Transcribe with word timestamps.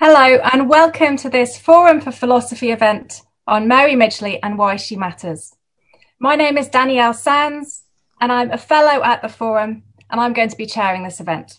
Hello, 0.00 0.38
and 0.52 0.68
welcome 0.68 1.16
to 1.16 1.28
this 1.28 1.58
Forum 1.58 2.00
for 2.00 2.12
Philosophy 2.12 2.70
event 2.70 3.22
on 3.48 3.66
Mary 3.66 3.94
Midgley 3.94 4.38
and 4.44 4.56
why 4.56 4.76
she 4.76 4.94
matters. 4.94 5.56
My 6.20 6.36
name 6.36 6.56
is 6.56 6.68
Danielle 6.68 7.12
Sands, 7.12 7.82
and 8.20 8.30
I'm 8.30 8.52
a 8.52 8.58
fellow 8.58 9.02
at 9.02 9.22
the 9.22 9.28
Forum, 9.28 9.82
and 10.08 10.20
I'm 10.20 10.34
going 10.34 10.50
to 10.50 10.56
be 10.56 10.66
chairing 10.66 11.02
this 11.02 11.18
event. 11.18 11.58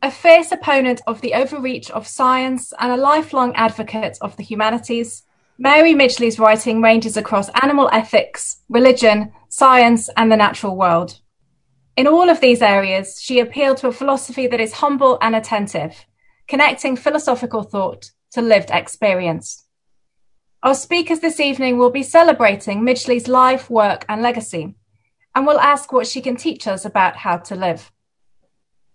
A 0.00 0.12
fierce 0.12 0.52
opponent 0.52 1.00
of 1.08 1.22
the 1.22 1.34
overreach 1.34 1.90
of 1.90 2.06
science 2.06 2.72
and 2.78 2.92
a 2.92 2.96
lifelong 2.96 3.52
advocate 3.56 4.16
of 4.20 4.36
the 4.36 4.44
humanities, 4.44 5.24
Mary 5.58 5.92
Midgley's 5.92 6.38
writing 6.38 6.80
ranges 6.80 7.16
across 7.16 7.50
animal 7.62 7.90
ethics, 7.92 8.62
religion, 8.68 9.32
science, 9.48 10.08
and 10.16 10.30
the 10.30 10.36
natural 10.36 10.76
world. 10.76 11.18
In 11.96 12.06
all 12.06 12.30
of 12.30 12.40
these 12.40 12.62
areas, 12.62 13.20
she 13.20 13.40
appealed 13.40 13.78
to 13.78 13.88
a 13.88 13.92
philosophy 13.92 14.46
that 14.46 14.60
is 14.60 14.74
humble 14.74 15.18
and 15.20 15.34
attentive 15.34 16.06
connecting 16.48 16.96
philosophical 16.96 17.62
thought 17.62 18.10
to 18.32 18.42
lived 18.42 18.70
experience. 18.70 19.64
Our 20.62 20.74
speakers 20.74 21.20
this 21.20 21.38
evening 21.40 21.78
will 21.78 21.90
be 21.90 22.02
celebrating 22.02 22.82
Midgley's 22.82 23.28
life, 23.28 23.70
work, 23.70 24.04
and 24.08 24.22
legacy, 24.22 24.74
and 25.34 25.46
will 25.46 25.60
ask 25.60 25.92
what 25.92 26.06
she 26.06 26.20
can 26.20 26.36
teach 26.36 26.66
us 26.66 26.84
about 26.84 27.16
how 27.16 27.36
to 27.38 27.54
live. 27.54 27.92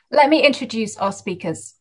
Let 0.09 0.29
me 0.29 0.45
introduce 0.45 0.97
our 0.97 1.11
speakers. 1.11 1.75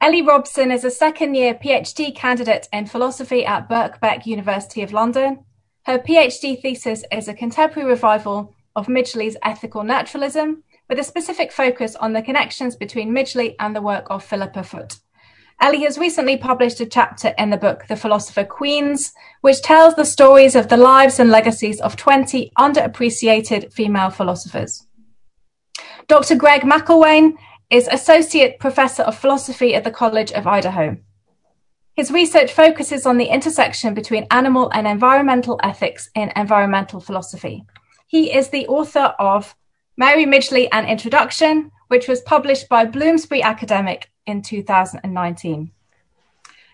Ellie 0.00 0.22
Robson 0.22 0.70
is 0.70 0.84
a 0.84 0.90
second 0.90 1.34
year 1.34 1.54
PhD 1.54 2.14
candidate 2.14 2.68
in 2.72 2.86
philosophy 2.86 3.46
at 3.46 3.68
Birkbeck 3.68 4.26
University 4.26 4.82
of 4.82 4.92
London. 4.92 5.44
Her 5.84 5.98
PhD 5.98 6.60
thesis 6.60 7.02
is 7.10 7.28
a 7.28 7.34
contemporary 7.34 7.88
revival 7.88 8.54
of 8.76 8.88
Midgley's 8.88 9.36
ethical 9.42 9.82
naturalism 9.82 10.62
with 10.88 10.98
a 10.98 11.04
specific 11.04 11.52
focus 11.52 11.96
on 11.96 12.12
the 12.12 12.22
connections 12.22 12.76
between 12.76 13.12
Midgley 13.12 13.54
and 13.58 13.74
the 13.74 13.82
work 13.82 14.06
of 14.10 14.24
Philippa 14.24 14.62
Foot. 14.62 14.98
Ellie 15.60 15.84
has 15.84 15.96
recently 15.98 16.36
published 16.36 16.80
a 16.80 16.86
chapter 16.86 17.34
in 17.38 17.50
the 17.50 17.56
book 17.56 17.86
The 17.88 17.96
Philosopher 17.96 18.44
Queens, 18.44 19.12
which 19.40 19.62
tells 19.62 19.94
the 19.94 20.04
stories 20.04 20.54
of 20.54 20.68
the 20.68 20.76
lives 20.76 21.18
and 21.18 21.30
legacies 21.30 21.80
of 21.80 21.96
20 21.96 22.52
underappreciated 22.58 23.72
female 23.72 24.10
philosophers. 24.10 24.86
Dr. 26.08 26.36
Greg 26.36 26.62
McElwain 26.62 27.36
is 27.70 27.88
Associate 27.88 28.58
Professor 28.60 29.02
of 29.02 29.18
Philosophy 29.18 29.74
at 29.74 29.82
the 29.82 29.90
College 29.90 30.30
of 30.32 30.46
Idaho. 30.46 30.98
His 31.94 32.12
research 32.12 32.52
focuses 32.52 33.06
on 33.06 33.16
the 33.16 33.24
intersection 33.24 33.94
between 33.94 34.26
animal 34.30 34.70
and 34.74 34.86
environmental 34.86 35.58
ethics 35.62 36.10
in 36.14 36.30
environmental 36.36 37.00
philosophy. 37.00 37.64
He 38.06 38.32
is 38.32 38.50
the 38.50 38.66
author 38.68 39.14
of 39.18 39.56
Mary 39.98 40.26
Midgley 40.26 40.68
An 40.72 40.84
Introduction, 40.84 41.72
which 41.88 42.06
was 42.06 42.20
published 42.20 42.68
by 42.68 42.84
Bloomsbury 42.84 43.42
Academic 43.42 44.10
in 44.26 44.42
2019. 44.42 45.70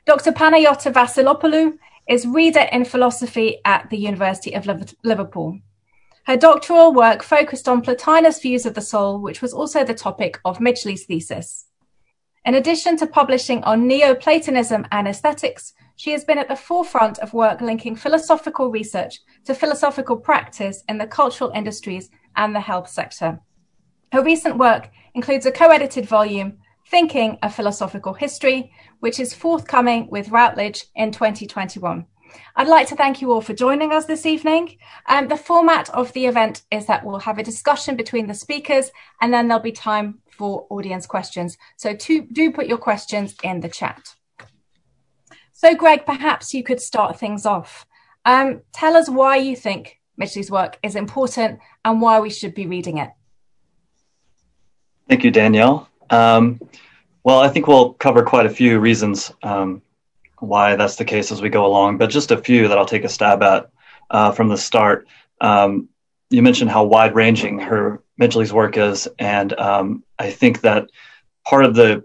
Dr. 0.04 0.32
Panayiota 0.32 0.92
Vassilopoulou 0.92 1.78
is 2.08 2.26
reader 2.26 2.66
in 2.72 2.84
philosophy 2.84 3.60
at 3.64 3.88
the 3.90 3.96
University 3.96 4.54
of 4.54 4.66
Liverpool. 5.04 5.60
Her 6.24 6.36
doctoral 6.36 6.92
work 6.92 7.22
focused 7.22 7.68
on 7.68 7.82
Plotinus' 7.82 8.42
views 8.42 8.66
of 8.66 8.74
the 8.74 8.80
soul, 8.80 9.20
which 9.20 9.40
was 9.40 9.52
also 9.52 9.84
the 9.84 9.94
topic 9.94 10.40
of 10.44 10.58
Midgley's 10.58 11.04
thesis. 11.04 11.66
In 12.44 12.56
addition 12.56 12.96
to 12.96 13.06
publishing 13.06 13.62
on 13.62 13.86
Neoplatonism 13.86 14.84
and 14.90 15.06
aesthetics, 15.06 15.74
she 15.94 16.10
has 16.10 16.24
been 16.24 16.38
at 16.38 16.48
the 16.48 16.56
forefront 16.56 17.20
of 17.20 17.34
work 17.34 17.60
linking 17.60 17.94
philosophical 17.94 18.68
research 18.68 19.20
to 19.44 19.54
philosophical 19.54 20.16
practice 20.16 20.82
in 20.88 20.98
the 20.98 21.06
cultural 21.06 21.52
industries 21.54 22.10
and 22.36 22.54
the 22.54 22.60
health 22.60 22.88
sector. 22.88 23.40
Her 24.12 24.22
recent 24.22 24.58
work 24.58 24.90
includes 25.14 25.46
a 25.46 25.52
co 25.52 25.68
edited 25.68 26.06
volume, 26.06 26.58
Thinking 26.86 27.38
a 27.42 27.48
Philosophical 27.48 28.12
History, 28.12 28.72
which 29.00 29.18
is 29.18 29.32
forthcoming 29.32 30.08
with 30.10 30.28
Routledge 30.28 30.84
in 30.94 31.10
2021. 31.10 32.06
I'd 32.56 32.68
like 32.68 32.88
to 32.88 32.96
thank 32.96 33.20
you 33.20 33.32
all 33.32 33.40
for 33.40 33.54
joining 33.54 33.92
us 33.92 34.04
this 34.04 34.26
evening. 34.26 34.76
Um, 35.06 35.28
the 35.28 35.36
format 35.36 35.88
of 35.90 36.12
the 36.12 36.26
event 36.26 36.62
is 36.70 36.86
that 36.86 37.04
we'll 37.04 37.20
have 37.20 37.38
a 37.38 37.42
discussion 37.42 37.96
between 37.96 38.26
the 38.26 38.34
speakers 38.34 38.90
and 39.20 39.32
then 39.32 39.48
there'll 39.48 39.62
be 39.62 39.72
time 39.72 40.18
for 40.30 40.66
audience 40.70 41.06
questions. 41.06 41.56
So 41.76 41.94
to, 41.94 42.22
do 42.32 42.52
put 42.52 42.66
your 42.66 42.78
questions 42.78 43.34
in 43.42 43.60
the 43.60 43.68
chat. 43.68 44.14
So 45.52 45.74
Greg, 45.74 46.04
perhaps 46.04 46.52
you 46.52 46.62
could 46.62 46.80
start 46.80 47.18
things 47.18 47.46
off. 47.46 47.86
Um, 48.24 48.62
tell 48.72 48.96
us 48.96 49.08
why 49.08 49.36
you 49.36 49.56
think 49.56 49.98
Midgley's 50.20 50.50
work 50.50 50.78
is 50.82 50.96
important 50.96 51.60
and 51.84 52.00
why 52.00 52.20
we 52.20 52.30
should 52.30 52.54
be 52.54 52.66
reading 52.66 52.98
it. 52.98 53.10
Thank 55.08 55.24
you, 55.24 55.30
Danielle. 55.30 55.88
Um, 56.10 56.60
well, 57.24 57.40
I 57.40 57.48
think 57.48 57.66
we'll 57.66 57.94
cover 57.94 58.22
quite 58.22 58.46
a 58.46 58.50
few 58.50 58.78
reasons 58.80 59.32
um, 59.42 59.82
why 60.38 60.76
that's 60.76 60.96
the 60.96 61.04
case 61.04 61.30
as 61.32 61.40
we 61.40 61.48
go 61.48 61.64
along, 61.64 61.98
but 61.98 62.10
just 62.10 62.30
a 62.30 62.36
few 62.36 62.68
that 62.68 62.78
I'll 62.78 62.86
take 62.86 63.04
a 63.04 63.08
stab 63.08 63.42
at 63.42 63.70
uh, 64.10 64.32
from 64.32 64.48
the 64.48 64.56
start. 64.56 65.06
Um, 65.40 65.88
you 66.30 66.42
mentioned 66.42 66.70
how 66.70 66.84
wide 66.84 67.14
ranging 67.14 67.58
her 67.58 68.02
Midgley's 68.20 68.52
work 68.52 68.76
is, 68.76 69.08
and 69.18 69.52
um, 69.58 70.02
I 70.18 70.30
think 70.30 70.62
that 70.62 70.88
part 71.44 71.64
of 71.64 71.74
the 71.74 72.04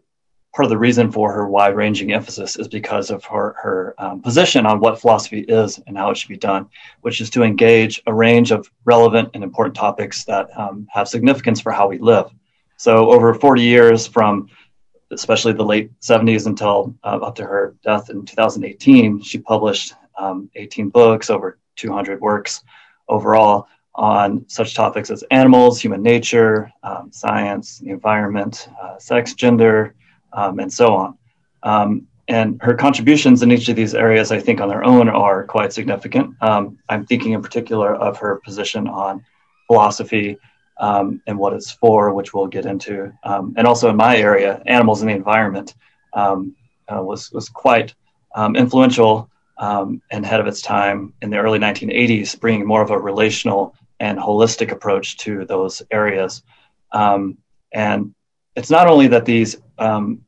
part 0.57 0.66
of 0.66 0.72
the 0.72 0.78
reason 0.78 1.12
for 1.12 1.31
her 1.31 1.47
wide-ranging 1.47 2.12
emphasis 2.12 2.56
is 2.56 2.68
because 2.68 3.12
of 3.12 3.23
her 3.23 3.53
her 3.62 3.94
um, 4.00 4.19
position 4.19 4.66
on 4.66 4.79
what 4.79 5.00
philosophy 5.00 5.41
is 5.41 5.79
and 5.85 5.95
how 5.95 6.09
it 6.09 6.18
should 6.18 6.29
be 6.29 6.35
done, 6.51 6.68
which 7.01 7.22
is 7.22 7.29
to 7.29 7.44
engage 7.44 8.01
a 8.07 8.13
range 8.13 8.50
of 8.50 8.68
relevant 8.84 9.29
and 9.35 9.44
important 9.44 9.75
topics 9.75 10.23
that 10.23 10.50
um, 10.57 10.88
have 10.91 11.07
significance 11.07 11.62
for 11.62 11.72
how 11.72 11.88
we 11.88 12.00
live. 12.00 12.31
So, 12.75 13.12
over 13.12 13.35
40 13.35 13.62
years, 13.62 14.07
from 14.07 14.50
especially 15.12 15.53
the 15.53 15.63
late 15.63 15.91
70s 16.00 16.47
until 16.47 16.95
uh, 17.03 17.19
up 17.22 17.35
to 17.35 17.44
her 17.44 17.75
death 17.84 18.09
in 18.09 18.25
2018, 18.25 19.22
she 19.22 19.38
published 19.38 19.94
um, 20.18 20.50
18 20.56 20.89
books, 20.89 21.29
over 21.29 21.59
200 21.75 22.19
works 22.19 22.63
overall 23.07 23.68
on 23.94 24.44
such 24.50 24.74
topics 24.74 25.12
as 25.12 25.24
animals, 25.29 25.79
human 25.79 26.01
nature, 26.01 26.72
um, 26.81 27.12
science, 27.12 27.78
the 27.78 27.91
environment, 27.91 28.69
uh, 28.81 28.97
sex, 28.97 29.35
gender, 29.35 29.94
um, 30.34 30.60
and 30.60 30.72
so 30.72 30.96
on. 30.96 31.18
Um, 31.64 32.08
and 32.28 32.60
her 32.62 32.74
contributions 32.74 33.42
in 33.42 33.52
each 33.52 33.70
of 33.70 33.76
these 33.76 33.96
areas, 33.96 34.32
I 34.32 34.40
think, 34.40 34.60
on 34.60 34.68
their 34.68 34.84
own 34.84 35.08
are 35.08 35.46
quite 35.46 35.72
significant. 35.72 36.36
Um, 36.42 36.78
I'm 36.90 37.06
thinking 37.06 37.32
in 37.32 37.42
particular 37.42 37.96
of 37.96 38.18
her 38.18 38.42
position 38.44 38.88
on 38.88 39.24
philosophy 39.68 40.38
um, 40.80 41.22
and 41.26 41.38
what 41.38 41.54
it's 41.54 41.72
for, 41.72 42.14
which 42.14 42.34
we'll 42.34 42.48
get 42.48 42.66
into. 42.66 43.14
Um, 43.24 43.54
and 43.58 43.66
also 43.66 43.90
in 43.90 43.96
my 43.96 44.18
area, 44.18 44.62
animals 44.66 45.02
and 45.02 45.10
the 45.10 45.16
environment 45.16 45.76
um, 46.14 46.56
uh, 46.94 47.02
was, 47.02 47.32
was 47.32 47.50
quite 47.50 47.96
influential 48.56 49.30
and 49.60 50.02
ahead 50.12 50.40
of 50.40 50.48
its 50.48 50.62
time 50.62 51.14
in 51.22 51.30
the 51.30 51.38
early 51.38 51.60
1980s, 51.60 52.40
bringing 52.40 52.68
more 52.68 52.82
of 52.82 52.92
a 52.92 53.00
relational 53.00 53.74
and 54.00 54.20
holistic 54.20 54.72
approach 54.72 55.18
to 55.18 55.46
those 55.46 55.82
areas. 55.92 56.44
and 56.94 58.14
it's 58.56 58.72
not 58.72 58.88
only 58.88 59.08
that 59.08 59.26
these 59.26 59.56
um, 59.80 60.22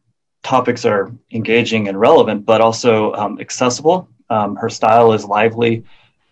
topics 0.44 0.86
are 0.86 1.12
engaging 1.32 1.88
and 1.88 2.00
relevant, 2.00 2.46
but 2.46 2.62
also 2.62 3.14
um, 3.14 3.40
accessible. 3.40 4.10
Um, 4.30 4.56
her 4.56 4.70
style 4.70 5.12
is 5.14 5.26
lively 5.26 5.84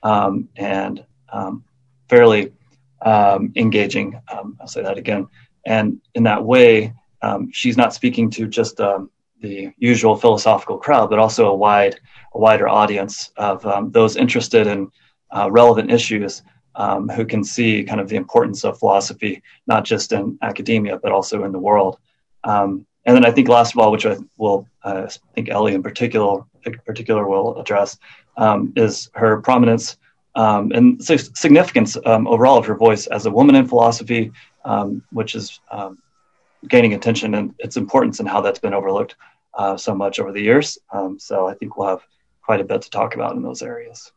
um, 0.03 0.47
and 0.55 1.03
um, 1.31 1.63
fairly 2.09 2.53
um, 3.01 3.51
engaging. 3.55 4.19
I'll 4.29 4.67
say 4.67 4.81
that 4.83 4.97
again. 4.97 5.27
And 5.65 5.99
in 6.15 6.23
that 6.23 6.43
way, 6.43 6.93
she's 7.51 7.77
not 7.77 7.93
speaking 7.93 8.29
to 8.31 8.47
just 8.47 8.77
the 8.77 9.73
usual 9.77 10.15
philosophical 10.15 10.77
crowd, 10.77 11.09
but 11.09 11.19
also 11.19 11.47
a 11.47 11.55
wide, 11.55 11.99
a 12.33 12.39
wider 12.39 12.67
audience 12.67 13.31
of 13.37 13.91
those 13.91 14.15
interested 14.15 14.67
in 14.67 14.91
uh, 15.35 15.49
relevant 15.51 15.91
issues 15.91 16.43
um, 16.75 17.09
who 17.09 17.25
can 17.25 17.43
see 17.43 17.83
kind 17.83 17.99
of 17.99 18.07
the 18.07 18.15
importance 18.15 18.63
of 18.63 18.79
philosophy, 18.79 19.41
not 19.65 19.83
just 19.83 20.11
in 20.11 20.37
academia, 20.41 20.97
but 20.97 21.11
also 21.11 21.43
in 21.43 21.51
the 21.51 21.59
world. 21.59 21.97
Um, 22.43 22.85
and 23.07 23.15
then 23.15 23.25
I 23.25 23.31
think 23.31 23.47
last 23.47 23.73
of 23.73 23.79
all, 23.79 23.91
which 23.91 24.05
I 24.05 24.17
will, 24.37 24.67
uh, 24.83 25.07
I 25.07 25.33
think 25.33 25.49
Ellie 25.49 25.73
in 25.73 25.81
particular, 25.81 26.43
particular 26.85 27.25
will 27.25 27.57
address, 27.57 27.97
um, 28.35 28.73
is 28.75 29.09
her 29.15 29.41
prominence 29.41 29.97
um, 30.35 30.71
and 30.73 31.01
significance 31.03 31.97
um, 32.05 32.27
overall 32.27 32.57
of 32.57 32.65
her 32.65 32.75
voice 32.75 33.07
as 33.07 33.25
a 33.25 33.31
woman 33.31 33.55
in 33.55 33.65
philosophy, 33.65 34.31
um, 34.65 35.01
which 35.11 35.35
is 35.35 35.59
gaining 36.67 36.93
attention 36.95 37.33
and 37.35 37.55
its 37.59 37.77
importance 37.77 38.19
and 38.19 38.27
how 38.27 38.41
that's 38.41 38.59
been 38.59 38.73
overlooked 38.73 39.15
uh, 39.53 39.77
so 39.77 39.95
much 39.95 40.19
over 40.19 40.33
the 40.33 40.41
years. 40.41 40.77
so 41.17 41.47
I 41.47 41.53
think 41.53 41.77
we'll 41.77 41.87
have 41.87 42.05
quite 42.41 42.59
a 42.59 42.65
bit 42.65 42.81
to 42.81 42.89
talk 42.89 43.15
about 43.15 43.35
in 43.35 43.41
those 43.41 43.61
areas. 43.61 44.11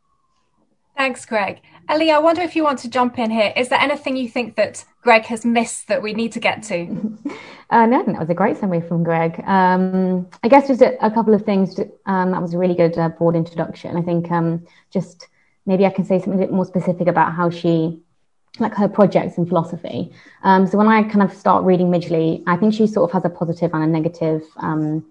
Thanks, 0.97 1.25
Greg. 1.25 1.61
Ellie, 1.89 2.11
I 2.11 2.19
wonder 2.19 2.43
if 2.43 2.55
you 2.55 2.63
want 2.63 2.79
to 2.81 2.91
jump 2.91 3.19
in 3.19 3.31
here. 3.31 3.53
Is 3.57 3.69
there 3.69 3.81
anything 3.81 4.17
you 4.17 4.29
think 4.29 4.57
that 4.57 4.85
Greg 5.03 5.25
has 5.27 5.45
missed 5.45 5.89
that 5.89 6.03
we 6.03 6.13
need 6.13 6.33
to 6.33 6.41
get 6.41 6.63
to? 6.65 7.19
Uh, 7.71 7.87
no, 7.87 8.01
I 8.01 8.03
think 8.03 8.17
that 8.17 8.21
was 8.21 8.31
a 8.31 8.35
great 8.35 8.57
summary 8.59 8.81
from 8.81 9.05
Greg. 9.05 9.41
Um, 9.47 10.29
I 10.43 10.49
guess 10.49 10.67
just 10.67 10.83
a, 10.83 11.07
a 11.07 11.09
couple 11.09 11.35
of 11.35 11.45
things. 11.45 11.77
To, 11.77 11.89
um, 12.07 12.33
that 12.33 12.43
was 12.43 12.53
a 12.53 12.59
really 12.59 12.75
good 12.75 12.99
uh, 12.99 13.11
broad 13.11 13.37
introduction. 13.37 13.97
I 13.97 14.03
think 14.03 14.29
um, 14.33 14.67
just 14.93 15.29
maybe 15.67 15.87
I 15.87 15.91
can 15.91 16.05
say 16.05 16.19
something 16.19 16.35
a 16.35 16.47
bit 16.47 16.53
more 16.53 16.65
specific 16.65 17.07
about 17.07 17.33
how 17.33 17.49
she, 17.49 18.01
like 18.59 18.75
her 18.75 18.89
projects 18.89 19.39
in 19.39 19.47
philosophy. 19.47 20.13
Um, 20.43 20.67
so 20.67 20.79
when 20.79 20.89
I 20.89 21.05
kind 21.05 21.23
of 21.23 21.33
start 21.33 21.65
reading 21.65 21.93
Midgley, 21.93 22.43
I 22.49 22.57
think 22.57 22.75
she 22.75 22.89
sort 22.89 23.09
of 23.09 23.13
has 23.15 23.25
a 23.25 23.31
positive 23.31 23.73
and 23.73 23.85
a 23.85 23.87
negative 23.87 24.43
um, 24.57 25.05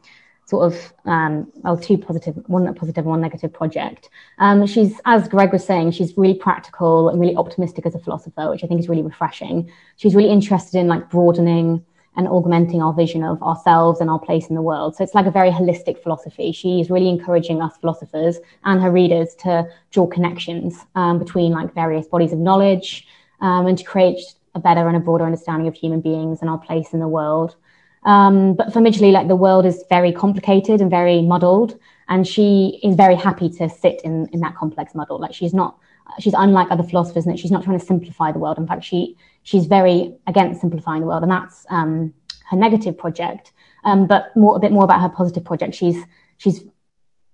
sort 0.49 0.73
of 0.73 0.93
um, 1.05 1.51
well, 1.57 1.77
two 1.77 1.95
positive, 1.95 2.35
one 2.47 2.73
positive, 2.73 3.05
one 3.05 3.21
negative 3.21 3.53
project. 3.53 4.09
Um, 4.39 4.65
she's, 4.65 4.99
as 5.05 5.27
Greg 5.27 5.53
was 5.53 5.63
saying, 5.63 5.91
she's 5.91 6.17
really 6.17 6.33
practical 6.33 7.09
and 7.09 7.19
really 7.19 7.35
optimistic 7.35 7.85
as 7.85 7.93
a 7.93 7.99
philosopher, 7.99 8.49
which 8.49 8.63
I 8.63 8.67
think 8.67 8.79
is 8.79 8.89
really 8.89 9.03
refreshing. 9.03 9.71
She's 9.97 10.15
really 10.15 10.31
interested 10.31 10.79
in 10.79 10.87
like 10.87 11.11
broadening 11.11 11.85
and 12.17 12.27
augmenting 12.27 12.81
our 12.81 12.93
vision 12.93 13.23
of 13.23 13.41
ourselves 13.43 14.01
and 14.01 14.09
our 14.09 14.19
place 14.19 14.47
in 14.47 14.55
the 14.55 14.61
world. 14.63 14.95
So 14.95 15.03
it's 15.03 15.13
like 15.13 15.27
a 15.27 15.31
very 15.31 15.51
holistic 15.51 16.01
philosophy. 16.01 16.51
She's 16.51 16.89
really 16.89 17.09
encouraging 17.09 17.61
us 17.61 17.77
philosophers 17.77 18.39
and 18.65 18.81
her 18.81 18.91
readers 18.91 19.35
to 19.43 19.67
draw 19.91 20.07
connections 20.07 20.79
um, 20.95 21.19
between 21.19 21.51
like 21.51 21.75
various 21.75 22.07
bodies 22.07 22.33
of 22.33 22.39
knowledge 22.39 23.07
um, 23.41 23.67
and 23.67 23.77
to 23.77 23.83
create 23.83 24.19
a 24.55 24.59
better 24.59 24.87
and 24.87 24.97
a 24.97 24.99
broader 24.99 25.25
understanding 25.25 25.67
of 25.67 25.75
human 25.75 26.01
beings 26.01 26.39
and 26.41 26.49
our 26.49 26.57
place 26.57 26.91
in 26.91 26.99
the 26.99 27.07
world. 27.07 27.55
Um, 28.03 28.53
but 28.53 28.71
for 28.71 28.79
Midgley, 28.79 29.11
like 29.11 29.27
the 29.27 29.35
world 29.35 29.65
is 29.65 29.83
very 29.89 30.11
complicated 30.11 30.81
and 30.81 30.89
very 30.89 31.21
muddled, 31.21 31.77
and 32.07 32.27
she 32.27 32.79
is 32.83 32.95
very 32.95 33.15
happy 33.15 33.49
to 33.49 33.69
sit 33.69 34.01
in 34.03 34.27
in 34.33 34.39
that 34.39 34.55
complex 34.55 34.95
muddle. 34.95 35.19
Like 35.19 35.33
she's 35.33 35.53
not, 35.53 35.77
she's 36.19 36.33
unlike 36.33 36.71
other 36.71 36.83
philosophers 36.83 37.25
in 37.25 37.31
that 37.31 37.39
she's 37.39 37.51
not 37.51 37.63
trying 37.63 37.79
to 37.79 37.85
simplify 37.85 38.31
the 38.31 38.39
world. 38.39 38.57
In 38.57 38.67
fact, 38.67 38.83
she 38.83 39.17
she's 39.43 39.65
very 39.65 40.15
against 40.27 40.61
simplifying 40.61 41.01
the 41.01 41.07
world, 41.07 41.23
and 41.23 41.31
that's 41.31 41.65
um, 41.69 42.13
her 42.49 42.57
negative 42.57 42.97
project. 42.97 43.51
Um, 43.83 44.07
but 44.07 44.35
more 44.35 44.55
a 44.55 44.59
bit 44.59 44.71
more 44.71 44.83
about 44.83 45.01
her 45.01 45.09
positive 45.09 45.43
project. 45.43 45.75
She's 45.75 45.97
she's 46.37 46.63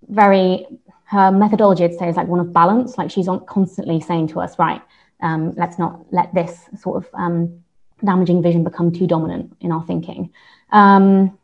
very 0.08 0.66
her 1.06 1.32
methodology, 1.32 1.84
I'd 1.84 1.94
say, 1.94 2.10
is 2.10 2.16
like 2.16 2.28
one 2.28 2.40
of 2.40 2.52
balance. 2.52 2.98
Like 2.98 3.12
she's 3.12 3.28
on, 3.28 3.46
constantly 3.46 4.00
saying 4.02 4.30
to 4.30 4.42
us, 4.42 4.58
right, 4.58 4.82
um, 5.22 5.54
let's 5.56 5.78
not 5.78 6.06
let 6.12 6.34
this 6.34 6.68
sort 6.80 7.04
of 7.04 7.10
um, 7.14 7.64
damaging 8.04 8.42
vision 8.42 8.64
become 8.64 8.92
too 8.92 9.08
dominant 9.08 9.56
in 9.62 9.72
our 9.72 9.84
thinking. 9.86 10.32
Um, 10.76 11.38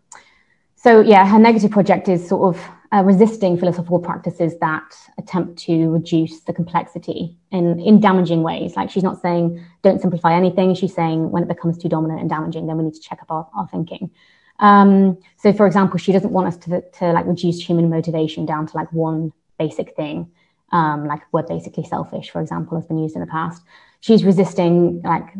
so 0.75 0.99
yeah, 0.99 1.25
her 1.25 1.39
negative 1.39 1.71
project 1.71 2.09
is 2.09 2.27
sort 2.27 2.53
of 2.53 2.61
uh, 2.93 3.01
resisting 3.03 3.57
philosophical 3.57 3.99
practices 3.99 4.57
that 4.59 4.93
attempt 5.17 5.57
to 5.59 5.89
reduce 5.89 6.41
the 6.41 6.51
complexity 6.51 7.37
in, 7.51 7.79
in 7.79 8.01
damaging 8.01 8.43
ways. 8.43 8.75
Like 8.75 8.89
she's 8.89 9.03
not 9.03 9.21
saying 9.21 9.63
don't 9.83 10.01
simplify 10.01 10.33
anything. 10.33 10.75
She's 10.75 10.93
saying 10.93 11.31
when 11.31 11.43
it 11.43 11.49
becomes 11.49 11.77
too 11.77 11.87
dominant 11.87 12.19
and 12.19 12.29
damaging, 12.29 12.67
then 12.67 12.77
we 12.77 12.83
need 12.83 12.93
to 12.93 12.99
check 12.99 13.19
up 13.21 13.31
our, 13.31 13.47
our 13.55 13.67
thinking. 13.69 14.11
Um, 14.59 15.17
so 15.37 15.53
for 15.53 15.65
example, 15.65 15.97
she 15.97 16.11
doesn't 16.11 16.31
want 16.31 16.47
us 16.47 16.57
to, 16.65 16.81
to 16.99 17.13
like 17.13 17.25
reduce 17.25 17.65
human 17.65 17.89
motivation 17.89 18.45
down 18.45 18.67
to 18.67 18.75
like 18.75 18.91
one 18.91 19.31
basic 19.57 19.95
thing. 19.95 20.29
Um, 20.73 21.05
like 21.05 21.21
we're 21.31 21.43
basically 21.43 21.85
selfish, 21.85 22.29
for 22.29 22.41
example, 22.41 22.77
has 22.77 22.85
been 22.85 22.97
used 22.97 23.15
in 23.15 23.21
the 23.21 23.27
past. 23.27 23.63
She's 24.01 24.25
resisting 24.25 25.01
like 25.03 25.35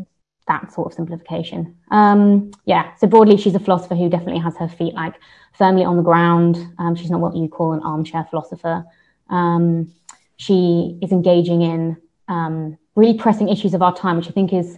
that 0.48 0.72
sort 0.74 0.88
of 0.88 0.94
simplification. 0.94 1.76
Um, 1.92 2.52
yeah, 2.66 2.96
so 2.96 3.08
broadly, 3.08 3.38
she's 3.38 3.56
a 3.56 3.60
philosopher 3.60 3.96
who 3.96 4.10
definitely 4.10 4.42
has 4.42 4.58
her 4.58 4.68
feet 4.68 4.94
like 4.94 5.16
firmly 5.54 5.84
on 5.84 5.98
the 5.98 6.04
ground. 6.04 6.58
Um, 6.78 6.96
she's 6.96 7.10
not 7.10 7.22
what 7.22 7.36
you 7.36 7.48
call 7.48 7.74
an 7.74 7.82
armchair 7.82 8.26
philosopher. 8.30 8.86
Um, 9.30 9.94
she 10.38 10.98
is 11.02 11.12
engaging 11.12 11.62
in 11.62 11.98
um, 12.28 12.78
really 12.96 13.18
pressing 13.18 13.50
issues 13.50 13.74
of 13.74 13.82
our 13.82 13.96
time, 13.96 14.18
which 14.18 14.28
I 14.28 14.32
think 14.32 14.54
is 14.54 14.78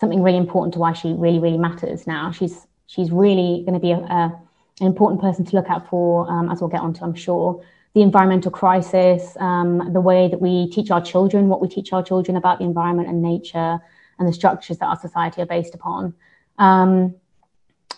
something 0.00 0.22
really 0.22 0.38
important 0.38 0.74
to 0.74 0.80
why 0.80 0.94
she 0.94 1.12
really, 1.12 1.38
really 1.38 1.58
matters 1.58 2.06
now. 2.06 2.32
She's 2.32 2.66
she's 2.86 3.10
really 3.10 3.62
going 3.64 3.74
to 3.74 3.80
be 3.80 3.92
a, 3.92 3.98
a, 3.98 4.40
an 4.80 4.86
important 4.86 5.20
person 5.20 5.44
to 5.44 5.56
look 5.56 5.68
out 5.68 5.88
for, 5.88 6.30
um, 6.30 6.50
as 6.50 6.60
we'll 6.60 6.68
get 6.68 6.80
onto, 6.80 7.04
I'm 7.04 7.14
sure. 7.14 7.62
The 7.94 8.02
environmental 8.02 8.50
crisis, 8.50 9.36
um, 9.38 9.92
the 9.92 10.00
way 10.00 10.28
that 10.28 10.40
we 10.40 10.70
teach 10.70 10.90
our 10.90 11.00
children, 11.00 11.48
what 11.48 11.60
we 11.60 11.68
teach 11.68 11.92
our 11.92 12.02
children 12.02 12.36
about 12.36 12.58
the 12.58 12.64
environment 12.64 13.08
and 13.08 13.22
nature, 13.22 13.80
and 14.22 14.28
the 14.28 14.32
structures 14.32 14.78
that 14.78 14.86
our 14.86 14.98
society 14.98 15.42
are 15.42 15.46
based 15.46 15.74
upon. 15.74 16.14
Um, 16.58 17.16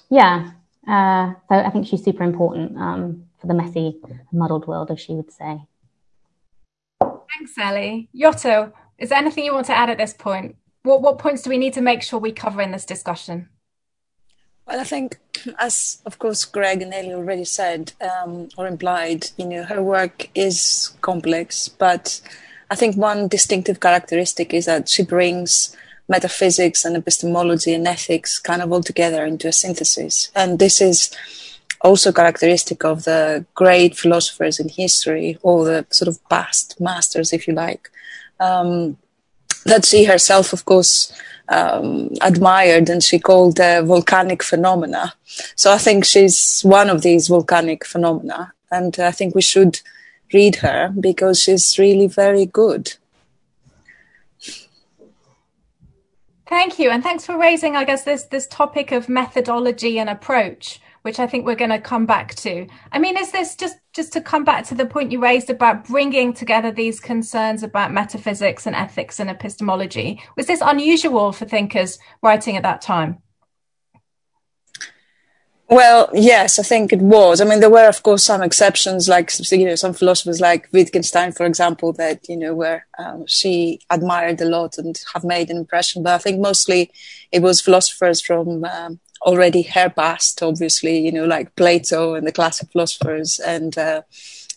yeah, 0.09 0.53
uh, 0.89 1.35
so 1.49 1.55
I 1.55 1.69
think 1.71 1.87
she's 1.87 2.03
super 2.03 2.25
important 2.25 2.79
um, 2.79 3.27
for 3.39 3.47
the 3.47 3.55
messy, 3.55 4.01
muddled 4.33 4.67
world, 4.67 4.91
as 4.91 5.01
she 5.01 5.13
would 5.13 5.31
say. 5.31 5.61
Thanks, 7.01 7.59
Ellie. 7.59 8.09
Yota, 8.15 8.73
is 8.99 9.11
there 9.11 9.19
anything 9.19 9.45
you 9.45 9.53
want 9.53 9.67
to 9.67 9.77
add 9.77 9.91
at 9.91 9.99
this 9.99 10.15
point? 10.15 10.57
What, 10.83 11.03
what 11.03 11.19
points 11.19 11.43
do 11.43 11.51
we 11.51 11.59
need 11.59 11.75
to 11.75 11.83
make 11.83 12.03
sure 12.03 12.19
we 12.19 12.33
cover 12.33 12.63
in 12.63 12.73
this 12.73 12.87
discussion? 12.87 13.49
Well, 14.67 14.81
I 14.81 14.85
think, 14.85 15.19
as 15.59 16.01
of 16.07 16.19
course 16.19 16.47
Greg 16.47 16.81
and 16.81 16.95
Ellie 16.95 17.13
already 17.13 17.45
said 17.45 17.93
um, 18.01 18.49
or 18.57 18.67
implied, 18.67 19.27
you 19.37 19.47
know, 19.47 19.65
her 19.65 19.83
work 19.83 20.31
is 20.35 20.97
complex, 21.03 21.69
but 21.69 22.23
I 22.71 22.77
think 22.77 22.97
one 22.97 23.29
distinctive 23.29 23.81
characteristic 23.81 24.55
is 24.55 24.65
that 24.65 24.89
she 24.89 25.03
brings 25.03 25.77
metaphysics 26.09 26.85
and 26.85 26.97
epistemology 26.97 27.73
and 27.75 27.89
ethics 27.89 28.39
kind 28.39 28.63
of 28.63 28.73
all 28.73 28.83
together 28.83 29.25
into 29.25 29.49
a 29.49 29.53
synthesis. 29.53 30.31
And 30.35 30.59
this 30.59 30.81
is 30.81 31.11
also 31.81 32.13
characteristic 32.13 32.85
of 32.85 33.05
the 33.05 33.45
great 33.55 33.97
philosophers 33.97 34.59
in 34.59 34.69
history, 34.69 35.39
or 35.43 35.65
the 35.65 35.87
sort 35.91 36.09
of 36.09 36.19
past 36.29 36.81
masters, 36.81 37.33
if 37.33 37.47
you 37.47 37.55
like, 37.55 37.91
um, 38.41 38.97
that 39.67 39.85
she 39.85 40.05
herself, 40.05 40.53
of 40.53 40.65
course, 40.65 41.13
um, 41.49 42.11
admired 42.23 42.89
and 42.89 43.03
she 43.03 43.19
called 43.19 43.61
uh, 43.61 43.83
volcanic 43.83 44.43
phenomena. 44.43 45.13
So 45.57 45.73
I 45.73 45.79
think 45.79 46.05
she's 46.05 46.63
one 46.63 46.89
of 46.89 47.03
these 47.03 47.29
volcanic 47.29 47.85
phenomena. 47.85 48.55
And 48.71 48.99
I 48.99 49.11
think 49.11 49.35
we 49.35 49.43
should 49.43 49.81
read 50.33 50.57
her 50.57 50.93
because 50.99 51.41
she's 51.41 51.79
really 51.79 52.07
very 52.07 52.47
good. 52.47 52.95
Thank 56.55 56.79
you, 56.79 56.91
and 56.91 57.03
thanks 57.03 57.27
for 57.27 57.37
raising, 57.37 57.75
I 57.75 57.83
guess, 57.83 58.05
this 58.05 58.23
this 58.27 58.47
topic 58.47 58.93
of 58.93 59.09
methodology 59.09 59.99
and 59.99 60.09
approach, 60.09 60.81
which 61.03 61.19
I 61.19 61.27
think 61.27 61.45
we're 61.45 61.57
going 61.57 61.73
to 61.73 61.81
come 61.81 62.07
back 62.07 62.37
to. 62.37 62.69
I 62.93 63.01
mean, 63.01 63.19
is 63.19 63.33
this 63.33 63.57
just 63.57 63.77
just 63.93 64.13
to 64.13 64.21
come 64.21 64.45
back 64.45 64.65
to 64.67 64.77
the 64.77 64.87
point 64.87 65.11
you 65.11 65.21
raised 65.21 65.51
about 65.51 65.85
bringing 65.85 66.33
together 66.33 66.71
these 66.71 67.01
concerns 67.01 67.65
about 67.65 67.93
metaphysics 67.93 68.69
and 68.69 68.77
ethics 68.77 69.19
and 69.19 69.29
epistemology? 69.29 70.23
Was 70.37 70.47
this 70.47 70.63
unusual 70.65 71.33
for 71.33 71.45
thinkers 71.45 71.99
writing 72.23 72.57
at 72.57 72.63
that 72.63 72.81
time? 72.81 73.19
Well, 75.75 76.09
yes, 76.15 76.61
I 76.61 76.63
think 76.63 76.93
it 76.93 77.03
was. 77.03 77.41
I 77.41 77.45
mean, 77.45 77.59
there 77.59 77.69
were, 77.69 77.89
of 77.89 78.05
course, 78.05 78.23
some 78.23 78.43
exceptions, 78.43 79.09
like 79.09 79.33
you 79.51 79.67
know, 79.67 79.75
some 79.75 79.93
philosophers 79.93 80.41
like 80.41 80.69
Wittgenstein, 80.71 81.33
for 81.33 81.45
example, 81.47 81.93
that 81.95 82.29
you 82.29 82.37
know, 82.37 82.55
where 82.55 82.87
um, 82.97 83.27
she 83.27 83.81
admired 83.91 84.41
a 84.41 84.45
lot 84.45 84.79
and 84.79 84.97
have 85.15 85.25
made 85.25 85.51
an 85.51 85.57
impression. 85.57 86.05
But 86.05 86.15
I 86.15 86.19
think 86.19 86.39
mostly 86.39 86.93
it 87.33 87.43
was 87.43 87.61
philosophers 87.61 88.21
from 88.21 88.65
um, 88.65 89.01
already 89.23 89.63
her 89.63 89.91
past, 89.91 90.45
obviously, 90.45 90.97
you 90.97 91.11
know, 91.11 91.25
like 91.25 91.57
Plato 91.57 92.15
and 92.15 92.25
the 92.25 92.31
classic 92.31 92.71
philosophers, 92.71 93.41
and 93.41 93.77
uh, 93.77 94.03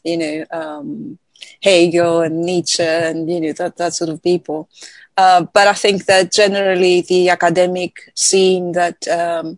you 0.04 0.18
know, 0.18 0.46
um, 0.52 1.18
Hegel 1.64 2.22
and 2.22 2.44
Nietzsche, 2.44 2.84
and 2.84 3.28
you 3.28 3.42
know, 3.42 3.54
that 3.54 3.78
that 3.78 3.96
sort 3.96 4.12
of 4.12 4.22
people. 4.22 4.70
Uh, 5.18 5.42
but 5.52 5.68
I 5.68 5.74
think 5.74 6.06
that 6.06 6.32
generally 6.32 7.02
the 7.02 7.30
academic 7.30 8.12
scene 8.14 8.74
that 8.74 9.08
um, 9.08 9.58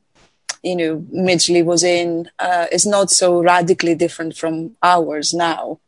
you 0.64 0.76
know 0.76 0.98
Midgley 1.14 1.64
was 1.64 1.84
in 1.84 2.30
uh, 2.40 2.68
is 2.72 2.86
not 2.86 3.10
so 3.10 3.42
radically 3.42 3.96
different 3.96 4.36
from 4.36 4.76
ours 4.84 5.34
now, 5.34 5.80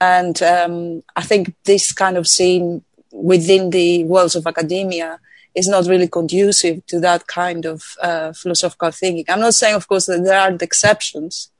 and 0.00 0.42
um, 0.42 1.02
I 1.16 1.22
think 1.22 1.54
this 1.64 1.92
kind 1.92 2.16
of 2.16 2.28
scene 2.28 2.84
within 3.12 3.70
the 3.70 4.04
worlds 4.04 4.36
of 4.36 4.46
academia 4.46 5.18
is 5.54 5.68
not 5.68 5.86
really 5.86 6.08
conducive 6.08 6.84
to 6.86 7.00
that 7.00 7.26
kind 7.26 7.66
of 7.66 7.96
uh, 8.02 8.32
philosophical 8.32 8.90
thinking. 8.90 9.24
I'm 9.28 9.40
not 9.40 9.54
saying, 9.54 9.74
of 9.74 9.88
course, 9.88 10.06
that 10.06 10.22
there 10.22 10.38
aren't 10.38 10.62
exceptions 10.62 11.50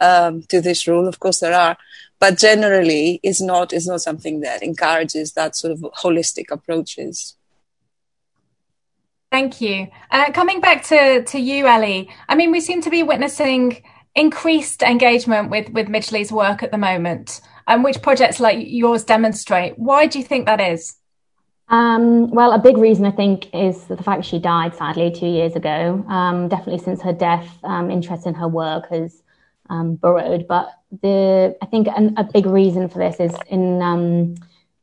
um, 0.00 0.42
to 0.48 0.60
this 0.60 0.86
rule. 0.88 1.06
Of 1.06 1.20
course, 1.20 1.40
there 1.40 1.54
are, 1.54 1.76
but 2.18 2.38
generally, 2.38 3.20
it's 3.22 3.40
not 3.40 3.72
is 3.72 3.86
not 3.86 4.00
something 4.00 4.40
that 4.40 4.62
encourages 4.62 5.32
that 5.32 5.56
sort 5.56 5.72
of 5.72 5.80
holistic 6.02 6.50
approaches. 6.50 7.36
Thank 9.30 9.60
you. 9.60 9.88
Uh, 10.10 10.30
coming 10.32 10.60
back 10.60 10.84
to, 10.84 11.24
to 11.24 11.38
you, 11.38 11.66
Ellie, 11.66 12.08
I 12.28 12.34
mean, 12.36 12.52
we 12.52 12.60
seem 12.60 12.80
to 12.82 12.90
be 12.90 13.02
witnessing 13.02 13.82
increased 14.14 14.82
engagement 14.82 15.50
with, 15.50 15.68
with 15.70 15.88
Midgley's 15.88 16.32
work 16.32 16.62
at 16.62 16.70
the 16.70 16.78
moment, 16.78 17.40
and 17.66 17.78
um, 17.78 17.82
which 17.82 18.00
projects 18.02 18.40
like 18.40 18.58
yours 18.60 19.04
demonstrate. 19.04 19.78
Why 19.78 20.06
do 20.06 20.18
you 20.18 20.24
think 20.24 20.46
that 20.46 20.60
is? 20.60 20.96
Um, 21.68 22.30
well, 22.30 22.52
a 22.52 22.58
big 22.58 22.76
reason 22.76 23.04
I 23.04 23.10
think 23.10 23.52
is 23.52 23.84
the 23.84 23.96
fact 23.96 24.24
she 24.24 24.38
died 24.38 24.74
sadly 24.76 25.10
two 25.10 25.26
years 25.26 25.56
ago. 25.56 26.04
Um, 26.08 26.48
definitely 26.48 26.78
since 26.78 27.02
her 27.02 27.12
death, 27.12 27.58
um, 27.64 27.90
interest 27.90 28.26
in 28.26 28.34
her 28.34 28.46
work 28.46 28.88
has 28.90 29.22
um, 29.68 29.96
burrowed. 29.96 30.46
But 30.46 30.70
the 31.02 31.56
I 31.60 31.66
think 31.66 31.88
an, 31.88 32.14
a 32.16 32.24
big 32.24 32.46
reason 32.46 32.88
for 32.88 32.98
this 32.98 33.18
is 33.18 33.36
in 33.48 33.82
um, 33.82 34.36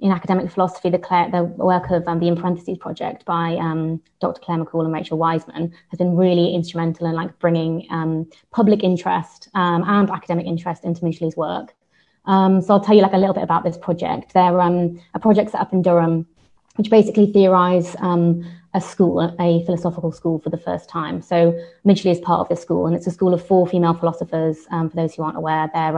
in 0.03 0.11
academic 0.11 0.51
philosophy, 0.51 0.89
the, 0.89 0.99
Clare, 0.99 1.31
the 1.31 1.43
work 1.43 1.89
of 1.89 2.05
um, 2.09 2.19
the 2.19 2.27
In 2.27 2.35
Parentheses 2.35 2.77
project 2.77 3.23
by 3.23 3.55
um, 3.55 4.01
Dr. 4.19 4.41
Clare 4.41 4.57
Mac 4.57 4.67
Cumhaill 4.67 4.83
and 4.83 4.93
Rachael 4.93 5.17
Wiseman 5.17 5.73
has 5.91 5.97
been 5.97 6.17
really 6.17 6.53
instrumental 6.53 7.07
in 7.07 7.13
like 7.13 7.39
bringing 7.39 7.87
um, 7.89 8.29
public 8.51 8.83
interest 8.83 9.47
um, 9.53 9.81
and 9.87 10.09
academic 10.11 10.45
interest 10.45 10.83
into 10.83 11.01
Midgley's 11.03 11.37
work. 11.37 11.73
Um, 12.25 12.61
so 12.61 12.73
I'll 12.73 12.81
tell 12.81 12.95
you 12.95 13.01
like 13.01 13.13
a 13.13 13.17
little 13.17 13.33
bit 13.33 13.43
about 13.43 13.63
this 13.63 13.77
project. 13.77 14.33
They're 14.33 14.59
um, 14.59 14.99
a 15.13 15.19
project 15.19 15.51
set 15.51 15.61
up 15.61 15.71
in 15.71 15.81
Durham, 15.81 16.27
which 16.75 16.89
basically 16.89 17.31
theorize 17.31 17.95
a 17.95 18.81
school, 18.81 19.21
a 19.39 19.63
philosophical 19.65 20.11
school 20.11 20.39
for 20.39 20.49
the 20.49 20.57
first 20.57 20.89
time. 20.89 21.21
So 21.21 21.57
Midgley 21.85 22.11
is 22.11 22.19
part 22.19 22.41
of 22.41 22.49
this 22.49 22.61
school, 22.61 22.87
and 22.87 22.95
it's 22.95 23.07
a 23.07 23.11
school 23.11 23.33
of 23.33 23.45
four 23.45 23.67
female 23.67 23.93
philosophers. 23.93 24.65
For 24.65 24.91
those 24.95 25.13
who 25.15 25.23
aren't 25.23 25.37
aware, 25.37 25.69
they're 25.73 25.97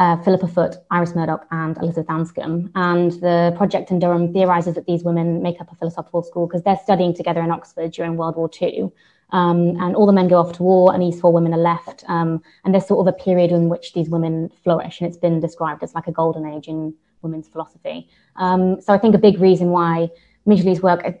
uh, 0.00 0.16
Philippa 0.22 0.48
Foot, 0.48 0.76
Iris 0.90 1.14
Murdoch, 1.14 1.46
and 1.50 1.76
Elizabeth 1.76 2.06
Anscombe. 2.06 2.70
And 2.74 3.12
the 3.20 3.52
project 3.56 3.90
in 3.90 3.98
Durham 3.98 4.32
theorizes 4.32 4.74
that 4.74 4.86
these 4.86 5.04
women 5.04 5.42
make 5.42 5.60
up 5.60 5.70
a 5.70 5.76
philosophical 5.76 6.22
school 6.22 6.46
because 6.46 6.62
they're 6.62 6.80
studying 6.82 7.14
together 7.14 7.42
in 7.42 7.50
Oxford 7.50 7.92
during 7.92 8.16
World 8.16 8.36
War 8.36 8.50
II. 8.60 8.90
Um, 9.32 9.76
and 9.78 9.94
all 9.94 10.06
the 10.06 10.12
men 10.12 10.26
go 10.26 10.36
off 10.36 10.54
to 10.54 10.62
war, 10.62 10.92
and 10.94 11.02
these 11.02 11.20
four 11.20 11.32
women 11.32 11.52
are 11.52 11.58
left. 11.58 12.02
Um, 12.08 12.42
and 12.64 12.72
there's 12.72 12.86
sort 12.86 13.06
of 13.06 13.14
a 13.14 13.16
period 13.16 13.52
in 13.52 13.68
which 13.68 13.92
these 13.92 14.08
women 14.08 14.50
flourish, 14.64 15.00
and 15.00 15.06
it's 15.06 15.18
been 15.18 15.38
described 15.38 15.82
as 15.82 15.94
like 15.94 16.06
a 16.06 16.12
golden 16.12 16.46
age 16.46 16.66
in 16.66 16.94
women's 17.20 17.46
philosophy. 17.46 18.08
Um, 18.36 18.80
so 18.80 18.94
I 18.94 18.98
think 18.98 19.14
a 19.14 19.18
big 19.18 19.38
reason 19.38 19.68
why 19.68 20.08
Midgley's 20.48 20.80
work, 20.82 21.04
uh, 21.04 21.12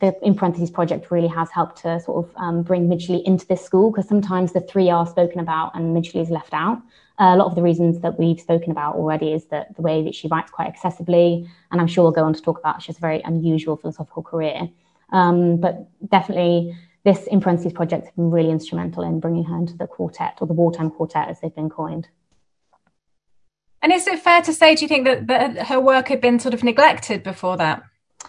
the 0.00 0.18
in 0.22 0.34
parentheses 0.34 0.70
project, 0.70 1.12
really 1.12 1.28
has 1.28 1.48
helped 1.50 1.80
to 1.82 2.00
sort 2.00 2.26
of 2.26 2.36
um, 2.36 2.62
bring 2.62 2.88
Midgley 2.88 3.22
into 3.22 3.46
this 3.46 3.64
school 3.64 3.92
because 3.92 4.08
sometimes 4.08 4.52
the 4.52 4.60
three 4.62 4.90
are 4.90 5.06
spoken 5.06 5.38
about 5.38 5.76
and 5.76 5.96
Midgley 5.96 6.20
is 6.20 6.28
left 6.28 6.52
out. 6.52 6.82
A 7.18 7.36
lot 7.36 7.46
of 7.46 7.54
the 7.54 7.62
reasons 7.62 8.00
that 8.00 8.18
we've 8.18 8.40
spoken 8.40 8.70
about 8.70 8.96
already 8.96 9.32
is 9.32 9.46
that 9.46 9.74
the 9.74 9.82
way 9.82 10.02
that 10.04 10.14
she 10.14 10.28
writes 10.28 10.50
quite 10.50 10.72
accessibly, 10.72 11.48
and 11.70 11.80
I'm 11.80 11.86
sure 11.86 12.04
we'll 12.04 12.12
go 12.12 12.24
on 12.24 12.34
to 12.34 12.42
talk 12.42 12.58
about 12.58 12.82
she 12.82 12.88
has 12.88 12.98
a 12.98 13.00
very 13.00 13.22
unusual 13.22 13.76
philosophical 13.76 14.22
career. 14.22 14.68
Um, 15.10 15.58
but 15.58 15.88
definitely 16.08 16.76
this 17.04 17.26
in 17.28 17.40
parentheses 17.40 17.72
project 17.72 18.04
has 18.04 18.14
been 18.14 18.30
really 18.30 18.50
instrumental 18.50 19.02
in 19.04 19.20
bringing 19.20 19.44
her 19.44 19.56
into 19.56 19.76
the 19.76 19.86
quartet 19.86 20.38
or 20.40 20.46
the 20.46 20.52
wartime 20.52 20.90
quartet 20.90 21.28
as 21.28 21.40
they've 21.40 21.54
been 21.54 21.70
coined. 21.70 22.08
And 23.80 23.92
is 23.92 24.06
it 24.08 24.18
fair 24.18 24.42
to 24.42 24.52
say, 24.52 24.74
do 24.74 24.82
you 24.82 24.88
think 24.88 25.04
that, 25.04 25.26
that 25.28 25.68
her 25.68 25.78
work 25.78 26.08
had 26.08 26.20
been 26.20 26.40
sort 26.40 26.54
of 26.54 26.64
neglected 26.64 27.22
before 27.22 27.56
that? 27.58 27.84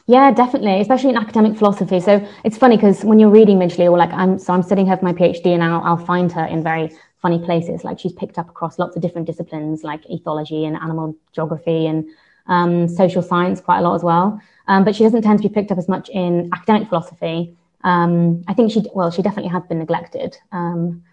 Yeah, 0.05 0.31
definitely, 0.31 0.79
especially 0.79 1.09
in 1.09 1.17
academic 1.17 1.57
philosophy. 1.57 1.99
So 1.99 2.25
it's 2.43 2.57
funny 2.57 2.77
because 2.77 3.03
when 3.03 3.17
you're 3.17 3.31
reading 3.31 3.57
Midgley, 3.57 3.91
or 3.91 3.97
like 3.97 4.13
I'm, 4.13 4.37
so 4.37 4.53
I'm 4.53 4.61
studying 4.61 4.87
her 4.87 4.95
for 4.95 5.05
my 5.05 5.13
PhD, 5.13 5.47
and 5.47 5.63
I'll, 5.63 5.81
I'll 5.81 6.05
find 6.05 6.31
her 6.31 6.45
in 6.45 6.61
very 6.61 6.95
funny 7.21 7.39
places. 7.39 7.83
Like 7.83 7.99
she's 7.99 8.13
picked 8.13 8.37
up 8.37 8.49
across 8.49 8.79
lots 8.79 8.95
of 8.95 9.01
different 9.01 9.27
disciplines, 9.27 9.83
like 9.83 10.03
ethology 10.05 10.65
and 10.67 10.75
animal 10.77 11.15
geography 11.33 11.87
and 11.87 12.05
um, 12.47 12.87
social 12.87 13.21
science, 13.21 13.59
quite 13.61 13.79
a 13.79 13.81
lot 13.81 13.95
as 13.95 14.03
well. 14.03 14.39
Um, 14.67 14.83
but 14.83 14.95
she 14.95 15.03
doesn't 15.03 15.21
tend 15.21 15.41
to 15.41 15.47
be 15.47 15.53
picked 15.53 15.71
up 15.71 15.77
as 15.77 15.87
much 15.87 16.09
in 16.09 16.49
academic 16.53 16.89
philosophy. 16.89 17.55
Um, 17.83 18.43
I 18.47 18.53
think 18.53 18.71
she, 18.71 18.83
well, 18.93 19.11
she 19.11 19.21
definitely 19.21 19.51
has 19.51 19.63
been 19.63 19.79
neglected, 19.79 20.37
um, 20.51 21.03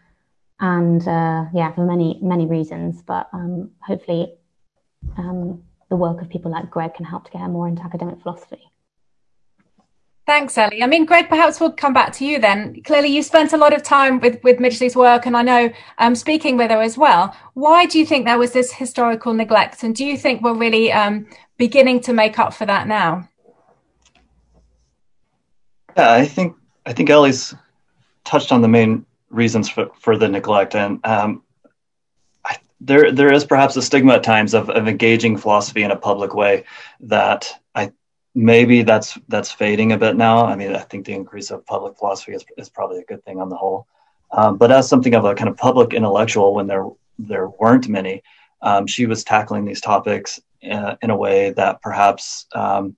and 0.61 1.07
uh, 1.07 1.45
yeah, 1.53 1.73
for 1.73 1.85
many 1.85 2.19
many 2.23 2.47
reasons. 2.47 3.03
But 3.03 3.29
um, 3.33 3.71
hopefully, 3.81 4.35
um, 5.19 5.63
the 5.91 5.97
work 5.97 6.21
of 6.23 6.29
people 6.31 6.51
like 6.51 6.71
Greg 6.71 6.95
can 6.95 7.05
help 7.05 7.27
to 7.27 7.31
get 7.31 7.43
her 7.43 7.49
more 7.49 7.69
into 7.69 7.83
academic 7.83 8.21
philosophy. 8.23 8.63
Thanks, 10.27 10.57
Ellie. 10.57 10.83
I 10.83 10.87
mean, 10.87 11.05
Greg, 11.05 11.29
perhaps 11.29 11.61
we'll 11.61 11.73
come 11.73 11.93
back 11.93 12.13
to 12.15 12.25
you 12.25 12.39
then. 12.39 12.81
Clearly, 12.83 13.09
you 13.09 13.23
spent 13.23 13.53
a 13.53 13.59
lot 13.59 13.75
of 13.75 13.83
time 13.83 14.21
with, 14.21 14.43
with 14.43 14.59
Midgley's 14.59 14.97
work, 14.97 15.27
and 15.27 15.37
I 15.37 15.43
know 15.43 15.71
um, 15.99 16.15
speaking 16.15 16.57
with 16.57 16.71
her 16.71 16.81
as 16.81 16.97
well. 16.97 17.37
Why 17.53 17.85
do 17.85 17.99
you 17.99 18.07
think 18.07 18.25
there 18.25 18.39
was 18.39 18.53
this 18.53 18.73
historical 18.73 19.35
neglect, 19.35 19.83
and 19.83 19.95
do 19.95 20.05
you 20.05 20.17
think 20.17 20.41
we're 20.41 20.55
really 20.55 20.91
um, 20.91 21.27
beginning 21.59 22.01
to 22.01 22.15
make 22.15 22.39
up 22.39 22.55
for 22.55 22.65
that 22.65 22.89
now? 22.89 23.29
Yeah, 25.95 26.13
I 26.13 26.25
think 26.25 26.57
I 26.87 26.95
think 26.95 27.11
Ellie's 27.11 27.55
touched 28.25 28.51
on 28.51 28.63
the 28.63 28.69
main 28.69 29.05
reasons 29.29 29.69
for, 29.69 29.91
for 30.01 30.17
the 30.17 30.29
neglect, 30.29 30.75
and 30.75 31.05
um, 31.05 31.43
I, 32.47 32.57
there 32.81 33.13
there 33.13 33.31
is 33.31 33.45
perhaps 33.45 33.77
a 33.77 33.83
stigma 33.83 34.15
at 34.15 34.23
times 34.23 34.55
of, 34.55 34.71
of 34.71 34.89
engaging 34.89 35.37
philosophy 35.37 35.83
in 35.83 35.91
a 35.91 35.97
public 35.97 36.35
way 36.35 36.65
that 37.01 37.61
maybe 38.35 38.83
that's 38.83 39.19
that's 39.29 39.51
fading 39.51 39.93
a 39.93 39.99
bit 39.99 40.17
now. 40.17 40.45
I 40.45 40.57
mean, 40.57 40.75
I 40.75 40.81
think 40.81 41.07
the 41.07 41.13
increase 41.13 41.51
of 41.51 41.65
public 41.67 41.97
philosophy 41.97 42.33
is, 42.33 42.45
is 42.57 42.69
probably 42.69 42.99
a 42.99 43.05
good 43.05 43.25
thing 43.25 43.41
on 43.41 43.49
the 43.49 43.57
whole. 43.57 43.87
Um, 44.33 44.57
but 44.57 44.73
as 44.73 44.89
something 44.89 45.15
of 45.15 45.25
a 45.25 45.35
kind 45.35 45.49
of 45.49 45.57
public 45.57 45.95
intellectual, 45.95 46.55
when 46.55 46.67
there 46.67 46.87
there 47.19 47.49
weren't 47.49 47.89
many, 47.89 48.23
um, 48.63 48.87
she 48.87 49.07
was 49.07 49.23
tackling 49.23 49.65
these 49.65 49.81
topics 49.81 50.41
in 50.61 50.73
a, 50.73 50.99
in 51.03 51.11
a 51.11 51.17
way 51.17 51.51
that 51.51 51.81
perhaps, 51.81 52.47
um, 52.55 52.97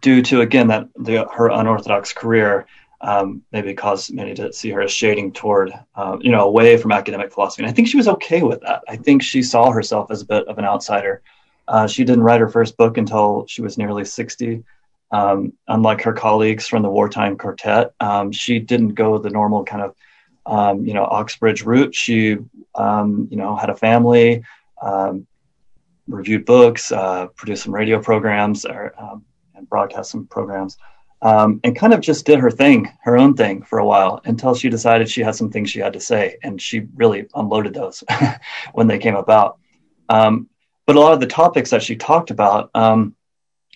due 0.00 0.22
to 0.22 0.40
again 0.40 0.66
that 0.68 0.88
the, 0.96 1.28
her 1.32 1.48
unorthodox 1.50 2.12
career, 2.12 2.66
um, 3.00 3.42
maybe 3.52 3.74
caused 3.74 4.12
many 4.12 4.34
to 4.34 4.52
see 4.52 4.70
her 4.70 4.82
as 4.82 4.90
shading 4.90 5.32
toward, 5.32 5.72
uh, 5.94 6.16
you 6.20 6.32
know, 6.32 6.44
away 6.44 6.76
from 6.76 6.90
academic 6.90 7.32
philosophy. 7.32 7.62
And 7.62 7.70
I 7.70 7.72
think 7.72 7.86
she 7.86 7.96
was 7.96 8.08
okay 8.08 8.42
with 8.42 8.60
that. 8.62 8.82
I 8.88 8.96
think 8.96 9.22
she 9.22 9.40
saw 9.42 9.70
herself 9.70 10.10
as 10.10 10.22
a 10.22 10.26
bit 10.26 10.48
of 10.48 10.58
an 10.58 10.64
outsider. 10.64 11.22
Uh, 11.68 11.86
she 11.86 12.02
didn't 12.02 12.24
write 12.24 12.40
her 12.40 12.48
first 12.48 12.76
book 12.76 12.96
until 12.96 13.46
she 13.46 13.60
was 13.60 13.76
nearly 13.76 14.04
60. 14.04 14.64
Um, 15.10 15.52
unlike 15.68 16.02
her 16.02 16.12
colleagues 16.12 16.66
from 16.66 16.82
the 16.82 16.90
wartime 16.90 17.36
quartet, 17.36 17.92
um, 18.00 18.32
she 18.32 18.58
didn't 18.58 18.94
go 18.94 19.18
the 19.18 19.30
normal 19.30 19.64
kind 19.64 19.82
of, 19.82 19.94
um, 20.46 20.86
you 20.86 20.94
know, 20.94 21.04
Oxbridge 21.04 21.62
route. 21.62 21.94
She, 21.94 22.36
um, 22.74 23.28
you 23.30 23.36
know, 23.36 23.54
had 23.54 23.70
a 23.70 23.76
family, 23.76 24.42
um, 24.82 25.26
reviewed 26.06 26.46
books, 26.46 26.90
uh, 26.90 27.26
produced 27.36 27.64
some 27.64 27.74
radio 27.74 28.00
programs, 28.02 28.64
or, 28.64 28.94
um, 28.98 29.24
and 29.54 29.68
broadcast 29.68 30.10
some 30.10 30.26
programs, 30.26 30.78
and 31.22 31.76
kind 31.76 31.92
of 31.92 32.00
just 32.00 32.24
did 32.24 32.38
her 32.38 32.50
thing, 32.50 32.90
her 33.02 33.18
own 33.18 33.34
thing 33.34 33.62
for 33.62 33.78
a 33.78 33.84
while 33.84 34.20
until 34.24 34.54
she 34.54 34.68
decided 34.68 35.08
she 35.08 35.22
had 35.22 35.34
some 35.34 35.50
things 35.50 35.70
she 35.70 35.80
had 35.80 35.92
to 35.94 36.00
say, 36.00 36.38
and 36.42 36.60
she 36.60 36.86
really 36.96 37.26
unloaded 37.34 37.74
those 37.74 38.04
when 38.72 38.86
they 38.86 38.98
came 38.98 39.16
about. 39.16 39.58
Um, 40.08 40.48
but 40.88 40.96
a 40.96 41.00
lot 41.00 41.12
of 41.12 41.20
the 41.20 41.26
topics 41.26 41.68
that 41.68 41.82
she 41.82 41.96
talked 41.96 42.30
about, 42.30 42.70
um, 42.74 43.14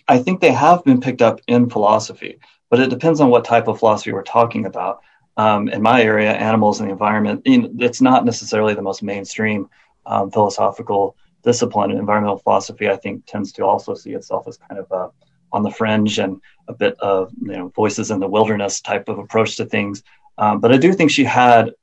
I 0.07 0.17
think 0.17 0.41
they 0.41 0.51
have 0.51 0.83
been 0.83 0.99
picked 0.99 1.21
up 1.21 1.41
in 1.47 1.69
philosophy, 1.69 2.39
but 2.71 2.79
it 2.79 2.89
depends 2.89 3.21
on 3.21 3.29
what 3.29 3.45
type 3.45 3.67
of 3.67 3.77
philosophy 3.77 4.11
we're 4.11 4.23
talking 4.23 4.65
about. 4.65 5.01
Um, 5.37 5.69
in 5.69 5.83
my 5.83 6.01
area, 6.01 6.33
animals 6.33 6.79
and 6.79 6.89
the 6.89 6.91
environment, 6.91 7.43
you 7.45 7.61
know, 7.61 7.69
it's 7.77 8.01
not 8.01 8.25
necessarily 8.25 8.73
the 8.73 8.81
most 8.81 9.03
mainstream 9.03 9.69
um, 10.07 10.31
philosophical 10.31 11.15
discipline. 11.43 11.91
Environmental 11.91 12.39
philosophy, 12.39 12.89
I 12.89 12.95
think, 12.95 13.27
tends 13.27 13.51
to 13.53 13.63
also 13.63 13.93
see 13.93 14.13
itself 14.13 14.47
as 14.47 14.57
kind 14.57 14.79
of 14.79 14.91
uh, 14.91 15.09
on 15.51 15.61
the 15.61 15.69
fringe 15.69 16.17
and 16.17 16.41
a 16.67 16.73
bit 16.73 16.99
of 16.99 17.31
you 17.39 17.55
know 17.55 17.67
voices 17.75 18.09
in 18.09 18.21
the 18.21 18.27
wilderness 18.27 18.81
type 18.81 19.07
of 19.07 19.19
approach 19.19 19.55
to 19.57 19.65
things. 19.65 20.01
Um, 20.39 20.59
but 20.61 20.71
I 20.71 20.77
do 20.77 20.91
think 20.93 21.11
she 21.11 21.25
had 21.25 21.73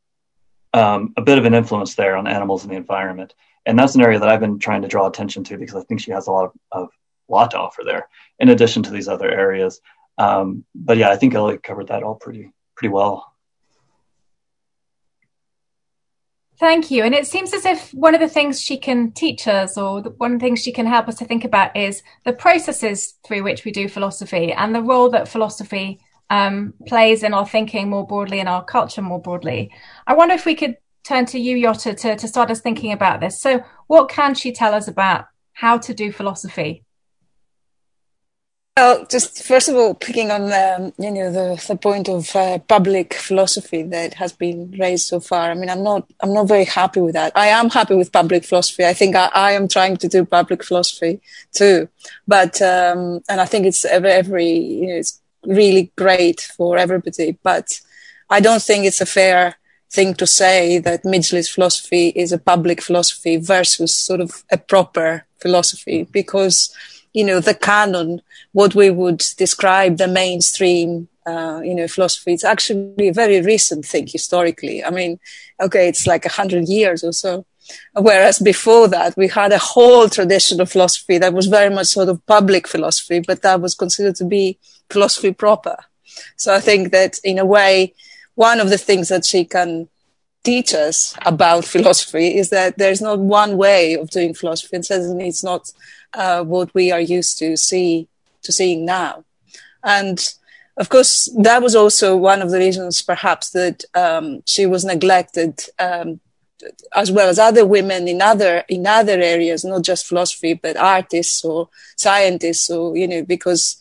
um, 0.75 1.13
a 1.17 1.23
bit 1.23 1.39
of 1.39 1.45
an 1.45 1.55
influence 1.55 1.95
there 1.95 2.17
on 2.17 2.27
animals 2.27 2.65
and 2.65 2.73
the 2.73 2.77
environment 2.77 3.33
and 3.67 3.79
that's 3.79 3.95
an 3.95 4.03
area 4.03 4.19
that 4.19 4.29
I've 4.29 4.41
been 4.41 4.59
trying 4.59 4.83
to 4.83 4.89
draw 4.89 5.07
attention 5.07 5.45
to 5.45 5.59
because 5.59 5.77
I 5.77 5.85
think 5.85 6.01
she 6.01 6.11
has 6.13 6.27
a 6.27 6.33
lot 6.33 6.47
of, 6.47 6.53
of 6.73 6.89
lot 7.29 7.51
to 7.53 7.59
offer 7.59 7.83
there, 7.85 8.09
in 8.39 8.49
addition 8.49 8.83
to 8.85 8.91
these 8.91 9.09
other 9.09 9.31
areas. 9.31 9.81
Um, 10.19 10.65
but 10.75 10.97
yeah, 10.97 11.11
I 11.11 11.17
think 11.17 11.35
Ellie 11.35 11.59
covered 11.59 11.89
that 11.89 12.03
all 12.03 12.15
pretty 12.15 12.53
pretty 12.77 12.93
well. 12.93 13.27
Thank 16.59 16.91
you. 16.91 17.05
And 17.05 17.15
it 17.15 17.27
seems 17.27 17.55
as 17.55 17.65
if 17.65 17.91
one 17.95 18.15
of 18.15 18.21
the 18.21 18.29
things 18.29 18.61
she 18.61 18.77
can 18.77 19.13
teach 19.13 19.49
us, 19.49 19.79
or 19.79 20.03
one 20.03 20.39
thing 20.39 20.57
she 20.57 20.73
can 20.73 20.85
help 20.85 21.09
us 21.09 21.17
to 21.17 21.25
think 21.25 21.43
about, 21.43 21.75
is 21.75 22.03
the 22.27 22.35
processes 22.35 23.15
through 23.25 23.45
which 23.45 23.65
we 23.65 23.73
do 23.73 23.89
philosophy 23.89 24.53
and 24.53 24.75
the 24.75 24.83
role 24.83 25.09
that 25.09 25.27
philosophy 25.27 26.01
um, 26.29 26.75
plays 26.87 27.23
in 27.23 27.33
our 27.33 27.47
thinking 27.47 27.89
more 27.89 28.07
broadly, 28.07 28.41
in 28.41 28.47
our 28.47 28.63
culture 28.63 29.01
more 29.01 29.23
broadly. 29.23 29.73
I 30.07 30.13
wonder 30.13 30.35
if 30.35 30.45
we 30.45 30.55
could 30.55 30.77
turn 31.05 31.27
to 31.27 31.39
you, 31.39 31.57
Yota, 31.57 31.97
to, 32.01 32.17
to 32.17 32.29
start 32.29 32.51
us 32.51 32.61
thinking 32.61 32.93
about 32.93 33.21
this. 33.21 33.41
So, 33.41 33.65
what 33.87 34.09
can 34.09 34.35
she 34.35 34.53
tell 34.53 34.75
us 34.75 34.89
about 34.89 35.27
how 35.53 35.79
to 35.79 35.95
do 35.95 36.13
philosophy? 36.13 36.85
Well, 38.77 39.05
just 39.11 39.43
first 39.43 39.69
of 39.69 39.75
all, 39.75 39.95
picking 39.95 40.31
on 40.31 40.45
um, 40.53 40.93
you 40.99 41.11
know 41.11 41.31
the, 41.31 41.63
the 41.69 41.77
point 41.77 42.09
of 42.09 42.35
uh, 42.35 42.61
public 42.61 43.13
philosophy 43.13 43.83
that 43.83 44.15
has 44.15 44.33
been 44.33 44.71
raised 44.79 45.07
so 45.07 45.21
far. 45.21 45.51
I 45.51 45.55
mean, 45.55 45.69
I'm 45.69 45.83
not 45.83 46.11
I'm 46.21 46.33
not 46.33 46.49
very 46.49 46.65
happy 46.65 47.01
with 47.01 47.13
that. 47.13 47.33
I 47.37 47.49
am 47.49 47.69
happy 47.69 47.95
with 47.95 48.11
public 48.11 48.43
philosophy. 48.45 48.87
I 48.87 48.95
think 48.95 49.17
I, 49.17 49.29
I 49.35 49.53
am 49.53 49.69
trying 49.69 49.99
to 49.99 50.09
do 50.09 50.25
public 50.25 50.65
philosophy 50.65 51.21
too, 51.53 51.91
but 52.27 52.63
um, 52.63 53.21
and 53.29 53.41
I 53.41 53.45
think 53.45 53.67
it's 53.67 53.85
every, 53.85 54.13
every 54.13 54.49
you 54.49 54.87
know, 54.87 54.95
it's 54.95 55.21
really 55.45 55.93
great 55.99 56.41
for 56.41 56.79
everybody. 56.79 57.39
But 57.43 57.81
I 58.31 58.41
don't 58.41 58.63
think 58.63 58.87
it's 58.87 59.03
a 59.03 59.07
fair 59.07 59.57
thing 59.91 60.15
to 60.15 60.27
say 60.27 60.79
that 60.79 61.03
Midgley's 61.03 61.49
philosophy 61.49 62.09
is 62.09 62.33
a 62.33 62.39
public 62.39 62.81
philosophy 62.81 63.37
versus 63.37 63.95
sort 63.95 64.21
of 64.21 64.45
a 64.51 64.57
proper 64.57 65.27
philosophy 65.41 66.05
because, 66.05 66.75
you 67.13 67.25
know, 67.25 67.41
the 67.41 67.55
canon, 67.55 68.23
what 68.53 68.75
we 68.75 68.91
would 68.91 69.19
describe 69.37 69.97
the 69.97 70.07
mainstream, 70.07 71.09
uh, 71.27 71.61
you 71.65 71.75
know, 71.75 71.89
philosophy, 71.89 72.33
it's 72.33 72.45
actually 72.45 73.09
a 73.09 73.13
very 73.13 73.41
recent 73.41 73.85
thing 73.85 74.07
historically. 74.07 74.85
I 74.85 74.91
mean, 74.91 75.19
okay, 75.61 75.89
it's 75.89 76.07
like 76.07 76.25
a 76.25 76.31
hundred 76.31 76.69
years 76.69 77.03
or 77.03 77.13
so. 77.13 77.45
Whereas 77.95 78.39
before 78.39 78.89
that, 78.89 79.17
we 79.17 79.29
had 79.29 79.53
a 79.53 79.59
whole 79.59 80.09
tradition 80.09 80.61
of 80.61 80.71
philosophy 80.71 81.19
that 81.19 81.33
was 81.33 81.47
very 81.47 81.73
much 81.73 81.89
sort 81.89 82.09
of 82.09 82.25
public 82.27 82.67
philosophy, 82.67 83.21
but 83.21 83.43
that 83.43 83.61
was 83.61 83.75
considered 83.75 84.17
to 84.17 84.25
be 84.25 84.59
philosophy 84.89 85.33
proper. 85.33 85.77
So 86.37 86.55
I 86.55 86.61
think 86.61 86.91
that 86.93 87.19
in 87.23 87.39
a 87.39 87.45
way, 87.45 87.95
one 88.35 88.61
of 88.61 88.71
the 88.71 88.79
things 88.79 89.09
that 89.09 89.25
she 89.25 89.45
can 89.45 89.89
teach 90.43 90.75
us 90.75 91.15
about 91.27 91.65
philosophy 91.75 92.37
is 92.37 92.51
that 92.51 92.79
there's 92.79 93.01
not 93.01 93.19
one 93.19 93.57
way 93.57 93.95
of 93.95 94.11
doing 94.11 94.35
philosophy, 94.35 94.77
and 94.77 94.87
certainly 94.87 95.29
it's 95.29 95.45
not 95.45 95.71
uh, 96.15 96.43
what 96.43 96.73
we 96.75 96.91
are 96.91 97.01
used 97.01 97.39
to 97.39 97.57
see 97.57 98.09
to 98.43 98.53
seeing 98.53 98.85
now. 98.85 99.25
And 99.85 100.19
of 100.77 100.89
course, 100.89 101.31
that 101.39 101.63
was 101.63 101.75
also 101.75 102.17
one 102.17 102.41
of 102.41 102.51
the 102.51 102.59
reasons, 102.59 103.03
perhaps, 103.03 103.51
that 103.51 103.85
um, 103.95 104.43
she 104.47 104.65
was 104.67 104.85
neglected, 104.85 105.61
um, 105.79 106.21
as 106.95 107.13
well 107.13 107.29
as 107.29 107.39
other 107.39 107.67
women 107.67 108.09
in 108.09 108.23
other 108.23 108.65
in 108.69 108.87
other 108.87 109.21
areas, 109.21 109.65
not 109.65 109.83
just 109.83 110.07
philosophy, 110.07 110.55
but 110.55 110.77
artists 110.77 111.45
or 111.45 111.69
scientists, 111.97 112.71
or 112.71 112.97
you 112.97 113.07
know, 113.07 113.23
because 113.23 113.77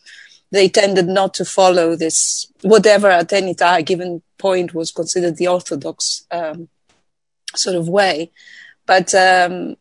they 0.52 0.68
tended 0.68 1.08
not 1.08 1.34
to 1.36 1.46
follow 1.46 1.96
this 1.96 2.52
whatever 2.62 3.10
at 3.10 3.32
any 3.32 3.54
time 3.54 3.84
given 3.84 4.22
point 4.40 4.74
was 4.74 4.92
considered 4.92 5.38
the 5.38 5.48
orthodox 5.48 6.26
um, 6.32 6.70
sort 7.56 7.76
of 7.76 7.88
way. 7.88 8.32
But 8.86 9.14
um, 9.14 9.76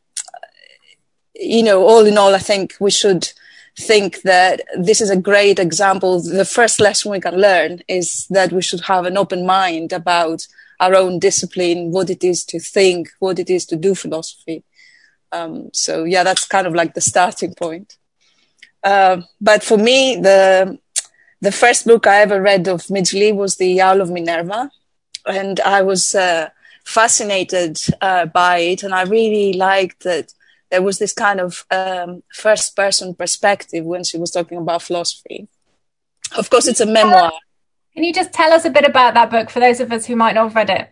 you 1.34 1.62
know, 1.62 1.82
all 1.84 2.04
in 2.04 2.18
all, 2.18 2.34
I 2.34 2.38
think 2.38 2.74
we 2.80 2.90
should 2.90 3.30
think 3.78 4.22
that 4.22 4.60
this 4.76 5.00
is 5.00 5.10
a 5.10 5.16
great 5.16 5.58
example. 5.58 6.20
The 6.20 6.44
first 6.44 6.80
lesson 6.80 7.12
we 7.12 7.20
can 7.20 7.36
learn 7.36 7.80
is 7.88 8.26
that 8.30 8.52
we 8.52 8.60
should 8.60 8.82
have 8.82 9.06
an 9.06 9.16
open 9.16 9.46
mind 9.46 9.92
about 9.92 10.46
our 10.80 10.94
own 10.94 11.18
discipline, 11.18 11.90
what 11.92 12.10
it 12.10 12.24
is 12.24 12.44
to 12.44 12.58
think, 12.58 13.08
what 13.18 13.38
it 13.38 13.50
is 13.50 13.64
to 13.66 13.76
do 13.76 13.94
philosophy. 13.94 14.64
Um, 15.32 15.70
so 15.72 16.04
yeah, 16.04 16.24
that's 16.24 16.46
kind 16.46 16.66
of 16.66 16.74
like 16.74 16.94
the 16.94 17.00
starting 17.00 17.54
point. 17.54 17.96
Uh, 18.82 19.22
but 19.40 19.62
for 19.62 19.76
me, 19.76 20.16
the 20.16 20.78
the 21.40 21.52
first 21.52 21.86
book 21.86 22.06
I 22.06 22.20
ever 22.20 22.40
read 22.40 22.68
of 22.68 22.82
Midgley 22.86 23.34
was 23.34 23.56
The 23.56 23.80
Owl 23.80 24.00
of 24.00 24.10
Minerva, 24.10 24.70
and 25.26 25.60
I 25.60 25.82
was 25.82 26.14
uh, 26.14 26.48
fascinated 26.84 27.78
uh, 28.00 28.26
by 28.26 28.58
it, 28.58 28.82
and 28.82 28.94
I 28.94 29.02
really 29.02 29.52
liked 29.52 30.02
that 30.04 30.32
there 30.70 30.82
was 30.82 30.98
this 30.98 31.12
kind 31.12 31.40
of 31.40 31.64
um, 31.70 32.22
first 32.32 32.76
person 32.76 33.14
perspective 33.14 33.84
when 33.84 34.04
she 34.04 34.18
was 34.18 34.30
talking 34.30 34.58
about 34.58 34.82
philosophy. 34.82 35.48
Of 36.36 36.50
course, 36.50 36.66
it's 36.66 36.80
a 36.80 36.86
memoir. 36.86 37.32
Can 37.94 38.04
you 38.04 38.12
just 38.12 38.32
tell 38.32 38.52
us 38.52 38.64
a 38.64 38.70
bit 38.70 38.84
about 38.84 39.14
that 39.14 39.30
book 39.30 39.50
for 39.50 39.60
those 39.60 39.80
of 39.80 39.90
us 39.92 40.06
who 40.06 40.14
might 40.14 40.34
not 40.34 40.44
have 40.44 40.54
read 40.54 40.70
it? 40.70 40.90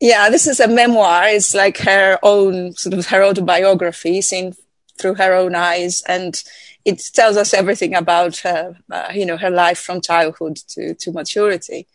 Yeah, 0.00 0.28
this 0.28 0.46
is 0.46 0.60
a 0.60 0.68
memoir. 0.68 1.28
It's 1.28 1.54
like 1.54 1.78
her 1.78 2.18
own 2.22 2.74
sort 2.74 2.94
of 2.94 3.06
her 3.06 3.24
autobiography 3.24 4.20
seen 4.20 4.54
through 4.98 5.14
her 5.14 5.32
own 5.32 5.54
eyes. 5.54 6.02
And 6.02 6.40
it 6.84 7.02
tells 7.14 7.36
us 7.36 7.54
everything 7.54 7.94
about 7.94 8.38
her, 8.38 8.76
uh, 8.90 9.10
you 9.14 9.24
know, 9.24 9.36
her 9.36 9.50
life 9.50 9.78
from 9.78 10.00
childhood 10.00 10.56
to, 10.68 10.94
to 10.94 11.12
maturity. 11.12 11.86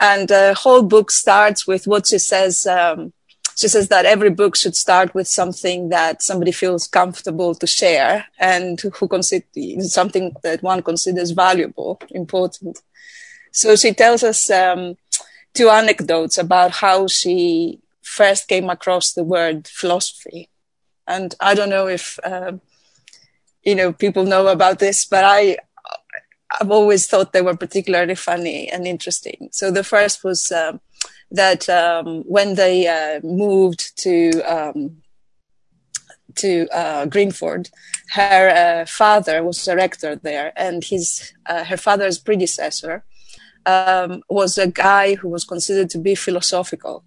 And 0.00 0.28
the 0.28 0.54
whole 0.54 0.82
book 0.82 1.10
starts 1.10 1.66
with 1.66 1.86
what 1.86 2.06
she 2.06 2.18
says, 2.18 2.66
um, 2.66 3.12
she 3.56 3.68
says 3.68 3.88
that 3.88 4.04
every 4.04 4.30
book 4.30 4.56
should 4.56 4.76
start 4.76 5.14
with 5.14 5.28
something 5.28 5.88
that 5.90 6.22
somebody 6.22 6.52
feels 6.52 6.88
comfortable 6.88 7.54
to 7.54 7.66
share 7.66 8.26
and 8.38 8.80
who 8.80 9.08
consider 9.08 9.46
something 9.80 10.34
that 10.42 10.62
one 10.62 10.82
considers 10.82 11.30
valuable, 11.30 12.00
important. 12.10 12.80
So 13.52 13.76
she 13.76 13.94
tells 13.94 14.24
us 14.24 14.50
um, 14.50 14.96
two 15.54 15.70
anecdotes 15.70 16.36
about 16.36 16.72
how 16.72 17.06
she 17.06 17.80
first 18.02 18.48
came 18.48 18.68
across 18.68 19.12
the 19.12 19.24
word 19.24 19.68
philosophy. 19.68 20.50
And 21.06 21.34
I 21.40 21.54
don't 21.54 21.70
know 21.70 21.86
if, 21.86 22.18
uh, 22.24 22.52
you 23.64 23.74
know, 23.74 23.92
people 23.92 24.24
know 24.24 24.48
about 24.48 24.78
this, 24.78 25.04
but 25.04 25.24
I, 25.24 25.58
I've 26.60 26.70
always 26.70 27.06
thought 27.06 27.32
they 27.32 27.42
were 27.42 27.56
particularly 27.56 28.14
funny 28.14 28.68
and 28.68 28.86
interesting. 28.86 29.48
So 29.52 29.70
the 29.70 29.84
first 29.84 30.24
was, 30.24 30.52
um, 30.52 30.80
that 31.30 31.68
um, 31.68 32.22
when 32.26 32.54
they 32.54 32.86
uh, 32.86 33.20
moved 33.22 33.96
to 33.98 34.40
um, 34.42 35.02
to 36.36 36.68
uh, 36.72 37.06
Greenford, 37.06 37.70
her 38.10 38.48
uh, 38.50 38.86
father 38.86 39.42
was 39.42 39.66
a 39.68 39.76
rector 39.76 40.16
there, 40.16 40.52
and 40.56 40.84
his 40.84 41.32
uh, 41.46 41.64
her 41.64 41.76
father's 41.76 42.18
predecessor 42.18 43.04
um, 43.66 44.22
was 44.28 44.58
a 44.58 44.66
guy 44.66 45.14
who 45.14 45.28
was 45.28 45.44
considered 45.44 45.90
to 45.90 45.98
be 45.98 46.14
philosophical. 46.14 47.04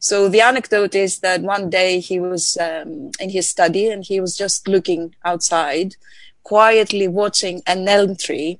So 0.00 0.30
the 0.30 0.40
anecdote 0.40 0.94
is 0.94 1.18
that 1.18 1.42
one 1.42 1.68
day 1.68 2.00
he 2.00 2.18
was 2.18 2.56
um, 2.56 3.10
in 3.20 3.28
his 3.28 3.50
study 3.50 3.88
and 3.88 4.02
he 4.02 4.18
was 4.18 4.34
just 4.34 4.66
looking 4.66 5.14
outside, 5.26 5.96
quietly 6.42 7.06
watching 7.06 7.62
an 7.66 7.86
elm 7.86 8.16
tree, 8.16 8.58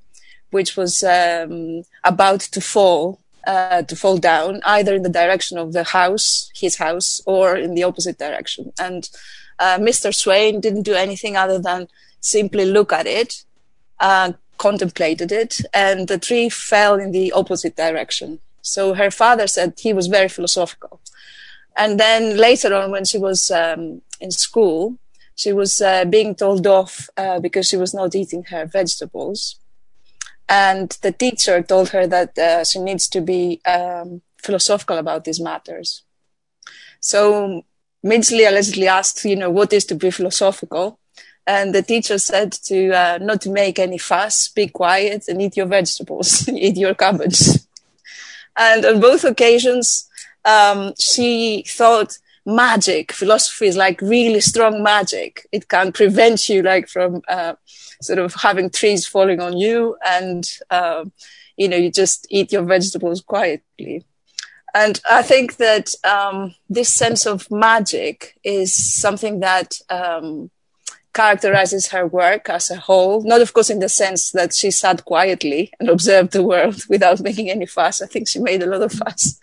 which 0.51 0.77
was 0.77 1.03
um, 1.03 1.85
about 2.05 2.41
to 2.41 2.61
fall 2.61 3.21
uh, 3.47 3.81
to 3.83 3.97
fall 3.97 4.19
down 4.19 4.61
either 4.67 4.95
in 4.95 5.03
the 5.03 5.09
direction 5.09 5.57
of 5.57 5.73
the 5.73 5.85
house, 5.85 6.51
his 6.55 6.77
house, 6.77 7.23
or 7.25 7.57
in 7.57 7.75
the 7.75 7.83
opposite 7.83 8.19
direction. 8.19 8.71
And 8.79 9.09
uh, 9.59 9.79
Mr. 9.79 10.15
Swain 10.15 10.61
didn't 10.61 10.83
do 10.83 10.93
anything 10.93 11.39
other 11.39 11.59
than 11.59 11.89
simply 12.21 12.67
look 12.67 12.93
at 12.93 13.07
it, 13.07 13.45
uh, 13.99 14.33
contemplated 14.59 15.33
it, 15.33 15.63
and 15.73 16.07
the 16.07 16.19
tree 16.19 16.51
fell 16.51 16.97
in 16.97 17.13
the 17.13 17.33
opposite 17.33 17.77
direction. 17.77 18.41
So 18.61 18.93
her 18.93 19.11
father 19.11 19.47
said 19.47 19.79
he 19.79 19.95
was 19.95 20.07
very 20.07 20.29
philosophical. 20.29 21.01
And 21.81 21.99
then 21.99 22.37
later 22.37 22.75
on, 22.75 22.91
when 22.93 23.05
she 23.05 23.19
was 23.19 23.51
um, 23.51 24.03
in 24.21 24.31
school, 24.31 24.99
she 25.35 25.53
was 25.53 25.81
uh, 25.81 26.05
being 26.05 26.35
told 26.35 26.67
off 26.67 27.09
uh, 27.17 27.41
because 27.41 27.67
she 27.67 27.79
was 27.79 27.93
not 27.95 28.15
eating 28.15 28.45
her 28.45 28.67
vegetables 28.67 29.61
and 30.51 30.99
the 31.03 31.13
teacher 31.13 31.63
told 31.63 31.91
her 31.91 32.09
that 32.09 32.37
uh, 32.37 32.65
she 32.65 32.81
needs 32.81 33.09
to 33.09 33.21
be 33.21 33.61
um, 33.65 34.21
philosophical 34.37 34.99
about 34.99 35.25
these 35.25 35.41
matters. 35.41 36.03
So 36.99 37.63
Midgley 38.05 38.49
allegedly 38.49 38.89
asked, 38.89 39.25
you 39.25 39.37
know, 39.37 39.49
what 39.49 39.73
is 39.73 39.85
to 39.87 39.95
be 39.95 40.11
philosophical? 40.11 40.99
And 41.47 41.73
the 41.73 41.83
teacher 41.83 42.19
said 42.19 42.53
to 42.65 42.91
uh, 42.91 43.19
not 43.23 43.41
to 43.43 43.51
make 43.51 43.79
any 43.79 43.97
fuss, 43.97 44.49
be 44.49 44.67
quiet, 44.67 45.29
and 45.29 45.41
eat 45.41 45.57
your 45.57 45.67
vegetables, 45.67 46.49
eat 46.53 46.77
your 46.77 46.95
cabbage. 46.95 47.41
And 48.57 48.85
on 48.85 49.01
both 49.01 49.23
occasions, 49.23 50.10
um, 50.45 50.95
she 50.99 51.65
thought 51.67 52.19
magic, 52.47 53.13
philosophy 53.13 53.67
is 53.67 53.77
like 53.77 54.01
really 54.01 54.41
strong 54.41 54.83
magic. 54.83 55.47
It 55.53 55.69
can 55.69 55.93
prevent 55.93 56.49
you 56.49 56.63
like 56.63 56.89
from 56.89 57.23
uh, 57.29 57.55
sort 58.03 58.19
of 58.19 58.35
having 58.35 58.71
trees 58.71 59.07
falling 59.07 59.41
on 59.41 59.57
you 59.57 59.97
and, 60.07 60.49
uh, 60.71 61.05
you 61.57 61.69
know, 61.69 61.77
you 61.77 61.91
just 61.91 62.27
eat 62.31 62.53
your 62.53 62.63
vegetables 62.63 63.21
quietly. 63.21 64.05
And 64.75 65.01
I 65.11 65.23
think 65.23 65.57
that 65.57 65.95
um, 66.05 66.55
this 66.69 66.95
sense 66.95 67.27
of 67.27 67.51
magic 67.51 68.39
is 68.45 68.75
something 68.75 69.41
that 69.41 69.75
um, 69.89 70.51
characterizes 71.13 71.89
her 71.89 72.07
work 72.07 72.49
as 72.49 72.71
a 72.71 72.77
whole. 72.77 73.23
Not, 73.23 73.41
of 73.41 73.53
course, 73.53 73.71
in 73.71 73.81
the 73.81 73.89
sense 73.89 74.31
that 74.31 74.55
she 74.55 74.71
sat 74.71 75.05
quietly 75.05 75.73
and 75.81 75.89
observed 75.89 76.33
the 76.33 76.45
world 76.45 76.85
without 76.89 77.21
making 77.21 77.51
any 77.51 77.67
fuss. 77.67 78.01
I 78.01 78.07
think 78.07 78.29
she 78.29 78.39
made 78.39 78.63
a 78.63 78.67
lot 78.67 78.83
of 78.83 78.93
fuss. 78.93 79.39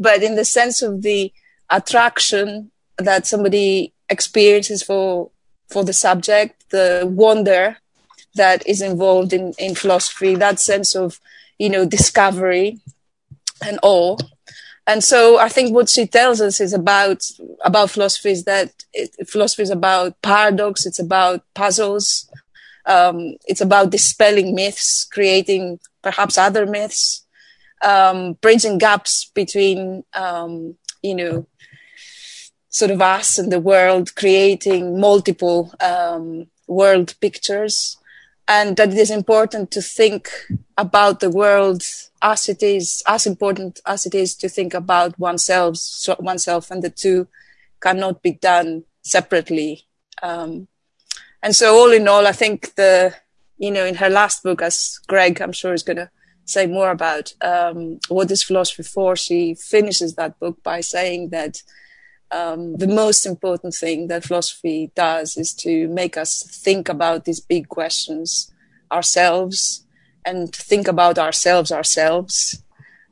But 0.00 0.24
in 0.24 0.34
the 0.34 0.44
sense 0.44 0.82
of 0.82 1.02
the 1.02 1.32
attraction 1.68 2.72
that 2.98 3.26
somebody 3.26 3.92
experiences 4.08 4.82
for 4.82 5.30
for 5.68 5.84
the 5.84 5.92
subject, 5.92 6.68
the 6.70 7.08
wonder 7.08 7.76
that 8.34 8.66
is 8.66 8.82
involved 8.82 9.32
in, 9.32 9.54
in 9.58 9.74
philosophy, 9.74 10.34
that 10.34 10.58
sense 10.58 10.96
of, 10.96 11.20
you 11.58 11.68
know, 11.68 11.84
discovery 11.84 12.78
and 13.64 13.78
awe. 13.82 14.16
And 14.86 15.04
so 15.04 15.38
I 15.38 15.48
think 15.48 15.72
what 15.72 15.88
she 15.88 16.06
tells 16.06 16.40
us 16.40 16.60
is 16.60 16.72
about, 16.72 17.24
about 17.64 17.90
philosophy 17.90 18.30
is 18.30 18.44
that 18.44 18.72
it, 18.92 19.14
philosophy 19.28 19.62
is 19.62 19.70
about 19.70 20.20
paradox. 20.22 20.86
It's 20.86 20.98
about 20.98 21.44
puzzles. 21.54 22.28
Um, 22.86 23.36
it's 23.46 23.60
about 23.60 23.90
dispelling 23.90 24.54
myths, 24.54 25.04
creating 25.04 25.78
perhaps 26.02 26.38
other 26.38 26.66
myths, 26.66 27.24
um, 27.82 28.34
bridging 28.34 28.78
gaps 28.78 29.30
between, 29.34 30.04
um, 30.14 30.76
you 31.02 31.14
know, 31.14 31.46
sort 32.68 32.90
of 32.90 33.02
us 33.02 33.38
and 33.38 33.50
the 33.52 33.60
world, 33.60 34.14
creating 34.14 35.00
multiple 35.00 35.72
um, 35.80 36.46
world 36.66 37.14
pictures, 37.20 37.96
and 38.46 38.76
that 38.76 38.90
it 38.90 38.98
is 38.98 39.10
important 39.10 39.70
to 39.70 39.82
think 39.82 40.28
about 40.76 41.20
the 41.20 41.30
world 41.30 41.82
as 42.22 42.48
it 42.48 42.62
is, 42.62 43.02
as 43.06 43.26
important 43.26 43.80
as 43.86 44.06
it 44.06 44.14
is 44.14 44.34
to 44.36 44.48
think 44.48 44.74
about 44.74 45.18
oneself, 45.18 45.78
oneself, 46.18 46.70
and 46.70 46.82
the 46.82 46.90
two 46.90 47.26
cannot 47.80 48.22
be 48.22 48.32
done 48.32 48.84
separately. 49.02 49.86
Um, 50.22 50.68
and 51.42 51.56
so, 51.56 51.74
all 51.74 51.90
in 51.92 52.06
all, 52.06 52.26
I 52.26 52.32
think 52.32 52.74
the, 52.74 53.14
you 53.56 53.70
know, 53.70 53.84
in 53.84 53.96
her 53.96 54.10
last 54.10 54.42
book, 54.42 54.62
as 54.62 54.98
Greg, 55.08 55.40
I'm 55.40 55.52
sure, 55.52 55.72
is 55.72 55.82
going 55.82 55.96
to 55.96 56.10
say 56.50 56.66
more 56.66 56.90
about 56.90 57.32
um, 57.40 58.00
what 58.08 58.30
is 58.30 58.42
philosophy 58.42 58.82
for, 58.82 59.16
she 59.16 59.54
finishes 59.54 60.14
that 60.14 60.38
book 60.40 60.62
by 60.62 60.80
saying 60.80 61.30
that 61.30 61.62
um, 62.32 62.76
the 62.76 62.86
most 62.86 63.26
important 63.26 63.74
thing 63.74 64.08
that 64.08 64.24
philosophy 64.24 64.90
does 64.94 65.36
is 65.36 65.52
to 65.54 65.88
make 65.88 66.16
us 66.16 66.42
think 66.64 66.88
about 66.88 67.24
these 67.24 67.40
big 67.40 67.68
questions 67.68 68.52
ourselves 68.90 69.84
and 70.24 70.54
think 70.54 70.88
about 70.88 71.18
ourselves 71.18 71.72
ourselves. 71.72 72.62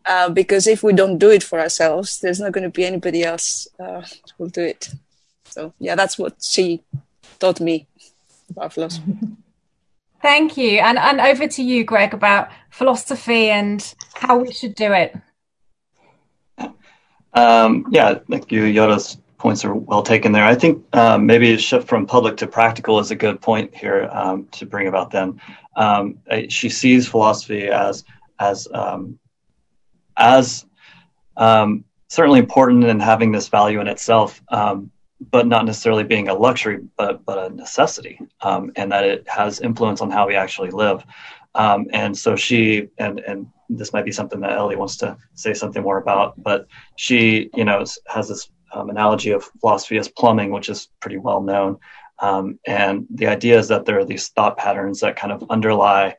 Uh, 0.05 0.29
because 0.31 0.67
if 0.67 0.83
we 0.83 0.93
don't 0.93 1.19
do 1.19 1.31
it 1.31 1.43
for 1.43 1.61
ourselves, 1.61 2.21
there's 2.21 2.41
not 2.41 2.53
going 2.53 2.65
to 2.65 2.71
be 2.71 2.85
anybody 2.85 3.25
else 3.25 3.69
uh, 3.79 4.01
who 4.01 4.45
will 4.45 4.49
do 4.49 4.63
it. 4.63 4.89
So 5.45 5.75
yeah, 5.79 5.95
that's 5.95 6.19
what 6.19 6.35
she 6.43 6.83
taught 7.39 7.61
me 7.61 7.87
about 8.51 8.73
philosophy. 8.73 9.17
Thank 10.21 10.57
you. 10.57 10.81
And, 10.81 10.99
and 10.99 11.21
over 11.21 11.47
to 11.47 11.63
you, 11.63 11.85
Greg, 11.85 12.13
about 12.13 12.49
philosophy 12.71 13.51
and 13.51 13.95
how 14.15 14.39
we 14.39 14.53
should 14.53 14.75
do 14.75 14.93
it. 14.93 15.17
Um, 17.35 17.87
yeah, 17.91 18.19
thank 18.29 18.51
you. 18.51 18.63
Yota's 18.63 19.19
points 19.39 19.65
are 19.65 19.75
well 19.75 20.03
taken 20.03 20.33
there. 20.33 20.45
I 20.45 20.57
think 20.57 20.85
um, 20.97 21.27
maybe 21.27 21.53
a 21.53 21.59
shift 21.59 21.87
from 21.87 22.07
public 22.07 22.37
to 22.39 22.47
practical 22.49 22.99
is 22.99 23.13
a 23.13 23.17
good 23.17 23.41
point 23.41 23.75
here 23.75 24.09
um, 24.13 24.49
to 24.53 24.67
bring 24.67 24.89
about 24.89 25.11
then. 25.11 25.41
Um, 25.77 26.19
she 26.49 26.69
sees 26.69 27.07
philosophy 27.07 27.69
as, 27.69 28.05
as, 28.41 28.67
um, 28.75 29.19
as 30.17 30.67
um, 31.37 31.85
certainly 32.09 32.41
important 32.41 32.85
in 32.85 32.99
having 32.99 33.31
this 33.31 33.49
value 33.49 33.81
in 33.81 33.87
itself, 33.87 34.43
but 35.21 35.47
not 35.47 35.65
necessarily 35.65 36.05
being 36.05 36.29
a 36.29 36.35
luxury, 36.35 36.79
but 36.97 37.25
but 37.25 37.39
a 37.39 37.55
necessity, 37.55 38.21
um, 38.41 38.73
and 38.77 38.93
that 38.93 39.05
it 39.05 39.29
has 39.29 39.61
influence 39.61 40.01
on 40.01 40.11
how 40.11 40.27
we 40.27 40.37
actually 40.37 40.71
live. 40.71 41.05
Um, 41.55 41.87
and 41.93 42.17
so 42.17 42.37
she 42.37 42.89
and 42.99 43.19
and 43.21 43.47
this 43.69 43.93
might 43.93 44.05
be 44.05 44.13
something 44.13 44.41
that 44.41 44.53
Ellie 44.53 44.77
wants 44.77 44.97
to 44.99 45.17
say 45.35 45.55
something 45.55 45.83
more 45.83 45.99
about, 45.99 46.41
but 46.43 46.67
she 46.97 47.51
you 47.55 47.65
know 47.65 47.85
has 48.07 48.29
this 48.29 48.51
um, 48.73 48.91
analogy 48.91 49.31
of 49.33 49.45
philosophy 49.61 49.99
as 49.99 50.09
plumbing, 50.09 50.51
which 50.53 50.69
is 50.69 50.89
pretty 51.01 51.19
well 51.19 51.43
known. 51.43 51.79
Um, 52.21 52.59
and 52.67 53.07
the 53.11 53.29
idea 53.29 53.59
is 53.59 53.69
that 53.69 53.85
there 53.85 53.99
are 53.99 54.05
these 54.05 54.29
thought 54.29 54.57
patterns 54.57 55.01
that 55.01 55.17
kind 55.17 55.33
of 55.33 55.45
underlie 55.51 56.17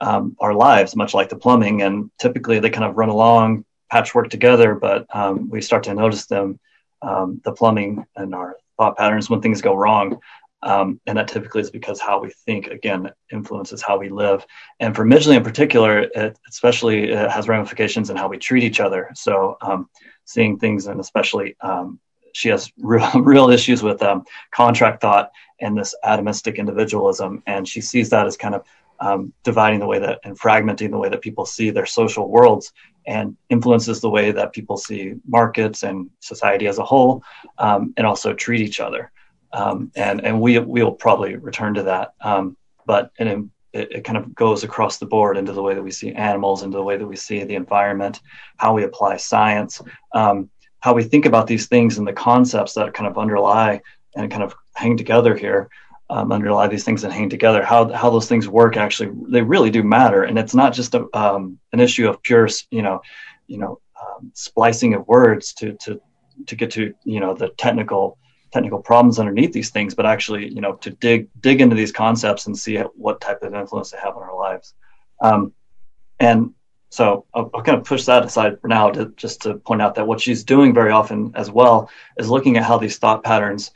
um, 0.00 0.36
our 0.40 0.54
lives, 0.54 0.96
much 0.96 1.14
like 1.14 1.28
the 1.28 1.36
plumbing, 1.36 1.82
and 1.82 2.10
typically 2.18 2.58
they 2.58 2.70
kind 2.70 2.84
of 2.84 2.96
run 2.96 3.08
along, 3.08 3.64
patchwork 3.90 4.30
together, 4.30 4.74
but 4.74 5.06
um, 5.14 5.50
we 5.50 5.60
start 5.60 5.84
to 5.84 5.94
notice 5.94 6.26
them 6.26 6.58
um, 7.02 7.40
the 7.44 7.52
plumbing 7.52 8.04
and 8.16 8.34
our 8.34 8.56
thought 8.76 8.96
patterns 8.96 9.28
when 9.28 9.40
things 9.40 9.62
go 9.62 9.74
wrong. 9.74 10.20
Um, 10.62 11.00
and 11.06 11.16
that 11.16 11.28
typically 11.28 11.62
is 11.62 11.70
because 11.70 12.00
how 12.00 12.20
we 12.20 12.30
think, 12.44 12.66
again, 12.66 13.10
influences 13.32 13.80
how 13.80 13.98
we 13.98 14.10
live. 14.10 14.44
And 14.78 14.94
for 14.94 15.06
Midgley 15.06 15.36
in 15.36 15.42
particular, 15.42 16.00
it 16.00 16.38
especially 16.48 17.10
it 17.10 17.30
has 17.30 17.48
ramifications 17.48 18.10
in 18.10 18.16
how 18.16 18.28
we 18.28 18.36
treat 18.36 18.62
each 18.62 18.80
other. 18.80 19.10
So 19.14 19.56
um, 19.62 19.88
seeing 20.24 20.58
things, 20.58 20.86
and 20.86 21.00
especially 21.00 21.56
um, 21.62 21.98
she 22.34 22.50
has 22.50 22.70
real, 22.78 23.10
real 23.20 23.50
issues 23.50 23.82
with 23.82 24.02
um, 24.02 24.24
contract 24.50 25.00
thought 25.00 25.30
and 25.60 25.76
this 25.76 25.94
atomistic 26.04 26.56
individualism. 26.56 27.42
And 27.46 27.66
she 27.66 27.80
sees 27.80 28.10
that 28.10 28.26
as 28.26 28.36
kind 28.36 28.54
of 28.54 28.64
um, 29.00 29.32
dividing 29.42 29.80
the 29.80 29.86
way 29.86 29.98
that 29.98 30.20
and 30.24 30.38
fragmenting 30.38 30.90
the 30.90 30.98
way 30.98 31.08
that 31.08 31.20
people 31.20 31.46
see 31.46 31.70
their 31.70 31.86
social 31.86 32.28
worlds 32.28 32.72
and 33.06 33.36
influences 33.48 34.00
the 34.00 34.10
way 34.10 34.30
that 34.30 34.52
people 34.52 34.76
see 34.76 35.14
markets 35.26 35.82
and 35.82 36.10
society 36.20 36.66
as 36.66 36.78
a 36.78 36.84
whole, 36.84 37.22
um, 37.58 37.94
and 37.96 38.06
also 38.06 38.34
treat 38.34 38.60
each 38.60 38.80
other. 38.80 39.10
Um, 39.52 39.90
and 39.96 40.24
and 40.24 40.40
we 40.40 40.58
we'll 40.58 40.92
probably 40.92 41.36
return 41.36 41.74
to 41.74 41.82
that. 41.84 42.14
Um, 42.20 42.56
but 42.86 43.10
it, 43.18 43.48
it, 43.72 44.04
kind 44.04 44.18
of 44.18 44.34
goes 44.34 44.64
across 44.64 44.98
the 44.98 45.06
board 45.06 45.36
into 45.36 45.52
the 45.52 45.62
way 45.62 45.74
that 45.74 45.82
we 45.82 45.90
see 45.90 46.12
animals, 46.12 46.62
into 46.62 46.76
the 46.76 46.82
way 46.82 46.96
that 46.96 47.06
we 47.06 47.16
see 47.16 47.42
the 47.44 47.54
environment, 47.54 48.20
how 48.56 48.74
we 48.74 48.84
apply 48.84 49.16
science, 49.16 49.80
um, 50.12 50.50
how 50.80 50.92
we 50.92 51.04
think 51.04 51.24
about 51.24 51.46
these 51.46 51.66
things, 51.66 51.98
and 51.98 52.06
the 52.06 52.12
concepts 52.12 52.74
that 52.74 52.94
kind 52.94 53.08
of 53.08 53.18
underlie 53.18 53.80
and 54.16 54.30
kind 54.30 54.42
of 54.42 54.54
hang 54.74 54.96
together 54.96 55.36
here 55.36 55.68
um, 56.10 56.32
underlie 56.32 56.66
these 56.66 56.84
things 56.84 57.04
and 57.04 57.12
hang 57.12 57.30
together. 57.30 57.64
How 57.64 57.90
how 57.92 58.10
those 58.10 58.28
things 58.28 58.48
work 58.48 58.76
actually 58.76 59.12
they 59.28 59.42
really 59.42 59.70
do 59.70 59.84
matter, 59.84 60.24
and 60.24 60.38
it's 60.38 60.54
not 60.54 60.74
just 60.74 60.94
a, 60.94 61.06
um, 61.16 61.58
an 61.72 61.78
issue 61.78 62.08
of 62.08 62.20
pure 62.22 62.48
you 62.70 62.82
know 62.82 63.00
you 63.46 63.58
know 63.58 63.80
um, 64.00 64.32
splicing 64.34 64.94
of 64.94 65.06
words 65.06 65.54
to 65.54 65.74
to 65.84 66.00
to 66.46 66.56
get 66.56 66.72
to 66.72 66.92
you 67.04 67.20
know 67.20 67.32
the 67.34 67.50
technical 67.50 68.18
technical 68.52 68.80
problems 68.80 69.20
underneath 69.20 69.52
these 69.52 69.70
things, 69.70 69.94
but 69.94 70.04
actually 70.04 70.52
you 70.52 70.60
know 70.60 70.74
to 70.74 70.90
dig 70.90 71.28
dig 71.40 71.60
into 71.60 71.76
these 71.76 71.92
concepts 71.92 72.46
and 72.46 72.58
see 72.58 72.76
what 72.96 73.20
type 73.20 73.42
of 73.42 73.54
influence 73.54 73.92
they 73.92 73.98
have 73.98 74.16
on 74.16 74.22
our 74.24 74.36
lives. 74.36 74.74
Um, 75.20 75.52
and 76.18 76.54
so 76.88 77.24
I'll, 77.32 77.50
I'll, 77.54 77.62
kind 77.62 77.78
of 77.78 77.84
push 77.84 78.04
that 78.06 78.24
aside 78.24 78.60
for 78.60 78.66
now 78.66 78.90
to 78.90 79.12
just 79.16 79.42
to 79.42 79.54
point 79.54 79.80
out 79.80 79.94
that 79.94 80.08
what 80.08 80.20
she's 80.20 80.42
doing 80.42 80.74
very 80.74 80.90
often 80.90 81.30
as 81.36 81.48
well 81.50 81.88
is 82.18 82.28
looking 82.28 82.56
at 82.56 82.64
how 82.64 82.78
these 82.78 82.98
thought 82.98 83.22
patterns 83.22 83.70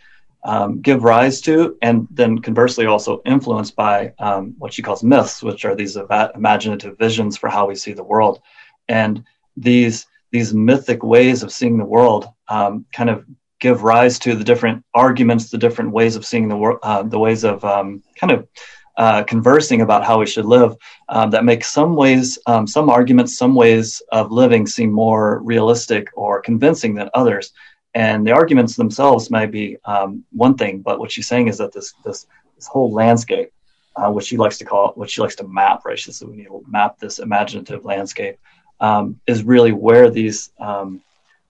um, 0.44 0.80
give 0.80 1.04
rise 1.04 1.40
to, 1.42 1.76
and 1.82 2.06
then 2.10 2.38
conversely 2.38 2.86
also 2.86 3.22
influenced 3.24 3.74
by 3.76 4.12
um, 4.18 4.54
what 4.58 4.72
she 4.72 4.82
calls 4.82 5.02
myths, 5.02 5.42
which 5.42 5.64
are 5.64 5.74
these 5.74 5.96
imaginative 5.96 6.98
visions 6.98 7.36
for 7.36 7.48
how 7.48 7.66
we 7.66 7.74
see 7.74 7.92
the 7.92 8.04
world. 8.04 8.40
And 8.88 9.24
these 9.56 10.06
these 10.30 10.52
mythic 10.52 11.04
ways 11.04 11.44
of 11.44 11.52
seeing 11.52 11.78
the 11.78 11.84
world 11.84 12.26
um, 12.48 12.84
kind 12.92 13.08
of 13.08 13.24
give 13.60 13.84
rise 13.84 14.18
to 14.18 14.34
the 14.34 14.42
different 14.44 14.84
arguments, 14.92 15.48
the 15.48 15.56
different 15.56 15.92
ways 15.92 16.16
of 16.16 16.26
seeing 16.26 16.48
the 16.48 16.56
world, 16.56 16.80
uh, 16.82 17.04
the 17.04 17.18
ways 17.18 17.44
of 17.44 17.64
um, 17.64 18.02
kind 18.16 18.32
of 18.32 18.48
uh, 18.96 19.22
conversing 19.24 19.80
about 19.80 20.04
how 20.04 20.18
we 20.18 20.26
should 20.26 20.44
live 20.44 20.76
um, 21.08 21.30
that 21.30 21.44
make 21.44 21.64
some 21.64 21.96
ways, 21.96 22.38
um, 22.46 22.66
some 22.66 22.90
arguments, 22.90 23.36
some 23.36 23.54
ways 23.54 24.02
of 24.12 24.30
living 24.30 24.66
seem 24.66 24.92
more 24.92 25.40
realistic 25.42 26.08
or 26.14 26.40
convincing 26.40 26.94
than 26.94 27.08
others. 27.14 27.52
And 27.94 28.26
the 28.26 28.32
arguments 28.32 28.74
themselves 28.74 29.30
may 29.30 29.46
be 29.46 29.76
um, 29.84 30.24
one 30.32 30.56
thing, 30.56 30.80
but 30.80 30.98
what 30.98 31.12
she's 31.12 31.28
saying 31.28 31.48
is 31.48 31.58
that 31.58 31.72
this 31.72 31.94
this 32.04 32.26
this 32.56 32.66
whole 32.66 32.92
landscape, 32.92 33.52
uh, 33.96 34.10
which 34.10 34.26
she 34.26 34.36
likes 34.36 34.58
to 34.58 34.64
call, 34.64 34.92
what 34.96 35.10
she 35.10 35.20
likes 35.20 35.36
to 35.36 35.46
map, 35.46 35.84
right? 35.84 35.98
She 35.98 36.10
says 36.10 36.26
we 36.26 36.36
need 36.36 36.46
to 36.46 36.64
map 36.68 36.98
this 36.98 37.20
imaginative 37.20 37.84
landscape, 37.84 38.36
um, 38.80 39.20
is 39.26 39.44
really 39.44 39.72
where 39.72 40.10
these 40.10 40.50
um, 40.58 41.00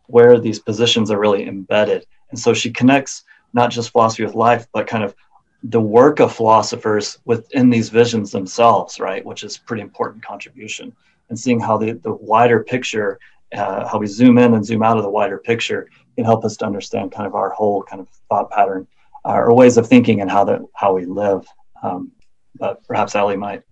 where 0.06 0.38
these 0.38 0.58
positions 0.58 1.10
are 1.10 1.18
really 1.18 1.46
embedded. 1.46 2.04
And 2.30 2.38
so 2.38 2.52
she 2.52 2.70
connects 2.70 3.24
not 3.54 3.70
just 3.70 3.90
philosophy 3.90 4.24
with 4.24 4.34
life, 4.34 4.66
but 4.72 4.86
kind 4.86 5.04
of 5.04 5.14
the 5.62 5.80
work 5.80 6.20
of 6.20 6.34
philosophers 6.34 7.18
within 7.24 7.70
these 7.70 7.88
visions 7.88 8.30
themselves, 8.30 9.00
right? 9.00 9.24
Which 9.24 9.44
is 9.44 9.56
pretty 9.56 9.82
important 9.82 10.22
contribution. 10.22 10.94
And 11.30 11.38
seeing 11.38 11.58
how 11.58 11.78
the, 11.78 11.92
the 11.92 12.12
wider 12.12 12.62
picture, 12.62 13.18
uh, 13.56 13.88
how 13.88 13.96
we 13.98 14.06
zoom 14.06 14.36
in 14.36 14.52
and 14.52 14.66
zoom 14.66 14.82
out 14.82 14.98
of 14.98 15.04
the 15.04 15.08
wider 15.08 15.38
picture 15.38 15.88
can 16.14 16.24
help 16.24 16.44
us 16.44 16.56
to 16.58 16.66
understand 16.66 17.12
kind 17.12 17.26
of 17.26 17.34
our 17.34 17.50
whole 17.50 17.82
kind 17.82 18.00
of 18.00 18.08
thought 18.28 18.50
pattern 18.50 18.86
uh, 19.24 19.32
or 19.32 19.54
ways 19.54 19.76
of 19.76 19.86
thinking 19.86 20.20
and 20.20 20.30
how 20.30 20.44
that 20.44 20.60
how 20.74 20.94
we 20.94 21.06
live. 21.06 21.46
Um, 21.82 22.12
but 22.56 22.86
perhaps 22.86 23.14
Ellie 23.14 23.36
might 23.36 23.62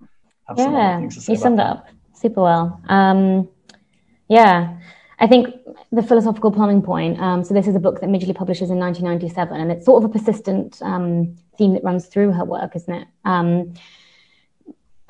have 0.48 0.58
yeah, 0.58 0.64
some 0.64 0.74
other 0.74 1.00
things 1.00 1.14
to 1.14 1.20
say. 1.20 1.32
You 1.32 1.38
summed 1.38 1.60
up 1.60 1.86
super 2.14 2.42
well. 2.42 2.80
Um, 2.88 3.48
yeah, 4.28 4.78
I 5.18 5.26
think 5.26 5.54
the 5.90 6.02
philosophical 6.02 6.50
plumbing 6.50 6.82
point. 6.82 7.20
Um, 7.20 7.44
so 7.44 7.54
this 7.54 7.66
is 7.66 7.76
a 7.76 7.80
book 7.80 8.00
that 8.00 8.08
Midgley 8.08 8.34
publishes 8.34 8.70
in 8.70 8.78
1997, 8.78 9.60
and 9.60 9.70
it's 9.70 9.84
sort 9.84 10.02
of 10.02 10.10
a 10.10 10.12
persistent 10.12 10.80
um, 10.82 11.36
theme 11.58 11.74
that 11.74 11.84
runs 11.84 12.06
through 12.06 12.32
her 12.32 12.44
work, 12.44 12.74
isn't 12.74 12.94
it? 12.94 13.08
Um, 13.24 13.74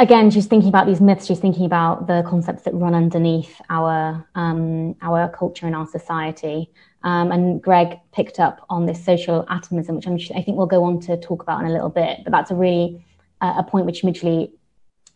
again, 0.03 0.31
she's 0.31 0.47
thinking 0.47 0.69
about 0.69 0.87
these 0.87 1.01
myths. 1.01 1.27
She's 1.27 1.39
thinking 1.39 1.65
about 1.65 2.09
the 2.09 2.25
concepts 2.29 2.65
that 2.65 2.75
run 2.75 2.95
underneath 2.95 3.61
our 3.71 4.27
um, 4.35 4.97
our 5.01 5.29
culture 5.29 5.67
and 5.67 5.77
our 5.77 5.87
society. 5.87 6.71
Um, 7.05 7.31
and 7.33 7.63
Greg 7.63 7.99
picked 8.13 8.39
up 8.41 8.67
on 8.69 8.87
this 8.87 9.03
social 9.05 9.47
atomism, 9.49 9.97
which 9.97 10.07
I'm, 10.07 10.15
i 10.37 10.43
think 10.43 10.57
we'll 10.57 10.67
go 10.67 10.85
on 10.85 11.01
to 11.01 11.17
talk 11.17 11.43
about 11.43 11.61
in 11.61 11.67
a 11.67 11.73
little 11.73 11.89
bit. 11.89 12.19
But 12.25 12.33
that's 12.33 12.51
a 12.51 12.55
really 12.55 13.05
uh, 13.41 13.55
a 13.59 13.63
point 13.63 13.87
which 13.87 14.03
Midgley 14.03 14.51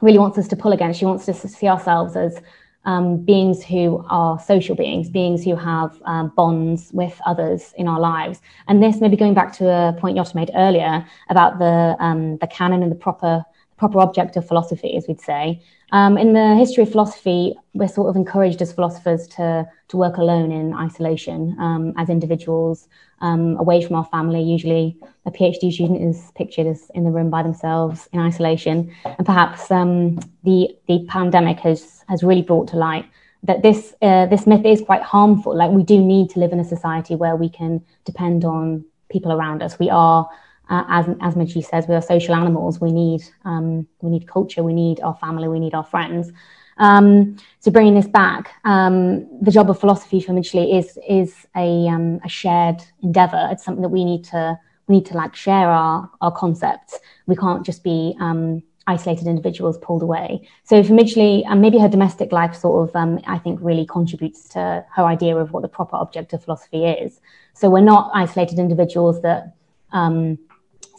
really 0.01 0.18
wants 0.18 0.38
us 0.38 0.49
to 0.49 0.57
pull 0.57 0.72
against. 0.72 1.01
She 1.01 1.05
wants 1.05 1.29
us 1.29 1.42
to 1.42 1.49
see 1.49 1.66
ourselves 1.68 2.16
as 2.16 2.40
um, 2.85 3.25
beings 3.25 3.64
who 3.64 4.05
are 4.09 4.38
social 4.38 4.77
beings, 4.77 5.11
beings 5.11 5.42
who 5.42 5.57
have 5.57 6.01
um, 6.05 6.33
bonds 6.37 6.90
with 6.92 7.20
others 7.27 7.75
in 7.77 7.88
our 7.88 7.99
lives. 7.99 8.40
And 8.68 8.81
this, 8.81 9.01
maybe 9.01 9.16
going 9.16 9.35
back 9.35 9.53
to 9.55 9.68
a 9.68 9.96
point 9.99 10.16
Yota 10.16 10.35
made 10.37 10.53
earlier 10.55 11.05
about 11.29 11.59
the 11.59 11.96
um, 11.99 12.38
the 12.38 12.46
canon 12.46 12.85
and 12.85 12.92
the 12.92 12.96
proper 12.96 13.44
proper 13.76 14.00
object 14.00 14.36
of 14.36 14.46
philosophy, 14.46 14.96
as 14.96 15.06
we'd 15.06 15.20
say. 15.20 15.62
Um, 15.92 16.18
in 16.18 16.32
the 16.32 16.56
history 16.56 16.82
of 16.82 16.90
philosophy, 16.90 17.54
we're 17.74 17.88
sort 17.88 18.08
of 18.08 18.16
encouraged 18.16 18.60
as 18.60 18.72
philosophers 18.72 19.28
to, 19.28 19.68
to 19.88 19.96
work 19.96 20.16
alone 20.16 20.50
in 20.50 20.74
isolation 20.74 21.56
um, 21.60 21.92
as 21.96 22.08
individuals, 22.08 22.88
um, 23.20 23.56
away 23.58 23.82
from 23.82 23.96
our 23.96 24.04
family. 24.06 24.42
Usually, 24.42 24.96
a 25.26 25.30
PhD 25.30 25.72
student 25.72 26.02
is 26.02 26.32
pictured 26.34 26.66
as 26.66 26.90
in 26.94 27.04
the 27.04 27.10
room 27.10 27.30
by 27.30 27.42
themselves 27.42 28.08
in 28.12 28.20
isolation. 28.20 28.92
And 29.04 29.26
perhaps 29.26 29.70
um, 29.70 30.16
the, 30.42 30.76
the 30.88 31.04
pandemic 31.08 31.60
has, 31.60 32.04
has 32.08 32.22
really 32.24 32.42
brought 32.42 32.68
to 32.68 32.76
light 32.76 33.06
that 33.42 33.62
this, 33.62 33.94
uh, 34.02 34.26
this 34.26 34.46
myth 34.46 34.64
is 34.64 34.80
quite 34.80 35.02
harmful. 35.02 35.56
Like, 35.56 35.70
we 35.70 35.84
do 35.84 36.00
need 36.00 36.30
to 36.30 36.40
live 36.40 36.52
in 36.52 36.58
a 36.58 36.64
society 36.64 37.14
where 37.14 37.36
we 37.36 37.48
can 37.48 37.84
depend 38.04 38.44
on 38.44 38.84
people 39.08 39.32
around 39.32 39.62
us. 39.62 39.78
We 39.78 39.88
are 39.88 40.28
uh, 40.68 40.85
as 40.88 41.07
as 41.20 41.35
says, 41.66 41.87
we 41.88 41.94
are 41.94 42.02
social 42.02 42.35
animals. 42.35 42.81
We 42.81 42.92
need 42.92 43.22
um, 43.44 43.87
we 44.00 44.11
need 44.11 44.26
culture. 44.26 44.62
We 44.62 44.72
need 44.72 45.00
our 45.00 45.14
family. 45.14 45.48
We 45.48 45.61
need 45.61 45.74
our 45.74 45.85
friends. 45.85 46.33
Um, 46.79 47.37
so 47.61 47.70
bringing 47.70 47.94
this 47.94 48.09
back, 48.09 48.52
um, 48.64 49.26
the 49.42 49.50
job 49.50 49.70
of 49.70 49.81
philosophy 49.81 50.20
for 50.20 50.33
Midgley 50.33 50.79
is 50.79 50.98
is 51.09 51.46
a, 51.57 51.88
um, 51.88 52.20
a 52.24 52.29
shared 52.29 52.83
endeavor. 53.02 53.48
It's 53.50 53.64
something 53.64 53.83
that 53.83 53.88
we 53.88 54.05
need 54.05 54.24
to 54.24 54.59
we 54.87 54.96
need 54.96 55.07
to 55.07 55.14
like 55.14 55.35
share 55.35 55.68
our 55.70 56.11
our 56.20 56.33
concepts. 56.33 56.98
We 57.26 57.37
can't 57.37 57.64
just 57.64 57.83
be 57.83 58.16
um, 58.20 58.62
isolated 58.87 59.26
individuals 59.26 59.79
pulled 59.79 60.02
away. 60.02 60.48
So 60.64 60.83
for 60.83 60.92
Midgley, 60.92 61.44
and 61.46 61.61
maybe 61.61 61.79
her 61.79 61.88
domestic 61.88 62.31
life 62.31 62.55
sort 62.55 62.88
of, 62.88 62.94
um, 62.94 63.20
I 63.26 63.38
think, 63.38 63.59
really 63.61 63.87
contributes 63.87 64.48
to 64.50 64.85
her 64.94 65.05
idea 65.05 65.37
of 65.37 65.52
what 65.52 65.62
the 65.62 65.68
proper 65.68 65.96
object 65.96 66.33
of 66.33 66.44
philosophy 66.44 66.85
is. 66.85 67.20
So 67.55 67.68
we're 67.68 67.81
not 67.81 68.11
isolated 68.14 68.59
individuals 68.59 69.22
that 69.22 69.55
um, 69.92 70.38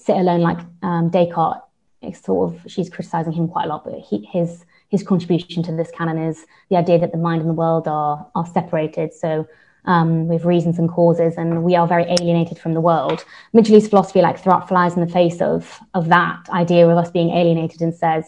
sit 0.07 0.17
alone 0.17 0.41
like 0.41 0.59
um, 0.81 1.09
Descartes 1.09 1.67
it's 2.01 2.23
sort 2.23 2.53
of 2.53 2.71
she's 2.71 2.89
criticizing 2.89 3.33
him 3.33 3.47
quite 3.47 3.65
a 3.65 3.67
lot, 3.67 3.83
but 3.83 3.99
he, 3.99 4.27
his 4.31 4.65
his 4.89 5.03
contribution 5.03 5.63
to 5.63 5.75
this 5.75 5.91
canon 5.91 6.17
is 6.17 6.45
the 6.69 6.77
idea 6.77 6.97
that 6.99 7.11
the 7.11 7.17
mind 7.17 7.41
and 7.41 7.49
the 7.49 7.53
world 7.53 7.87
are 7.87 8.25
are 8.35 8.45
separated. 8.45 9.13
So 9.13 9.47
um, 9.85 10.27
with 10.27 10.43
reasons 10.43 10.79
and 10.79 10.89
causes, 10.89 11.35
and 11.37 11.63
we 11.63 11.75
are 11.75 11.87
very 11.87 12.03
alienated 12.03 12.59
from 12.59 12.73
the 12.73 12.81
world. 12.81 13.23
Midgley's 13.53 13.87
philosophy 13.87 14.21
like 14.21 14.37
flies 14.37 14.95
in 14.95 15.05
the 15.05 15.11
face 15.11 15.41
of 15.41 15.79
of 15.93 16.09
that 16.09 16.49
idea 16.49 16.87
of 16.87 16.97
us 16.97 17.09
being 17.09 17.31
alienated 17.31 17.81
and 17.81 17.93
says, 17.93 18.25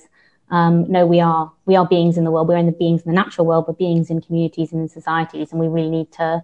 um, 0.52 0.90
no, 0.90 1.06
we 1.06 1.20
are 1.20 1.52
we 1.66 1.76
are 1.76 1.88
beings 1.88 2.18
in 2.18 2.24
the 2.24 2.32
world. 2.32 2.48
We're 2.48 2.58
in 2.58 2.66
the 2.66 2.72
beings 2.72 3.04
in 3.04 3.12
the 3.12 3.16
natural 3.16 3.46
world, 3.46 3.66
but 3.68 3.78
beings 3.78 4.10
in 4.10 4.22
communities 4.22 4.72
and 4.72 4.82
in 4.82 4.90
societies, 4.90 5.52
and 5.52 5.60
we 5.60 5.68
really 5.68 5.92
need 5.92 6.12
to. 6.14 6.44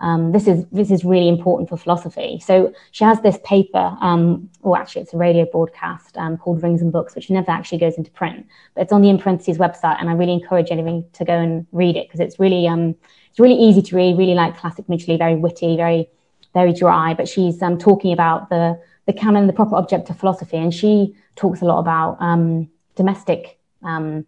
Um, 0.00 0.32
this 0.32 0.48
is 0.48 0.66
this 0.72 0.90
is 0.90 1.04
really 1.04 1.28
important 1.28 1.68
for 1.68 1.76
philosophy. 1.76 2.40
So 2.44 2.72
she 2.90 3.04
has 3.04 3.20
this 3.20 3.38
paper, 3.44 3.96
um, 4.00 4.50
or 4.62 4.76
actually 4.76 5.02
it's 5.02 5.14
a 5.14 5.16
radio 5.16 5.46
broadcast 5.50 6.16
um, 6.16 6.36
called 6.36 6.62
Rings 6.62 6.82
and 6.82 6.92
Books, 6.92 7.14
which 7.14 7.30
never 7.30 7.50
actually 7.50 7.78
goes 7.78 7.96
into 7.96 8.10
print, 8.10 8.46
but 8.74 8.82
it's 8.82 8.92
on 8.92 9.02
the 9.02 9.08
In 9.08 9.18
Parentheses 9.18 9.56
website, 9.58 9.96
and 10.00 10.10
I 10.10 10.14
really 10.14 10.32
encourage 10.32 10.70
anyone 10.70 11.04
to 11.12 11.24
go 11.24 11.34
and 11.34 11.66
read 11.72 11.96
it 11.96 12.08
because 12.08 12.20
it's 12.20 12.40
really 12.40 12.66
um, 12.66 12.96
it's 13.30 13.38
really 13.38 13.54
easy 13.54 13.82
to 13.82 13.96
read, 13.96 14.18
really 14.18 14.34
like 14.34 14.56
classic 14.56 14.86
Midgley, 14.88 15.16
very 15.16 15.36
witty, 15.36 15.76
very 15.76 16.08
very 16.54 16.72
dry. 16.72 17.14
But 17.14 17.28
she's 17.28 17.62
um, 17.62 17.78
talking 17.78 18.12
about 18.12 18.50
the 18.50 18.80
the 19.06 19.12
canon, 19.12 19.46
the 19.46 19.52
proper 19.52 19.76
object 19.76 20.10
of 20.10 20.18
philosophy, 20.18 20.56
and 20.56 20.74
she 20.74 21.14
talks 21.36 21.60
a 21.62 21.64
lot 21.64 21.78
about 21.78 22.16
um, 22.20 22.68
domestic 22.96 23.58
um, 23.84 24.26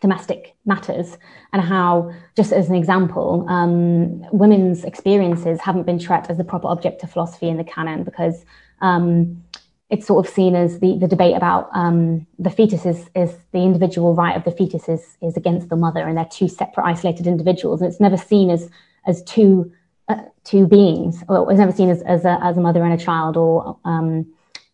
domestic 0.00 0.54
matters 0.64 1.18
and 1.52 1.62
how, 1.62 2.12
just 2.36 2.52
as 2.52 2.68
an 2.68 2.74
example, 2.74 3.46
um, 3.48 4.22
women's 4.32 4.84
experiences 4.84 5.60
haven't 5.60 5.84
been 5.84 5.98
treated 5.98 6.30
as 6.30 6.38
the 6.38 6.44
proper 6.44 6.68
object 6.68 7.02
of 7.02 7.10
philosophy 7.10 7.48
in 7.48 7.56
the 7.56 7.64
canon 7.64 8.02
because 8.02 8.44
um, 8.80 9.42
it's 9.90 10.06
sort 10.06 10.24
of 10.24 10.32
seen 10.32 10.54
as 10.54 10.78
the, 10.80 10.96
the 10.98 11.08
debate 11.08 11.36
about 11.36 11.68
um, 11.74 12.26
the 12.38 12.50
fetus 12.50 12.86
is, 12.86 13.10
is 13.14 13.36
the 13.52 13.58
individual 13.58 14.14
right 14.14 14.36
of 14.36 14.44
the 14.44 14.52
fetus 14.52 14.88
is, 14.88 15.18
is 15.20 15.36
against 15.36 15.68
the 15.68 15.76
mother 15.76 16.06
and 16.06 16.16
they're 16.16 16.24
two 16.24 16.48
separate 16.48 16.84
isolated 16.84 17.26
individuals. 17.26 17.80
And 17.80 17.90
it's 17.90 18.00
never 18.00 18.16
seen 18.16 18.50
as 18.50 18.70
as 19.06 19.22
two 19.22 19.72
uh, 20.08 20.22
two 20.44 20.66
beings. 20.66 21.22
Or 21.28 21.50
it's 21.50 21.58
never 21.58 21.72
seen 21.72 21.90
as, 21.90 22.02
as, 22.02 22.24
a, 22.24 22.38
as 22.42 22.56
a 22.56 22.60
mother 22.60 22.82
and 22.84 22.92
a 22.92 23.02
child 23.02 23.36
or 23.36 23.78
um, 23.84 24.26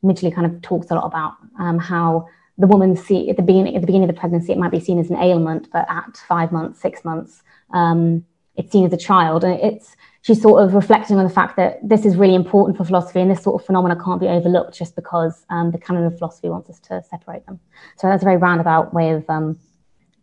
Midgley 0.02 0.34
kind 0.34 0.46
of 0.46 0.62
talks 0.62 0.90
a 0.90 0.94
lot 0.94 1.04
about 1.04 1.34
um, 1.58 1.78
how 1.78 2.28
the 2.58 2.66
woman 2.66 2.96
see 2.96 3.28
at 3.28 3.36
the 3.36 3.42
beginning 3.42 3.76
at 3.76 3.82
the 3.82 3.86
beginning 3.86 4.08
of 4.08 4.14
the 4.14 4.20
pregnancy 4.20 4.52
it 4.52 4.58
might 4.58 4.70
be 4.70 4.80
seen 4.80 4.98
as 4.98 5.10
an 5.10 5.16
ailment, 5.16 5.68
but 5.72 5.86
at 5.90 6.16
five 6.28 6.52
months, 6.52 6.80
six 6.80 7.04
months, 7.04 7.42
um, 7.72 8.24
it's 8.54 8.72
seen 8.72 8.86
as 8.86 8.92
a 8.92 8.96
child, 8.96 9.44
and 9.44 9.60
it's 9.60 9.96
she's 10.22 10.40
sort 10.40 10.62
of 10.62 10.74
reflecting 10.74 11.18
on 11.18 11.24
the 11.24 11.30
fact 11.30 11.56
that 11.56 11.78
this 11.82 12.06
is 12.06 12.16
really 12.16 12.34
important 12.34 12.76
for 12.76 12.84
philosophy, 12.84 13.20
and 13.20 13.30
this 13.30 13.42
sort 13.42 13.60
of 13.60 13.66
phenomena 13.66 13.96
can't 14.02 14.20
be 14.20 14.28
overlooked 14.28 14.76
just 14.76 14.96
because 14.96 15.44
um, 15.50 15.70
the 15.70 15.78
canon 15.78 16.04
of 16.04 16.16
philosophy 16.16 16.48
wants 16.48 16.70
us 16.70 16.80
to 16.80 17.02
separate 17.10 17.44
them. 17.46 17.60
So 17.98 18.08
that's 18.08 18.22
a 18.22 18.24
very 18.24 18.38
roundabout 18.38 18.94
way 18.94 19.10
of 19.10 19.28
um, 19.28 19.58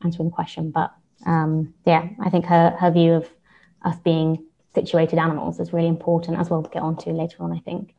answering 0.04 0.30
the 0.30 0.36
question, 0.36 0.72
but 0.72 0.92
um, 1.26 1.74
yeah, 1.86 2.10
I 2.20 2.30
think 2.30 2.46
her 2.46 2.76
her 2.80 2.92
view 2.92 3.14
of 3.14 3.30
us 3.84 3.98
being 4.00 4.44
situated 4.74 5.20
animals 5.20 5.60
is 5.60 5.72
really 5.72 5.88
important, 5.88 6.40
as 6.40 6.50
we'll 6.50 6.64
get 6.64 6.82
on 6.82 6.98
to 6.98 7.12
later 7.12 7.38
on. 7.44 7.52
I 7.52 7.60
think. 7.60 7.94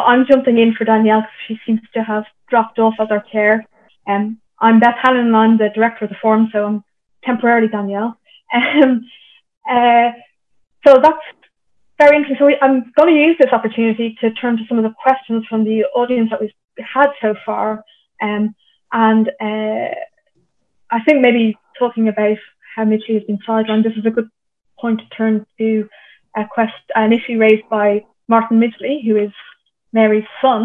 I'm 0.00 0.26
jumping 0.26 0.58
in 0.58 0.74
for 0.74 0.84
Danielle 0.84 1.22
because 1.22 1.34
she 1.46 1.60
seems 1.66 1.80
to 1.94 2.02
have 2.02 2.24
dropped 2.48 2.78
off 2.78 2.94
as 3.00 3.08
our 3.10 3.24
chair. 3.32 3.64
Um, 4.06 4.38
I'm 4.60 4.80
Beth 4.80 4.96
Helen 5.02 5.26
and 5.26 5.36
I'm 5.36 5.58
the 5.58 5.70
director 5.74 6.04
of 6.04 6.10
the 6.10 6.16
forum, 6.20 6.48
so 6.52 6.64
I'm 6.64 6.84
temporarily 7.24 7.68
Danielle. 7.68 8.16
Um, 8.54 9.04
uh, 9.68 10.12
so 10.86 11.00
that's 11.02 11.18
very 11.98 12.16
interesting. 12.16 12.36
So 12.38 12.46
we, 12.46 12.56
I'm 12.62 12.92
going 12.96 13.12
to 13.12 13.20
use 13.20 13.36
this 13.40 13.52
opportunity 13.52 14.16
to 14.20 14.30
turn 14.30 14.56
to 14.56 14.62
some 14.68 14.78
of 14.78 14.84
the 14.84 14.94
questions 15.02 15.44
from 15.48 15.64
the 15.64 15.84
audience 15.96 16.30
that 16.30 16.40
we've 16.40 16.52
had 16.78 17.08
so 17.20 17.34
far. 17.44 17.82
Um, 18.22 18.54
and 18.92 19.28
uh, 19.40 19.94
I 20.90 21.02
think 21.04 21.20
maybe 21.20 21.56
talking 21.76 22.08
about 22.08 22.38
how 22.76 22.84
Midgley 22.84 23.14
has 23.14 23.24
been 23.24 23.38
sidelined, 23.48 23.82
this 23.82 23.96
is 23.96 24.06
a 24.06 24.10
good 24.10 24.28
point 24.78 25.00
to 25.00 25.16
turn 25.16 25.44
to 25.58 25.88
a 26.36 26.44
quest, 26.48 26.74
an 26.94 27.12
issue 27.12 27.38
raised 27.38 27.68
by 27.68 28.04
Martin 28.28 28.60
Midgley, 28.60 29.04
who 29.04 29.16
is 29.16 29.32
Mary's 29.98 30.30
son, 30.42 30.62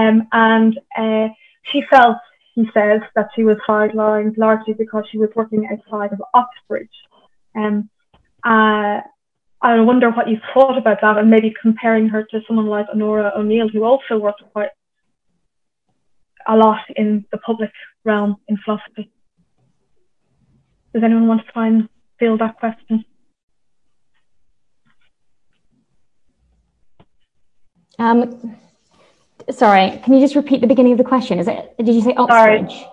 um, 0.00 0.16
and 0.48 0.72
uh, 1.02 1.28
she 1.68 1.78
felt, 1.92 2.18
he 2.54 2.64
says, 2.76 3.00
that 3.16 3.28
she 3.34 3.42
was 3.50 3.58
sidelined 3.68 4.34
largely 4.46 4.74
because 4.82 5.04
she 5.10 5.18
was 5.18 5.30
working 5.40 5.62
outside 5.72 6.12
of 6.12 6.20
Oxbridge. 6.40 6.96
Um, 7.60 7.90
uh, 8.52 8.98
I 9.62 9.72
wonder 9.90 10.08
what 10.10 10.28
you 10.28 10.38
thought 10.54 10.78
about 10.78 10.98
that, 11.02 11.18
and 11.18 11.28
maybe 11.34 11.52
comparing 11.66 12.06
her 12.08 12.22
to 12.30 12.40
someone 12.46 12.70
like 12.76 12.86
Onora 12.94 13.36
O'Neill, 13.36 13.68
who 13.68 13.82
also 13.84 14.16
worked 14.26 14.42
quite 14.52 14.70
a 16.46 16.56
lot 16.56 16.80
in 16.96 17.08
the 17.32 17.38
public 17.38 17.72
realm 18.04 18.36
in 18.48 18.56
philosophy. 18.64 19.10
Does 20.92 21.02
anyone 21.04 21.28
want 21.28 21.44
to 21.44 21.52
try 21.52 21.66
and 21.68 21.88
field 22.18 22.40
that 22.40 22.56
question? 22.58 22.96
Um, 22.98 23.04
sorry, 29.50 30.00
can 30.04 30.14
you 30.14 30.20
just 30.20 30.34
repeat 30.34 30.60
the 30.60 30.66
beginning 30.66 30.92
of 30.92 30.98
the 30.98 31.04
question? 31.04 31.38
Is 31.38 31.48
it? 31.48 31.74
Did 31.78 31.94
you 31.94 32.00
say 32.00 32.14
Oxbridge? 32.14 32.84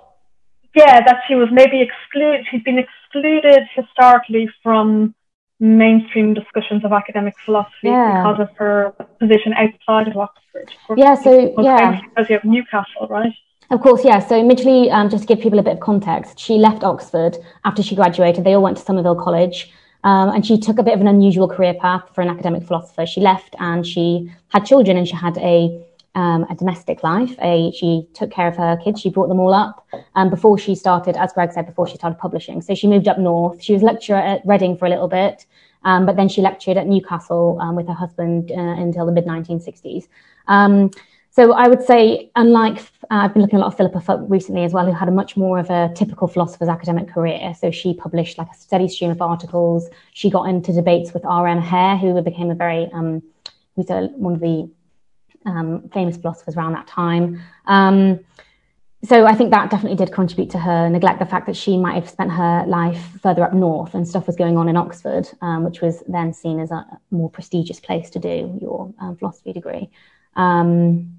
Yeah, 0.75 1.01
that 1.01 1.21
she 1.27 1.35
was 1.35 1.49
maybe 1.51 1.81
excluded. 1.81 2.45
she'd 2.51 2.63
been 2.63 2.77
excluded 2.77 3.63
historically 3.73 4.49
from 4.61 5.15
mainstream 5.59 6.35
discussions 6.35 6.85
of 6.85 6.91
academic 6.91 7.33
philosophy 7.43 7.89
because 7.89 8.39
of 8.39 8.49
her 8.57 8.93
position 9.19 9.53
outside 9.53 10.07
of 10.07 10.17
Oxford. 10.17 10.71
Yeah, 10.95 11.15
so 11.15 11.55
yeah, 11.59 11.99
because 12.01 12.29
you 12.29 12.35
have 12.35 12.43
Newcastle, 12.43 13.07
right? 13.09 13.33
Of 13.69 13.81
course, 13.81 14.05
yeah. 14.05 14.19
So 14.19 14.41
Midgley, 14.43 14.91
um, 14.91 15.09
just 15.09 15.23
to 15.23 15.27
give 15.27 15.43
people 15.43 15.59
a 15.59 15.63
bit 15.63 15.73
of 15.73 15.79
context, 15.79 16.39
she 16.39 16.53
left 16.53 16.83
Oxford 16.83 17.37
after 17.65 17.83
she 17.83 17.95
graduated. 17.95 18.43
They 18.43 18.53
all 18.53 18.61
went 18.61 18.77
to 18.77 18.83
Somerville 18.83 19.15
College. 19.15 19.71
Um, 20.03 20.29
and 20.29 20.45
she 20.45 20.57
took 20.57 20.79
a 20.79 20.83
bit 20.83 20.93
of 20.93 21.01
an 21.01 21.07
unusual 21.07 21.47
career 21.47 21.73
path 21.73 22.09
for 22.13 22.21
an 22.21 22.29
academic 22.29 22.63
philosopher. 22.63 23.05
She 23.05 23.21
left 23.21 23.55
and 23.59 23.85
she 23.85 24.31
had 24.49 24.65
children 24.65 24.97
and 24.97 25.07
she 25.07 25.15
had 25.15 25.37
a 25.37 25.83
um, 26.17 26.47
a 26.49 26.55
domestic 26.55 27.03
life. 27.03 27.35
A, 27.41 27.71
she 27.71 28.07
took 28.15 28.31
care 28.31 28.47
of 28.47 28.57
her 28.57 28.75
kids. 28.83 28.99
She 28.99 29.09
brought 29.11 29.27
them 29.27 29.39
all 29.39 29.53
up 29.53 29.87
um, 30.15 30.31
before 30.31 30.57
she 30.57 30.73
started, 30.73 31.15
as 31.15 31.31
Greg 31.31 31.51
said, 31.53 31.67
before 31.67 31.87
she 31.87 31.95
started 31.95 32.17
publishing. 32.17 32.59
So 32.61 32.73
she 32.73 32.87
moved 32.87 33.07
up 33.07 33.19
north. 33.19 33.61
She 33.61 33.73
was 33.73 33.83
lecturer 33.83 34.17
at 34.17 34.41
Reading 34.43 34.75
for 34.75 34.87
a 34.87 34.89
little 34.89 35.07
bit, 35.07 35.45
um, 35.83 36.07
but 36.07 36.15
then 36.15 36.27
she 36.27 36.41
lectured 36.41 36.75
at 36.75 36.87
Newcastle 36.87 37.59
um, 37.61 37.75
with 37.75 37.87
her 37.87 37.93
husband 37.93 38.51
uh, 38.51 38.55
until 38.55 39.05
the 39.05 39.11
mid 39.11 39.25
1960s. 39.25 40.07
So 41.37 41.53
I 41.53 41.67
would 41.67 41.83
say, 41.83 42.31
unlike 42.35 42.79
uh, 42.79 43.21
I've 43.21 43.33
been 43.33 43.43
looking 43.43 43.57
at 43.57 43.61
a 43.61 43.65
lot 43.65 43.67
of 43.67 43.77
Philippa 43.77 44.01
Foot 44.01 44.21
recently 44.27 44.63
as 44.63 44.73
well, 44.73 44.87
who 44.87 44.91
had 44.91 45.07
a 45.07 45.11
much 45.11 45.37
more 45.37 45.59
of 45.59 45.69
a 45.69 45.91
typical 45.93 46.27
philosopher's 46.27 46.67
academic 46.67 47.09
career. 47.09 47.53
So 47.53 47.69
she 47.69 47.93
published 47.93 48.39
like 48.39 48.47
a 48.51 48.55
steady 48.55 48.87
stream 48.87 49.11
of 49.11 49.21
articles. 49.21 49.87
She 50.13 50.31
got 50.31 50.49
into 50.49 50.73
debates 50.73 51.13
with 51.13 51.23
R.M. 51.25 51.61
Hare, 51.61 51.95
who 51.95 52.19
became 52.23 52.49
a 52.49 52.55
very 52.55 52.89
um, 52.91 53.21
who's 53.75 53.87
a, 53.91 54.07
one 54.15 54.33
of 54.33 54.39
the 54.39 54.67
um, 55.45 55.87
famous 55.93 56.17
philosophers 56.17 56.55
around 56.55 56.73
that 56.73 56.87
time. 56.87 57.39
Um, 57.67 58.19
so 59.03 59.27
I 59.27 59.35
think 59.35 59.51
that 59.51 59.69
definitely 59.69 60.03
did 60.03 60.11
contribute 60.11 60.49
to 60.49 60.57
her 60.57 60.89
neglect 60.89 61.19
the 61.19 61.27
fact 61.27 61.45
that 61.45 61.55
she 61.55 61.77
might 61.77 61.93
have 61.93 62.09
spent 62.09 62.31
her 62.31 62.65
life 62.65 63.19
further 63.21 63.43
up 63.43 63.53
north 63.53 63.93
and 63.93 64.07
stuff 64.07 64.25
was 64.25 64.35
going 64.35 64.57
on 64.57 64.67
in 64.69 64.75
Oxford, 64.75 65.29
um, 65.43 65.65
which 65.65 65.81
was 65.81 66.01
then 66.07 66.33
seen 66.33 66.59
as 66.59 66.71
a 66.71 66.83
more 67.11 67.29
prestigious 67.29 67.79
place 67.79 68.09
to 68.09 68.17
do 68.17 68.57
your 68.59 68.91
um, 68.99 69.15
philosophy 69.17 69.53
degree. 69.53 69.91
Um, 70.35 71.16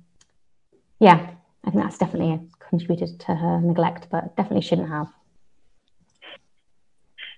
yeah, 1.00 1.30
I 1.64 1.70
think 1.70 1.82
that's 1.82 1.98
definitely 1.98 2.40
contributed 2.68 3.20
to 3.20 3.34
her 3.34 3.60
neglect, 3.60 4.08
but 4.10 4.36
definitely 4.36 4.62
shouldn't 4.62 4.88
have. 4.88 5.08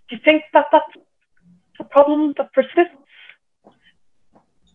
Do 0.08 0.16
you 0.16 0.22
think 0.24 0.42
that 0.52 0.66
that's 0.72 0.92
a 1.78 1.84
problem 1.84 2.34
that 2.36 2.52
persists 2.52 2.96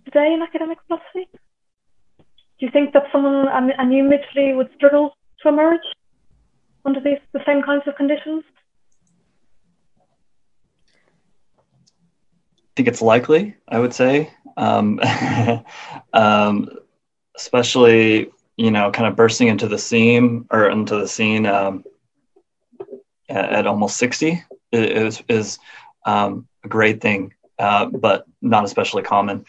today 0.05 0.33
in 0.33 0.41
academic 0.41 0.77
philosophy? 0.87 1.27
Do 2.57 2.65
you 2.65 2.71
think 2.71 2.93
that 2.93 3.03
someone, 3.11 3.47
a 3.49 3.85
new 3.85 4.03
Midgley, 4.03 4.55
would 4.55 4.69
struggle 4.75 5.15
to 5.41 5.49
emerge 5.49 5.81
under 6.85 7.01
these 7.01 7.19
the 7.33 7.41
same 7.45 7.61
kinds 7.63 7.83
of 7.87 7.95
conditions? 7.95 8.43
I 12.57 12.71
think 12.75 12.87
it's 12.87 13.01
likely. 13.01 13.55
I 13.67 13.79
would 13.79 13.93
say, 13.93 14.31
um, 14.57 14.99
um, 16.13 16.69
especially 17.35 18.31
you 18.57 18.71
know, 18.71 18.91
kind 18.91 19.07
of 19.07 19.15
bursting 19.15 19.47
into 19.47 19.67
the 19.67 19.77
scene 19.77 20.45
or 20.51 20.69
into 20.69 20.95
the 20.95 21.07
scene 21.07 21.45
um, 21.45 21.83
at, 23.29 23.51
at, 23.51 23.67
almost 23.67 23.97
60 23.97 24.43
is, 24.71 25.21
is 25.27 25.59
um, 26.05 26.47
a 26.63 26.67
great 26.67 27.01
thing, 27.01 27.33
uh, 27.59 27.85
but 27.85 28.25
not 28.41 28.63
especially 28.63 29.03
common. 29.03 29.45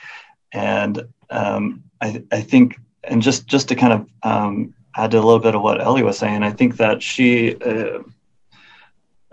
And 0.53 1.07
um, 1.31 1.85
I, 2.01 2.23
I, 2.33 2.41
think, 2.41 2.79
and 3.05 3.23
just, 3.23 3.47
just 3.47 3.69
to 3.69 3.77
kind 3.77 3.93
of 3.93 4.09
um, 4.23 4.75
add 4.97 5.13
to 5.13 5.19
a 5.19 5.21
little 5.21 5.39
bit 5.39 5.55
of 5.55 5.63
what 5.63 5.81
Ellie 5.81 6.03
was 6.03 6.19
saying, 6.19 6.43
I 6.43 6.51
think 6.51 6.77
that 6.79 7.03
she, 7.03 7.57
uh, 7.57 8.01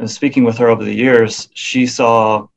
speaking 0.05 0.43
with 0.43 0.57
her 0.57 0.67
over 0.67 0.83
the 0.83 0.93
years, 0.93 1.49
she 1.53 1.87
saw 1.87 2.47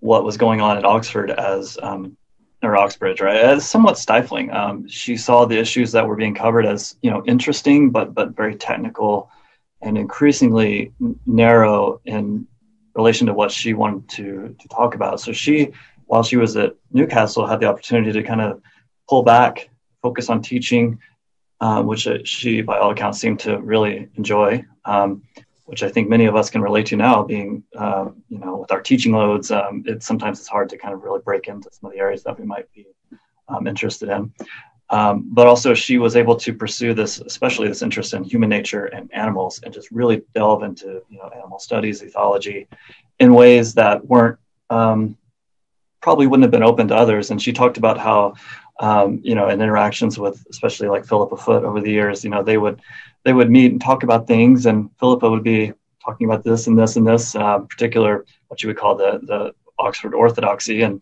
what 0.00 0.24
was 0.24 0.36
going 0.36 0.60
on 0.60 0.76
at 0.78 0.84
Oxford 0.84 1.30
as 1.30 1.78
um, 1.82 2.16
or 2.62 2.76
Oxbridge, 2.76 3.20
right? 3.20 3.56
It's 3.56 3.66
somewhat 3.66 3.98
stifling. 3.98 4.50
Um, 4.52 4.86
she 4.86 5.16
saw 5.16 5.44
the 5.44 5.58
issues 5.58 5.92
that 5.92 6.06
were 6.06 6.16
being 6.16 6.34
covered 6.34 6.66
as 6.66 6.96
you 7.02 7.10
know 7.10 7.22
interesting, 7.26 7.90
but 7.90 8.14
but 8.14 8.36
very 8.36 8.54
technical, 8.54 9.30
and 9.80 9.98
increasingly 9.98 10.92
narrow 11.26 12.00
in 12.04 12.46
relation 12.94 13.26
to 13.26 13.34
what 13.34 13.50
she 13.50 13.74
wanted 13.74 14.08
to 14.10 14.56
to 14.60 14.68
talk 14.68 14.94
about. 14.94 15.20
So 15.20 15.32
she, 15.32 15.72
while 16.06 16.22
she 16.22 16.36
was 16.36 16.56
at 16.56 16.76
Newcastle, 16.92 17.46
had 17.46 17.60
the 17.60 17.66
opportunity 17.66 18.12
to 18.12 18.22
kind 18.22 18.40
of 18.40 18.62
pull 19.08 19.22
back, 19.22 19.68
focus 20.00 20.30
on 20.30 20.42
teaching, 20.42 21.00
uh, 21.60 21.82
which 21.82 22.06
she, 22.24 22.62
by 22.62 22.78
all 22.78 22.90
accounts, 22.90 23.18
seemed 23.18 23.40
to 23.40 23.58
really 23.58 24.08
enjoy. 24.16 24.64
Um, 24.84 25.22
which 25.72 25.82
I 25.82 25.88
think 25.88 26.10
many 26.10 26.26
of 26.26 26.36
us 26.36 26.50
can 26.50 26.60
relate 26.60 26.84
to 26.88 26.96
now, 26.96 27.22
being 27.22 27.64
uh, 27.74 28.10
you 28.28 28.38
know 28.38 28.56
with 28.58 28.70
our 28.70 28.82
teaching 28.82 29.12
loads, 29.12 29.50
um, 29.50 29.82
sometimes 30.00 30.38
it's 30.38 30.46
hard 30.46 30.68
to 30.68 30.76
kind 30.76 30.92
of 30.92 31.02
really 31.02 31.22
break 31.24 31.48
into 31.48 31.70
some 31.72 31.86
of 31.88 31.94
the 31.94 31.98
areas 31.98 32.22
that 32.24 32.38
we 32.38 32.44
might 32.44 32.70
be 32.74 32.86
um, 33.48 33.66
interested 33.66 34.10
in. 34.10 34.30
Um, 34.90 35.30
but 35.32 35.46
also, 35.46 35.72
she 35.72 35.96
was 35.96 36.14
able 36.14 36.36
to 36.36 36.52
pursue 36.52 36.92
this, 36.92 37.20
especially 37.20 37.68
this 37.68 37.80
interest 37.80 38.12
in 38.12 38.22
human 38.22 38.50
nature 38.50 38.84
and 38.84 39.08
animals, 39.14 39.62
and 39.64 39.72
just 39.72 39.90
really 39.90 40.20
delve 40.34 40.62
into 40.62 41.02
you 41.08 41.16
know 41.16 41.30
animal 41.34 41.58
studies, 41.58 42.02
ethology, 42.02 42.66
in 43.18 43.32
ways 43.32 43.72
that 43.72 44.04
weren't 44.04 44.38
um, 44.68 45.16
probably 46.02 46.26
wouldn't 46.26 46.44
have 46.44 46.50
been 46.50 46.62
open 46.62 46.88
to 46.88 46.94
others. 46.94 47.30
And 47.30 47.40
she 47.40 47.54
talked 47.54 47.78
about 47.78 47.96
how 47.96 48.34
um, 48.82 49.20
you 49.22 49.36
know, 49.36 49.48
in 49.48 49.62
interactions 49.62 50.18
with 50.18 50.44
especially 50.50 50.88
like 50.88 51.06
Philippa 51.06 51.36
Foot 51.36 51.64
over 51.64 51.80
the 51.80 51.90
years, 51.90 52.24
you 52.24 52.30
know, 52.30 52.42
they 52.42 52.58
would 52.58 52.82
they 53.24 53.32
would 53.32 53.48
meet 53.48 53.70
and 53.70 53.80
talk 53.80 54.02
about 54.02 54.26
things, 54.26 54.66
and 54.66 54.90
Philippa 54.98 55.30
would 55.30 55.44
be 55.44 55.72
talking 56.04 56.26
about 56.26 56.42
this 56.42 56.66
and 56.66 56.76
this 56.76 56.96
and 56.96 57.06
this 57.06 57.36
uh, 57.36 57.60
particular 57.60 58.26
what 58.48 58.62
you 58.62 58.68
would 58.68 58.76
call 58.76 58.96
the 58.96 59.20
the 59.22 59.54
Oxford 59.78 60.14
orthodoxy, 60.14 60.82
and 60.82 61.00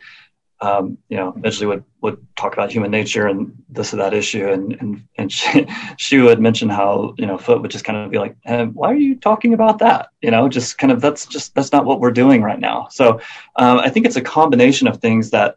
um, 0.60 0.98
you 1.08 1.16
know, 1.16 1.32
Midgley 1.32 1.66
would 1.66 1.82
would 2.02 2.18
talk 2.36 2.52
about 2.52 2.70
human 2.70 2.90
nature 2.90 3.26
and 3.26 3.50
this 3.70 3.94
or 3.94 3.96
that 3.96 4.12
issue, 4.12 4.46
and 4.46 4.76
and 4.78 5.02
and 5.16 5.32
she 5.38 5.66
she 5.96 6.18
would 6.18 6.38
mention 6.38 6.68
how 6.68 7.14
you 7.16 7.24
know 7.24 7.38
Foot 7.38 7.62
would 7.62 7.70
just 7.70 7.86
kind 7.86 7.98
of 7.98 8.10
be 8.10 8.18
like, 8.18 8.36
why 8.74 8.90
are 8.90 8.94
you 8.94 9.16
talking 9.16 9.54
about 9.54 9.78
that? 9.78 10.10
You 10.20 10.30
know, 10.30 10.50
just 10.50 10.76
kind 10.76 10.92
of 10.92 11.00
that's 11.00 11.24
just 11.24 11.54
that's 11.54 11.72
not 11.72 11.86
what 11.86 12.00
we're 12.00 12.10
doing 12.10 12.42
right 12.42 12.60
now. 12.60 12.88
So 12.90 13.20
um, 13.56 13.78
I 13.78 13.88
think 13.88 14.04
it's 14.04 14.16
a 14.16 14.20
combination 14.20 14.86
of 14.86 14.98
things 14.98 15.30
that 15.30 15.56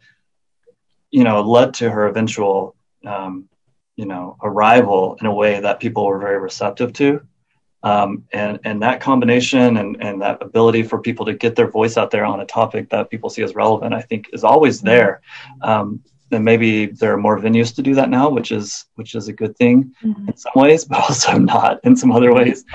you 1.13 1.23
know, 1.23 1.41
led 1.41 1.75
to 1.75 1.91
her 1.91 2.07
eventual, 2.07 2.75
um, 3.05 3.47
you 3.95 4.05
know, 4.07 4.35
arrival 4.41 5.15
in 5.21 5.27
a 5.27 5.33
way 5.33 5.59
that 5.59 5.79
people 5.79 6.07
were 6.07 6.17
very 6.17 6.39
receptive 6.39 6.91
to. 6.93 7.21
Um, 7.83 8.23
and 8.31 8.59
and 8.63 8.81
that 8.81 8.99
combination 9.01 9.77
and 9.77 10.01
and 10.01 10.21
that 10.21 10.41
ability 10.41 10.83
for 10.83 10.99
people 10.99 11.25
to 11.25 11.33
get 11.33 11.55
their 11.55 11.69
voice 11.69 11.97
out 11.97 12.09
there 12.09 12.25
on 12.25 12.39
a 12.39 12.45
topic 12.45 12.89
that 12.89 13.11
people 13.11 13.29
see 13.29 13.43
as 13.43 13.53
relevant, 13.53 13.93
I 13.93 14.01
think, 14.01 14.29
is 14.33 14.43
always 14.43 14.77
mm-hmm. 14.77 14.87
there. 14.87 15.21
Um, 15.61 16.01
and 16.31 16.43
maybe 16.43 16.87
there 16.87 17.13
are 17.13 17.17
more 17.17 17.37
venues 17.37 17.75
to 17.75 17.83
do 17.83 17.93
that 17.93 18.09
now, 18.09 18.29
which 18.29 18.51
is 18.51 18.85
which 18.95 19.13
is 19.13 19.27
a 19.27 19.33
good 19.33 19.55
thing 19.57 19.93
mm-hmm. 20.01 20.29
in 20.29 20.37
some 20.37 20.53
ways, 20.55 20.85
but 20.89 20.99
also 21.01 21.37
not 21.37 21.79
in 21.83 21.95
some 21.95 22.11
other 22.11 22.33
ways, 22.33 22.65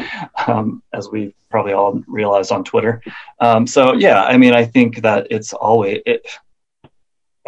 um, 0.47 0.81
as 0.93 1.09
we 1.09 1.35
probably 1.51 1.73
all 1.73 2.01
realized 2.07 2.53
on 2.53 2.63
Twitter. 2.63 3.03
Um, 3.41 3.67
so 3.67 3.95
yeah, 3.95 4.23
I 4.23 4.37
mean, 4.37 4.55
I 4.55 4.65
think 4.65 5.03
that 5.03 5.27
it's 5.31 5.53
always 5.53 6.03
it, 6.07 6.25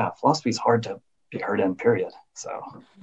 yeah, 0.01 0.11
philosophy 0.21 0.51
is 0.51 0.59
hard 0.67 0.83
to 0.85 0.93
be 1.31 1.39
heard 1.47 1.61
in, 1.61 1.75
period. 1.75 2.13
So. 2.35 2.51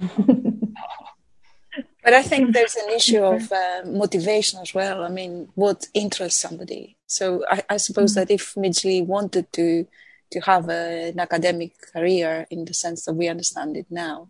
but 2.04 2.12
I 2.20 2.22
think 2.30 2.52
there's 2.52 2.76
an 2.84 2.90
issue 2.98 3.22
of 3.22 3.52
uh, 3.52 3.82
motivation 4.02 4.56
as 4.60 4.74
well. 4.74 5.04
I 5.08 5.10
mean, 5.18 5.48
what 5.54 5.86
interests 5.94 6.40
somebody. 6.46 6.96
So 7.06 7.44
I, 7.48 7.58
I 7.74 7.76
suppose 7.76 8.10
mm-hmm. 8.10 8.26
that 8.26 8.38
if 8.38 8.54
Midgley 8.54 8.98
wanted 9.14 9.46
to 9.58 9.86
to 10.30 10.40
have 10.40 10.68
a, 10.68 11.08
an 11.10 11.18
academic 11.26 11.72
career 11.94 12.46
in 12.50 12.66
the 12.66 12.74
sense 12.74 13.00
that 13.06 13.14
we 13.14 13.28
understand 13.34 13.78
it 13.78 13.86
now, 13.88 14.28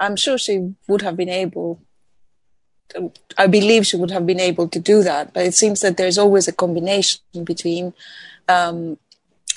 I'm 0.00 0.16
sure 0.16 0.38
she 0.38 0.56
would 0.88 1.02
have 1.02 1.16
been 1.22 1.34
able. 1.44 1.68
To, 2.90 3.12
I 3.36 3.46
believe 3.58 3.84
she 3.84 3.98
would 4.00 4.12
have 4.12 4.26
been 4.30 4.44
able 4.50 4.68
to 4.68 4.80
do 4.92 5.02
that, 5.02 5.34
but 5.34 5.44
it 5.44 5.54
seems 5.54 5.80
that 5.80 5.96
there's 5.96 6.18
always 6.18 6.46
a 6.48 6.58
combination 6.64 7.44
between 7.52 7.92
um, 8.48 8.96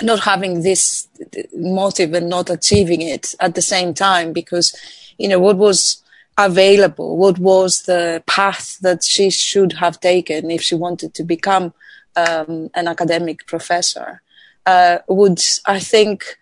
not 0.02 0.20
having 0.20 0.62
this 0.62 1.08
motive 1.54 2.14
and 2.14 2.30
not 2.30 2.50
achieving 2.50 3.02
it 3.02 3.36
at 3.40 3.56
the 3.56 3.62
same 3.62 3.94
time 3.94 4.34
because 4.34 4.76
you 5.18 5.28
know 5.28 5.40
what 5.40 5.58
was 5.58 6.04
available 6.38 7.18
what 7.18 7.38
was 7.38 7.84
the 7.84 8.24
path 8.26 8.78
that 8.80 9.04
she 9.04 9.30
should 9.30 9.74
have 9.74 10.00
taken 10.00 10.50
if 10.50 10.62
she 10.62 10.76
wanted 10.76 11.14
to 11.14 11.24
become 11.24 11.74
um, 12.16 12.70
an 12.74 12.88
academic 12.88 13.46
professor 13.46 14.22
uh, 14.66 15.00
would 15.08 15.42
i 15.66 15.80
think 15.80 16.38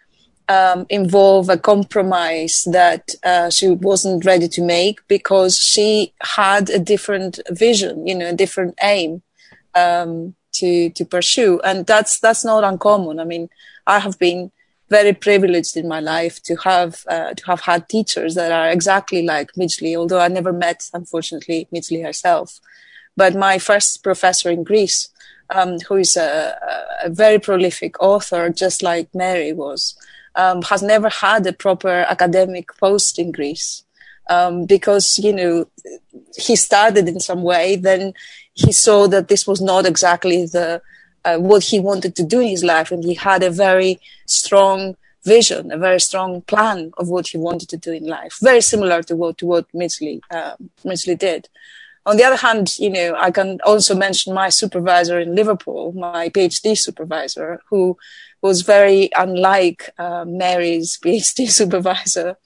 um, 0.49 0.85
involve 0.89 1.49
a 1.49 1.57
compromise 1.57 2.65
that 2.71 3.15
uh, 3.23 3.49
she 3.49 3.67
wasn't 3.67 4.23
ready 4.23 4.47
to 4.47 4.61
make 4.61 5.05
because 5.09 5.57
she 5.57 6.13
had 6.21 6.69
a 6.69 6.79
different 6.79 7.39
vision 7.49 8.05
you 8.07 8.15
know 8.15 8.29
a 8.29 8.33
different 8.33 8.77
aim 8.83 9.21
um, 9.75 10.35
to 10.59 10.89
to 10.91 11.03
pursue 11.05 11.59
and 11.61 11.85
that's 11.85 12.19
that's 12.19 12.43
not 12.43 12.63
uncommon 12.63 13.19
i 13.19 13.23
mean 13.23 13.49
i 13.85 13.99
have 13.99 14.17
been 14.19 14.51
very 14.89 15.13
privileged 15.13 15.75
in 15.75 15.87
my 15.87 15.99
life 15.99 16.41
to 16.43 16.55
have 16.57 17.03
uh, 17.09 17.33
to 17.33 17.45
have 17.45 17.61
had 17.61 17.89
teachers 17.89 18.35
that 18.35 18.51
are 18.51 18.69
exactly 18.69 19.21
like 19.21 19.53
Midgley, 19.53 19.97
although 19.97 20.19
I 20.19 20.29
never 20.29 20.53
met, 20.53 20.89
unfortunately, 20.93 21.67
Midgley 21.73 22.03
herself. 22.03 22.59
But 23.15 23.35
my 23.35 23.57
first 23.57 24.03
professor 24.03 24.49
in 24.49 24.63
Greece, 24.63 25.09
um, 25.49 25.79
who 25.87 25.95
is 25.95 26.15
a, 26.15 26.57
a, 27.03 27.09
very 27.09 27.39
prolific 27.39 28.01
author, 28.01 28.49
just 28.49 28.83
like 28.83 29.13
Mary 29.13 29.53
was, 29.53 29.97
um, 30.35 30.61
has 30.63 30.83
never 30.83 31.09
had 31.09 31.45
a 31.47 31.53
proper 31.53 32.05
academic 32.07 32.75
post 32.77 33.17
in 33.19 33.31
Greece. 33.31 33.83
Um, 34.29 34.65
because, 34.65 35.17
you 35.17 35.31
know, 35.31 35.67
he 36.37 36.57
started 36.57 37.07
in 37.07 37.21
some 37.21 37.43
way, 37.43 37.77
then 37.77 38.13
he 38.57 38.71
saw 38.71 39.07
that 39.07 39.27
this 39.27 39.45
was 39.45 39.61
not 39.61 39.85
exactly 39.85 40.45
the 40.45 40.81
uh, 41.23 41.37
what 41.37 41.63
he 41.63 41.79
wanted 41.79 42.15
to 42.15 42.23
do 42.23 42.39
in 42.39 42.49
his 42.49 42.63
life, 42.63 42.91
and 42.91 43.03
he 43.03 43.13
had 43.13 43.43
a 43.43 43.51
very 43.51 43.99
strong 44.25 44.95
vision, 45.23 45.71
a 45.71 45.77
very 45.77 45.99
strong 45.99 46.41
plan 46.41 46.91
of 46.97 47.09
what 47.09 47.27
he 47.27 47.37
wanted 47.37 47.69
to 47.69 47.77
do 47.77 47.91
in 47.91 48.05
life, 48.05 48.37
very 48.41 48.61
similar 48.61 49.03
to 49.03 49.15
what 49.15 49.37
to 49.37 49.45
what 49.45 49.65
um, 50.31 50.69
did. 51.27 51.49
On 52.05 52.15
the 52.15 52.23
other 52.23 52.37
hand, 52.37 52.79
you 52.79 52.89
know, 52.89 53.15
I 53.17 53.31
can 53.31 53.59
also 53.65 53.93
mention 53.93 54.33
my 54.33 54.49
supervisor 54.49 55.19
in 55.19 55.35
Liverpool, 55.35 55.91
my 55.91 56.29
PhD 56.29 56.77
supervisor, 56.77 57.61
who 57.69 57.97
was 58.41 58.61
very 58.61 59.09
unlike 59.15 59.89
uh, 59.99 60.23
Mary's 60.25 60.97
PhD 61.03 61.49
supervisor 61.49 62.37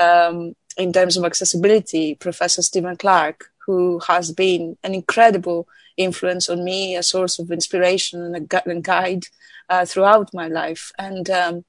um, 0.00 0.54
in 0.76 0.92
terms 0.92 1.16
of 1.16 1.24
accessibility, 1.24 2.14
Professor 2.14 2.62
Stephen 2.62 2.96
Clark, 2.96 3.50
who 3.68 4.00
has 4.08 4.32
been 4.32 4.78
an 4.82 4.94
incredible 4.94 5.68
influence 5.98 6.48
on 6.48 6.64
me, 6.64 6.96
a 6.96 7.02
source 7.02 7.38
of 7.38 7.50
inspiration 7.50 8.22
and 8.22 8.34
a, 8.34 8.80
guide 8.80 9.24
uh, 9.68 9.84
throughout 9.84 10.32
my 10.32 10.48
life 10.48 10.90
and 10.98 11.28
um, 11.28 11.64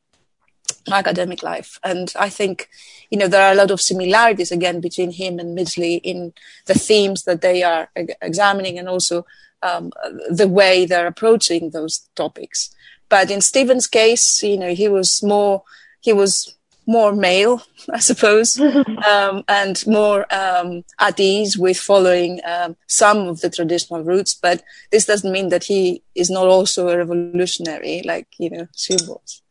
my 0.88 1.00
academic 1.00 1.44
life. 1.44 1.78
And 1.84 2.14
I 2.18 2.30
think, 2.30 2.70
you 3.10 3.18
know, 3.18 3.28
there 3.28 3.46
are 3.46 3.52
a 3.52 3.56
lot 3.56 3.70
of 3.70 3.82
similarities 3.82 4.50
again 4.50 4.80
between 4.80 5.12
him 5.12 5.40
and 5.40 5.58
Midgley 5.58 6.00
in 6.02 6.32
the 6.68 6.74
themes 6.74 7.24
that 7.24 7.42
they 7.42 7.64
are 7.64 7.90
examining 8.22 8.80
and 8.80 8.88
also 8.88 9.26
um, 9.62 9.92
the 10.30 10.48
way 10.48 10.86
they're 10.86 11.08
approaching 11.08 11.72
those 11.72 12.08
topics. 12.16 12.74
But 13.10 13.30
in 13.30 13.42
Stephen's 13.42 13.88
case, 13.88 14.42
you 14.42 14.58
know, 14.58 14.74
he 14.74 14.88
was 14.88 15.22
more, 15.22 15.64
he 16.00 16.14
was 16.14 16.56
more 16.90 17.14
male, 17.14 17.62
I 17.94 18.00
suppose, 18.00 18.60
um, 19.08 19.44
and 19.48 19.86
more 19.86 20.26
um, 20.34 20.84
at 21.00 21.20
ease 21.20 21.58
with 21.58 21.78
following 21.78 22.42
um, 22.46 22.76
some 22.88 23.28
of 23.28 23.42
the 23.42 23.50
traditional 23.50 24.04
routes. 24.04 24.34
But 24.34 24.64
this 24.92 25.06
doesn't 25.06 25.32
mean 25.32 25.50
that 25.50 25.64
he 25.64 26.02
is 26.16 26.30
not 26.30 26.48
also 26.48 26.90
a 26.90 26.98
revolutionary, 26.98 28.02
like 28.04 28.28
you 28.40 28.50
know, 28.50 28.68
was. 29.08 29.42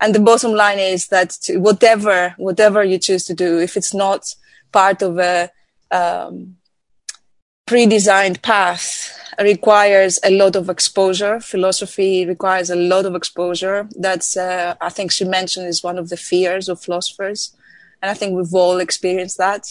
And 0.00 0.14
the 0.14 0.20
bottom 0.20 0.52
line 0.52 0.78
is 0.78 1.08
that 1.08 1.36
whatever 1.50 2.34
whatever 2.38 2.82
you 2.82 2.98
choose 2.98 3.24
to 3.26 3.34
do, 3.34 3.58
if 3.58 3.76
it's 3.76 3.92
not 3.92 4.34
part 4.72 5.02
of 5.02 5.18
a 5.18 5.50
um, 5.90 6.56
pre-designed 7.70 8.42
path 8.42 9.16
requires 9.38 10.18
a 10.24 10.30
lot 10.32 10.56
of 10.56 10.68
exposure. 10.68 11.38
Philosophy 11.38 12.26
requires 12.26 12.68
a 12.68 12.74
lot 12.74 13.06
of 13.06 13.14
exposure. 13.14 13.88
That's, 13.96 14.36
uh, 14.36 14.74
I 14.80 14.88
think 14.88 15.12
she 15.12 15.24
mentioned 15.24 15.68
is 15.68 15.84
one 15.84 15.96
of 15.96 16.08
the 16.08 16.16
fears 16.16 16.68
of 16.68 16.82
philosophers. 16.82 17.56
And 18.02 18.10
I 18.10 18.14
think 18.14 18.34
we've 18.34 18.52
all 18.52 18.80
experienced 18.80 19.38
that. 19.38 19.68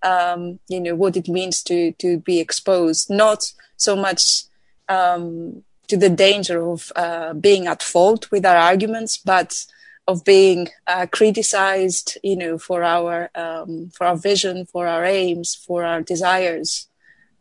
Um, 0.00 0.60
you 0.68 0.80
know, 0.80 0.94
what 0.94 1.16
it 1.16 1.26
means 1.26 1.60
to, 1.64 1.90
to 1.94 2.20
be 2.20 2.38
exposed, 2.38 3.10
not 3.10 3.52
so 3.76 3.96
much, 3.96 4.44
um, 4.88 5.64
to 5.88 5.96
the 5.96 6.08
danger 6.08 6.62
of, 6.62 6.92
uh, 6.94 7.34
being 7.34 7.66
at 7.66 7.82
fault 7.82 8.30
with 8.30 8.46
our 8.46 8.56
arguments, 8.56 9.18
but 9.18 9.66
of 10.06 10.24
being 10.24 10.68
uh, 10.86 11.06
criticized, 11.10 12.16
you 12.22 12.36
know, 12.36 12.58
for 12.58 12.84
our 12.84 13.28
um, 13.34 13.90
for 13.92 14.06
our 14.06 14.16
vision, 14.16 14.66
for 14.66 14.86
our 14.86 15.04
aims, 15.04 15.54
for 15.54 15.84
our 15.84 16.00
desires, 16.00 16.86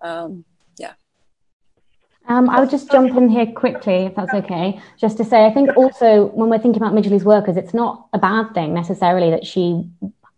um, 0.01 0.45
yeah. 0.77 0.93
Um, 2.27 2.49
I 2.49 2.59
would 2.59 2.69
just 2.69 2.91
jump 2.91 3.15
in 3.15 3.29
here 3.29 3.47
quickly, 3.47 4.05
if 4.05 4.15
that's 4.15 4.33
okay, 4.33 4.79
just 4.97 5.17
to 5.17 5.23
say 5.23 5.45
I 5.45 5.53
think 5.53 5.75
also 5.75 6.27
when 6.27 6.49
we're 6.49 6.59
thinking 6.59 6.81
about 6.81 6.93
Midgley's 6.93 7.23
work, 7.23 7.49
is 7.49 7.57
it's 7.57 7.73
not 7.73 8.07
a 8.13 8.19
bad 8.19 8.53
thing 8.53 8.73
necessarily 8.73 9.31
that 9.31 9.45
she 9.45 9.83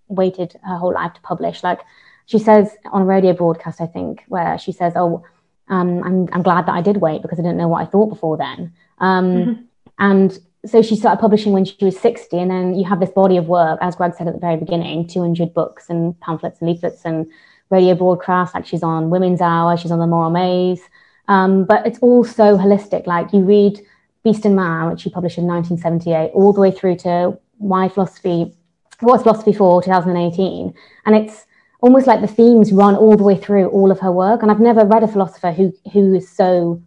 waited 0.08 0.58
her 0.64 0.78
whole 0.78 0.94
life 0.94 1.14
to 1.14 1.22
publish. 1.22 1.64
Like 1.64 1.82
she 2.26 2.40
says 2.40 2.76
on 2.92 3.02
a 3.02 3.06
radio 3.06 3.34
broadcast, 3.34 3.82
I 3.82 3.88
think, 3.88 4.24
where 4.28 4.58
she 4.58 4.72
says, 4.72 4.94
"Oh, 4.96 5.26
um, 5.68 6.04
I'm 6.04 6.30
I'm 6.32 6.44
glad 6.44 6.66
that 6.68 6.76
I 6.76 6.82
did 6.82 6.98
wait 6.98 7.22
because 7.22 7.40
I 7.40 7.42
didn't 7.42 7.58
know 7.58 7.68
what 7.68 7.82
I 7.82 7.86
thought 7.86 8.08
before 8.08 8.38
then." 8.38 8.74
Um, 9.00 9.26
mm-hmm. 9.26 9.62
And 10.00 10.40
so 10.66 10.82
she 10.82 10.96
started 10.96 11.20
publishing 11.20 11.54
when 11.54 11.66
she 11.66 11.76
was 11.84 12.00
60, 12.00 12.38
and 12.38 12.52
then 12.52 12.76
you 12.76 12.86
have 12.86 13.00
this 13.00 13.10
body 13.10 13.38
of 13.38 13.48
work, 13.48 13.80
as 13.82 13.96
Greg 13.96 14.14
said 14.14 14.28
at 14.28 14.34
the 14.34 14.40
very 14.40 14.58
beginning, 14.58 15.08
200 15.08 15.54
books 15.54 15.90
and 15.90 16.20
pamphlets 16.20 16.60
and 16.60 16.70
leaflets 16.70 17.04
and 17.04 17.26
radio 17.72 17.96
broadcasts. 17.96 18.54
Like 18.54 18.66
she's 18.66 18.84
on 18.84 19.10
Women's 19.10 19.42
Hour, 19.42 19.78
she's 19.78 19.92
on 19.92 20.00
the 20.00 20.08
Moral 20.08 20.30
Maze. 20.30 20.82
Um, 21.28 21.66
but 21.66 21.86
it's 21.86 22.00
all 22.00 22.24
so 22.24 22.58
holistic. 22.58 23.08
Like 23.08 23.32
you 23.34 23.42
read 23.42 23.80
Beast 24.24 24.46
and 24.46 24.56
Man, 24.56 24.90
which 24.90 25.02
she 25.02 25.10
published 25.10 25.38
in 25.38 25.46
1978, 25.46 26.32
all 26.34 26.54
the 26.54 26.62
way 26.62 26.72
through 26.72 26.98
to 26.98 27.38
Why 27.58 27.90
Philosophy, 27.90 28.54
What's 29.00 29.24
Philosophy 29.24 29.54
for 29.54 29.82
2018. 29.82 30.74
And 31.06 31.16
it's 31.16 31.46
almost 31.82 32.06
like 32.06 32.22
the 32.22 32.28
themes 32.28 32.72
run 32.72 32.96
all 32.96 33.18
the 33.18 33.24
way 33.24 33.38
through 33.38 33.68
all 33.70 33.92
of 33.92 34.00
her 34.00 34.12
work. 34.12 34.42
And 34.42 34.52
I've 34.52 34.60
never 34.60 34.86
read 34.86 35.04
a 35.04 35.08
philosopher 35.08 35.52
who, 35.52 35.74
who 35.92 36.14
is 36.14 36.30
so 36.30 36.82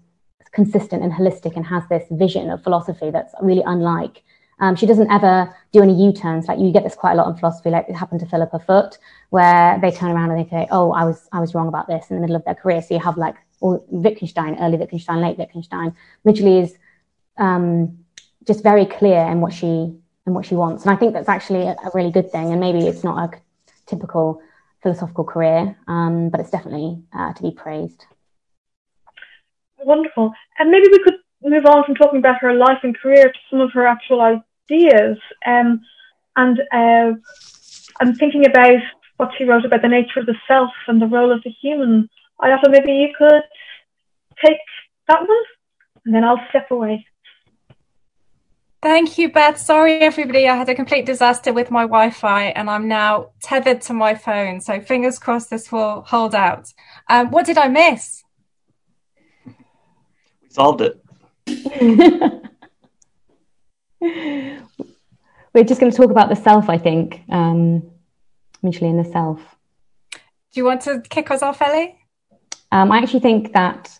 consistent 0.53 1.03
and 1.03 1.13
holistic 1.13 1.57
and 1.57 1.67
has 1.67 1.83
this 1.89 2.05
vision 2.13 2.51
of 2.51 2.63
philosophy 2.63 3.11
that's 3.11 3.35
really 3.43 3.63
unlike. 3.67 4.23
Um, 4.65 4.77
she 4.77 4.87
doesn't 4.87 5.11
ever 5.11 5.55
do 5.73 5.83
any 5.83 5.95
U-turns. 6.07 6.49
Like 6.49 6.59
you 6.59 6.73
get 6.73 6.85
this 6.85 6.95
quite 6.95 7.13
a 7.13 7.17
lot 7.17 7.29
in 7.29 7.37
philosophy, 7.37 7.69
like 7.69 7.87
it 7.87 7.95
happened 7.95 8.21
to 8.21 8.27
Philippa 8.27 8.61
Foot, 8.61 8.97
where 9.29 9.79
they 9.83 9.91
turn 9.91 10.11
around 10.11 10.31
and 10.31 10.43
they 10.43 10.49
say, 10.49 10.67
"Oh, 10.71 10.91
I 10.93 11.05
was 11.05 11.29
I 11.33 11.41
was 11.41 11.55
wrong 11.55 11.69
about 11.69 11.87
this" 11.87 12.09
in 12.09 12.17
the 12.17 12.23
middle 12.23 12.35
of 12.37 12.45
their 12.47 12.55
career. 12.55 12.81
So 12.81 12.95
you 12.95 13.01
have 13.01 13.19
like 13.19 13.35
Wittgenstein, 13.61 14.57
early 14.59 14.79
Wittgenstein, 14.79 15.21
late 15.21 15.37
Wittgenstein. 15.37 15.95
Midgley 16.27 16.63
is 16.63 16.79
um, 17.37 17.99
just 18.47 18.63
very 18.63 18.87
clear 18.87 19.21
in 19.33 19.43
what 19.43 19.53
she 19.53 19.69
in 20.27 20.33
what 20.37 20.47
she 20.47 20.55
wants, 20.55 20.85
and 20.85 20.91
I 20.95 20.97
think 20.97 21.13
that's 21.13 21.29
actually 21.29 21.65
a, 21.67 21.77
a 21.85 21.91
really 21.93 22.11
good 22.11 22.33
thing. 22.33 22.51
And 22.51 22.59
maybe 22.59 22.87
it's 22.87 23.05
not 23.05 23.17
a 23.25 23.39
typical 23.85 24.41
philosophical 24.83 25.25
career, 25.25 25.77
um, 25.89 26.31
but 26.31 26.41
it's 26.41 26.51
definitely 26.51 27.03
uh, 27.13 27.35
to 27.35 27.43
be 27.43 27.51
praised. 27.51 28.07
Wonderful, 29.85 30.33
and 30.59 30.71
maybe 30.71 30.89
we 30.91 31.05
could 31.05 31.19
move 31.43 31.67
on 31.67 31.85
from 31.85 31.97
talking 31.97 32.19
about 32.19 32.41
her 32.41 32.55
life 32.55 32.79
and 32.83 32.97
career 32.97 33.25
to 33.31 33.39
some 33.51 33.61
of 33.61 33.71
her 33.75 33.87
actual 33.87 34.23
ideas. 34.71 35.19
Um, 35.47 35.81
and 36.37 36.61
uh, 36.73 37.13
I'm 38.01 38.15
thinking 38.15 38.47
about 38.47 38.81
what 39.17 39.31
she 39.39 39.45
wrote 39.45 39.65
about 39.65 39.83
the 39.83 39.89
nature 39.89 40.21
of 40.21 40.27
the 40.27 40.35
self 40.49 40.71
and 40.89 41.01
the 41.01 41.07
role 41.07 41.33
of 41.33 41.43
the 41.45 41.51
human 41.51 42.09
I 42.41 42.51
thought 42.61 42.71
maybe 42.71 42.93
you 42.93 43.09
could 43.17 43.43
take 44.45 44.59
that 45.09 45.21
one 45.21 45.39
and 46.05 46.15
then 46.15 46.25
I'll 46.25 46.41
step 46.51 46.71
away. 46.71 47.07
Thank 48.83 49.17
you, 49.17 49.33
Beth. 49.33 49.57
Sorry, 49.57 50.01
everybody. 50.01 50.47
I 50.47 50.57
had 50.57 50.69
a 50.69 50.75
complete 50.75 51.07
disaster 51.07 51.55
with 51.55 51.71
my 51.71 51.83
Wi 51.83 52.11
Fi 52.11 52.49
and 52.49 52.69
I'm 52.69 52.87
now 52.87 53.31
tethered 53.41 53.81
to 53.83 53.95
my 53.95 54.15
phone. 54.15 54.61
So 54.61 54.81
fingers 54.81 55.19
crossed 55.19 55.49
this 55.49 55.73
will 55.73 56.03
hold 56.03 56.35
out. 56.35 56.71
Um, 57.09 57.31
what 57.31 57.47
did 57.47 57.57
I 57.57 57.69
miss? 57.69 58.23
We 59.47 60.51
solved 60.51 60.83
it. 60.83 61.01
We're 65.55 65.65
just 65.65 65.81
going 65.81 65.93
to 65.93 65.97
talk 65.97 66.11
about 66.11 66.29
the 66.29 66.37
self, 66.37 66.69
I 66.69 66.79
think, 66.79 67.23
um, 67.29 67.91
mutually 68.63 68.91
in 68.91 68.97
the 68.97 69.05
self. 69.05 69.41
Do 70.13 70.61
you 70.61 70.65
want 70.65 70.83
to 70.83 71.01
kick 71.09 71.31
us 71.31 71.43
off, 71.43 71.63
Ellie? 71.63 71.97
Um, 72.73 72.91
I 72.91 72.99
actually 72.99 73.21
think 73.21 73.53
that 73.53 73.99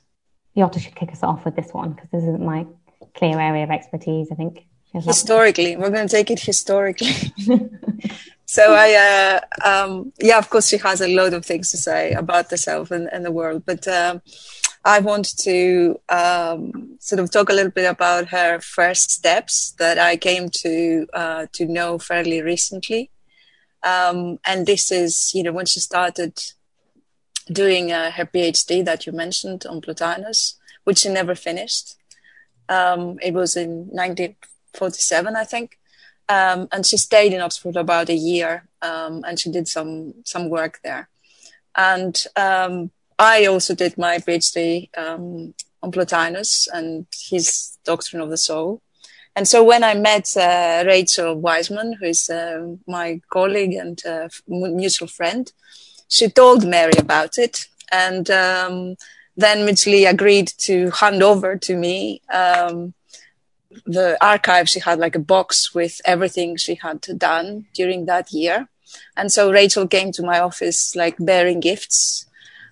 Yota 0.57 0.81
should 0.81 0.95
kick 0.95 1.13
us 1.13 1.23
off 1.23 1.45
with 1.45 1.57
this 1.57 1.73
one 1.73 1.93
because 1.93 2.11
this 2.11 2.23
isn't 2.23 2.45
my 2.45 2.67
clear 3.15 3.39
area 3.39 3.65
of 3.65 3.71
expertise. 3.71 4.29
I 4.31 4.35
think 4.35 4.67
historically, 4.93 5.77
we're 5.77 5.91
going 5.91 6.09
to 6.09 6.17
take 6.17 6.31
it 6.31 6.41
historically. 6.41 7.33
so 8.47 8.75
I, 8.75 9.41
uh, 9.65 9.69
um, 9.69 10.13
yeah, 10.21 10.39
of 10.39 10.51
course, 10.51 10.69
she 10.69 10.79
has 10.79 11.01
a 11.01 11.15
lot 11.15 11.35
of 11.35 11.45
things 11.45 11.71
to 11.71 11.77
say 11.77 12.13
about 12.13 12.51
herself 12.51 12.91
and, 12.91 13.09
and 13.13 13.25
the 13.25 13.33
world, 13.33 13.65
but 13.67 13.87
um, 13.89 14.23
I 14.85 15.01
want 15.01 15.37
to 15.39 15.99
um, 16.11 16.97
sort 17.01 17.21
of 17.21 17.31
talk 17.31 17.49
a 17.49 17.55
little 17.55 17.73
bit 17.73 17.87
about 17.87 18.29
her 18.29 18.61
first 18.61 19.11
steps 19.11 19.71
that 19.79 19.99
I 19.99 20.17
came 20.17 20.51
to 20.51 21.07
uh, 21.15 21.47
to 21.53 21.65
know 21.67 21.99
fairly 21.99 22.43
recently. 22.43 23.11
Um, 23.83 24.39
and 24.45 24.67
this 24.67 24.93
is, 24.93 25.33
you 25.35 25.43
know, 25.43 25.53
when 25.53 25.67
she 25.67 25.81
started 25.81 26.39
doing 27.51 27.93
uh, 27.93 28.11
her 28.11 28.27
PhD 28.27 28.85
that 28.85 29.07
you 29.07 29.13
mentioned 29.13 29.67
on 29.67 29.81
Plotinus, 29.81 30.55
which 30.85 30.99
she 30.99 31.09
never 31.09 31.35
finished. 31.35 31.97
Um, 32.69 33.19
it 33.23 33.35
was 33.35 33.57
in 33.57 33.87
1947, 33.89 35.37
I 35.37 35.45
think. 35.45 35.79
Um, 36.29 36.69
and 36.73 36.87
she 36.87 36.97
stayed 36.97 37.35
in 37.35 37.43
Oxford 37.43 37.77
about 37.77 38.09
a 38.09 38.15
year, 38.15 38.67
um, 38.81 39.25
and 39.27 39.39
she 39.39 39.51
did 39.51 39.69
some 39.69 40.15
some 40.25 40.49
work 40.49 40.81
there. 40.83 41.11
And 41.77 42.23
um, 42.35 42.91
I 43.19 43.47
also 43.47 43.75
did 43.75 43.97
my 43.97 44.19
PhD 44.19 44.89
um, 44.97 45.55
on 45.83 45.93
Plotinus 45.93 46.69
and 46.73 47.07
his 47.31 47.79
doctrine 47.85 48.23
of 48.23 48.31
the 48.31 48.37
soul. 48.37 48.81
And 49.37 49.49
so 49.49 49.65
when 49.65 49.83
I 49.83 49.95
met 49.95 50.37
uh, 50.37 50.85
Rachael 50.87 51.35
Wiseman, 51.35 51.95
who 51.95 52.07
is 52.07 52.31
uh, 52.31 52.77
my 52.87 53.21
colleague 53.31 53.75
and 53.75 54.01
uh, 54.07 54.29
mutual 54.47 55.09
friend, 55.09 55.53
she 56.09 56.29
told 56.29 56.65
Mary 56.65 56.93
about 56.99 57.39
it, 57.39 57.67
and 57.91 58.31
um, 58.31 58.97
then 59.37 59.67
Midgley 59.67 60.09
agreed 60.09 60.53
to 60.59 60.91
hand 60.91 61.23
over 61.23 61.57
to 61.57 61.77
me 61.77 62.23
um, 62.33 62.95
the 63.87 64.17
archive. 64.21 64.69
She 64.69 64.79
had 64.79 65.01
like 65.01 65.17
a 65.17 65.21
box 65.35 65.75
with 65.75 66.01
everything 66.05 66.57
she 66.57 66.77
had 66.77 67.01
done 67.19 67.67
during 67.75 68.07
that 68.07 68.33
year, 68.33 68.69
and 69.17 69.33
so 69.33 69.51
Rachael 69.51 69.89
came 69.89 70.13
to 70.13 70.23
my 70.23 70.39
office 70.39 70.95
like 70.95 71.17
bearing 71.19 71.59
gifts. 71.59 72.27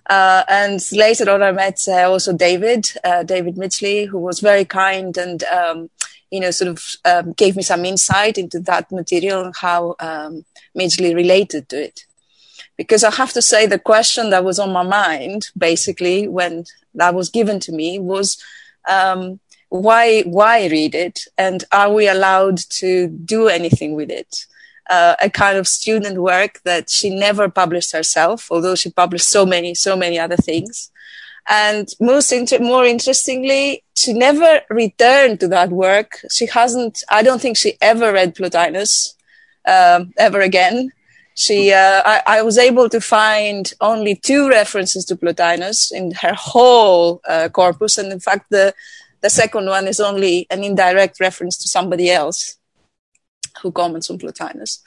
Uh, 0.07 0.43
and 0.49 0.81
later 0.91 1.29
on, 1.31 1.41
I 1.41 1.51
met 1.51 1.79
uh, 1.87 2.09
also 2.09 2.33
David, 2.33 2.91
uh, 3.03 3.23
David 3.23 3.55
Midgley, 3.55 4.07
who 4.07 4.19
was 4.19 4.39
very 4.39 4.65
kind 4.65 5.17
and 5.17 5.43
um, 5.43 5.89
you 6.29 6.39
know, 6.39 6.51
sort 6.51 6.69
of 6.69 6.83
um, 7.05 7.33
gave 7.33 7.55
me 7.55 7.61
some 7.63 7.85
insight 7.85 8.37
into 8.37 8.59
that 8.61 8.91
material 8.91 9.45
and 9.45 9.53
how 9.59 9.95
um, 9.99 10.43
Midgley 10.75 11.15
related 11.15 11.69
to 11.69 11.83
it 11.83 12.05
because 12.77 13.03
I 13.03 13.11
have 13.11 13.33
to 13.33 13.41
say 13.41 13.65
the 13.65 13.79
question 13.79 14.29
that 14.31 14.43
was 14.43 14.59
on 14.59 14.71
my 14.71 14.83
mind 14.83 15.47
basically 15.57 16.27
when 16.27 16.65
that 16.95 17.13
was 17.13 17.29
given 17.29 17.59
to 17.61 17.71
me 17.71 17.99
was 17.99 18.41
um, 18.89 19.39
why 19.69 20.21
why 20.23 20.67
read 20.67 20.95
it 20.95 21.21
and 21.37 21.63
are 21.71 21.91
we 21.91 22.07
allowed 22.07 22.57
to 22.57 23.07
do 23.07 23.47
anything 23.47 23.95
with 23.95 24.09
it? 24.09 24.45
Uh, 24.89 25.15
a 25.21 25.29
kind 25.29 25.57
of 25.57 25.65
student 25.65 26.17
work 26.21 26.59
that 26.65 26.89
she 26.89 27.09
never 27.09 27.49
published 27.49 27.93
herself, 27.93 28.47
although 28.51 28.75
she 28.75 28.91
published 28.91 29.29
so 29.29 29.45
many 29.45 29.73
so 29.73 29.95
many 29.95 30.19
other 30.19 30.35
things. 30.35 30.91
And 31.47 31.87
most 31.99 32.31
inter- 32.31 32.59
more 32.59 32.85
interestingly, 32.85 33.83
she 33.95 34.13
never 34.13 34.61
returned 34.69 35.39
to 35.39 35.47
that 35.49 35.69
work. 35.69 36.19
She 36.29 36.47
hasn't. 36.47 37.03
I 37.09 37.23
don't 37.23 37.41
think 37.41 37.55
she 37.57 37.77
ever 37.81 38.11
read 38.11 38.35
Plotinus 38.35 39.15
um, 39.65 40.13
ever 40.17 40.41
again 40.41 40.91
she 41.35 41.73
uh, 41.73 42.01
I, 42.05 42.21
I, 42.27 42.41
was 42.43 42.57
able 42.57 42.89
to 42.89 43.01
find 43.01 43.73
only 43.81 44.15
two 44.15 44.49
references 44.49 45.05
to 45.05 45.15
plotinus 45.15 45.91
in 45.91 46.11
her 46.21 46.33
whole 46.33 47.21
uh, 47.27 47.49
corpus 47.49 47.97
and 47.97 48.11
in 48.11 48.19
fact 48.19 48.49
the 48.49 48.73
the 49.21 49.29
second 49.29 49.65
one 49.65 49.87
is 49.87 49.99
only 49.99 50.45
an 50.49 50.63
indirect 50.63 51.19
reference 51.19 51.57
to 51.57 51.67
somebody 51.67 52.11
else 52.11 52.57
who 53.61 53.71
comments 53.71 54.09
on 54.09 54.17
plotinus 54.17 54.79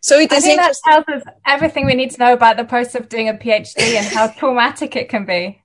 so 0.00 0.18
it 0.18 0.32
I 0.32 0.40
think 0.40 0.60
that 0.60 0.76
tells 0.84 1.04
us 1.08 1.22
everything 1.46 1.86
we 1.86 1.94
need 1.94 2.10
to 2.12 2.18
know 2.18 2.32
about 2.32 2.56
the 2.56 2.64
process 2.64 2.94
of 2.94 3.08
doing 3.08 3.28
a 3.28 3.34
phd 3.34 3.78
and 3.78 4.06
how 4.06 4.28
traumatic 4.38 4.96
it 4.96 5.08
can 5.08 5.24
be 5.24 5.62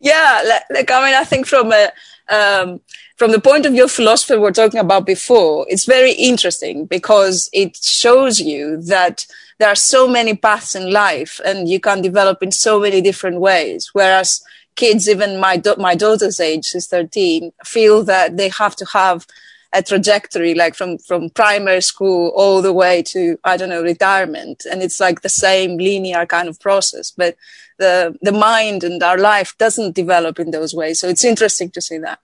yeah 0.00 0.42
like, 0.46 0.62
like 0.70 0.90
i 0.90 1.04
mean 1.04 1.14
i 1.14 1.24
think 1.24 1.46
from 1.46 1.72
a 1.72 1.92
um, 2.28 2.80
from 3.16 3.30
the 3.30 3.40
point 3.40 3.66
of 3.66 3.72
view 3.72 3.84
of 3.84 3.90
philosophy 3.90 4.36
we 4.36 4.48
are 4.48 4.52
talking 4.52 4.80
about 4.80 5.06
before, 5.06 5.66
it's 5.68 5.84
very 5.84 6.12
interesting 6.12 6.86
because 6.86 7.48
it 7.52 7.76
shows 7.76 8.40
you 8.40 8.80
that 8.82 9.26
there 9.58 9.68
are 9.68 9.76
so 9.76 10.08
many 10.08 10.34
paths 10.34 10.74
in 10.74 10.92
life 10.92 11.40
and 11.44 11.68
you 11.68 11.78
can 11.78 12.02
develop 12.02 12.42
in 12.42 12.50
so 12.50 12.80
many 12.80 13.00
different 13.00 13.40
ways. 13.40 13.90
Whereas 13.92 14.42
kids, 14.74 15.08
even 15.08 15.38
my, 15.38 15.56
do- 15.56 15.76
my 15.78 15.94
daughter's 15.94 16.40
age, 16.40 16.64
she's 16.64 16.86
13, 16.86 17.52
feel 17.64 18.02
that 18.04 18.36
they 18.36 18.48
have 18.48 18.74
to 18.76 18.86
have 18.86 19.26
a 19.72 19.82
trajectory 19.82 20.54
like 20.54 20.74
from, 20.74 20.98
from 20.98 21.30
primary 21.30 21.80
school 21.80 22.32
all 22.36 22.60
the 22.60 22.72
way 22.72 23.02
to, 23.02 23.38
I 23.44 23.56
don't 23.56 23.70
know, 23.70 23.82
retirement. 23.82 24.64
And 24.70 24.82
it's 24.82 25.00
like 25.00 25.22
the 25.22 25.28
same 25.28 25.78
linear 25.78 26.26
kind 26.26 26.48
of 26.48 26.60
process, 26.60 27.10
but 27.10 27.36
the, 27.78 28.16
the 28.20 28.32
mind 28.32 28.84
and 28.84 29.02
our 29.02 29.18
life 29.18 29.56
doesn't 29.58 29.94
develop 29.94 30.38
in 30.38 30.50
those 30.50 30.74
ways. 30.74 31.00
So 31.00 31.08
it's 31.08 31.24
interesting 31.24 31.70
to 31.70 31.80
see 31.80 31.98
that. 31.98 32.18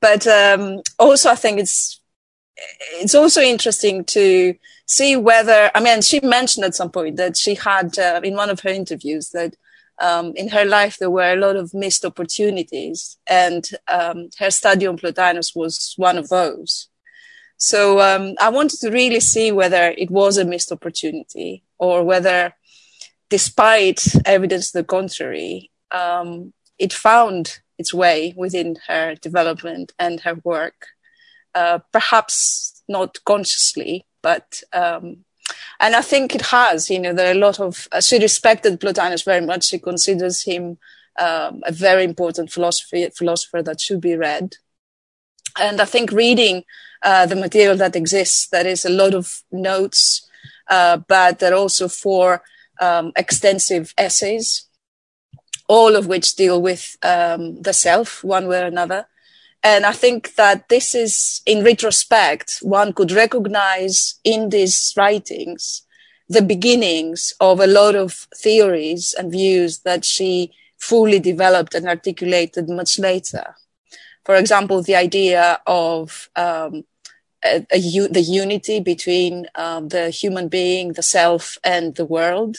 But, 0.00 0.26
um, 0.26 0.82
also 0.98 1.30
I 1.30 1.36
think 1.36 1.60
it's, 1.60 2.00
it's 2.94 3.14
also 3.14 3.40
interesting 3.40 4.04
to 4.06 4.54
see 4.86 5.16
whether, 5.16 5.70
I 5.74 5.80
mean, 5.80 6.02
she 6.02 6.20
mentioned 6.20 6.64
at 6.64 6.74
some 6.74 6.90
point 6.90 7.16
that 7.16 7.36
she 7.36 7.54
had, 7.54 7.98
uh, 7.98 8.20
in 8.24 8.34
one 8.34 8.50
of 8.50 8.60
her 8.60 8.70
interviews, 8.70 9.30
that 9.30 9.56
um, 10.00 10.32
in 10.36 10.48
her 10.48 10.64
life 10.64 10.96
there 10.98 11.10
were 11.10 11.32
a 11.32 11.36
lot 11.36 11.56
of 11.56 11.74
missed 11.74 12.04
opportunities, 12.04 13.18
and 13.28 13.68
um, 13.88 14.28
her 14.38 14.50
study 14.50 14.86
on 14.86 14.96
Plotinus 14.96 15.54
was 15.54 15.94
one 15.96 16.18
of 16.18 16.28
those. 16.28 16.88
So 17.56 18.00
um, 18.00 18.34
I 18.40 18.48
wanted 18.48 18.80
to 18.80 18.90
really 18.90 19.20
see 19.20 19.52
whether 19.52 19.94
it 19.96 20.10
was 20.10 20.36
a 20.36 20.44
missed 20.44 20.72
opportunity 20.72 21.62
or 21.78 22.02
whether, 22.02 22.54
despite 23.30 24.02
evidence 24.26 24.72
to 24.72 24.78
the 24.78 24.84
contrary, 24.84 25.70
um, 25.92 26.52
it 26.78 26.92
found 26.92 27.60
its 27.78 27.94
way 27.94 28.34
within 28.36 28.78
her 28.88 29.14
development 29.14 29.92
and 29.98 30.20
her 30.20 30.34
work. 30.42 30.86
Uh, 31.54 31.78
perhaps 31.92 32.82
not 32.88 33.18
consciously, 33.24 34.06
but 34.22 34.62
um, 34.72 35.24
and 35.80 35.94
I 35.94 36.02
think 36.02 36.34
it 36.34 36.42
has. 36.42 36.90
You 36.90 37.00
know, 37.00 37.12
there 37.12 37.28
are 37.28 37.36
a 37.36 37.46
lot 37.46 37.60
of. 37.60 37.88
She 38.00 38.18
respected 38.18 38.80
Plotinus 38.80 39.24
very 39.24 39.44
much. 39.44 39.64
She 39.64 39.78
considers 39.78 40.44
him 40.44 40.78
um, 41.18 41.62
a 41.64 41.72
very 41.72 42.04
important 42.04 42.50
philosophy 42.50 43.08
philosopher 43.14 43.62
that 43.62 43.80
should 43.80 44.00
be 44.00 44.16
read. 44.16 44.56
And 45.60 45.80
I 45.80 45.84
think 45.84 46.10
reading 46.12 46.64
uh, 47.02 47.26
the 47.26 47.36
material 47.36 47.76
that 47.76 47.96
exists. 47.96 48.48
There 48.48 48.66
is 48.66 48.84
a 48.84 48.90
lot 48.90 49.14
of 49.14 49.42
notes, 49.50 50.28
uh, 50.68 50.98
but 51.08 51.38
there 51.38 51.52
are 51.52 51.56
also 51.56 51.88
four 51.88 52.42
um, 52.80 53.12
extensive 53.16 53.92
essays, 53.98 54.66
all 55.68 55.96
of 55.96 56.06
which 56.06 56.36
deal 56.36 56.62
with 56.62 56.96
um, 57.02 57.60
the 57.60 57.72
self, 57.72 58.22
one 58.22 58.46
way 58.46 58.62
or 58.62 58.66
another. 58.66 59.06
And 59.64 59.86
I 59.86 59.92
think 59.92 60.34
that 60.34 60.68
this 60.68 60.94
is, 60.94 61.40
in 61.46 61.64
retrospect, 61.64 62.58
one 62.62 62.92
could 62.92 63.12
recognize 63.12 64.16
in 64.24 64.48
these 64.48 64.92
writings 64.96 65.82
the 66.28 66.42
beginnings 66.42 67.34
of 67.40 67.60
a 67.60 67.66
lot 67.66 67.94
of 67.94 68.26
theories 68.36 69.14
and 69.16 69.30
views 69.30 69.80
that 69.80 70.04
she 70.04 70.52
fully 70.78 71.20
developed 71.20 71.74
and 71.74 71.86
articulated 71.86 72.68
much 72.68 72.98
later. 72.98 73.54
For 74.24 74.34
example, 74.34 74.82
the 74.82 74.96
idea 74.96 75.60
of 75.66 76.28
um, 76.34 76.84
a, 77.44 77.66
a, 77.70 78.08
the 78.08 78.24
unity 78.26 78.80
between 78.80 79.46
um, 79.54 79.88
the 79.88 80.10
human 80.10 80.48
being, 80.48 80.92
the 80.92 81.02
self, 81.02 81.58
and 81.62 81.94
the 81.94 82.04
world. 82.04 82.56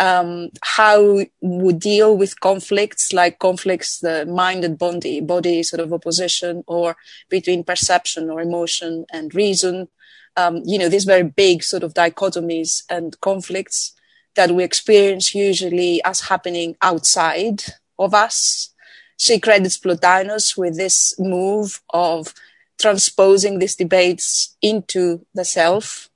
Um, 0.00 0.48
how 0.62 1.26
we 1.42 1.72
deal 1.74 2.16
with 2.16 2.40
conflicts, 2.40 3.12
like 3.12 3.38
conflicts, 3.38 4.00
the 4.00 4.24
mind 4.24 4.64
and 4.64 4.78
body, 4.78 5.20
body 5.20 5.62
sort 5.62 5.80
of 5.80 5.92
opposition, 5.92 6.64
or 6.66 6.96
between 7.28 7.64
perception 7.64 8.30
or 8.30 8.40
emotion 8.40 9.04
and 9.12 9.34
reason. 9.34 9.88
Um, 10.36 10.62
you 10.64 10.78
know, 10.78 10.88
these 10.88 11.04
very 11.04 11.24
big 11.24 11.62
sort 11.62 11.82
of 11.82 11.94
dichotomies 11.94 12.82
and 12.88 13.20
conflicts 13.20 13.92
that 14.36 14.52
we 14.52 14.64
experience 14.64 15.34
usually 15.34 16.02
as 16.04 16.22
happening 16.22 16.76
outside 16.82 17.62
of 17.98 18.14
us. 18.14 18.72
She 19.16 19.38
credits 19.38 19.78
Plotinus 19.78 20.56
with 20.56 20.76
this 20.76 21.14
move 21.18 21.82
of 21.90 22.32
transposing 22.80 23.58
these 23.58 23.76
debates 23.76 24.56
into 24.62 25.26
the 25.34 25.44
self 25.44 26.09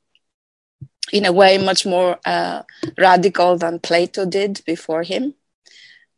in 1.12 1.24
a 1.24 1.32
way 1.32 1.58
much 1.58 1.84
more 1.86 2.18
uh, 2.24 2.62
radical 2.98 3.56
than 3.56 3.78
Plato 3.78 4.24
did 4.26 4.62
before 4.66 5.02
him. 5.02 5.34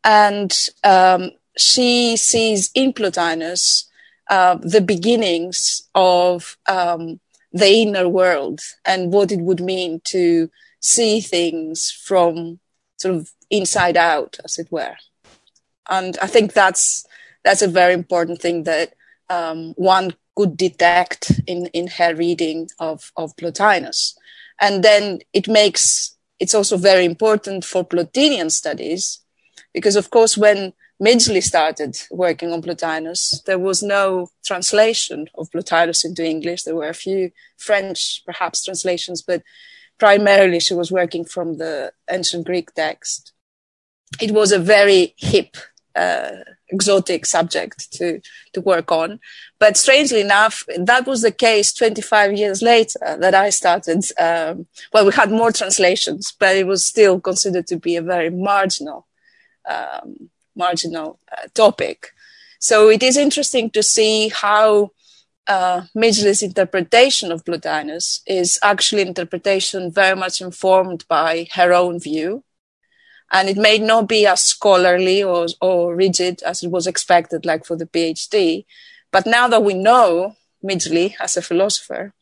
And 0.03 0.55
um, 0.83 1.31
she 1.57 2.15
sees 2.17 2.71
in 2.73 2.93
Plotinus 2.93 3.85
uh, 4.29 4.55
the 4.61 4.81
beginnings 4.81 5.87
of 5.95 6.57
um, 6.67 7.19
the 7.51 7.67
inner 7.67 8.07
world 8.07 8.61
and 8.85 9.11
what 9.11 9.31
it 9.31 9.39
would 9.41 9.59
mean 9.59 10.01
to 10.05 10.49
see 10.79 11.19
things 11.21 11.91
from 11.91 12.59
sort 12.97 13.15
of 13.15 13.31
inside 13.49 13.97
out, 13.97 14.37
as 14.43 14.57
it 14.57 14.67
were. 14.71 14.95
And 15.89 16.17
I 16.21 16.27
think 16.27 16.53
that's 16.53 17.05
that's 17.43 17.61
a 17.61 17.67
very 17.67 17.93
important 17.93 18.41
thing 18.41 18.63
that 18.63 18.93
um, 19.29 19.73
one 19.77 20.13
could 20.35 20.57
detect 20.57 21.31
in, 21.47 21.67
in 21.67 21.87
her 21.87 22.13
reading 22.13 22.69
of, 22.77 23.11
of 23.15 23.35
Plotinus. 23.37 24.17
And 24.59 24.83
then 24.83 25.19
it 25.33 25.47
makes, 25.47 26.15
it's 26.39 26.55
also 26.55 26.77
very 26.77 27.05
important 27.05 27.63
for 27.63 27.83
Plotinian 27.83 28.51
studies, 28.51 29.19
because 29.73 29.95
of 29.95 30.09
course, 30.09 30.37
when 30.37 30.73
Midgley 31.01 31.43
started 31.43 31.95
working 32.09 32.51
on 32.51 32.61
Plotinus, 32.61 33.43
there 33.45 33.59
was 33.59 33.83
no 33.83 34.29
translation 34.43 35.27
of 35.35 35.51
Plotinus 35.51 36.03
into 36.03 36.25
English. 36.25 36.63
There 36.63 36.75
were 36.75 36.89
a 36.89 36.93
few 36.93 37.31
French, 37.57 38.23
perhaps, 38.25 38.65
translations, 38.65 39.21
but 39.21 39.43
primarily 39.99 40.59
she 40.59 40.73
was 40.73 40.91
working 40.91 41.23
from 41.23 41.57
the 41.57 41.91
ancient 42.09 42.45
Greek 42.45 42.73
text. 42.73 43.33
It 44.19 44.31
was 44.31 44.51
a 44.51 44.59
very 44.59 45.13
hip 45.17 45.57
uh, 45.97 46.43
exotic 46.69 47.25
subject 47.25 47.91
to 47.93 48.21
to 48.53 48.61
work 48.61 48.91
on. 48.91 49.19
But 49.59 49.77
strangely 49.77 50.21
enough, 50.21 50.63
that 50.77 51.07
was 51.07 51.21
the 51.21 51.31
case 51.31 51.73
25 51.73 52.33
years 52.33 52.61
later 52.61 53.17
that 53.19 53.33
I 53.33 53.49
started. 53.49 54.05
Um, 54.19 54.67
well, 54.93 55.05
we 55.05 55.11
had 55.13 55.31
more 55.31 55.51
translations, 55.51 56.33
but 56.39 56.55
it 56.55 56.67
was 56.67 56.85
still 56.85 57.19
considered 57.19 57.67
to 57.67 57.77
be 57.77 57.95
a 57.95 58.01
very 58.01 58.29
marginal 58.29 59.07
um, 59.67 60.29
marginal 60.55 61.19
uh, 61.31 61.47
topic. 61.53 62.11
So 62.59 62.89
it 62.89 63.03
is 63.03 63.17
interesting 63.17 63.69
to 63.71 63.83
see 63.83 64.29
how 64.29 64.91
uh, 65.47 65.83
Midgley's 65.95 66.43
interpretation 66.43 67.31
of 67.31 67.45
Plotinus 67.45 68.21
is 68.27 68.59
actually 68.61 69.03
interpretation 69.03 69.91
very 69.91 70.15
much 70.15 70.41
informed 70.41 71.05
by 71.07 71.47
her 71.53 71.73
own 71.73 71.99
view 71.99 72.43
and 73.31 73.49
it 73.49 73.57
may 73.57 73.77
not 73.77 74.07
be 74.07 74.25
as 74.25 74.41
scholarly 74.41 75.21
or, 75.23 75.47
or 75.61 75.95
rigid 75.95 76.41
as 76.43 76.63
it 76.63 76.71
was 76.71 76.87
expected, 76.87 77.45
like 77.45 77.65
for 77.65 77.75
the 77.75 77.85
PhD. 77.85 78.65
But 79.11 79.25
now 79.25 79.47
that 79.47 79.63
we 79.63 79.73
know 79.73 80.35
Midgley 80.63 81.15
as 81.19 81.35
a 81.35 81.41
philosopher, 81.41 82.13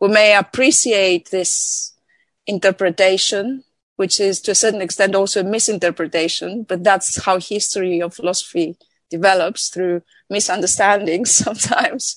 we 0.00 0.08
may 0.08 0.36
appreciate 0.36 1.30
this 1.30 1.92
interpretation, 2.46 3.64
which 3.96 4.20
is 4.20 4.40
to 4.42 4.52
a 4.52 4.56
certain 4.56 4.82
extent 4.82 5.14
also 5.14 5.40
a 5.40 5.44
misinterpretation, 5.44 6.64
but 6.64 6.84
that's 6.84 7.22
how 7.24 7.38
history 7.38 8.00
of 8.00 8.14
philosophy 8.14 8.76
develops 9.10 9.68
through 9.68 10.02
misunderstandings 10.30 11.30
sometimes. 11.44 12.16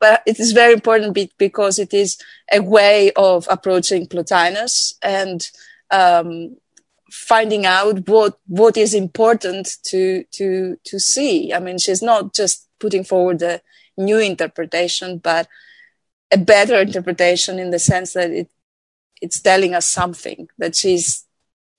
But 0.00 0.22
it 0.26 0.38
is 0.38 0.52
very 0.52 0.74
important 0.74 1.16
because 1.38 1.78
it 1.78 1.94
is 1.94 2.18
a 2.52 2.60
way 2.60 3.12
of 3.16 3.46
approaching 3.50 4.06
Plotinus 4.06 4.94
and 5.02 5.48
um, 5.90 6.56
finding 7.10 7.66
out 7.66 8.08
what 8.08 8.38
what 8.46 8.76
is 8.76 8.94
important 8.94 9.76
to 9.84 10.24
to 10.32 10.78
to 10.84 10.98
see. 10.98 11.52
I 11.52 11.60
mean, 11.60 11.78
she's 11.78 12.02
not 12.02 12.34
just 12.34 12.68
putting 12.78 13.04
forward 13.04 13.42
a 13.42 13.60
new 13.96 14.18
interpretation, 14.18 15.18
but 15.18 15.48
a 16.32 16.38
better 16.38 16.80
interpretation 16.80 17.58
in 17.58 17.70
the 17.70 17.78
sense 17.78 18.12
that 18.14 18.30
it 18.30 18.50
it's 19.20 19.40
telling 19.40 19.74
us 19.74 19.86
something 19.88 20.48
that 20.58 20.74
she's 20.74 21.24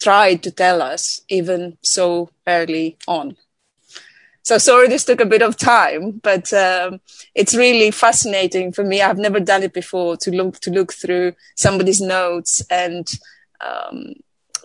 tried 0.01 0.41
to 0.43 0.51
tell 0.51 0.82
us 0.82 1.21
even 1.30 1.78
so 1.82 2.30
early 2.47 2.97
on. 3.07 3.36
So 4.43 4.57
sorry 4.59 4.88
this 4.88 5.05
took 5.05 5.21
a 5.21 5.26
bit 5.26 5.41
of 5.41 5.57
time, 5.57 6.19
but 6.21 6.53
um, 6.53 7.01
it's 7.34 7.55
really 7.55 7.89
fascinating 7.91 8.71
for 8.71 8.84
me. 8.84 9.01
I've 9.01 9.17
never 9.17 9.39
done 9.39 9.63
it 9.63 9.73
before 9.73 10.17
to 10.17 10.32
look 10.32 10.59
to 10.61 10.71
look 10.71 10.93
through 10.93 11.34
somebody's 11.55 11.99
notes 11.99 12.63
and 12.69 13.07
um, 13.59 14.13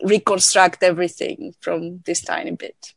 reconstruct 0.02 0.82
everything 0.82 1.54
from 1.60 2.00
this 2.06 2.22
tiny 2.22 2.52
bit. 2.52 2.94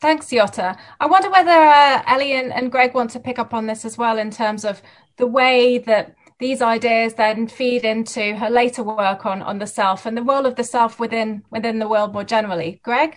Thanks, 0.00 0.26
Yota. 0.26 0.76
I 1.00 1.06
wonder 1.06 1.30
whether 1.30 1.50
uh, 1.50 2.02
Ellie 2.06 2.32
and, 2.32 2.52
and 2.52 2.70
Greg 2.70 2.94
want 2.94 3.10
to 3.12 3.20
pick 3.20 3.38
up 3.38 3.54
on 3.54 3.66
this 3.66 3.84
as 3.84 3.96
well 3.96 4.18
in 4.18 4.30
terms 4.30 4.64
of 4.64 4.82
the 5.16 5.26
way 5.26 5.78
that 5.78 6.14
these 6.38 6.60
ideas 6.60 7.14
then 7.14 7.46
feed 7.46 7.84
into 7.84 8.36
her 8.36 8.50
later 8.50 8.82
work 8.82 9.24
on, 9.24 9.40
on 9.40 9.58
the 9.58 9.66
self 9.66 10.04
and 10.04 10.16
the 10.16 10.22
role 10.22 10.44
of 10.44 10.56
the 10.56 10.64
self 10.64 10.98
within 11.00 11.42
within 11.50 11.78
the 11.78 11.88
world 11.88 12.12
more 12.12 12.24
generally. 12.24 12.80
Greg? 12.82 13.16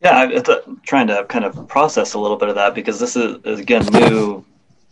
Yeah, 0.00 0.18
I'm 0.18 0.80
trying 0.82 1.06
to 1.08 1.24
kind 1.24 1.44
of 1.44 1.66
process 1.66 2.14
a 2.14 2.18
little 2.18 2.36
bit 2.36 2.48
of 2.48 2.56
that 2.56 2.74
because 2.74 3.00
this 3.00 3.16
is, 3.16 3.38
is 3.44 3.60
again 3.60 3.84
new. 3.86 4.44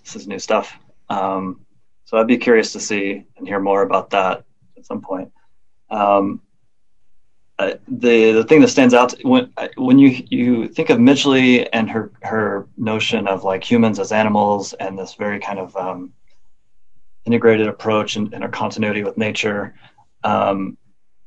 This 0.03 0.17
is 0.17 0.27
new 0.27 0.39
stuff. 0.39 0.77
Um, 1.09 1.65
so 2.07 2.17
I'd 2.17 2.27
be 2.27 2.39
curious 2.39 2.73
to 2.73 2.81
see 2.81 3.25
and 3.37 3.47
hear 3.47 3.61
more 3.61 3.83
about 3.83 4.11
that 4.11 4.45
at 4.81 4.87
some 4.87 5.01
point. 5.01 5.31
Um, 5.91 6.41
uh, 7.59 7.75
the 7.89 8.33
the 8.33 8.45
thing 8.45 8.61
that 8.63 8.69
stands 8.69 8.95
out 8.95 9.13
when 9.23 9.53
when 9.77 9.99
you 9.99 10.25
you 10.31 10.69
think 10.69 10.89
of 10.89 10.99
Midgley 10.99 11.69
and 11.75 11.91
her 11.91 12.11
her 12.23 12.67
notion 12.79 13.29
of 13.29 13.45
like 13.45 13.63
humans 13.63 13.99
as 13.99 14.13
animals 14.13 14.73
and 14.75 14.99
this 14.99 15.15
very 15.15 15.39
kind 15.39 15.59
of 15.59 15.77
um, 15.77 16.13
integrated 17.27 17.69
approach 17.69 18.17
and, 18.17 18.33
and, 18.33 18.43
her 18.43 18.49
continuity 18.49 19.05
with 19.05 19.19
nature, 19.19 19.75
um, 20.25 20.79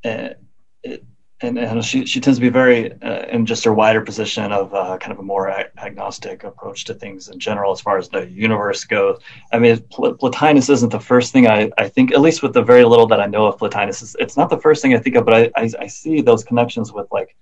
it, 0.04 1.06
and, 1.42 1.58
and 1.60 1.84
she, 1.84 2.06
she 2.06 2.22
tends 2.22 2.38
to 2.38 2.42
be 2.42 2.50
very 2.50 2.94
uh, 3.02 3.26
in 3.28 3.46
just 3.46 3.66
her 3.66 3.74
wider 3.74 4.02
position 4.02 4.52
of 4.52 4.74
uh, 4.74 4.98
kind 4.98 5.12
of 5.12 5.20
a 5.20 5.24
more 5.24 5.50
ag- 5.50 5.72
agnostic 5.78 6.44
approach 6.44 6.86
to 6.86 6.94
things 6.94 7.28
in 7.28 7.40
general 7.40 7.72
as 7.72 7.82
far 7.82 7.98
as 7.98 8.08
the 8.08 8.30
universe 8.30 8.86
goes. 8.86 9.20
I 9.52 9.60
mean, 9.60 9.80
Pl- 9.92 10.16
Plotinus 10.16 10.70
isn't 10.70 10.90
the 10.90 11.00
first 11.00 11.34
thing 11.34 11.48
I, 11.48 11.70
I 11.78 11.90
think, 11.90 12.14
at 12.14 12.22
least 12.22 12.44
with 12.44 12.54
the 12.54 12.62
very 12.62 12.86
little 12.86 13.08
that 13.08 13.20
I 13.20 13.26
know 13.26 13.46
of 13.46 13.58
Plotinus, 13.58 14.02
it's, 14.02 14.16
it's 14.20 14.38
not 14.38 14.50
the 14.50 14.60
first 14.60 14.82
thing 14.82 14.94
I 14.94 15.00
think 15.00 15.16
of, 15.16 15.26
but 15.26 15.34
I, 15.34 15.52
I, 15.56 15.70
I 15.82 15.88
see 15.88 16.22
those 16.22 16.44
connections 16.44 16.94
with 16.94 17.08
like 17.12 17.36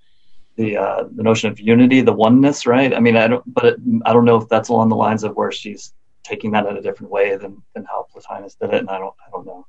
the 0.56 0.78
uh, 0.78 1.04
the 1.16 1.24
notion 1.24 1.52
of 1.52 1.60
unity, 1.60 2.02
the 2.02 2.12
oneness, 2.12 2.66
right? 2.66 2.94
I 2.94 3.00
mean, 3.00 3.16
I 3.16 3.28
don't, 3.28 3.54
but 3.54 3.66
it, 3.66 3.80
I 4.06 4.14
don't 4.14 4.26
know 4.26 4.38
if 4.38 4.50
that's 4.50 4.70
along 4.70 4.90
the 4.90 4.96
lines 4.96 5.24
of 5.24 5.36
where 5.36 5.52
she's 5.52 5.94
taking 6.24 6.52
that 6.52 6.66
in 6.66 6.78
a 6.78 6.82
different 6.82 7.12
way 7.12 7.36
than, 7.38 7.62
than 7.74 7.86
how 7.86 8.08
Plotinus 8.14 8.56
did 8.56 8.74
it, 8.74 8.80
and 8.80 8.90
I 8.90 8.98
don't 8.98 9.16
I 9.26 9.30
don't 9.32 9.46
know 9.46 9.66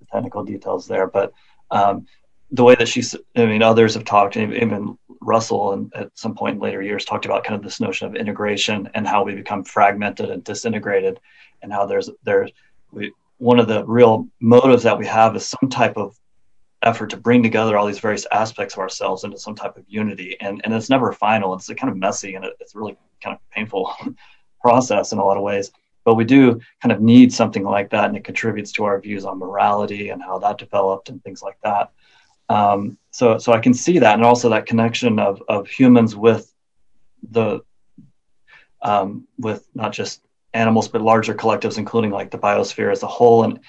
the 0.00 0.06
technical 0.06 0.44
details 0.44 0.86
there, 0.86 1.06
but 1.06 1.32
um, 1.70 2.06
the 2.54 2.64
way 2.64 2.76
that 2.76 2.88
she's, 2.88 3.16
I 3.36 3.46
mean, 3.46 3.62
others 3.62 3.94
have 3.94 4.04
talked, 4.04 4.36
even 4.36 4.96
Russell, 5.20 5.72
and 5.72 5.92
at 5.94 6.10
some 6.14 6.34
point 6.34 6.56
in 6.56 6.60
later 6.60 6.82
years, 6.82 7.04
talked 7.04 7.24
about 7.24 7.42
kind 7.42 7.56
of 7.56 7.64
this 7.64 7.80
notion 7.80 8.06
of 8.06 8.14
integration 8.14 8.88
and 8.94 9.06
how 9.06 9.24
we 9.24 9.34
become 9.34 9.64
fragmented 9.64 10.30
and 10.30 10.44
disintegrated, 10.44 11.18
and 11.62 11.72
how 11.72 11.84
there's 11.86 12.10
there's 12.22 12.50
we, 12.92 13.12
one 13.38 13.58
of 13.58 13.66
the 13.66 13.84
real 13.86 14.28
motives 14.40 14.84
that 14.84 14.98
we 14.98 15.06
have 15.06 15.34
is 15.34 15.46
some 15.46 15.68
type 15.68 15.96
of 15.96 16.16
effort 16.82 17.10
to 17.10 17.16
bring 17.16 17.42
together 17.42 17.76
all 17.76 17.86
these 17.86 17.98
various 17.98 18.26
aspects 18.30 18.74
of 18.74 18.80
ourselves 18.80 19.24
into 19.24 19.38
some 19.38 19.56
type 19.56 19.76
of 19.76 19.84
unity, 19.88 20.36
and 20.40 20.60
and 20.64 20.72
it's 20.72 20.90
never 20.90 21.12
final. 21.12 21.54
It's 21.54 21.66
kind 21.66 21.90
of 21.90 21.96
messy 21.96 22.34
and 22.34 22.44
it's 22.60 22.76
really 22.76 22.96
kind 23.22 23.34
of 23.34 23.50
painful 23.50 23.92
process 24.60 25.12
in 25.12 25.18
a 25.18 25.24
lot 25.24 25.36
of 25.36 25.42
ways. 25.42 25.72
But 26.04 26.14
we 26.14 26.24
do 26.24 26.60
kind 26.82 26.92
of 26.92 27.00
need 27.00 27.32
something 27.32 27.64
like 27.64 27.90
that, 27.90 28.04
and 28.04 28.16
it 28.16 28.24
contributes 28.24 28.70
to 28.72 28.84
our 28.84 29.00
views 29.00 29.24
on 29.24 29.38
morality 29.38 30.10
and 30.10 30.22
how 30.22 30.38
that 30.38 30.58
developed 30.58 31.08
and 31.08 31.22
things 31.24 31.42
like 31.42 31.56
that. 31.64 31.90
Um, 32.48 32.98
so, 33.10 33.38
so 33.38 33.52
I 33.52 33.60
can 33.60 33.74
see 33.74 33.98
that, 34.00 34.14
and 34.14 34.24
also 34.24 34.48
that 34.50 34.66
connection 34.66 35.18
of 35.18 35.42
of 35.48 35.68
humans 35.68 36.14
with 36.16 36.52
the 37.30 37.60
um, 38.82 39.26
with 39.38 39.66
not 39.74 39.92
just 39.92 40.20
animals 40.52 40.88
but 40.88 41.00
larger 41.00 41.34
collectives, 41.34 41.78
including 41.78 42.10
like 42.10 42.30
the 42.30 42.38
biosphere 42.38 42.92
as 42.92 43.02
a 43.02 43.06
whole. 43.06 43.44
And 43.44 43.60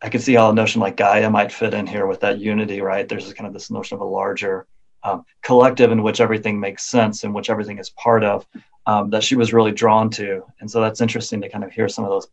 I 0.00 0.08
can 0.08 0.20
see 0.20 0.34
how 0.34 0.50
a 0.50 0.54
notion 0.54 0.80
like 0.80 0.96
Gaia 0.96 1.30
might 1.30 1.52
fit 1.52 1.74
in 1.74 1.86
here 1.86 2.06
with 2.06 2.20
that 2.20 2.38
unity, 2.38 2.80
right? 2.80 3.08
There's 3.08 3.32
kind 3.34 3.46
of 3.46 3.52
this 3.52 3.70
notion 3.70 3.96
of 3.96 4.00
a 4.00 4.04
larger 4.04 4.66
um, 5.02 5.24
collective 5.42 5.92
in 5.92 6.02
which 6.02 6.20
everything 6.20 6.58
makes 6.58 6.84
sense, 6.84 7.24
in 7.24 7.32
which 7.32 7.50
everything 7.50 7.78
is 7.78 7.90
part 7.90 8.24
of, 8.24 8.46
um, 8.86 9.10
that 9.10 9.22
she 9.22 9.36
was 9.36 9.52
really 9.52 9.72
drawn 9.72 10.08
to. 10.10 10.44
And 10.60 10.70
so 10.70 10.80
that's 10.80 11.00
interesting 11.00 11.40
to 11.42 11.48
kind 11.48 11.64
of 11.64 11.72
hear 11.72 11.88
some 11.88 12.04
of 12.04 12.10
those 12.10 12.28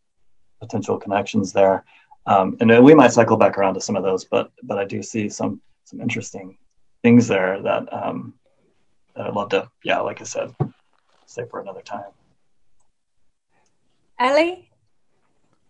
potential 0.60 0.98
connections 0.98 1.52
there. 1.52 1.84
Um, 2.26 2.56
and 2.60 2.84
we 2.84 2.94
might 2.94 3.12
cycle 3.12 3.36
back 3.36 3.58
around 3.58 3.74
to 3.74 3.82
some 3.82 3.96
of 3.96 4.04
those, 4.04 4.26
but 4.26 4.52
but 4.64 4.78
I 4.78 4.86
do 4.86 5.02
see 5.02 5.28
some 5.28 5.60
some 5.92 6.02
interesting 6.02 6.58
things 7.04 7.28
there 7.28 7.62
that 7.62 7.92
um, 7.94 8.34
that 9.16 9.28
I'd 9.28 9.34
love 9.34 9.50
to, 9.50 9.70
yeah, 9.84 10.00
like 10.00 10.22
I 10.22 10.24
said, 10.24 10.56
say 11.26 11.46
for 11.50 11.60
another 11.60 11.82
time. 11.82 12.12
Ellie, 14.18 14.70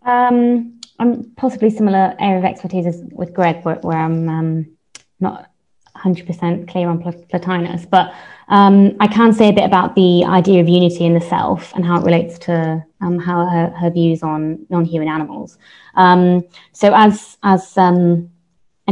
um, 0.02 0.80
I'm 0.98 1.30
possibly 1.36 1.70
similar 1.70 2.14
area 2.20 2.38
of 2.38 2.44
expertise 2.44 2.86
as 2.86 3.02
with 3.10 3.34
Greg, 3.34 3.64
where, 3.64 3.76
where 3.76 3.98
I'm 3.98 4.28
um, 4.28 4.76
not 5.18 5.50
100% 5.96 6.68
clear 6.68 6.88
on 6.88 7.02
Plotinus, 7.02 7.86
but 7.86 8.14
um, 8.48 8.94
I 9.00 9.08
can 9.08 9.32
say 9.32 9.48
a 9.48 9.52
bit 9.52 9.64
about 9.64 9.94
the 9.94 10.24
idea 10.24 10.60
of 10.60 10.68
unity 10.68 11.04
in 11.04 11.14
the 11.14 11.20
self 11.20 11.74
and 11.74 11.84
how 11.84 11.98
it 12.00 12.04
relates 12.04 12.38
to 12.40 12.84
um, 13.00 13.18
how 13.18 13.46
her, 13.46 13.70
her, 13.70 13.90
views 13.90 14.22
on 14.22 14.66
non-human 14.68 15.08
animals. 15.08 15.58
Um, 15.94 16.44
so, 16.72 16.92
as 16.94 17.38
as 17.42 17.76
um, 17.78 18.30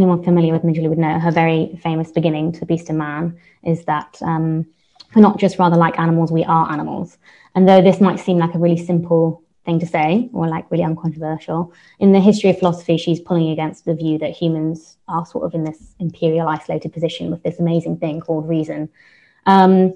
anyone 0.01 0.25
familiar 0.25 0.53
with 0.53 0.63
Midgley 0.63 0.89
would 0.89 0.99
know, 0.99 1.19
her 1.19 1.31
very 1.31 1.79
famous 1.83 2.11
beginning 2.11 2.53
to 2.53 2.67
Beast 2.67 2.89
and 2.89 2.99
Man 2.99 3.39
is 3.63 3.85
that 3.85 4.19
um, 4.23 4.67
we're 5.15 5.23
not 5.23 5.39
just 5.39 5.59
rather 5.59 5.77
like 5.77 5.99
animals, 5.99 6.33
we 6.33 6.45
are 6.45 6.71
animals. 6.73 7.19
And 7.55 7.69
though 7.69 7.83
this 7.83 8.01
might 8.01 8.19
seem 8.19 8.39
like 8.39 8.55
a 8.55 8.59
really 8.59 8.79
simple 8.79 9.43
thing 9.67 9.79
to 9.81 9.87
say 9.87 10.31
or 10.33 10.49
like 10.49 10.71
really 10.71 10.85
uncontroversial, 10.85 11.73
in 11.99 12.13
the 12.13 12.21
history 12.21 12.51
of 12.51 12.59
philosophy, 12.59 12.97
she's 12.97 13.21
pulling 13.21 13.51
against 13.51 13.85
the 13.85 13.95
view 13.95 14.19
that 14.19 14.31
humans 14.31 14.97
are 15.09 15.27
sort 15.27 15.45
of 15.45 15.55
in 15.55 15.65
this 15.65 15.95
imperial 15.99 16.49
isolated 16.49 16.93
position 16.93 17.31
with 17.31 17.43
this 17.43 17.61
amazing 17.61 17.99
thing 17.99 18.21
called 18.21 18.49
reason. 18.49 18.89
Um, 19.47 19.95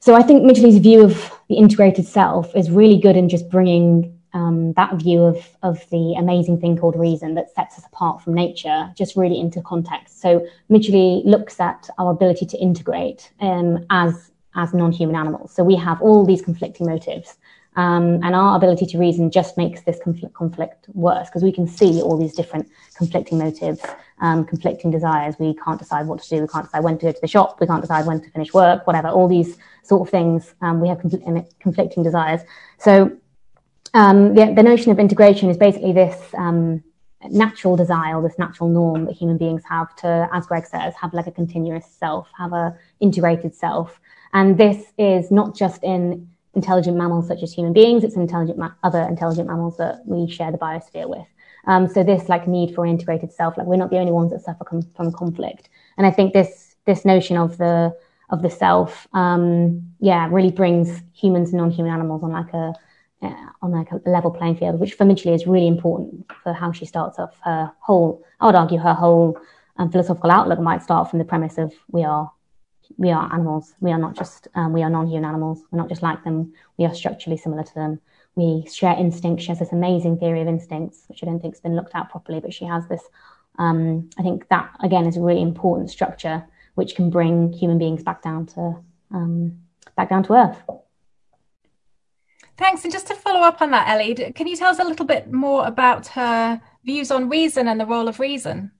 so 0.00 0.14
I 0.14 0.22
think 0.22 0.42
Midgley's 0.42 0.78
view 0.78 1.04
of 1.04 1.32
the 1.48 1.54
integrated 1.54 2.06
self 2.06 2.54
is 2.56 2.70
really 2.70 2.98
good 2.98 3.16
in 3.16 3.28
just 3.28 3.48
bringing 3.48 4.11
um, 4.34 4.72
that 4.74 4.94
view 4.94 5.22
of, 5.22 5.46
of 5.62 5.84
the 5.90 6.14
amazing 6.18 6.60
thing 6.60 6.76
called 6.76 6.96
reason 6.98 7.34
that 7.34 7.54
sets 7.54 7.78
us 7.78 7.86
apart 7.86 8.22
from 8.22 8.34
nature 8.34 8.92
just 8.96 9.16
really 9.16 9.38
into 9.38 9.60
context. 9.62 10.20
So 10.20 10.46
Midgley 10.70 11.24
looks 11.24 11.60
at 11.60 11.88
our 11.98 12.10
ability 12.10 12.46
to 12.46 12.58
integrate 12.58 13.32
um, 13.40 13.84
as 13.90 14.30
as 14.54 14.74
non-human 14.74 15.16
animals. 15.16 15.50
So 15.54 15.64
we 15.64 15.76
have 15.76 16.00
all 16.02 16.26
these 16.26 16.42
conflicting 16.42 16.86
motives. 16.86 17.36
Um, 17.74 18.20
and 18.22 18.34
our 18.34 18.54
ability 18.54 18.84
to 18.84 18.98
reason 18.98 19.30
just 19.30 19.56
makes 19.56 19.80
this 19.80 19.98
conflict, 20.04 20.34
conflict 20.34 20.88
worse 20.92 21.28
because 21.30 21.42
we 21.42 21.52
can 21.52 21.66
see 21.66 22.02
all 22.02 22.18
these 22.18 22.34
different 22.34 22.68
conflicting 22.96 23.38
motives, 23.38 23.80
um, 24.20 24.44
conflicting 24.44 24.90
desires. 24.90 25.36
We 25.38 25.54
can't 25.54 25.78
decide 25.78 26.06
what 26.06 26.22
to 26.22 26.28
do. 26.28 26.42
We 26.42 26.48
can't 26.48 26.66
decide 26.66 26.84
when 26.84 26.98
to 26.98 27.06
go 27.06 27.12
to 27.12 27.20
the 27.20 27.26
shop. 27.26 27.60
We 27.60 27.66
can't 27.66 27.80
decide 27.80 28.04
when 28.04 28.20
to 28.20 28.30
finish 28.30 28.52
work, 28.52 28.86
whatever. 28.86 29.08
All 29.08 29.26
these 29.26 29.56
sort 29.84 30.06
of 30.06 30.10
things. 30.10 30.54
Um, 30.60 30.80
we 30.80 30.88
have 30.88 31.00
conflicting 31.60 32.02
desires. 32.02 32.42
So 32.78 33.10
um, 33.94 34.34
the, 34.34 34.52
the, 34.54 34.62
notion 34.62 34.90
of 34.90 34.98
integration 34.98 35.50
is 35.50 35.56
basically 35.56 35.92
this 35.92 36.18
um, 36.36 36.82
natural 37.30 37.76
desire, 37.76 38.20
this 38.22 38.38
natural 38.38 38.68
norm 38.68 39.04
that 39.04 39.12
human 39.14 39.36
beings 39.36 39.62
have 39.68 39.94
to, 39.96 40.28
as 40.32 40.46
Greg 40.46 40.66
says, 40.66 40.94
have 41.00 41.12
like 41.12 41.26
a 41.26 41.30
continuous 41.30 41.86
self, 41.86 42.28
have 42.36 42.52
a 42.52 42.76
integrated 43.00 43.54
self. 43.54 44.00
And 44.32 44.58
this 44.58 44.92
is 44.98 45.30
not 45.30 45.54
just 45.54 45.82
in 45.84 46.28
intelligent 46.54 46.96
mammals 46.96 47.28
such 47.28 47.42
as 47.42 47.52
human 47.52 47.72
beings, 47.72 48.04
it's 48.04 48.16
intelligent 48.16 48.58
ma- 48.58 48.72
other 48.82 49.02
intelligent 49.02 49.46
mammals 49.46 49.76
that 49.76 50.02
we 50.06 50.30
share 50.30 50.50
the 50.50 50.58
biosphere 50.58 51.08
with. 51.08 51.26
Um, 51.66 51.86
so 51.86 52.02
this 52.02 52.28
like 52.28 52.48
need 52.48 52.74
for 52.74 52.86
integrated 52.86 53.32
self, 53.32 53.56
like 53.56 53.66
we're 53.66 53.76
not 53.76 53.90
the 53.90 53.98
only 53.98 54.12
ones 54.12 54.32
that 54.32 54.42
suffer 54.42 54.64
com- 54.64 54.88
from 54.96 55.12
conflict. 55.12 55.68
And 55.96 56.06
I 56.06 56.10
think 56.10 56.32
this 56.32 56.76
this 56.84 57.04
notion 57.04 57.36
of 57.36 57.58
the 57.58 57.94
of 58.30 58.42
the 58.42 58.50
self, 58.50 59.06
um, 59.12 59.82
yeah, 60.00 60.26
really 60.30 60.50
brings 60.50 61.02
humans 61.12 61.50
and 61.50 61.58
non-human 61.58 61.92
animals 61.92 62.24
on 62.24 62.32
like 62.32 62.52
a 62.54 62.74
uh, 63.22 63.46
on 63.62 63.70
like 63.70 63.90
a 63.92 64.00
level 64.08 64.30
playing 64.30 64.56
field, 64.56 64.80
which 64.80 64.94
for 64.94 65.04
Midgley 65.04 65.34
is 65.34 65.46
really 65.46 65.68
important 65.68 66.30
for 66.42 66.52
how 66.52 66.72
she 66.72 66.84
starts 66.84 67.18
off 67.18 67.36
her 67.44 67.72
whole. 67.78 68.24
I 68.40 68.46
would 68.46 68.54
argue 68.54 68.78
her 68.78 68.94
whole 68.94 69.38
um, 69.76 69.90
philosophical 69.90 70.30
outlook 70.30 70.60
might 70.60 70.82
start 70.82 71.08
from 71.08 71.18
the 71.18 71.24
premise 71.24 71.58
of 71.58 71.72
we 71.90 72.04
are 72.04 72.30
we 72.98 73.10
are 73.10 73.32
animals. 73.32 73.74
We 73.80 73.90
are 73.92 73.98
not 73.98 74.16
just 74.16 74.48
um, 74.54 74.72
we 74.72 74.82
are 74.82 74.90
non-human 74.90 75.24
animals. 75.24 75.62
We're 75.70 75.78
not 75.78 75.88
just 75.88 76.02
like 76.02 76.24
them. 76.24 76.52
We 76.76 76.84
are 76.84 76.94
structurally 76.94 77.38
similar 77.38 77.62
to 77.62 77.74
them. 77.74 78.00
We 78.34 78.66
share 78.70 78.96
instincts. 78.98 79.44
She 79.44 79.50
has 79.50 79.58
this 79.58 79.72
amazing 79.72 80.18
theory 80.18 80.40
of 80.40 80.48
instincts, 80.48 81.04
which 81.08 81.22
I 81.22 81.26
don't 81.26 81.40
think 81.40 81.54
has 81.54 81.60
been 81.60 81.76
looked 81.76 81.94
at 81.94 82.10
properly. 82.10 82.40
But 82.40 82.52
she 82.52 82.64
has 82.64 82.86
this. 82.88 83.02
Um, 83.58 84.10
I 84.18 84.22
think 84.22 84.48
that 84.48 84.70
again 84.82 85.06
is 85.06 85.16
a 85.16 85.20
really 85.20 85.42
important 85.42 85.90
structure 85.90 86.44
which 86.74 86.94
can 86.94 87.10
bring 87.10 87.52
human 87.52 87.78
beings 87.78 88.02
back 88.02 88.22
down 88.22 88.46
to 88.46 88.76
um, 89.10 89.58
back 89.96 90.08
down 90.08 90.22
to 90.24 90.32
earth. 90.32 90.62
Thanks. 92.58 92.84
And 92.84 92.92
just 92.92 93.06
to 93.08 93.14
follow 93.14 93.40
up 93.40 93.62
on 93.62 93.70
that, 93.70 93.88
Ellie, 93.88 94.14
can 94.14 94.46
you 94.46 94.56
tell 94.56 94.70
us 94.70 94.78
a 94.78 94.84
little 94.84 95.06
bit 95.06 95.32
more 95.32 95.66
about 95.66 96.06
her 96.08 96.60
views 96.84 97.10
on 97.10 97.28
reason 97.28 97.68
and 97.68 97.80
the 97.80 97.86
role 97.86 98.08
of 98.08 98.20
reason? 98.20 98.70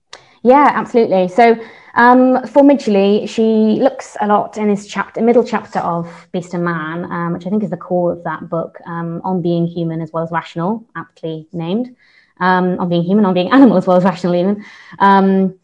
Yeah, 0.43 0.71
absolutely. 0.73 1.29
So 1.29 1.57
um, 1.95 2.45
for 2.47 2.63
Midgley, 2.63 3.27
she 3.29 3.79
looks 3.81 4.17
a 4.19 4.27
lot 4.27 4.57
in 4.57 4.67
this 4.67 4.87
chapter, 4.87 5.21
middle 5.21 5.43
chapter 5.43 5.79
of 5.79 6.27
Beast 6.31 6.53
and 6.53 6.63
Man, 6.63 7.05
um, 7.05 7.33
which 7.33 7.47
I 7.47 7.49
think 7.49 7.63
is 7.63 7.69
the 7.69 7.77
core 7.77 8.11
of 8.11 8.23
that 8.25 8.49
book, 8.49 8.79
um, 8.85 9.21
on 9.23 9.41
being 9.41 9.67
human 9.67 10.01
as 10.01 10.11
well 10.11 10.23
as 10.23 10.31
rational, 10.31 10.85
aptly 10.95 11.47
named, 11.53 11.95
um, 12.39 12.77
on 12.79 12.89
being 12.89 13.03
human, 13.03 13.25
on 13.25 13.33
being 13.33 13.51
animal 13.51 13.77
as 13.77 13.87
well 13.87 13.95
as 13.95 14.03
rational 14.03 14.35
even. 14.35 14.65
Um, 14.99 15.57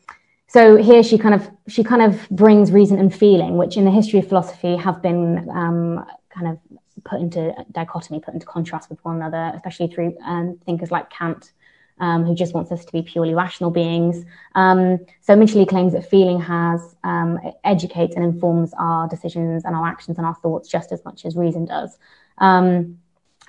so 0.48 0.78
here 0.78 1.04
she 1.04 1.18
kind 1.18 1.36
of 1.36 1.50
she 1.68 1.84
kind 1.84 2.02
of 2.02 2.28
brings 2.30 2.72
reason 2.72 3.00
and 3.00 3.14
feeling, 3.14 3.58
which 3.58 3.76
in 3.76 3.86
the 3.86 3.92
history 3.92 4.20
of 4.20 4.28
philosophy 4.28 4.76
have 4.78 5.02
been 5.02 5.48
um, 5.50 6.06
kind 6.30 6.48
of 6.48 6.58
put 7.04 7.20
into 7.22 7.54
dichotomy, 7.72 8.20
put 8.20 8.34
into 8.34 8.46
contrast 8.46 8.90
with 8.90 9.04
one 9.04 9.16
another, 9.16 9.52
especially 9.56 9.88
through 9.88 10.18
um, 10.26 10.60
thinkers 10.66 10.92
like 10.92 11.10
Kant, 11.10 11.52
um, 12.00 12.24
who 12.24 12.34
just 12.34 12.54
wants 12.54 12.72
us 12.72 12.86
to 12.86 12.92
be 12.92 13.02
purely 13.02 13.34
rational 13.34 13.72
beings. 13.72 14.26
Um, 14.56 15.00
so 15.22 15.36
Midgley 15.36 15.68
claims 15.68 15.94
that 15.94 16.10
feeling 16.10 16.40
has 16.40 16.96
um, 17.04 17.40
educates 17.64 18.16
and 18.16 18.24
informs 18.24 18.74
our 18.80 19.08
decisions 19.08 19.66
and 19.66 19.76
our 19.76 19.86
actions 19.86 20.18
and 20.18 20.26
our 20.26 20.36
thoughts 20.36 20.70
just 20.70 20.92
as 20.92 21.04
much 21.04 21.26
as 21.26 21.36
reason 21.36 21.66
does. 21.66 21.98
Um, 22.38 23.00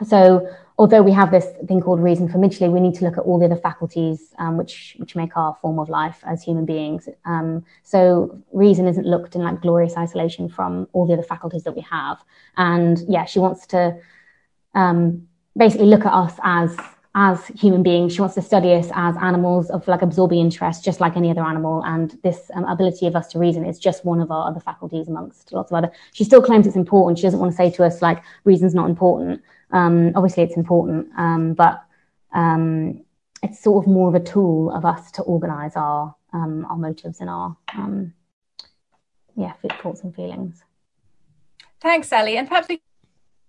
so 0.07 0.48
although 0.78 1.03
we 1.03 1.12
have 1.12 1.30
this 1.30 1.46
thing 1.66 1.80
called 1.80 2.01
reason 2.01 2.28
for 2.28 2.38
Midgley, 2.38 2.72
we 2.72 2.80
need 2.80 2.94
to 2.94 3.05
look 3.05 3.18
at 3.18 3.24
all 3.24 3.38
the 3.38 3.44
other 3.44 3.57
faculties 3.57 4.34
um, 4.38 4.57
which 4.57 4.96
which 4.98 5.14
make 5.14 5.36
our 5.36 5.55
form 5.61 5.78
of 5.78 5.88
life 5.88 6.20
as 6.26 6.42
human 6.42 6.64
beings. 6.64 7.09
Um, 7.24 7.64
so 7.82 8.42
reason 8.53 8.88
isn't 8.88 9.07
looked 9.07 9.34
in 9.34 9.42
like 9.42 9.61
glorious 9.61 9.96
isolation 9.96 10.48
from 10.48 10.88
all 10.92 11.07
the 11.07 11.12
other 11.12 11.22
faculties 11.22 11.64
that 11.64 11.76
we 11.76 11.82
have. 11.82 12.18
And 12.57 12.98
yeah, 13.09 13.24
she 13.26 13.38
wants 13.38 13.66
to 13.68 13.98
um, 14.74 15.28
basically 15.57 15.86
look 15.86 16.07
at 16.07 16.12
us 16.12 16.34
as 16.42 16.76
as 17.14 17.46
human 17.48 17.82
beings. 17.82 18.14
She 18.14 18.20
wants 18.20 18.36
to 18.36 18.42
study 18.42 18.72
us 18.72 18.88
as 18.94 19.16
animals 19.16 19.70
of 19.70 19.86
like 19.88 20.02
absorbing 20.02 20.38
interest, 20.38 20.84
just 20.84 21.00
like 21.00 21.16
any 21.16 21.30
other 21.30 21.42
animal. 21.42 21.82
And 21.84 22.16
this 22.22 22.50
um, 22.54 22.64
ability 22.64 23.06
of 23.06 23.16
us 23.16 23.28
to 23.28 23.38
reason 23.38 23.64
is 23.64 23.78
just 23.78 24.04
one 24.04 24.20
of 24.20 24.30
our 24.30 24.48
other 24.48 24.61
faculties 24.61 25.08
amongst 25.08 25.52
lots 25.52 25.72
of 25.72 25.76
other. 25.76 25.92
She 26.12 26.24
still 26.24 26.42
claims 26.42 26.66
it's 26.66 26.76
important. 26.76 27.18
She 27.18 27.22
doesn't 27.22 27.40
want 27.40 27.52
to 27.52 27.56
say 27.56 27.70
to 27.70 27.84
us 27.84 28.00
like 28.00 28.22
reason's 28.44 28.74
not 28.74 28.88
important. 28.88 29.42
Um, 29.72 30.12
obviously, 30.14 30.42
it's 30.42 30.56
important, 30.56 31.08
um, 31.16 31.54
but 31.54 31.84
um, 32.32 33.04
it's 33.42 33.61
sort 33.61 33.84
of 33.84 33.90
more 33.90 34.08
of 34.08 34.14
a 34.14 34.20
tool 34.20 34.70
of 34.72 34.84
us 34.84 35.11
to 35.12 35.22
organize 35.22 35.76
our 35.76 36.14
um, 36.32 36.66
our 36.70 36.76
motives 36.76 37.20
and 37.20 37.30
our 37.30 37.56
um, 37.74 38.12
yeah 39.36 39.52
thoughts 39.80 40.02
and 40.02 40.14
feelings. 40.14 40.62
Thanks, 41.80 42.12
Ellie. 42.12 42.36
And 42.36 42.46
perhaps 42.46 42.68
we 42.68 42.80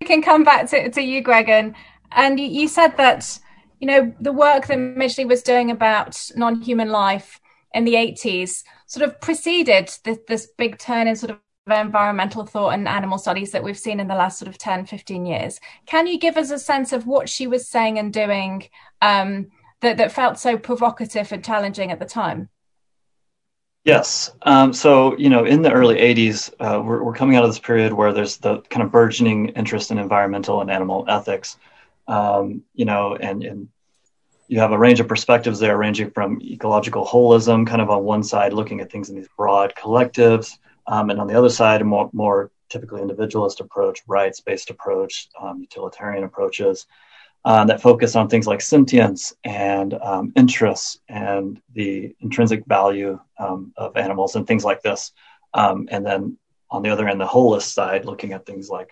can 0.05 0.21
come 0.21 0.43
back 0.43 0.69
to, 0.69 0.89
to 0.89 1.01
you, 1.01 1.21
Greg. 1.21 1.49
And, 1.49 1.75
and 2.11 2.39
you, 2.39 2.47
you 2.47 2.67
said 2.67 2.95
that 2.97 3.39
you 3.81 3.87
know, 3.87 4.13
the 4.21 4.31
work 4.31 4.67
that 4.67 4.77
Midgley 4.77 5.27
was 5.27 5.41
doing 5.41 5.71
about 5.71 6.31
non-human 6.35 6.89
life 6.89 7.41
in 7.73 7.83
the 7.83 7.95
80s 7.95 8.63
sort 8.85 9.03
of 9.03 9.19
preceded 9.19 9.91
this, 10.05 10.19
this 10.27 10.47
big 10.55 10.77
turn 10.77 11.07
in 11.07 11.15
sort 11.15 11.31
of 11.31 11.39
environmental 11.67 12.45
thought 12.45 12.69
and 12.69 12.87
animal 12.87 13.17
studies 13.17 13.51
that 13.51 13.63
we've 13.63 13.77
seen 13.77 13.99
in 13.99 14.07
the 14.07 14.15
last 14.15 14.37
sort 14.37 14.49
of 14.49 14.59
10, 14.59 14.85
15 14.85 15.25
years. 15.25 15.59
Can 15.87 16.05
you 16.05 16.19
give 16.19 16.37
us 16.37 16.51
a 16.51 16.59
sense 16.59 16.93
of 16.93 17.07
what 17.07 17.27
she 17.27 17.47
was 17.47 17.67
saying 17.67 17.97
and 17.97 18.13
doing 18.13 18.67
um, 19.01 19.47
that, 19.79 19.97
that 19.97 20.11
felt 20.11 20.37
so 20.37 20.57
provocative 20.57 21.31
and 21.31 21.43
challenging 21.43 21.91
at 21.91 21.99
the 21.99 22.05
time? 22.05 22.49
Yes. 23.83 24.29
Um, 24.43 24.73
so, 24.73 25.17
you 25.17 25.29
know, 25.29 25.43
in 25.43 25.63
the 25.63 25.71
early 25.71 25.95
80s, 25.95 26.53
uh, 26.59 26.83
we're, 26.83 27.03
we're 27.03 27.15
coming 27.15 27.35
out 27.35 27.43
of 27.43 27.49
this 27.49 27.57
period 27.57 27.93
where 27.93 28.13
there's 28.13 28.37
the 28.37 28.61
kind 28.69 28.83
of 28.83 28.91
burgeoning 28.91 29.49
interest 29.49 29.89
in 29.89 29.97
environmental 29.97 30.61
and 30.61 30.69
animal 30.69 31.03
ethics 31.07 31.57
um, 32.11 32.63
you 32.73 32.83
know, 32.83 33.15
and, 33.15 33.41
and 33.43 33.69
you 34.49 34.59
have 34.59 34.73
a 34.73 34.77
range 34.77 34.99
of 34.99 35.07
perspectives 35.07 35.59
there, 35.59 35.77
ranging 35.77 36.11
from 36.11 36.41
ecological 36.41 37.05
holism, 37.05 37.65
kind 37.65 37.81
of 37.81 37.89
on 37.89 38.03
one 38.03 38.21
side, 38.21 38.51
looking 38.51 38.81
at 38.81 38.91
things 38.91 39.09
in 39.09 39.15
these 39.15 39.29
broad 39.37 39.73
collectives, 39.75 40.57
um, 40.87 41.09
and 41.09 41.21
on 41.21 41.27
the 41.27 41.37
other 41.37 41.49
side, 41.49 41.79
a 41.79 41.85
more, 41.85 42.09
more 42.11 42.51
typically 42.67 43.01
individualist 43.01 43.61
approach, 43.61 44.01
rights-based 44.07 44.69
approach, 44.69 45.29
um, 45.41 45.61
utilitarian 45.61 46.25
approaches 46.25 46.85
uh, 47.45 47.63
that 47.63 47.81
focus 47.81 48.15
on 48.17 48.27
things 48.27 48.45
like 48.45 48.61
sentience 48.61 49.33
and 49.45 49.93
um, 49.93 50.33
interests 50.35 50.99
and 51.07 51.61
the 51.73 52.13
intrinsic 52.19 52.65
value 52.65 53.17
um, 53.39 53.71
of 53.77 53.95
animals 53.95 54.35
and 54.35 54.45
things 54.45 54.65
like 54.65 54.81
this. 54.81 55.13
Um, 55.53 55.87
and 55.89 56.05
then 56.05 56.37
on 56.69 56.81
the 56.81 56.89
other 56.89 57.07
end, 57.07 57.21
the 57.21 57.25
holist 57.25 57.73
side, 57.73 58.03
looking 58.03 58.33
at 58.33 58.45
things 58.45 58.69
like 58.69 58.89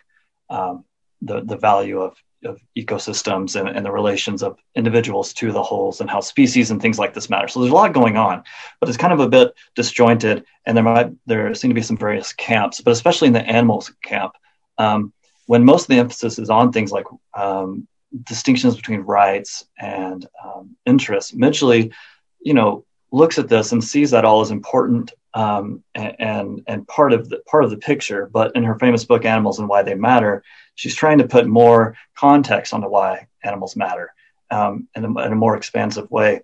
um, 0.49 0.85
the 1.21 1.41
the 1.41 1.57
value 1.57 1.99
of 2.01 2.15
of 2.45 2.61
ecosystems 2.77 3.59
and, 3.59 3.67
and, 3.67 3.85
the 3.85 3.91
relations 3.91 4.43
of 4.43 4.57
individuals 4.75 5.33
to 5.33 5.51
the 5.51 5.61
wholes 5.61 5.99
and 5.99 6.09
how 6.09 6.21
species 6.21 6.71
and 6.71 6.81
things 6.81 6.97
like 6.97 7.13
this 7.13 7.29
matter. 7.29 7.47
So 7.47 7.59
there's 7.59 7.71
a 7.71 7.75
lot 7.75 7.93
going 7.93 8.15
on, 8.15 8.43
but 8.79 8.87
it's 8.87 8.97
kind 8.97 9.11
of 9.11 9.19
a 9.19 9.27
bit 9.27 9.53
disjointed. 9.75 10.45
And 10.65 10.77
there 10.77 10.83
might 10.83 11.11
there 11.25 11.53
seem 11.53 11.69
to 11.69 11.75
be 11.75 11.81
some 11.81 11.97
various 11.97 12.31
camps, 12.33 12.79
but 12.81 12.91
especially 12.91 13.27
in 13.27 13.33
the 13.33 13.45
animals 13.45 13.93
camp, 14.03 14.33
um, 14.77 15.11
when 15.47 15.65
most 15.65 15.83
of 15.83 15.87
the 15.89 15.99
emphasis 15.99 16.39
is 16.39 16.49
on 16.49 16.71
things 16.71 16.91
like 16.91 17.05
um, 17.33 17.87
distinctions 18.23 18.75
between 18.75 19.01
rights 19.01 19.65
and 19.77 20.27
um, 20.43 20.75
interests. 20.85 21.31
Midgley, 21.33 21.93
you 22.39 22.53
know, 22.53 22.85
looks 23.11 23.39
at 23.39 23.49
this 23.49 23.71
and 23.71 23.83
sees 23.83 24.11
that 24.11 24.25
all 24.25 24.41
as 24.41 24.51
important 24.51 25.11
um, 25.33 25.83
and 25.95 26.63
and 26.67 26.87
part 26.87 27.13
of 27.13 27.29
the 27.29 27.39
part 27.47 27.63
of 27.63 27.69
the 27.69 27.77
picture. 27.77 28.29
But 28.31 28.55
in 28.55 28.63
her 28.63 28.77
famous 28.79 29.05
book 29.05 29.25
Animals 29.25 29.59
and 29.59 29.69
Why 29.69 29.83
They 29.83 29.95
Matter, 29.95 30.43
she's 30.75 30.95
trying 30.95 31.19
to 31.19 31.27
put 31.27 31.47
more 31.47 31.95
context 32.15 32.73
onto 32.73 32.87
why 32.87 33.27
animals 33.43 33.75
matter 33.75 34.13
um, 34.51 34.87
in, 34.95 35.05
a, 35.05 35.07
in, 35.25 35.31
a, 35.31 35.35
more 35.35 35.55
expansive 35.55 36.09
way. 36.09 36.41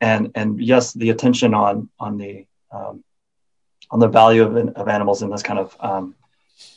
And 0.00 0.30
and 0.34 0.60
yes, 0.60 0.92
the 0.92 1.10
attention 1.10 1.54
on 1.54 1.88
on 1.98 2.18
the 2.18 2.46
um, 2.70 3.02
on 3.90 3.98
the 3.98 4.08
value 4.08 4.42
of, 4.42 4.56
of 4.76 4.88
animals 4.88 5.22
in 5.22 5.30
this 5.30 5.42
kind 5.42 5.58
of 5.58 5.76
um, 5.80 6.14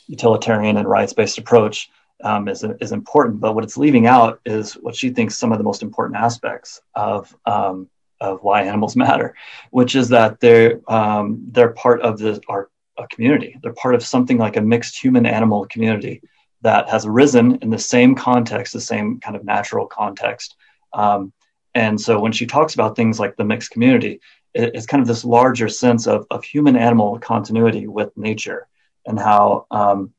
utilitarian 0.06 0.76
and 0.76 0.88
rights 0.88 1.12
based 1.12 1.38
approach 1.38 1.90
um, 2.24 2.48
is 2.48 2.64
is 2.80 2.92
important. 2.92 3.40
But 3.40 3.54
what 3.54 3.64
it's 3.64 3.76
leaving 3.76 4.06
out 4.06 4.40
is 4.44 4.74
what 4.74 4.96
she 4.96 5.10
thinks 5.10 5.36
some 5.36 5.52
of 5.52 5.58
the 5.58 5.64
most 5.64 5.82
important 5.82 6.18
aspects 6.18 6.80
of 6.94 7.34
um, 7.46 7.88
of 8.22 8.42
why 8.42 8.62
animals 8.62 8.96
matter, 8.96 9.34
which 9.70 9.94
is 10.00 10.08
that 10.08 10.40
they're 10.40 10.80
um, 10.98 11.24
they're 11.52 11.74
part 11.84 12.00
of 12.02 12.18
the 12.18 12.40
our 12.48 12.70
community. 13.10 13.58
They're 13.62 13.72
part 13.74 13.94
of 13.94 14.04
something 14.04 14.38
like 14.38 14.56
a 14.56 14.60
mixed 14.60 15.02
human 15.02 15.26
animal 15.26 15.66
community 15.66 16.22
that 16.62 16.88
has 16.88 17.06
arisen 17.06 17.58
in 17.62 17.70
the 17.70 17.78
same 17.78 18.14
context, 18.14 18.72
the 18.72 18.80
same 18.80 19.20
kind 19.20 19.36
of 19.36 19.44
natural 19.44 19.86
context. 19.86 20.56
Um, 20.92 21.32
and 21.74 22.00
so 22.00 22.20
when 22.20 22.32
she 22.32 22.46
talks 22.46 22.74
about 22.74 22.96
things 22.96 23.18
like 23.18 23.36
the 23.36 23.44
mixed 23.44 23.70
community, 23.70 24.20
it, 24.54 24.74
it's 24.74 24.86
kind 24.86 25.00
of 25.00 25.08
this 25.08 25.24
larger 25.24 25.68
sense 25.68 26.06
of, 26.06 26.26
of 26.30 26.44
human 26.44 26.76
animal 26.76 27.18
continuity 27.18 27.86
with 27.86 28.16
nature 28.16 28.68
and 29.06 29.18
how 29.18 29.66
um, 29.70 30.12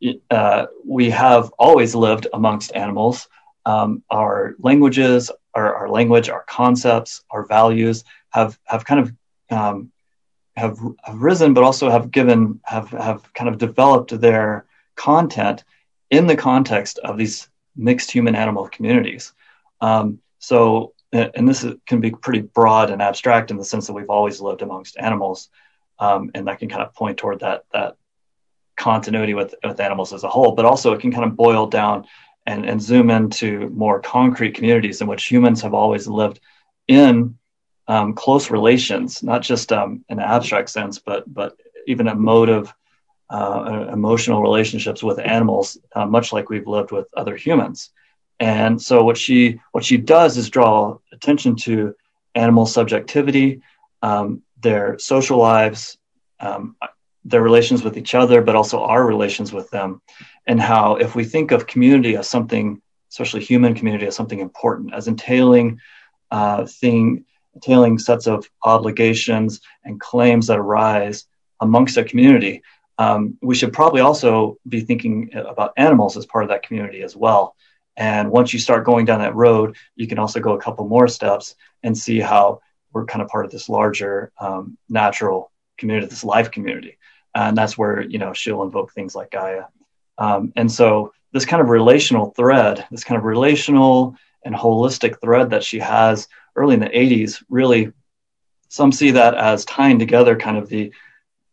it, 0.00 0.20
uh, 0.30 0.66
we 0.84 1.10
have 1.10 1.50
always 1.58 1.94
lived 1.94 2.26
amongst 2.32 2.74
animals. 2.74 3.28
Um, 3.64 4.02
our 4.10 4.54
languages, 4.58 5.30
our, 5.56 5.74
our, 5.74 5.88
language, 5.88 6.28
our 6.28 6.44
concepts, 6.44 7.24
our 7.30 7.44
values 7.46 8.04
have, 8.30 8.58
have 8.66 8.84
kind 8.84 9.00
of 9.00 9.12
um, 9.50 9.90
have, 10.56 10.78
have 11.04 11.20
risen, 11.20 11.54
but 11.54 11.64
also 11.64 11.90
have 11.90 12.10
given 12.10 12.60
have 12.64 12.88
have 12.90 13.32
kind 13.34 13.48
of 13.48 13.58
developed 13.58 14.18
their 14.20 14.66
content 14.94 15.64
in 16.10 16.26
the 16.26 16.36
context 16.36 16.98
of 16.98 17.18
these 17.18 17.48
mixed 17.76 18.10
human 18.10 18.34
animal 18.34 18.68
communities. 18.68 19.34
Um, 19.80 20.20
so, 20.38 20.94
and 21.12 21.48
this 21.48 21.62
is, 21.62 21.74
can 21.86 22.00
be 22.00 22.10
pretty 22.10 22.40
broad 22.40 22.90
and 22.90 23.02
abstract 23.02 23.50
in 23.50 23.58
the 23.58 23.64
sense 23.64 23.86
that 23.86 23.92
we've 23.92 24.10
always 24.10 24.40
lived 24.40 24.62
amongst 24.62 24.96
animals, 24.98 25.50
um, 25.98 26.30
and 26.34 26.46
that 26.48 26.58
can 26.58 26.68
kind 26.68 26.82
of 26.82 26.94
point 26.94 27.18
toward 27.18 27.40
that 27.40 27.64
that 27.72 27.96
continuity 28.76 29.34
with 29.34 29.54
with 29.62 29.80
animals 29.80 30.12
as 30.12 30.24
a 30.24 30.28
whole. 30.28 30.52
But 30.52 30.64
also, 30.64 30.92
it 30.92 31.00
can 31.00 31.12
kind 31.12 31.24
of 31.24 31.36
boil 31.36 31.66
down 31.66 32.06
and, 32.46 32.64
and 32.64 32.80
zoom 32.80 33.10
into 33.10 33.68
more 33.70 34.00
concrete 34.00 34.54
communities 34.54 35.00
in 35.00 35.06
which 35.06 35.26
humans 35.26 35.62
have 35.62 35.74
always 35.74 36.06
lived 36.06 36.40
in 36.88 37.36
um, 37.88 38.14
close 38.14 38.50
relations, 38.50 39.22
not 39.22 39.42
just 39.42 39.72
um, 39.72 40.04
in 40.08 40.18
an 40.18 40.24
abstract 40.24 40.70
sense, 40.70 40.98
but 40.98 41.32
but 41.32 41.56
even 41.86 42.08
emotive 42.08 42.72
uh, 43.30 43.88
emotional 43.92 44.42
relationships 44.42 45.02
with 45.02 45.18
animals, 45.18 45.78
uh, 45.94 46.06
much 46.06 46.32
like 46.32 46.48
we've 46.48 46.66
lived 46.66 46.92
with 46.92 47.06
other 47.16 47.36
humans. 47.36 47.90
And 48.38 48.80
so 48.80 49.02
what 49.02 49.16
she 49.16 49.60
what 49.72 49.84
she 49.84 49.96
does 49.96 50.36
is 50.36 50.50
draw 50.50 50.98
attention 51.12 51.56
to 51.56 51.94
animal 52.34 52.66
subjectivity, 52.66 53.62
um, 54.02 54.42
their 54.60 54.98
social 54.98 55.38
lives, 55.38 55.98
um, 56.40 56.76
their 57.24 57.42
relations 57.42 57.82
with 57.82 57.96
each 57.96 58.14
other, 58.14 58.42
but 58.42 58.54
also 58.54 58.80
our 58.80 59.04
relations 59.04 59.52
with 59.52 59.70
them, 59.70 60.00
and 60.46 60.60
how 60.60 60.96
if 60.96 61.14
we 61.14 61.24
think 61.24 61.50
of 61.50 61.66
community 61.66 62.16
as 62.16 62.28
something, 62.28 62.80
especially 63.10 63.42
human 63.42 63.74
community, 63.74 64.06
as 64.06 64.16
something 64.16 64.40
important, 64.40 64.94
as 64.94 65.08
entailing 65.08 65.80
uh, 66.30 66.66
thing, 66.66 67.24
entailing 67.54 67.98
sets 67.98 68.26
of 68.26 68.48
obligations 68.64 69.60
and 69.84 70.00
claims 70.00 70.46
that 70.46 70.58
arise 70.58 71.26
amongst 71.60 71.96
a 71.96 72.04
community, 72.04 72.62
um, 72.98 73.36
we 73.42 73.54
should 73.54 73.72
probably 73.72 74.00
also 74.00 74.58
be 74.68 74.80
thinking 74.80 75.30
about 75.34 75.72
animals 75.76 76.16
as 76.16 76.26
part 76.26 76.44
of 76.44 76.50
that 76.50 76.62
community 76.62 77.02
as 77.02 77.14
well. 77.16 77.54
And 77.96 78.30
once 78.30 78.52
you 78.52 78.58
start 78.58 78.84
going 78.84 79.06
down 79.06 79.20
that 79.20 79.34
road, 79.34 79.76
you 79.94 80.06
can 80.06 80.18
also 80.18 80.40
go 80.40 80.52
a 80.52 80.60
couple 80.60 80.86
more 80.86 81.08
steps 81.08 81.54
and 81.82 81.96
see 81.96 82.20
how 82.20 82.60
we're 82.92 83.06
kind 83.06 83.22
of 83.22 83.28
part 83.28 83.44
of 83.44 83.50
this 83.50 83.68
larger 83.68 84.32
um, 84.38 84.76
natural 84.88 85.50
community, 85.78 86.06
this 86.06 86.24
life 86.24 86.50
community. 86.50 86.98
And 87.34 87.56
that's 87.56 87.76
where, 87.76 88.00
you 88.02 88.18
know, 88.18 88.32
she'll 88.32 88.62
invoke 88.62 88.92
things 88.92 89.14
like 89.14 89.30
Gaia. 89.30 89.64
Um, 90.18 90.52
and 90.56 90.70
so 90.70 91.12
this 91.32 91.44
kind 91.44 91.60
of 91.60 91.68
relational 91.68 92.30
thread, 92.30 92.86
this 92.90 93.04
kind 93.04 93.18
of 93.18 93.24
relational 93.24 94.16
and 94.44 94.54
holistic 94.54 95.20
thread 95.20 95.50
that 95.50 95.64
she 95.64 95.78
has 95.78 96.28
early 96.54 96.74
in 96.74 96.80
the 96.80 96.86
80s, 96.86 97.42
really, 97.48 97.92
some 98.68 98.92
see 98.92 99.12
that 99.12 99.34
as 99.34 99.64
tying 99.64 99.98
together 99.98 100.36
kind 100.36 100.56
of 100.56 100.68
the 100.68 100.92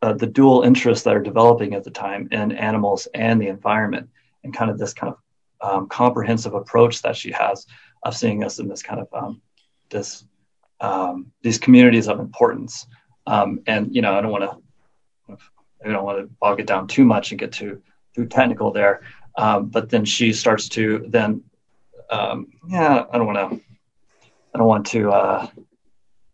uh, 0.01 0.11
the 0.11 0.27
dual 0.27 0.63
interests 0.63 1.05
that 1.05 1.15
are 1.15 1.21
developing 1.21 1.73
at 1.73 1.85
the 1.85 1.89
time 1.89 2.27
in 2.31 2.51
animals 2.51 3.07
and 3.13 3.41
the 3.41 3.47
environment, 3.47 4.09
and 4.43 4.53
kind 4.53 4.69
of 4.69 4.77
this 4.77 4.93
kind 4.93 5.13
of 5.13 5.19
um, 5.61 5.87
comprehensive 5.87 6.53
approach 6.53 7.01
that 7.01 7.15
she 7.15 7.31
has 7.31 7.65
of 8.03 8.13
seeing 8.15 8.43
us 8.43 8.59
in 8.59 8.67
this 8.67 8.83
kind 8.83 8.99
of 8.99 9.07
um, 9.13 9.41
this 9.89 10.25
um, 10.81 11.31
these 11.41 11.57
communities 11.57 12.09
of 12.09 12.19
importance. 12.19 12.85
Um, 13.25 13.61
and 13.65 13.95
you 13.95 14.01
know, 14.01 14.13
I 14.13 14.21
don't 14.21 14.31
want 14.31 14.43
to 14.43 15.37
I 15.85 15.89
don't 15.89 16.03
want 16.03 16.19
to 16.19 16.33
bog 16.39 16.59
it 16.59 16.67
down 16.67 16.87
too 16.87 17.05
much 17.05 17.31
and 17.31 17.39
get 17.39 17.53
too 17.53 17.81
too 18.15 18.25
technical 18.25 18.71
there. 18.71 19.01
Um, 19.37 19.67
but 19.67 19.89
then 19.89 20.05
she 20.05 20.33
starts 20.33 20.69
to 20.69 21.05
then 21.07 21.43
um, 22.09 22.47
yeah, 22.67 23.05
I 23.11 23.17
don't 23.17 23.27
want 23.27 23.51
to 23.51 23.61
I 24.53 24.57
don't 24.57 24.67
want 24.67 24.85
to 24.87 25.11
uh, 25.11 25.47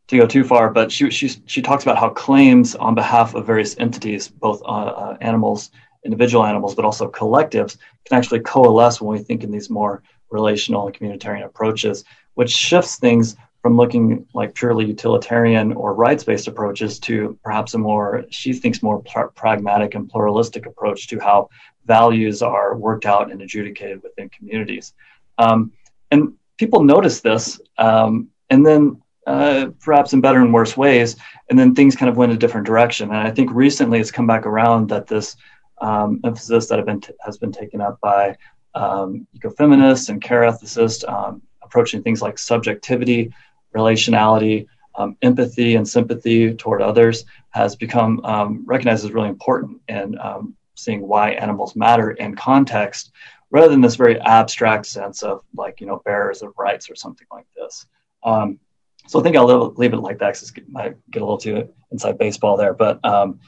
to 0.07 0.17
go 0.17 0.27
too 0.27 0.43
far, 0.43 0.69
but 0.71 0.91
she 0.91 1.09
she 1.09 1.29
she 1.45 1.61
talks 1.61 1.83
about 1.83 1.97
how 1.97 2.09
claims 2.09 2.75
on 2.75 2.95
behalf 2.95 3.35
of 3.35 3.45
various 3.45 3.77
entities, 3.77 4.27
both 4.27 4.61
uh, 4.63 4.65
uh, 4.65 5.17
animals, 5.21 5.71
individual 6.03 6.45
animals, 6.45 6.75
but 6.75 6.83
also 6.83 7.09
collectives, 7.09 7.77
can 8.05 8.17
actually 8.17 8.41
coalesce 8.41 8.99
when 8.99 9.17
we 9.17 9.23
think 9.23 9.43
in 9.43 9.51
these 9.51 9.69
more 9.69 10.03
relational 10.29 10.85
and 10.85 10.95
communitarian 10.95 11.45
approaches 11.45 12.03
which 12.39 12.51
shifts 12.51 12.95
things 12.95 13.35
from 13.69 13.77
looking 13.77 14.25
like 14.33 14.55
purely 14.55 14.83
utilitarian 14.83 15.73
or 15.73 15.93
rights-based 15.93 16.47
approaches 16.47 16.97
to 16.97 17.37
perhaps 17.43 17.75
a 17.75 17.77
more 17.77 18.25
she 18.31 18.51
thinks 18.51 18.81
more 18.81 19.03
pr- 19.03 19.27
pragmatic 19.35 19.93
and 19.93 20.09
pluralistic 20.09 20.65
approach 20.65 21.05
to 21.05 21.19
how 21.19 21.47
values 21.85 22.41
are 22.41 22.75
worked 22.75 23.05
out 23.05 23.31
and 23.31 23.43
adjudicated 23.43 24.01
within 24.01 24.27
communities. 24.29 24.95
Um, 25.37 25.71
and 26.09 26.33
people 26.57 26.83
notice 26.83 27.21
this 27.21 27.61
um, 27.77 28.29
and 28.49 28.65
then 28.65 28.99
uh, 29.27 29.67
perhaps 29.79 30.13
in 30.13 30.19
better 30.19 30.41
and 30.41 30.51
worse 30.51 30.75
ways 30.75 31.15
and 31.51 31.59
then 31.59 31.75
things 31.75 31.95
kind 31.95 32.09
of 32.09 32.17
went 32.17 32.31
a 32.31 32.37
different 32.37 32.65
direction. 32.65 33.09
And 33.09 33.19
i 33.19 33.29
think 33.29 33.51
recently 33.53 33.99
it's 33.99 34.09
come 34.09 34.25
back 34.25 34.47
around 34.47 34.89
that 34.89 35.05
this 35.05 35.35
um, 35.79 36.21
emphasis 36.23 36.65
that 36.69 36.83
been 36.87 37.01
t- 37.01 37.13
has 37.23 37.37
been 37.37 37.51
taken 37.51 37.81
up 37.81 37.99
by 38.01 38.35
um, 38.73 39.27
ecofeminists 39.37 40.09
and 40.09 40.19
care 40.19 40.41
ethicists 40.41 41.07
um, 41.07 41.43
approaching 41.69 42.01
things 42.01 42.19
like 42.19 42.39
subjectivity 42.39 43.31
relationality, 43.75 44.67
um, 44.95 45.17
empathy, 45.21 45.75
and 45.75 45.87
sympathy 45.87 46.53
toward 46.53 46.81
others 46.81 47.25
has 47.51 47.75
become 47.75 48.23
um, 48.25 48.63
recognized 48.65 49.05
as 49.05 49.11
really 49.11 49.29
important 49.29 49.81
in 49.87 50.17
um, 50.19 50.55
seeing 50.75 51.07
why 51.07 51.31
animals 51.31 51.75
matter 51.75 52.11
in 52.11 52.35
context 52.35 53.11
rather 53.51 53.69
than 53.69 53.81
this 53.81 53.95
very 53.95 54.19
abstract 54.21 54.85
sense 54.85 55.23
of 55.23 55.43
like, 55.55 55.81
you 55.81 55.87
know, 55.87 56.01
bearers 56.05 56.41
of 56.41 56.53
rights 56.57 56.89
or 56.89 56.95
something 56.95 57.27
like 57.31 57.47
this. 57.55 57.85
Um, 58.23 58.59
so 59.07 59.19
I 59.19 59.23
think 59.23 59.35
I'll 59.35 59.71
leave 59.71 59.93
it 59.93 59.97
like 59.97 60.19
that 60.19 60.33
because 60.33 60.53
I 60.55 60.61
might 60.69 60.97
get 61.09 61.21
a 61.21 61.25
little 61.25 61.37
too 61.37 61.69
inside 61.91 62.17
baseball 62.17 62.57
there, 62.57 62.73
but, 62.73 63.03
um, 63.03 63.39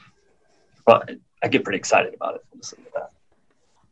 but 0.84 1.10
I 1.42 1.48
get 1.48 1.62
pretty 1.62 1.78
excited 1.78 2.14
about 2.14 2.36
it. 2.36 2.42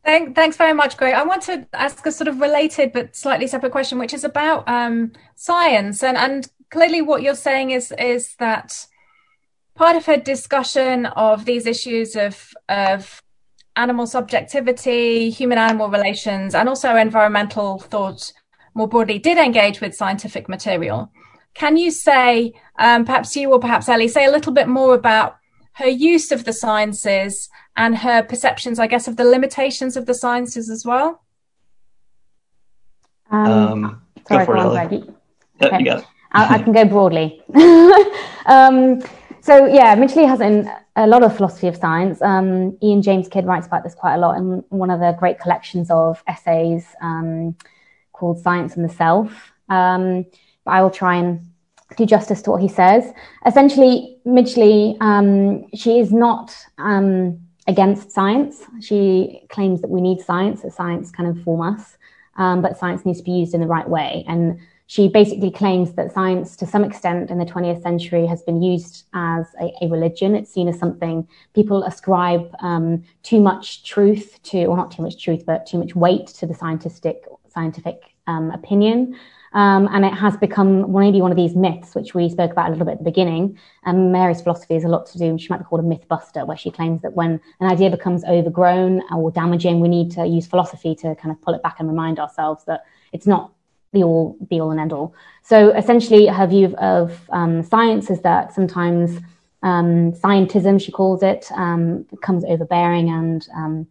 Thank, 0.03 0.35
thanks 0.35 0.57
very 0.57 0.73
much, 0.73 0.97
Greg. 0.97 1.13
I 1.13 1.23
want 1.23 1.43
to 1.43 1.67
ask 1.73 2.05
a 2.05 2.11
sort 2.11 2.27
of 2.27 2.41
related 2.41 2.91
but 2.91 3.15
slightly 3.15 3.45
separate 3.45 3.71
question, 3.71 3.99
which 3.99 4.13
is 4.13 4.23
about 4.23 4.67
um, 4.67 5.11
science. 5.35 6.01
And, 6.01 6.17
and 6.17 6.49
clearly, 6.71 7.01
what 7.01 7.21
you're 7.21 7.35
saying 7.35 7.71
is 7.71 7.93
is 7.99 8.35
that 8.39 8.87
part 9.75 9.95
of 9.95 10.05
her 10.07 10.17
discussion 10.17 11.05
of 11.05 11.45
these 11.45 11.67
issues 11.67 12.15
of 12.15 12.51
of 12.67 13.21
animal 13.75 14.07
subjectivity, 14.07 15.29
human 15.29 15.57
animal 15.57 15.89
relations, 15.89 16.55
and 16.55 16.67
also 16.67 16.95
environmental 16.95 17.79
thought 17.79 18.33
more 18.73 18.87
broadly 18.87 19.19
did 19.19 19.37
engage 19.37 19.81
with 19.81 19.95
scientific 19.95 20.49
material. 20.49 21.11
Can 21.53 21.77
you 21.77 21.91
say, 21.91 22.53
um, 22.79 23.05
perhaps 23.05 23.35
you 23.35 23.51
or 23.51 23.59
perhaps 23.59 23.89
Ellie, 23.89 24.07
say 24.07 24.25
a 24.25 24.31
little 24.31 24.53
bit 24.53 24.67
more 24.67 24.95
about 24.95 25.37
her 25.73 25.87
use 25.87 26.31
of 26.31 26.43
the 26.43 26.53
sciences 26.53 27.49
and 27.77 27.97
her 27.97 28.23
perceptions, 28.23 28.79
I 28.79 28.87
guess, 28.87 29.07
of 29.07 29.17
the 29.17 29.23
limitations 29.23 29.95
of 29.95 30.05
the 30.05 30.13
sciences 30.13 30.69
as 30.69 30.85
well? 30.85 31.23
Um, 33.29 33.51
um, 33.51 34.01
sorry, 34.27 34.45
go 34.45 34.53
on, 34.53 34.87
Greg. 34.87 35.13
Okay. 35.61 35.83
you. 35.83 36.03
I, 36.33 36.55
I, 36.55 36.63
can 36.63 36.73
go 36.73 36.85
broadly. 36.85 37.41
um, 38.45 39.01
so 39.41 39.65
yeah, 39.65 39.95
Midgley 39.95 40.27
has 40.27 40.41
an, 40.41 40.69
a 40.95 41.07
lot 41.07 41.23
of 41.23 41.35
philosophy 41.35 41.67
of 41.67 41.75
science. 41.75 42.21
Um, 42.21 42.77
Ian 42.83 43.01
James 43.01 43.27
Kidd 43.27 43.45
writes 43.45 43.67
about 43.67 43.83
this 43.83 43.95
quite 43.95 44.15
a 44.15 44.17
lot 44.17 44.37
in 44.37 44.63
one 44.69 44.89
of 44.89 44.99
the 44.99 45.15
great 45.17 45.39
collections 45.39 45.89
of 45.89 46.23
essays 46.27 46.87
um, 47.01 47.55
called 48.13 48.39
Science 48.39 48.75
and 48.75 48.87
the 48.87 48.93
Self. 48.93 49.51
Um, 49.69 50.25
but 50.65 50.71
I 50.71 50.81
will 50.81 50.89
try 50.89 51.15
and 51.15 51.50
do 51.97 52.05
justice 52.05 52.41
to 52.43 52.51
what 52.51 52.61
he 52.61 52.67
says. 52.67 53.11
Essentially, 53.45 54.17
Midgley, 54.25 54.97
um, 55.01 55.67
she 55.73 55.99
is 55.99 56.11
not 56.11 56.55
um, 56.77 57.39
against 57.67 58.11
science. 58.11 58.63
She 58.81 59.43
claims 59.49 59.81
that 59.81 59.89
we 59.89 60.01
need 60.01 60.21
science, 60.21 60.61
that 60.61 60.73
science 60.73 61.11
can 61.11 61.25
inform 61.25 61.61
us, 61.61 61.97
um, 62.37 62.61
but 62.61 62.77
science 62.77 63.05
needs 63.05 63.19
to 63.19 63.23
be 63.23 63.31
used 63.31 63.53
in 63.53 63.61
the 63.61 63.67
right 63.67 63.87
way. 63.87 64.23
And 64.27 64.59
she 64.87 65.07
basically 65.07 65.51
claims 65.51 65.93
that 65.93 66.11
science, 66.11 66.57
to 66.57 66.65
some 66.65 66.83
extent, 66.83 67.31
in 67.31 67.37
the 67.37 67.45
20th 67.45 67.81
century, 67.81 68.25
has 68.25 68.41
been 68.41 68.61
used 68.61 69.05
as 69.13 69.45
a, 69.61 69.71
a 69.81 69.87
religion. 69.87 70.35
It's 70.35 70.51
seen 70.51 70.67
as 70.67 70.77
something 70.77 71.25
people 71.55 71.83
ascribe 71.83 72.53
um, 72.59 73.03
too 73.23 73.39
much 73.39 73.85
truth 73.85 74.37
to, 74.43 74.65
or 74.65 74.75
not 74.75 74.91
too 74.91 75.01
much 75.01 75.23
truth, 75.23 75.45
but 75.45 75.65
too 75.65 75.77
much 75.77 75.95
weight 75.95 76.27
to 76.27 76.45
the 76.45 76.53
scientific 76.53 77.23
scientific 77.47 78.01
um, 78.27 78.51
opinion. 78.51 79.17
Um, 79.53 79.89
and 79.91 80.05
it 80.05 80.13
has 80.13 80.37
become 80.37 80.91
maybe 80.93 81.21
one 81.21 81.31
of 81.31 81.37
these 81.37 81.55
myths, 81.55 81.93
which 81.93 82.13
we 82.13 82.29
spoke 82.29 82.51
about 82.51 82.67
a 82.67 82.71
little 82.71 82.85
bit 82.85 82.93
at 82.93 82.97
the 82.99 83.03
beginning. 83.03 83.57
And 83.83 84.11
Mary's 84.11 84.41
philosophy 84.41 84.75
is 84.75 84.85
a 84.85 84.87
lot 84.87 85.05
to 85.07 85.17
do, 85.17 85.37
she 85.37 85.47
might 85.49 85.57
be 85.57 85.65
called 85.65 85.81
a 85.81 85.87
myth 85.87 86.07
buster, 86.07 86.45
where 86.45 86.57
she 86.57 86.71
claims 86.71 87.01
that 87.01 87.13
when 87.13 87.41
an 87.59 87.69
idea 87.69 87.89
becomes 87.89 88.23
overgrown 88.23 89.01
or 89.13 89.29
damaging, 89.31 89.81
we 89.81 89.89
need 89.89 90.11
to 90.11 90.25
use 90.25 90.47
philosophy 90.47 90.95
to 90.95 91.15
kind 91.15 91.31
of 91.31 91.41
pull 91.41 91.53
it 91.53 91.61
back 91.63 91.77
and 91.79 91.89
remind 91.89 92.19
ourselves 92.19 92.63
that 92.65 92.85
it's 93.11 93.27
not 93.27 93.51
the 93.91 94.03
all, 94.03 94.37
be 94.47 94.61
all 94.61 94.71
and 94.71 94.79
end 94.79 94.93
all. 94.93 95.13
So 95.43 95.71
essentially, 95.71 96.27
her 96.27 96.47
view 96.47 96.73
of 96.77 97.29
um, 97.31 97.61
science 97.61 98.09
is 98.09 98.21
that 98.21 98.53
sometimes 98.53 99.19
um, 99.63 100.13
scientism, 100.13 100.81
she 100.81 100.91
calls 100.91 101.23
it, 101.23 101.51
um, 101.55 102.03
becomes 102.03 102.45
overbearing 102.45 103.09
and 103.09 103.47
um, 103.55 103.87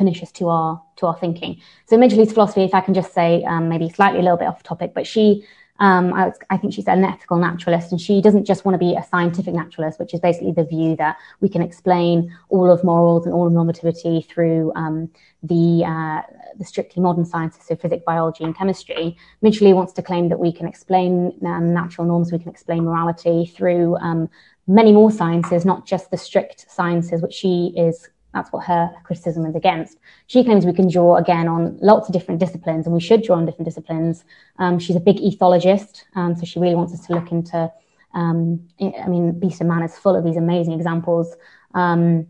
pernicious 0.00 0.32
to 0.32 0.48
our 0.48 0.82
to 0.96 1.06
our 1.06 1.16
thinking. 1.18 1.60
So 1.86 1.98
Midgley's 1.98 2.32
philosophy, 2.32 2.64
if 2.64 2.74
I 2.74 2.80
can 2.80 2.94
just 2.94 3.12
say, 3.12 3.44
um, 3.44 3.68
maybe 3.68 3.90
slightly 3.90 4.20
a 4.20 4.22
little 4.22 4.38
bit 4.38 4.48
off 4.48 4.62
topic, 4.62 4.92
but 4.94 5.06
she, 5.06 5.44
um, 5.78 6.14
I, 6.14 6.32
I, 6.48 6.56
think 6.56 6.72
she's 6.72 6.88
an 6.88 7.04
ethical 7.04 7.36
naturalist, 7.36 7.92
and 7.92 8.00
she 8.00 8.22
doesn't 8.22 8.46
just 8.46 8.64
want 8.64 8.74
to 8.74 8.78
be 8.78 8.94
a 8.94 9.04
scientific 9.04 9.52
naturalist, 9.52 9.98
which 9.98 10.14
is 10.14 10.20
basically 10.20 10.52
the 10.52 10.64
view 10.64 10.96
that 10.96 11.18
we 11.40 11.50
can 11.50 11.60
explain 11.60 12.34
all 12.48 12.70
of 12.70 12.82
morals 12.82 13.26
and 13.26 13.34
all 13.34 13.46
of 13.46 13.52
normativity 13.52 14.26
through 14.26 14.72
um, 14.74 15.10
the 15.42 15.84
uh, 15.86 16.22
the 16.58 16.64
strictly 16.64 17.02
modern 17.02 17.26
sciences, 17.26 17.62
so 17.66 17.76
physics, 17.76 18.02
biology, 18.06 18.44
and 18.44 18.56
chemistry. 18.56 19.18
Midgley 19.44 19.74
wants 19.74 19.92
to 19.94 20.02
claim 20.02 20.30
that 20.30 20.40
we 20.40 20.50
can 20.50 20.66
explain 20.66 21.12
um, 21.44 21.74
natural 21.74 22.06
norms, 22.06 22.32
we 22.32 22.38
can 22.38 22.48
explain 22.48 22.84
morality 22.84 23.52
through 23.54 23.96
um, 23.98 24.30
many 24.66 24.92
more 24.92 25.10
sciences, 25.10 25.66
not 25.66 25.86
just 25.86 26.10
the 26.10 26.16
strict 26.16 26.64
sciences, 26.70 27.20
which 27.20 27.34
she 27.34 27.74
is 27.76 28.08
that's 28.32 28.52
what 28.52 28.64
her 28.64 28.90
criticism 29.04 29.44
is 29.46 29.54
against. 29.56 29.98
She 30.26 30.44
claims 30.44 30.64
we 30.64 30.72
can 30.72 30.88
draw 30.88 31.16
again 31.16 31.48
on 31.48 31.78
lots 31.80 32.08
of 32.08 32.12
different 32.12 32.40
disciplines, 32.40 32.86
and 32.86 32.94
we 32.94 33.00
should 33.00 33.22
draw 33.22 33.36
on 33.36 33.46
different 33.46 33.66
disciplines. 33.66 34.24
Um, 34.58 34.78
she's 34.78 34.96
a 34.96 35.00
big 35.00 35.16
ethologist, 35.16 36.04
um, 36.14 36.36
so 36.36 36.44
she 36.44 36.60
really 36.60 36.74
wants 36.74 36.92
us 36.92 37.06
to 37.06 37.14
look 37.14 37.32
into. 37.32 37.70
Um, 38.14 38.68
I 38.80 39.08
mean, 39.08 39.38
Beast 39.38 39.60
and 39.60 39.68
Man 39.68 39.82
is 39.82 39.98
full 39.98 40.16
of 40.16 40.24
these 40.24 40.36
amazing 40.36 40.74
examples, 40.74 41.34
um, 41.74 42.26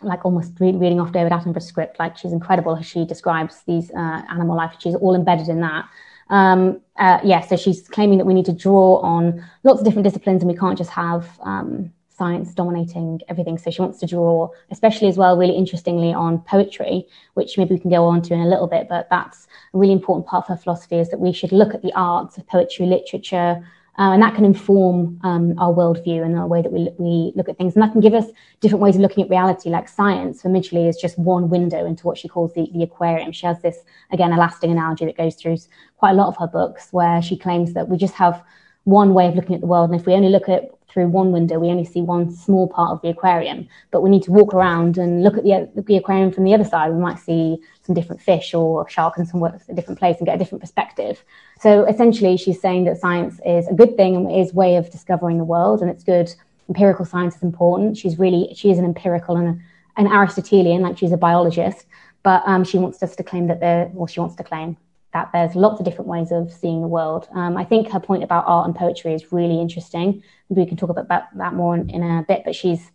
like 0.00 0.24
almost 0.24 0.52
re- 0.60 0.72
reading 0.72 1.00
off 1.00 1.12
David 1.12 1.32
Attenborough's 1.32 1.66
script. 1.66 1.98
Like 1.98 2.16
she's 2.16 2.32
incredible 2.32 2.74
how 2.74 2.82
she 2.82 3.04
describes 3.04 3.62
these 3.66 3.90
uh, 3.90 4.22
animal 4.30 4.56
life. 4.56 4.74
She's 4.78 4.94
all 4.94 5.14
embedded 5.14 5.48
in 5.48 5.60
that. 5.60 5.88
Um, 6.30 6.80
uh, 6.96 7.20
yeah, 7.24 7.40
so 7.40 7.56
she's 7.56 7.88
claiming 7.88 8.18
that 8.18 8.26
we 8.26 8.34
need 8.34 8.44
to 8.46 8.52
draw 8.52 8.96
on 8.98 9.44
lots 9.64 9.80
of 9.80 9.84
different 9.84 10.04
disciplines, 10.04 10.42
and 10.42 10.50
we 10.50 10.58
can't 10.58 10.76
just 10.76 10.90
have 10.90 11.26
um, 11.42 11.92
science 12.18 12.52
dominating 12.52 13.20
everything. 13.28 13.56
So 13.58 13.70
she 13.70 13.80
wants 13.80 13.98
to 14.00 14.06
draw, 14.06 14.50
especially 14.70 15.08
as 15.08 15.16
well, 15.16 15.36
really 15.36 15.56
interestingly 15.56 16.12
on 16.12 16.40
poetry, 16.40 17.06
which 17.34 17.56
maybe 17.56 17.74
we 17.74 17.80
can 17.80 17.90
go 17.90 18.04
on 18.04 18.20
to 18.22 18.34
in 18.34 18.40
a 18.40 18.48
little 18.48 18.66
bit, 18.66 18.88
but 18.88 19.08
that's 19.08 19.46
a 19.74 19.78
really 19.78 19.92
important 19.92 20.26
part 20.26 20.44
of 20.44 20.48
her 20.48 20.62
philosophy 20.62 20.96
is 20.96 21.08
that 21.10 21.20
we 21.20 21.32
should 21.32 21.52
look 21.52 21.74
at 21.74 21.82
the 21.82 21.92
arts 21.94 22.36
of 22.36 22.46
poetry, 22.46 22.86
literature, 22.86 23.64
uh, 24.00 24.12
and 24.12 24.22
that 24.22 24.34
can 24.36 24.44
inform 24.44 25.18
um, 25.24 25.58
our 25.58 25.72
worldview 25.72 26.24
and 26.24 26.36
the 26.36 26.46
way 26.46 26.62
that 26.62 26.70
we, 26.70 26.88
we 26.98 27.32
look 27.34 27.48
at 27.48 27.56
things. 27.58 27.74
And 27.74 27.82
that 27.82 27.90
can 27.90 28.00
give 28.00 28.14
us 28.14 28.26
different 28.60 28.80
ways 28.80 28.94
of 28.94 29.00
looking 29.00 29.24
at 29.24 29.30
reality, 29.30 29.70
like 29.70 29.88
science 29.88 30.40
for 30.40 30.48
Midgley 30.48 30.88
is 30.88 30.96
just 30.96 31.18
one 31.18 31.48
window 31.48 31.84
into 31.84 32.06
what 32.06 32.16
she 32.16 32.28
calls 32.28 32.52
the, 32.54 32.70
the 32.72 32.84
aquarium. 32.84 33.32
She 33.32 33.46
has 33.46 33.60
this, 33.60 33.78
again, 34.12 34.32
a 34.32 34.36
lasting 34.36 34.70
analogy 34.70 35.04
that 35.06 35.16
goes 35.16 35.34
through 35.34 35.58
quite 35.96 36.12
a 36.12 36.14
lot 36.14 36.28
of 36.28 36.36
her 36.36 36.46
books 36.46 36.92
where 36.92 37.20
she 37.20 37.36
claims 37.36 37.72
that 37.74 37.88
we 37.88 37.96
just 37.96 38.14
have 38.14 38.40
one 38.84 39.14
way 39.14 39.26
of 39.26 39.34
looking 39.34 39.56
at 39.56 39.60
the 39.60 39.66
world. 39.66 39.90
And 39.90 39.98
if 39.98 40.06
we 40.06 40.14
only 40.14 40.28
look 40.28 40.48
at 40.48 40.70
through 40.88 41.08
one 41.08 41.32
window, 41.32 41.58
we 41.58 41.68
only 41.68 41.84
see 41.84 42.00
one 42.00 42.30
small 42.30 42.66
part 42.66 42.92
of 42.92 43.02
the 43.02 43.08
aquarium. 43.08 43.68
But 43.90 44.02
we 44.02 44.10
need 44.10 44.22
to 44.24 44.32
walk 44.32 44.54
around 44.54 44.98
and 44.98 45.22
look 45.22 45.36
at 45.36 45.44
the, 45.44 45.82
the 45.82 45.96
aquarium 45.96 46.32
from 46.32 46.44
the 46.44 46.54
other 46.54 46.64
side. 46.64 46.92
We 46.92 46.98
might 46.98 47.18
see 47.18 47.58
some 47.82 47.94
different 47.94 48.22
fish 48.22 48.54
or 48.54 48.86
a 48.86 48.90
shark 48.90 49.18
in 49.18 49.26
some 49.26 49.42
a 49.42 49.74
different 49.74 49.98
place 49.98 50.16
and 50.18 50.26
get 50.26 50.36
a 50.36 50.38
different 50.38 50.62
perspective. 50.62 51.22
So 51.60 51.84
essentially, 51.84 52.36
she's 52.36 52.60
saying 52.60 52.84
that 52.84 52.98
science 52.98 53.40
is 53.44 53.68
a 53.68 53.74
good 53.74 53.96
thing 53.96 54.16
and 54.16 54.30
is 54.30 54.54
way 54.54 54.76
of 54.76 54.90
discovering 54.90 55.38
the 55.38 55.44
world, 55.44 55.82
and 55.82 55.90
it's 55.90 56.04
good. 56.04 56.34
Empirical 56.68 57.04
science 57.04 57.36
is 57.36 57.42
important. 57.42 57.96
She's 57.96 58.18
really 58.18 58.52
she 58.54 58.70
is 58.70 58.78
an 58.78 58.84
empirical 58.84 59.36
and 59.36 59.48
a, 59.48 60.00
an 60.00 60.06
Aristotelian, 60.06 60.82
like 60.82 60.98
she's 60.98 61.12
a 61.12 61.16
biologist. 61.16 61.86
But 62.22 62.42
um, 62.46 62.64
she 62.64 62.78
wants 62.78 63.02
us 63.02 63.14
to 63.16 63.22
claim 63.22 63.46
that 63.46 63.60
there, 63.60 63.90
well, 63.94 64.06
she 64.06 64.20
wants 64.20 64.36
to 64.36 64.44
claim 64.44 64.76
that 65.18 65.30
there's 65.32 65.56
lots 65.56 65.80
of 65.80 65.84
different 65.84 66.08
ways 66.08 66.30
of 66.30 66.52
seeing 66.52 66.80
the 66.80 66.88
world. 66.88 67.28
Um, 67.32 67.56
I 67.56 67.64
think 67.64 67.90
her 67.90 68.00
point 68.00 68.22
about 68.22 68.44
art 68.46 68.66
and 68.66 68.74
poetry 68.74 69.14
is 69.14 69.32
really 69.32 69.60
interesting. 69.60 70.22
Maybe 70.48 70.62
we 70.62 70.66
can 70.66 70.76
talk 70.76 70.90
about 70.90 71.06
that 71.36 71.54
more 71.54 71.74
in, 71.74 71.90
in 71.90 72.02
a 72.02 72.24
bit, 72.26 72.42
but 72.44 72.54
she's 72.54 72.90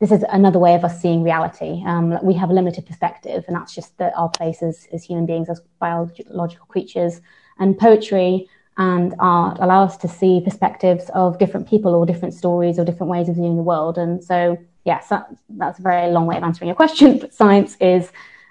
this 0.00 0.10
is 0.10 0.24
another 0.30 0.58
way 0.58 0.74
of 0.74 0.82
us 0.82 0.98
seeing 1.00 1.22
reality. 1.22 1.82
Um, 1.84 2.18
we 2.22 2.32
have 2.32 2.48
a 2.48 2.54
limited 2.54 2.86
perspective, 2.86 3.44
and 3.46 3.54
that's 3.54 3.74
just 3.74 3.98
that 3.98 4.14
our 4.16 4.30
place 4.30 4.62
as, 4.62 4.88
as 4.94 5.04
human 5.04 5.26
beings, 5.26 5.50
as 5.50 5.60
biological 5.78 6.64
creatures. 6.66 7.20
And 7.58 7.78
poetry 7.78 8.48
and 8.78 9.14
art 9.18 9.58
allow 9.60 9.84
us 9.84 9.98
to 9.98 10.08
see 10.08 10.40
perspectives 10.42 11.10
of 11.12 11.38
different 11.38 11.68
people 11.68 11.94
or 11.94 12.06
different 12.06 12.32
stories 12.32 12.78
or 12.78 12.84
different 12.86 13.10
ways 13.10 13.28
of 13.28 13.34
viewing 13.34 13.56
the 13.56 13.62
world. 13.62 13.98
And 13.98 14.24
so, 14.24 14.56
yes, 14.86 15.08
that, 15.08 15.26
that's 15.50 15.78
a 15.78 15.82
very 15.82 16.10
long 16.10 16.24
way 16.26 16.38
of 16.38 16.44
answering 16.44 16.68
your 16.68 16.76
question, 16.76 17.18
but 17.20 17.34
science 17.34 17.76
is 17.78 18.10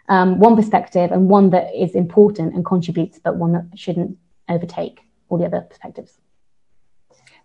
um, 0.09 0.39
one 0.39 0.55
perspective 0.55 1.11
and 1.11 1.29
one 1.29 1.51
that 1.51 1.73
is 1.73 1.95
important 1.95 2.53
and 2.55 2.65
contributes, 2.65 3.19
but 3.19 3.37
one 3.37 3.53
that 3.53 3.65
shouldn't 3.75 4.17
overtake 4.49 5.01
all 5.29 5.37
the 5.37 5.45
other 5.45 5.61
perspectives. 5.61 6.17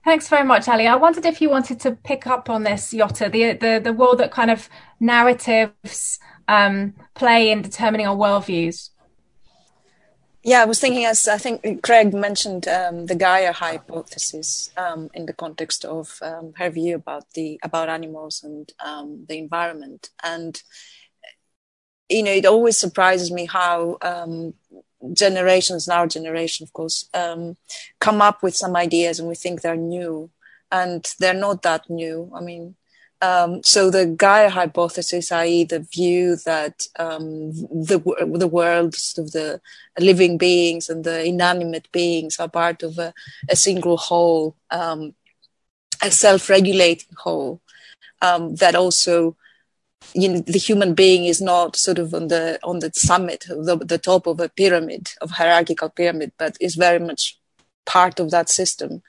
Thanks 0.05 0.29
very 0.29 0.45
much, 0.45 0.69
Ali. 0.69 0.87
I 0.87 0.97
wondered 0.97 1.25
if 1.25 1.41
you 1.41 1.49
wanted 1.49 1.81
to 1.81 1.93
pick 1.93 2.27
up 2.27 2.51
on 2.51 2.63
this, 2.65 2.93
Yota, 2.93 3.31
the 3.31 3.53
the, 3.53 3.81
the 3.83 3.93
role 3.93 4.17
that 4.17 4.31
kind 4.31 4.51
of 4.51 4.69
narratives 5.01 6.19
um, 6.49 6.95
play 7.15 7.51
in 7.51 7.63
determining 7.63 8.07
our 8.07 8.17
worldviews. 8.17 8.91
Yeah, 10.43 10.61
I 10.61 10.67
was 10.67 10.79
thinking 10.79 11.07
as 11.07 11.27
I 11.27 11.39
think 11.39 11.83
Craig 11.83 12.13
mentioned 12.13 12.69
um, 12.69 13.07
the 13.07 13.15
Gaia 13.15 13.53
hypothesis 13.53 14.71
um, 14.77 15.09
in 15.15 15.25
the 15.25 15.33
context 15.33 15.87
of 15.87 16.19
um, 16.21 16.53
her 16.59 16.69
view 16.69 16.97
about 16.97 17.31
the 17.33 17.59
about 17.63 17.89
animals 17.89 18.43
and 18.45 18.71
um, 18.85 19.25
the 19.27 19.39
environment, 19.39 20.11
and 20.23 20.63
you 22.09 22.23
know 22.23 22.33
it 22.33 22.47
always 22.47 22.77
surprises 22.77 23.31
me 23.31 23.47
how 23.47 23.99
um, 24.03 24.55
generations, 25.13 25.89
our 25.89 26.07
generation, 26.07 26.65
of 26.65 26.73
course, 26.73 27.09
um, 27.15 27.57
come 28.01 28.23
up 28.23 28.43
with 28.43 28.57
some 28.57 28.77
ideas 28.77 29.19
and 29.19 29.29
we 29.29 29.35
think 29.35 29.61
they're 29.61 29.77
new, 29.77 30.31
and 30.73 31.15
they're 31.19 31.35
not 31.35 31.63
that 31.63 31.89
new. 31.91 32.31
I 32.35 32.41
mean, 32.41 32.77
um, 33.21 33.63
so 33.63 33.91
the 33.91 34.07
Gaia 34.07 34.51
hypothesis, 34.51 35.31
i.e., 35.33 35.65
the 35.65 35.81
view 35.81 36.37
that 36.45 36.87
um, 36.99 37.53
the 37.53 38.01
the 38.37 38.49
world 38.49 38.95
of 39.19 39.33
the 39.33 39.61
living 39.99 40.39
beings 40.39 40.89
and 40.89 41.05
the 41.05 41.25
inanimate 41.25 41.91
beings 41.93 42.39
are 42.39 42.49
part 42.49 42.83
of 42.83 42.99
a, 42.99 43.13
a 43.49 43.57
single 43.57 43.97
whole, 43.97 44.57
um, 44.71 45.15
a 46.03 46.11
self-regulating 46.11 47.15
whole, 47.17 47.61
um, 48.21 48.57
that 48.57 48.75
also 48.75 49.37
you 50.13 50.29
know, 50.29 50.41
the 50.41 50.59
human 50.59 50.95
being 50.95 51.25
is 51.25 51.41
not 51.41 51.77
sort 51.77 51.99
of 51.99 52.15
on 52.15 52.29
the 52.29 52.59
on 52.63 52.81
the 52.81 52.91
summit, 52.95 53.45
the, 53.49 53.77
the 53.77 53.99
top 53.99 54.27
of 54.27 54.41
a 54.41 54.49
pyramid, 54.49 55.13
of 55.21 55.33
hierarchical 55.33 55.89
pyramid, 55.89 56.33
but 56.39 56.57
is 56.61 56.75
very 56.75 56.99
much 56.99 57.39
part 57.87 58.21
of 58.21 58.31
that 58.31 58.49
system, 58.49 59.03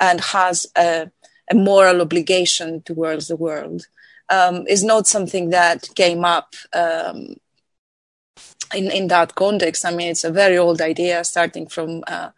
and 0.00 0.20
has 0.20 0.66
a 0.76 1.10
a 1.50 1.54
moral 1.54 2.00
obligation 2.00 2.82
towards 2.82 3.28
the 3.28 3.36
world 3.36 3.86
um, 4.28 4.66
is 4.66 4.84
not 4.84 5.06
something 5.06 5.50
that 5.50 5.88
came 5.94 6.24
up 6.24 6.54
um, 6.72 7.36
in 8.74 8.90
in 8.90 9.08
that 9.08 9.34
context. 9.34 9.84
I 9.84 9.90
mean, 9.90 10.08
it's 10.08 10.24
a 10.24 10.30
very 10.30 10.58
old 10.58 10.80
idea, 10.80 11.24
starting 11.24 11.66
from 11.66 12.04
uh, 12.06 12.30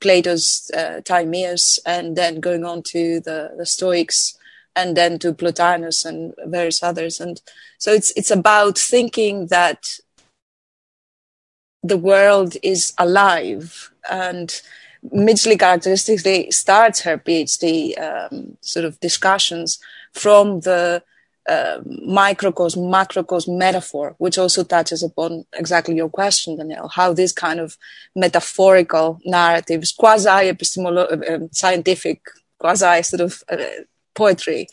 Plato's 0.00 0.70
uh, 0.76 1.00
Timaeus, 1.04 1.78
and 1.86 2.16
then 2.16 2.40
going 2.40 2.64
on 2.64 2.82
to 2.84 3.20
the 3.20 3.54
the 3.56 3.66
Stoics, 3.66 4.36
and 4.76 4.96
then 4.96 5.18
to 5.18 5.32
Plotinus 5.32 6.04
and 6.04 6.34
various 6.44 6.82
others. 6.82 7.20
And 7.20 7.40
so 7.78 7.92
it's 7.92 8.12
it's 8.16 8.30
about 8.30 8.78
thinking 8.78 9.46
that 9.46 9.98
the 11.82 11.96
world 11.96 12.56
is 12.62 12.92
alive 12.98 13.90
and 14.10 14.60
Midgley 15.14 15.58
characteristically 15.58 16.50
starts 16.50 17.00
her 17.00 17.16
PhD 17.16 17.98
um, 18.00 18.56
sort 18.60 18.84
of 18.84 18.98
discussions 19.00 19.78
from 20.12 20.60
the 20.60 21.02
uh, 21.48 21.80
microcosm, 21.84 22.90
macrocosm 22.90 23.56
metaphor, 23.56 24.16
which 24.18 24.36
also 24.36 24.64
touches 24.64 25.04
upon 25.04 25.44
exactly 25.52 25.94
your 25.94 26.08
question, 26.08 26.56
Danielle, 26.56 26.88
how 26.88 27.12
this 27.12 27.30
kind 27.32 27.60
of 27.60 27.76
metaphorical 28.16 29.20
narratives, 29.24 29.92
quasi 29.92 30.48
epistemological, 30.48 31.44
uh, 31.44 31.48
scientific, 31.52 32.20
quasi 32.58 33.02
sort 33.02 33.20
of 33.20 33.44
uh, 33.48 33.58
poetry, 34.16 34.68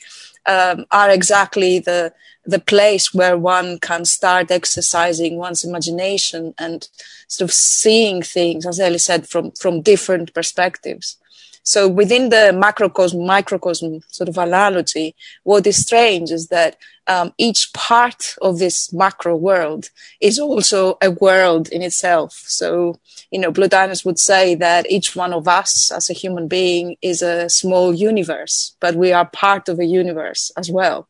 um, 0.46 0.86
are 0.92 1.10
exactly 1.10 1.80
the 1.80 2.14
the 2.46 2.60
place 2.60 3.14
where 3.14 3.38
one 3.38 3.80
can 3.80 4.04
start 4.04 4.52
exercising 4.52 5.38
one's 5.38 5.64
imagination 5.64 6.54
and 6.58 6.90
sort 7.28 7.50
of 7.50 7.54
seeing 7.54 8.22
things, 8.22 8.66
as 8.66 8.80
Ellie 8.80 8.98
said, 8.98 9.28
from, 9.28 9.52
from 9.52 9.82
different 9.82 10.34
perspectives. 10.34 11.18
So 11.64 11.88
within 11.88 12.30
the 12.30 12.52
macrocosm, 12.54 13.26
microcosm 13.26 14.02
sort 14.10 14.30
of 14.30 14.38
analogy, 14.38 15.16
what 15.44 15.66
is 15.66 15.78
strange 15.78 16.30
is 16.30 16.48
that 16.50 16.78
um, 17.08 17.34
each 17.38 17.74
part 17.74 18.36
of 18.42 18.60
this 18.60 18.94
macro 18.94 19.36
world 19.36 19.90
is 20.22 20.40
also 20.40 20.98
a 21.02 21.12
world 21.12 21.70
in 21.70 21.82
itself. 21.82 22.34
So, 22.46 23.00
you 23.32 23.40
know, 23.40 23.52
Plotinus 23.52 24.06
would 24.06 24.20
say 24.20 24.56
that 24.56 24.90
each 24.90 25.16
one 25.16 25.34
of 25.34 25.48
us 25.48 25.92
as 25.92 26.10
a 26.10 26.14
human 26.14 26.48
being 26.48 26.96
is 27.02 27.22
a 27.22 27.50
small 27.50 27.94
universe, 27.94 28.76
but 28.80 28.96
we 28.96 29.12
are 29.12 29.26
part 29.26 29.68
of 29.70 29.80
a 29.80 29.86
universe 29.86 30.52
as 30.58 30.70
well. 30.70 31.08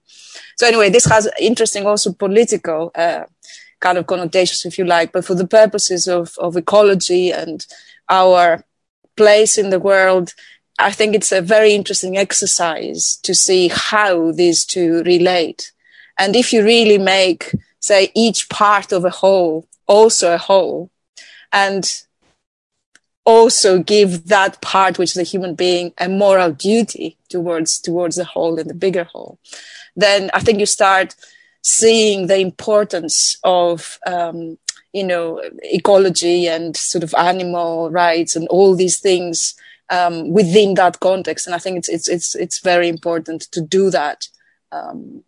So 0.58 0.68
anyway, 0.68 0.89
this 0.89 1.06
has 1.06 1.30
interesting 1.39 1.86
also 1.86 2.14
political 2.14 2.91
uh, 2.95 3.26
kind 3.80 3.97
of 3.97 4.08
connotations, 4.08 4.66
if 4.66 4.78
you 4.78 4.86
like, 4.86 5.12
but 5.12 5.26
for 5.26 5.36
the 5.36 5.47
purposes 5.47 6.08
of, 6.08 6.36
of 6.39 6.58
ecology 6.58 7.32
and 7.32 7.66
our 8.10 8.64
place 9.16 9.57
in 9.57 9.70
the 9.70 9.80
world, 9.80 10.34
I 10.80 10.91
think 10.91 11.16
it's 11.16 11.32
a 11.32 11.41
very 11.41 11.74
interesting 11.74 12.18
exercise 12.18 13.18
to 13.24 13.34
see 13.36 13.70
how 13.70 14.32
these 14.32 14.66
two 14.66 15.03
relate. 15.03 15.72
And 16.18 16.36
if 16.36 16.53
you 16.53 16.64
really 16.64 16.97
make, 16.97 17.51
say, 17.80 18.11
each 18.16 18.49
part 18.49 18.91
of 18.91 19.05
a 19.05 19.09
whole 19.09 19.68
also 19.88 20.34
a 20.34 20.38
whole, 20.38 20.89
and 21.51 22.03
also 23.26 23.80
give 23.80 24.28
that 24.28 24.61
part 24.61 24.97
which 24.97 25.11
is 25.11 25.18
a 25.18 25.24
human 25.24 25.55
being 25.55 25.93
a 25.97 26.09
moral 26.09 26.51
duty 26.51 27.18
towards 27.30 27.80
towards 27.80 28.18
the 28.18 28.26
whole 28.26 28.59
and 28.59 28.70
the 28.70 28.74
bigger 28.74 29.05
whole 29.05 29.39
then 29.95 30.30
i 30.34 30.41
think 30.41 30.59
you 30.59 30.66
start 30.66 31.16
seeing 31.61 32.28
the 32.28 32.38
importance 32.39 33.38
of 33.45 33.97
um, 34.05 34.57
you 34.94 35.04
know 35.04 35.41
ecology 35.64 36.48
and 36.48 36.78
sort 36.78 37.04
of 37.04 37.14
animal 37.16 37.89
rights 37.89 38.36
and 38.36 38.48
all 38.48 38.76
these 38.76 39.00
things 39.00 39.56
um, 39.89 40.32
within 40.32 40.76
that 40.76 41.00
context. 41.00 41.48
And 41.48 41.56
i 41.56 41.60
think 41.60 41.78
it's 41.78 41.89
it's 41.89 42.08
it's 42.08 42.36
it's 42.36 42.60
very 42.60 42.88
important 42.88 43.41
to 43.52 43.62
do 43.62 43.89
that 43.89 44.28
um, 44.72 45.24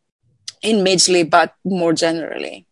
in 0.61 0.77
Midgley, 0.77 1.29
but 1.29 1.55
more 1.63 1.93
generally. 1.93 2.65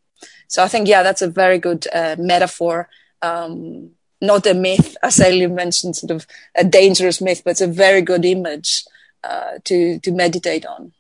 So 0.48 0.64
i 0.64 0.68
think 0.68 0.88
yeah 0.88 1.04
that's 1.04 1.22
a 1.22 1.28
very 1.28 1.60
good 1.60 1.88
uh, 1.94 2.16
metaphor. 2.18 2.90
Um, 3.22 3.92
not 4.22 4.46
a 4.46 4.54
myth, 4.54 4.96
as 5.04 5.20
Ellie 5.20 5.48
mentioned, 5.48 5.98
sort 5.98 6.12
of 6.12 6.26
a 6.56 6.64
dangerous 6.64 7.20
myth, 7.20 7.42
but 7.44 7.52
it's 7.52 7.62
a 7.62 7.68
very 7.68 8.02
good 8.02 8.24
image 8.24 8.86
uh, 9.24 9.60
to 9.66 10.00
to 10.00 10.12
meditate 10.12 10.66
on. 10.66 10.94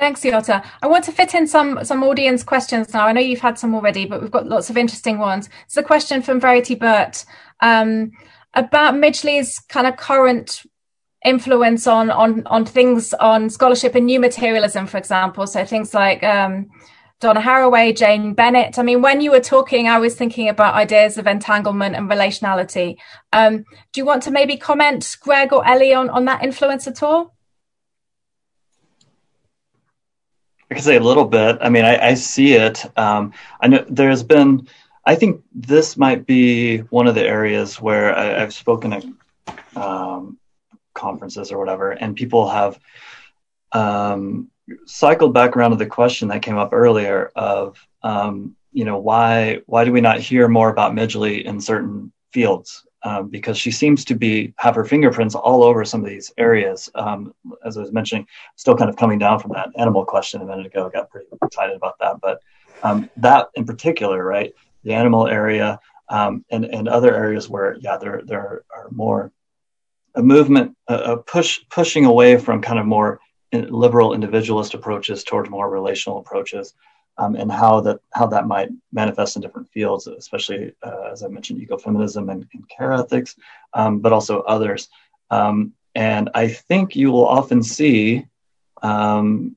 Thanks, 0.00 0.22
Yota. 0.22 0.64
I 0.80 0.86
want 0.86 1.04
to 1.04 1.12
fit 1.12 1.34
in 1.34 1.46
some 1.46 1.84
some 1.84 2.02
audience 2.02 2.42
questions 2.42 2.94
now. 2.94 3.06
I 3.06 3.12
know 3.12 3.20
you've 3.20 3.40
had 3.40 3.58
some 3.58 3.74
already, 3.74 4.06
but 4.06 4.22
we've 4.22 4.30
got 4.30 4.46
lots 4.46 4.70
of 4.70 4.78
interesting 4.78 5.18
ones. 5.18 5.50
It's 5.66 5.76
a 5.76 5.82
question 5.82 6.22
from 6.22 6.40
Verity 6.40 6.74
Burt 6.74 7.26
um, 7.60 8.12
about 8.54 8.94
Midgley's 8.94 9.58
kind 9.58 9.86
of 9.86 9.98
current 9.98 10.62
influence 11.22 11.86
on 11.86 12.10
on 12.10 12.46
on 12.46 12.64
things 12.64 13.12
on 13.12 13.50
scholarship 13.50 13.94
and 13.94 14.06
new 14.06 14.18
materialism, 14.18 14.86
for 14.86 14.96
example. 14.96 15.46
So 15.46 15.66
things 15.66 15.92
like 15.92 16.22
um, 16.22 16.70
Donna 17.20 17.42
Haraway, 17.42 17.94
Jane 17.94 18.32
Bennett. 18.32 18.78
I 18.78 18.82
mean, 18.82 19.02
when 19.02 19.20
you 19.20 19.30
were 19.30 19.40
talking, 19.40 19.86
I 19.86 19.98
was 19.98 20.14
thinking 20.14 20.48
about 20.48 20.76
ideas 20.76 21.18
of 21.18 21.26
entanglement 21.26 21.94
and 21.94 22.08
relationality. 22.08 22.96
Um, 23.34 23.66
do 23.92 24.00
you 24.00 24.06
want 24.06 24.22
to 24.22 24.30
maybe 24.30 24.56
comment, 24.56 25.18
Greg 25.20 25.52
or 25.52 25.66
Ellie, 25.66 25.92
on, 25.92 26.08
on 26.08 26.24
that 26.24 26.42
influence 26.42 26.88
at 26.88 27.02
all? 27.02 27.34
I 30.70 30.74
can 30.74 30.82
say 30.84 30.96
a 30.96 31.00
little 31.00 31.24
bit. 31.24 31.58
I 31.60 31.68
mean, 31.68 31.84
I, 31.84 32.10
I 32.10 32.14
see 32.14 32.54
it. 32.54 32.84
Um, 32.96 33.32
I 33.60 33.66
know 33.66 33.84
there's 33.88 34.22
been, 34.22 34.68
I 35.04 35.16
think 35.16 35.42
this 35.52 35.96
might 35.96 36.26
be 36.26 36.78
one 36.78 37.08
of 37.08 37.16
the 37.16 37.26
areas 37.26 37.80
where 37.80 38.16
I, 38.16 38.40
have 38.40 38.54
spoken 38.54 38.92
at 38.92 39.04
um, 39.74 40.38
conferences 40.94 41.50
or 41.50 41.58
whatever, 41.58 41.90
and 41.90 42.14
people 42.14 42.48
have 42.48 42.78
um, 43.72 44.48
cycled 44.86 45.34
back 45.34 45.56
around 45.56 45.70
to 45.72 45.76
the 45.76 45.86
question 45.86 46.28
that 46.28 46.42
came 46.42 46.58
up 46.58 46.72
earlier 46.72 47.32
of 47.34 47.84
um, 48.02 48.54
you 48.72 48.84
know 48.84 48.98
why 48.98 49.60
why 49.66 49.84
do 49.84 49.92
we 49.92 50.00
not 50.00 50.20
hear 50.20 50.46
more 50.46 50.70
about 50.70 50.92
Midgley 50.92 51.44
in 51.44 51.60
certain 51.60 52.12
fields 52.32 52.86
um, 53.02 53.28
because 53.28 53.56
she 53.56 53.70
seems 53.70 54.04
to 54.04 54.14
be 54.14 54.52
have 54.56 54.74
her 54.74 54.84
fingerprints 54.84 55.34
all 55.34 55.62
over 55.62 55.84
some 55.84 56.02
of 56.02 56.08
these 56.08 56.32
areas. 56.38 56.90
Um, 56.94 57.34
as 57.64 57.76
I 57.76 57.80
was 57.80 57.92
mentioning, 57.92 58.26
still 58.56 58.76
kind 58.76 58.90
of 58.90 58.96
coming 58.96 59.18
down 59.18 59.38
from 59.38 59.52
that 59.52 59.70
animal 59.76 60.04
question 60.04 60.42
a 60.42 60.44
minute 60.44 60.66
ago. 60.66 60.90
Got 60.92 61.10
pretty 61.10 61.26
excited 61.42 61.76
about 61.76 61.98
that, 62.00 62.16
but 62.20 62.40
um, 62.82 63.10
that 63.16 63.48
in 63.54 63.64
particular, 63.64 64.24
right, 64.24 64.52
the 64.84 64.92
animal 64.92 65.26
area 65.26 65.78
um, 66.08 66.44
and 66.50 66.64
and 66.64 66.88
other 66.88 67.14
areas 67.14 67.48
where 67.48 67.76
yeah, 67.80 67.96
there 67.96 68.22
there 68.24 68.64
are 68.74 68.88
more 68.90 69.32
a 70.16 70.22
movement, 70.22 70.76
a 70.88 71.16
push 71.16 71.60
pushing 71.70 72.04
away 72.04 72.36
from 72.36 72.60
kind 72.60 72.78
of 72.78 72.86
more 72.86 73.20
liberal 73.52 74.12
individualist 74.12 74.74
approaches 74.74 75.24
towards 75.24 75.50
more 75.50 75.70
relational 75.70 76.18
approaches, 76.18 76.74
um, 77.20 77.36
and 77.36 77.52
how 77.52 77.80
that 77.80 78.00
how 78.14 78.26
that 78.26 78.46
might 78.46 78.70
manifest 78.92 79.36
in 79.36 79.42
different 79.42 79.68
fields, 79.68 80.06
especially 80.06 80.72
uh, 80.82 81.10
as 81.12 81.22
I 81.22 81.28
mentioned, 81.28 81.60
ecofeminism 81.60 82.32
and, 82.32 82.48
and 82.54 82.68
care 82.68 82.92
ethics, 82.94 83.36
um, 83.74 84.00
but 84.00 84.12
also 84.12 84.40
others. 84.40 84.88
Um, 85.30 85.74
and 85.94 86.30
I 86.34 86.48
think 86.48 86.96
you 86.96 87.12
will 87.12 87.26
often 87.26 87.62
see, 87.62 88.24
um, 88.82 89.54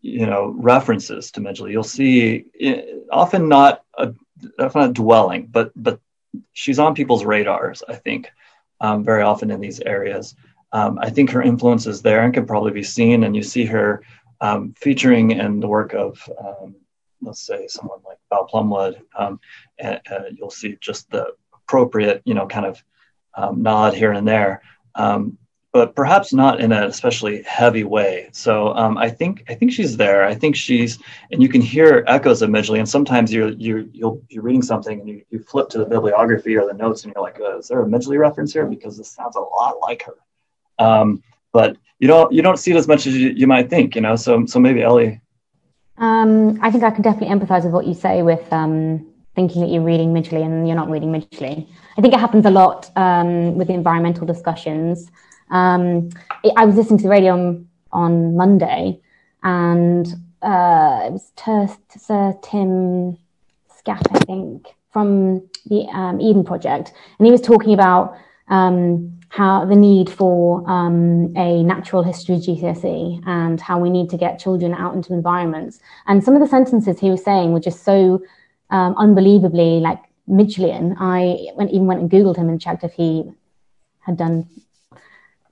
you 0.00 0.24
know, 0.24 0.54
references 0.56 1.32
to 1.32 1.40
Midgley. 1.40 1.72
You'll 1.72 1.82
see 1.82 2.44
eh, 2.60 2.82
often 3.10 3.48
not 3.48 3.82
a, 3.98 4.14
often 4.60 4.82
not 4.82 4.92
dwelling, 4.92 5.46
but 5.46 5.72
but 5.74 5.98
she's 6.52 6.78
on 6.78 6.94
people's 6.94 7.24
radars. 7.24 7.82
I 7.88 7.96
think 7.96 8.30
um, 8.80 9.02
very 9.02 9.22
often 9.22 9.50
in 9.50 9.60
these 9.60 9.80
areas. 9.80 10.36
Um, 10.72 11.00
I 11.02 11.10
think 11.10 11.30
her 11.30 11.42
influence 11.42 11.88
is 11.88 12.02
there 12.02 12.22
and 12.22 12.32
can 12.32 12.46
probably 12.46 12.70
be 12.70 12.84
seen, 12.84 13.24
and 13.24 13.34
you 13.34 13.42
see 13.42 13.64
her 13.64 14.04
featuring 14.76 15.32
in 15.32 15.60
the 15.60 15.68
work 15.68 15.92
of, 15.92 16.30
let's 17.22 17.42
say, 17.42 17.66
someone 17.66 18.00
like 18.06 18.18
Val 18.30 18.46
Plumwood. 18.46 19.00
Um, 19.16 19.40
and, 19.78 20.00
uh, 20.10 20.24
you'll 20.32 20.50
see 20.50 20.76
just 20.80 21.10
the 21.10 21.34
appropriate, 21.54 22.22
you 22.24 22.34
know, 22.34 22.46
kind 22.46 22.66
of 22.66 22.82
um, 23.34 23.62
nod 23.62 23.94
here 23.94 24.12
and 24.12 24.26
there. 24.26 24.62
Um, 24.94 25.38
but 25.72 25.94
perhaps 25.94 26.32
not 26.32 26.60
in 26.60 26.72
an 26.72 26.82
especially 26.84 27.42
heavy 27.42 27.84
way. 27.84 28.28
So 28.32 28.74
um, 28.74 28.98
I 28.98 29.08
think 29.08 29.44
I 29.48 29.54
think 29.54 29.72
she's 29.72 29.96
there. 29.96 30.24
I 30.24 30.34
think 30.34 30.56
she's, 30.56 30.98
and 31.30 31.40
you 31.40 31.48
can 31.48 31.60
hear 31.60 32.04
echoes 32.08 32.42
of 32.42 32.50
Midgley. 32.50 32.78
And 32.78 32.88
sometimes 32.88 33.32
you're 33.32 33.50
you 33.50 33.88
you'll 33.92 34.20
you're 34.28 34.42
reading 34.42 34.62
something 34.62 34.98
and 34.98 35.08
you, 35.08 35.22
you 35.30 35.38
flip 35.38 35.68
to 35.70 35.78
the 35.78 35.84
bibliography 35.84 36.56
or 36.56 36.66
the 36.66 36.74
notes 36.74 37.04
and 37.04 37.12
you're 37.14 37.22
like, 37.22 37.38
uh, 37.40 37.58
is 37.58 37.68
there 37.68 37.82
a 37.82 37.86
Midgley 37.86 38.18
reference 38.18 38.52
here? 38.52 38.66
Because 38.66 38.98
this 38.98 39.12
sounds 39.12 39.36
a 39.36 39.40
lot 39.40 39.76
like 39.80 40.02
her. 40.02 40.16
Um, 40.84 41.22
but 41.52 41.76
you 42.00 42.08
don't 42.08 42.32
you 42.32 42.42
don't 42.42 42.58
see 42.58 42.72
it 42.72 42.76
as 42.76 42.88
much 42.88 43.06
as 43.06 43.16
you, 43.16 43.30
you 43.30 43.46
might 43.46 43.70
think. 43.70 43.94
You 43.94 44.00
know. 44.00 44.16
So 44.16 44.46
so 44.46 44.58
maybe 44.58 44.82
Ellie. 44.82 45.20
Um, 46.00 46.58
I 46.62 46.70
think 46.70 46.82
I 46.82 46.90
can 46.90 47.02
definitely 47.02 47.34
empathise 47.34 47.64
with 47.64 47.72
what 47.72 47.86
you 47.86 47.94
say 47.94 48.22
with 48.22 48.50
um, 48.52 49.06
thinking 49.34 49.60
that 49.60 49.70
you're 49.70 49.82
reading 49.82 50.14
Midgley 50.14 50.42
and 50.42 50.66
you're 50.66 50.76
not 50.76 50.90
reading 50.90 51.12
Midgley. 51.12 51.68
I 51.96 52.00
think 52.00 52.14
it 52.14 52.20
happens 52.20 52.46
a 52.46 52.50
lot 52.50 52.90
um, 52.96 53.56
with 53.56 53.68
the 53.68 53.74
environmental 53.74 54.26
discussions. 54.26 55.10
Um, 55.50 56.08
I 56.56 56.64
was 56.64 56.76
listening 56.76 56.98
to 56.98 57.02
the 57.02 57.10
radio 57.10 57.34
on, 57.34 57.68
on 57.92 58.36
Monday, 58.36 58.98
and 59.42 60.06
uh, 60.42 61.02
it 61.04 61.12
was 61.12 61.32
Ter- 61.36 61.68
Sir 61.98 62.34
Tim 62.42 63.18
Smit, 63.68 64.06
I 64.10 64.18
think, 64.20 64.68
from 64.92 65.48
the 65.66 65.86
um, 65.92 66.20
Eden 66.20 66.44
Project, 66.44 66.94
and 67.18 67.26
he 67.26 67.32
was 67.32 67.42
talking 67.42 67.74
about 67.74 68.16
um, 68.50 69.18
how 69.30 69.64
the 69.64 69.76
need 69.76 70.10
for 70.10 70.68
um, 70.68 71.32
a 71.36 71.62
natural 71.62 72.02
history 72.02 72.36
GCSE 72.36 73.22
and 73.26 73.60
how 73.60 73.78
we 73.78 73.88
need 73.88 74.10
to 74.10 74.16
get 74.16 74.40
children 74.40 74.74
out 74.74 74.94
into 74.94 75.14
environments. 75.14 75.78
And 76.06 76.22
some 76.22 76.34
of 76.34 76.40
the 76.40 76.48
sentences 76.48 76.98
he 76.98 77.10
was 77.10 77.22
saying 77.24 77.52
were 77.52 77.60
just 77.60 77.84
so 77.84 78.22
um, 78.70 78.94
unbelievably 78.98 79.80
like 79.80 80.00
Midgelian. 80.28 80.96
I 80.98 81.52
went, 81.54 81.70
even 81.70 81.86
went 81.86 82.00
and 82.00 82.10
Googled 82.10 82.36
him 82.36 82.48
and 82.48 82.60
checked 82.60 82.82
if 82.82 82.92
he 82.92 83.30
had 84.00 84.16
done 84.16 84.48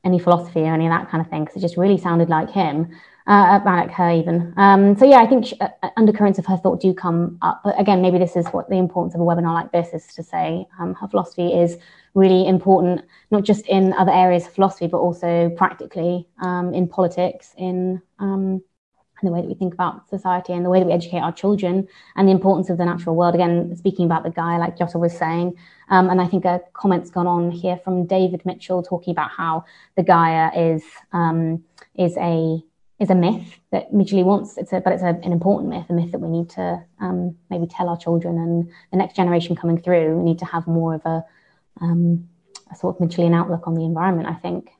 any 0.04 0.18
philosophy 0.18 0.60
or 0.60 0.74
any 0.74 0.86
of 0.86 0.90
that 0.90 1.08
kind 1.08 1.20
of 1.20 1.30
thing 1.30 1.44
because 1.44 1.56
it 1.56 1.60
just 1.60 1.76
really 1.76 1.98
sounded 1.98 2.28
like 2.28 2.50
him, 2.50 2.88
uh, 3.28 3.60
like 3.64 3.90
her 3.92 4.10
even. 4.10 4.54
Um, 4.56 4.96
so 4.96 5.04
yeah, 5.04 5.18
I 5.18 5.26
think 5.26 5.46
she, 5.46 5.60
uh, 5.60 5.68
uh, 5.84 5.90
undercurrents 5.96 6.38
of 6.38 6.46
her 6.46 6.56
thought 6.56 6.80
do 6.80 6.92
come 6.92 7.38
up. 7.42 7.60
But 7.62 7.78
again, 7.80 8.02
maybe 8.02 8.18
this 8.18 8.34
is 8.34 8.48
what 8.48 8.68
the 8.68 8.76
importance 8.76 9.14
of 9.14 9.20
a 9.20 9.24
webinar 9.24 9.54
like 9.54 9.70
this 9.70 9.92
is 9.92 10.14
to 10.14 10.22
say 10.22 10.66
um, 10.80 10.94
her 10.94 11.06
philosophy 11.06 11.52
is 11.52 11.76
really 12.18 12.46
important, 12.46 13.02
not 13.30 13.42
just 13.44 13.64
in 13.66 13.92
other 13.94 14.12
areas 14.12 14.46
of 14.46 14.52
philosophy, 14.54 14.88
but 14.94 14.98
also 14.98 15.50
practically 15.56 16.28
um, 16.42 16.74
in 16.74 16.88
politics, 16.88 17.54
in 17.56 18.02
um, 18.18 18.62
the 19.22 19.30
way 19.30 19.40
that 19.40 19.48
we 19.48 19.54
think 19.54 19.74
about 19.74 20.08
society 20.08 20.52
and 20.52 20.64
the 20.64 20.70
way 20.70 20.78
that 20.80 20.86
we 20.86 20.92
educate 20.92 21.20
our 21.20 21.32
children 21.32 21.86
and 22.16 22.28
the 22.28 22.32
importance 22.32 22.70
of 22.70 22.78
the 22.78 22.84
natural 22.84 23.16
world. 23.16 23.34
Again, 23.34 23.74
speaking 23.76 24.04
about 24.06 24.22
the 24.22 24.30
Gaia, 24.30 24.58
like 24.58 24.76
Yota 24.78 24.98
was 25.00 25.16
saying, 25.16 25.54
um, 25.90 26.08
and 26.10 26.20
I 26.20 26.26
think 26.26 26.44
a 26.44 26.60
comment's 26.72 27.10
gone 27.10 27.26
on 27.26 27.50
here 27.50 27.78
from 27.84 28.06
David 28.06 28.42
Mitchell 28.44 28.82
talking 28.82 29.12
about 29.12 29.30
how 29.30 29.64
the 29.96 30.02
Gaia 30.02 30.50
is 30.56 30.82
um, 31.12 31.64
is 31.96 32.16
a 32.16 32.62
is 33.00 33.10
a 33.10 33.14
myth 33.14 33.60
that 33.70 33.92
Midgley 33.92 34.24
wants. 34.24 34.58
It's 34.58 34.72
a, 34.72 34.80
but 34.80 34.92
it's 34.92 35.02
a, 35.02 35.14
an 35.22 35.32
important 35.32 35.68
myth, 35.70 35.86
a 35.88 35.92
myth 35.92 36.10
that 36.12 36.18
we 36.18 36.28
need 36.28 36.50
to 36.50 36.82
um, 37.00 37.36
maybe 37.48 37.66
tell 37.66 37.88
our 37.88 37.96
children 37.96 38.38
and 38.38 38.68
the 38.90 38.98
next 38.98 39.14
generation 39.14 39.54
coming 39.54 39.80
through. 39.80 40.16
We 40.16 40.24
need 40.24 40.38
to 40.40 40.44
have 40.44 40.66
more 40.66 40.94
of 40.94 41.06
a, 41.06 41.24
um, 41.80 42.28
a 42.70 42.76
sort 42.76 42.96
of 42.96 43.08
Midgelian 43.08 43.34
outlook 43.34 43.66
on 43.66 43.74
the 43.74 43.84
environment. 43.84 44.28
I 44.28 44.34
think. 44.34 44.70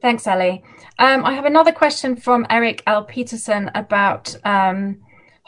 Thanks, 0.00 0.28
Ellie. 0.28 0.62
Um, 1.00 1.24
I 1.24 1.32
have 1.32 1.44
another 1.44 1.72
question 1.72 2.14
from 2.14 2.46
Erik 2.48 2.84
L. 2.86 3.04
Peterson 3.04 3.68
about 3.74 4.36
um, 4.44 4.98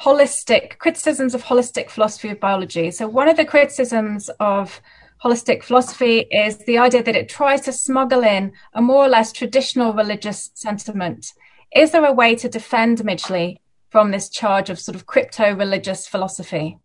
holistic 0.00 0.78
criticisms 0.78 1.34
of 1.34 1.44
holistic 1.44 1.88
philosophy 1.88 2.30
of 2.30 2.40
biology. 2.40 2.90
So, 2.90 3.06
one 3.06 3.28
of 3.28 3.36
the 3.36 3.44
criticisms 3.44 4.28
of 4.40 4.80
holistic 5.22 5.62
philosophy 5.62 6.20
is 6.30 6.58
the 6.64 6.78
idea 6.78 7.02
that 7.02 7.14
it 7.14 7.28
tries 7.28 7.60
to 7.62 7.72
smuggle 7.72 8.24
in 8.24 8.52
a 8.72 8.82
more 8.82 9.04
or 9.04 9.08
less 9.08 9.32
traditional 9.32 9.92
religious 9.92 10.50
sentiment. 10.54 11.32
Is 11.76 11.92
there 11.92 12.04
a 12.04 12.12
way 12.12 12.34
to 12.36 12.48
defend 12.48 12.98
Midgley 12.98 13.58
from 13.90 14.10
this 14.10 14.28
charge 14.28 14.70
of 14.70 14.80
sort 14.80 14.96
of 14.96 15.06
crypto 15.06 15.54
religious 15.54 16.06
philosophy? 16.06 16.78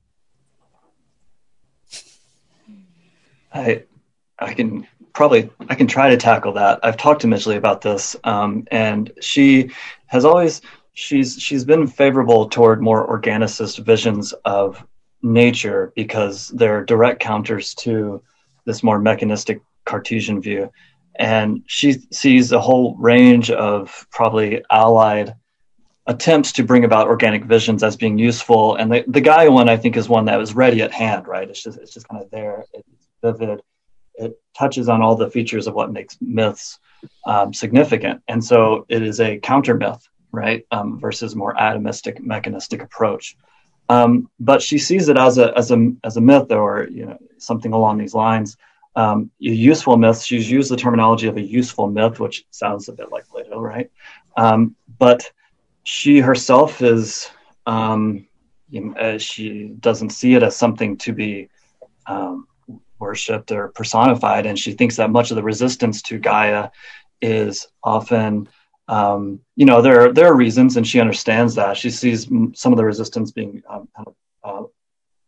I 3.55 3.83
I 4.37 4.53
can 4.53 4.85
probably 5.13 5.49
I 5.69 5.75
can 5.75 5.87
try 5.87 6.09
to 6.09 6.17
tackle 6.17 6.53
that. 6.53 6.79
I've 6.83 6.97
talked 6.97 7.21
to 7.21 7.27
Midgley 7.27 7.55
about 7.55 7.81
this, 7.81 8.15
um, 8.25 8.67
and 8.69 9.11
she 9.21 9.71
has 10.07 10.25
always 10.25 10.61
she's 10.93 11.41
she's 11.41 11.63
been 11.63 11.87
favorable 11.87 12.49
toward 12.49 12.81
more 12.81 13.07
organicist 13.07 13.79
visions 13.79 14.33
of 14.43 14.85
nature 15.23 15.93
because 15.95 16.49
they're 16.49 16.83
direct 16.83 17.21
counters 17.21 17.73
to 17.75 18.21
this 18.65 18.83
more 18.83 18.99
mechanistic 18.99 19.61
Cartesian 19.85 20.41
view, 20.41 20.69
and 21.15 21.63
she 21.65 21.93
sees 22.11 22.51
a 22.51 22.59
whole 22.59 22.95
range 22.97 23.51
of 23.51 24.05
probably 24.11 24.63
allied 24.69 25.33
attempts 26.07 26.51
to 26.51 26.63
bring 26.63 26.83
about 26.83 27.07
organic 27.07 27.45
visions 27.45 27.83
as 27.83 27.95
being 27.95 28.17
useful. 28.17 28.75
And 28.75 28.91
the, 28.91 29.03
the 29.07 29.21
Gaia 29.21 29.49
one, 29.49 29.69
I 29.69 29.77
think, 29.77 29.97
is 29.97 30.07
one 30.07 30.25
that 30.25 30.37
was 30.37 30.53
ready 30.53 30.83
at 30.83 30.91
hand, 30.91 31.27
right? 31.27 31.49
It's 31.49 31.63
just, 31.63 31.79
it's 31.79 31.93
just 31.93 32.07
kind 32.07 32.23
of 32.23 32.29
there. 32.29 32.63
It's 32.73 33.04
vivid 33.21 33.61
it 34.17 34.39
touches 34.57 34.89
on 34.89 35.01
all 35.01 35.15
the 35.15 35.29
features 35.29 35.67
of 35.67 35.73
what 35.73 35.91
makes 35.91 36.17
myths 36.21 36.79
um, 37.25 37.53
significant. 37.53 38.21
And 38.27 38.43
so 38.43 38.85
it 38.89 39.01
is 39.01 39.19
a 39.19 39.39
counter 39.39 39.75
myth, 39.75 40.07
right, 40.31 40.65
um, 40.71 40.99
versus 40.99 41.35
more 41.35 41.53
atomistic, 41.55 42.19
mechanistic 42.19 42.81
approach. 42.81 43.35
Um, 43.89 44.29
but 44.39 44.61
she 44.61 44.77
sees 44.77 45.09
it 45.09 45.17
as 45.17 45.37
a 45.37 45.55
as 45.55 45.69
a 45.69 45.93
as 46.03 46.17
a 46.17 46.21
myth 46.21 46.51
or 46.51 46.87
you 46.89 47.05
know 47.05 47.17
something 47.37 47.71
along 47.71 47.99
these 47.99 48.15
lines. 48.15 48.57
Um, 48.95 49.29
a 49.41 49.45
useful 49.45 49.97
myth. 49.97 50.23
She's 50.23 50.49
used 50.49 50.71
the 50.71 50.77
terminology 50.77 51.27
of 51.27 51.37
a 51.37 51.41
useful 51.41 51.87
myth, 51.87 52.19
which 52.19 52.45
sounds 52.49 52.89
a 52.89 52.93
bit 52.93 53.11
like 53.11 53.27
Plato, 53.27 53.59
right? 53.59 53.91
Um, 54.37 54.75
but 54.97 55.31
she 55.83 56.19
herself 56.19 56.81
is 56.81 57.29
um, 57.67 58.25
you 58.69 58.85
know, 58.85 58.93
uh, 58.93 59.17
she 59.19 59.75
doesn't 59.79 60.09
see 60.09 60.33
it 60.33 60.41
as 60.41 60.55
something 60.55 60.97
to 60.97 61.13
be 61.13 61.49
um, 62.07 62.47
worshipped 62.99 63.51
or 63.51 63.69
personified, 63.69 64.45
and 64.45 64.57
she 64.57 64.71
thinks 64.73 64.95
that 64.97 65.09
much 65.09 65.31
of 65.31 65.35
the 65.35 65.43
resistance 65.43 66.01
to 66.03 66.19
Gaia 66.19 66.69
is 67.21 67.67
often, 67.83 68.47
um, 68.87 69.39
you 69.55 69.65
know, 69.65 69.81
there 69.81 70.01
are, 70.01 70.13
there 70.13 70.27
are 70.27 70.35
reasons, 70.35 70.77
and 70.77 70.87
she 70.87 70.99
understands 70.99 71.55
that. 71.55 71.77
She 71.77 71.89
sees 71.89 72.27
some 72.53 72.73
of 72.73 72.77
the 72.77 72.85
resistance 72.85 73.31
being 73.31 73.63
um, 73.69 73.87
kind 73.95 74.07
of 74.07 74.15
uh, 74.43 74.67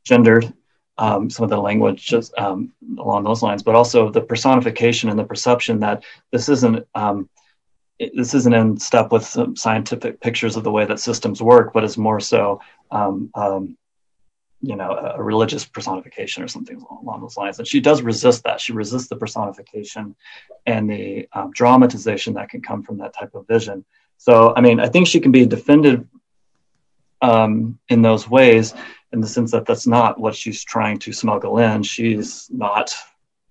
gendered, 0.06 0.54
um, 0.98 1.30
some 1.30 1.44
of 1.44 1.50
the 1.50 1.58
language 1.58 2.06
just 2.06 2.34
um, 2.38 2.74
along 2.98 3.24
those 3.24 3.44
lines, 3.44 3.64
but 3.64 3.76
also 3.76 4.10
the 4.10 4.22
personification 4.22 5.10
and 5.10 5.20
the 5.20 5.24
perception 5.24 5.80
that 5.80 6.04
this 6.32 6.50
isn't 6.50 6.86
um, 6.96 7.30
this 8.00 8.36
isn't 8.36 8.54
in 8.54 8.78
step 8.78 9.12
with 9.12 9.26
scientific 9.56 10.20
pictures 10.22 10.56
of 10.56 10.64
the 10.64 10.72
way 10.72 10.86
that 10.86 11.00
systems 11.00 11.42
work, 11.42 11.74
but 11.74 11.84
is 11.84 11.98
more 11.98 12.20
so 12.20 12.62
um, 12.92 13.32
um, 13.34 13.76
you 14.70 14.76
know 14.76 14.92
a 15.20 15.24
religious 15.32 15.64
personification 15.66 16.44
or 16.44 16.48
something 16.48 16.78
along 17.02 17.22
those 17.22 17.38
lines. 17.38 17.58
And 17.60 17.68
she 17.68 17.80
does 17.80 18.02
resist 18.02 18.44
that. 18.44 18.60
She 18.60 18.74
resists 18.74 19.08
the 19.08 19.16
personification 19.16 20.16
and 20.66 20.90
the 20.90 21.28
um, 21.34 21.52
dramatization 21.52 22.34
that 22.36 22.50
can 22.50 22.62
come 22.62 22.84
from 22.84 22.98
that 22.98 23.14
type 23.20 23.34
of 23.34 23.48
vision. 23.48 23.86
So 24.18 24.34
i 24.58 24.62
mean 24.62 24.80
i 24.80 24.90
think 24.90 25.08
she 25.08 25.20
can 25.20 25.32
be 25.32 25.46
defended 25.46 26.08
um, 27.22 27.80
in 27.90 28.02
those 28.02 28.30
ways 28.30 28.74
in 29.14 29.22
the 29.22 29.28
sense 29.28 29.52
that 29.52 29.66
that's 29.66 29.88
not 29.88 30.20
what 30.20 30.36
she's 30.36 30.64
trying 30.64 31.00
to 31.00 31.14
smuggle 31.14 31.58
in. 31.60 31.82
She's 31.84 32.50
not 32.52 32.94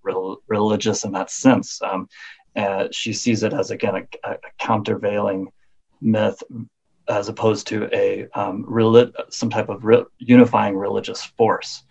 re- 0.03 0.37
religious 0.49 1.05
in 1.05 1.13
that 1.13 1.31
sense. 1.31 1.81
Um, 1.83 2.09
she 2.93 3.13
sees 3.13 3.43
it 3.43 3.53
as 3.53 3.71
again 3.71 3.97
a, 3.97 4.31
a 4.31 4.37
countervailing 4.59 5.53
myth 6.01 6.43
as 7.09 7.29
opposed 7.29 7.67
to 7.69 7.89
a 7.93 8.29
um, 8.35 8.65
some 9.31 9.51
type 9.51 9.69
of 9.69 9.85
unifying 10.19 10.77
religious 10.77 11.23
force. 11.23 11.85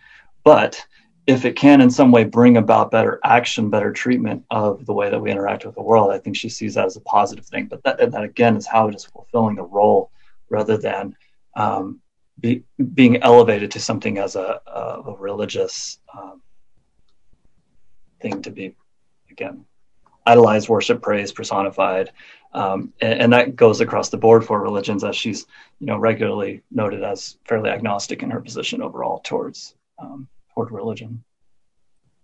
But 0.44 0.84
if 1.26 1.44
it 1.44 1.56
can 1.56 1.80
in 1.80 1.90
some 1.90 2.12
way 2.12 2.24
bring 2.24 2.56
about 2.56 2.90
better 2.90 3.18
action, 3.24 3.68
better 3.68 3.92
treatment 3.92 4.44
of 4.50 4.86
the 4.86 4.92
way 4.92 5.10
that 5.10 5.20
we 5.20 5.30
interact 5.30 5.66
with 5.66 5.74
the 5.74 5.82
world, 5.82 6.12
I 6.12 6.18
think 6.18 6.36
she 6.36 6.48
sees 6.48 6.74
that 6.74 6.86
as 6.86 6.96
a 6.96 7.00
positive 7.00 7.46
thing. 7.46 7.66
But 7.66 7.82
that, 7.82 7.98
that 8.12 8.22
again 8.22 8.56
is 8.56 8.66
how 8.66 8.88
it 8.88 8.94
is 8.94 9.04
fulfilling 9.04 9.56
the 9.56 9.64
role 9.64 10.10
rather 10.48 10.76
than 10.76 11.16
um, 11.56 12.00
be, 12.38 12.62
being 12.94 13.22
elevated 13.22 13.72
to 13.72 13.80
something 13.80 14.18
as 14.18 14.36
a, 14.36 14.60
a, 14.66 14.80
a 15.06 15.16
religious 15.16 15.98
um, 16.16 16.42
thing 18.20 18.42
to 18.42 18.50
be, 18.50 18.76
again, 19.30 19.64
idolized, 20.26 20.68
worship, 20.68 21.02
praise, 21.02 21.32
personified, 21.32 22.10
um, 22.56 22.92
and, 23.02 23.20
and, 23.20 23.32
that 23.34 23.54
goes 23.54 23.82
across 23.82 24.08
the 24.08 24.16
board 24.16 24.42
for 24.44 24.60
religions, 24.60 25.04
as 25.04 25.14
she's 25.14 25.46
you 25.78 25.86
know 25.86 25.98
regularly 25.98 26.62
noted 26.70 27.04
as 27.04 27.36
fairly 27.44 27.68
agnostic 27.68 28.22
in 28.22 28.30
her 28.30 28.40
position 28.40 28.80
overall 28.80 29.20
towards 29.22 29.74
um, 29.98 30.26
toward 30.54 30.72
religion. 30.72 31.22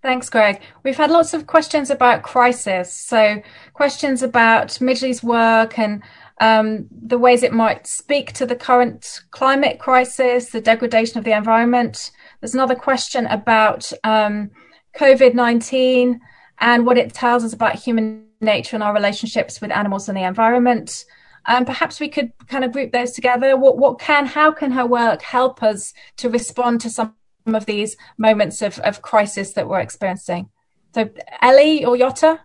Thanks, 0.01 0.31
Greg. 0.31 0.63
We've 0.83 0.97
had 0.97 1.11
lots 1.11 1.35
of 1.35 1.47
questions 1.47 1.91
about 1.91 2.23
crisis. 2.23 2.91
So, 2.93 3.43
questions 3.75 4.23
about 4.23 4.69
Midgley's 4.81 5.23
work 5.23 5.79
and 5.79 6.03
um, 6.41 6.89
the 6.91 7.19
ways 7.19 7.43
it 7.43 7.53
might 7.53 7.87
speak 7.87 8.33
to 8.33 8.47
the 8.47 8.57
current 8.57 9.21
climate 9.33 9.79
crisis, 9.79 10.51
the 10.51 10.63
degradation 10.63 11.19
of 11.19 11.25
the 11.25 11.37
environment. 11.37 12.11
There's 12.41 12.55
another 12.55 12.75
question 12.75 13.27
about 13.27 13.93
um, 14.03 14.51
COVID 14.97 15.35
19 15.35 16.21
and 16.59 16.87
what 16.87 16.97
it 16.97 17.13
tells 17.13 17.45
us 17.45 17.53
about 17.53 17.75
human 17.75 18.32
nature 18.43 18.77
and 18.77 18.83
our 18.83 18.95
relationships 18.95 19.61
with 19.61 19.71
animals 19.71 20.09
and 20.09 20.17
the 20.17 20.23
environment. 20.23 21.05
Um, 21.47 21.65
perhaps 21.65 21.99
we 21.99 22.09
could 22.09 22.33
kind 22.49 22.65
of 22.65 22.73
group 22.73 22.93
those 22.93 23.13
together. 23.13 23.57
What, 23.57 23.79
what 23.79 23.99
can, 23.99 24.27
how 24.27 24.53
can 24.53 24.71
her 24.73 24.87
work 24.87 25.23
help 25.23 25.63
us 25.63 25.93
to 26.19 26.29
respond 26.29 26.81
to 26.83 26.91
some 26.91 27.15
of 27.47 27.67
these 27.67 27.97
moments 28.17 28.63
of, 28.63 28.79
of 28.81 29.03
crisis 29.03 29.53
that 29.55 29.69
we're 29.69 29.81
experiencing? 29.81 30.51
So, 30.95 31.09
Ellie 31.41 31.85
or 31.85 31.97
Yota? 31.97 32.39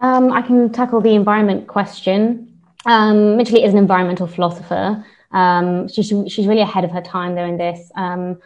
Um, 0.00 0.32
I 0.32 0.42
can 0.42 0.70
tackle 0.70 1.00
the 1.00 1.14
environment 1.14 1.68
question. 1.68 2.48
Um, 2.86 3.38
is 3.38 3.52
an 3.52 3.78
environmental 3.78 4.26
philosopher. 4.26 5.04
Um, 5.30 5.88
she, 5.88 6.02
she's 6.02 6.46
really 6.46 6.60
ahead 6.60 6.84
of 6.84 6.90
her 6.90 7.00
time 7.00 7.34
doing 7.34 7.56
this. 7.56 7.90
Um, 7.94 8.40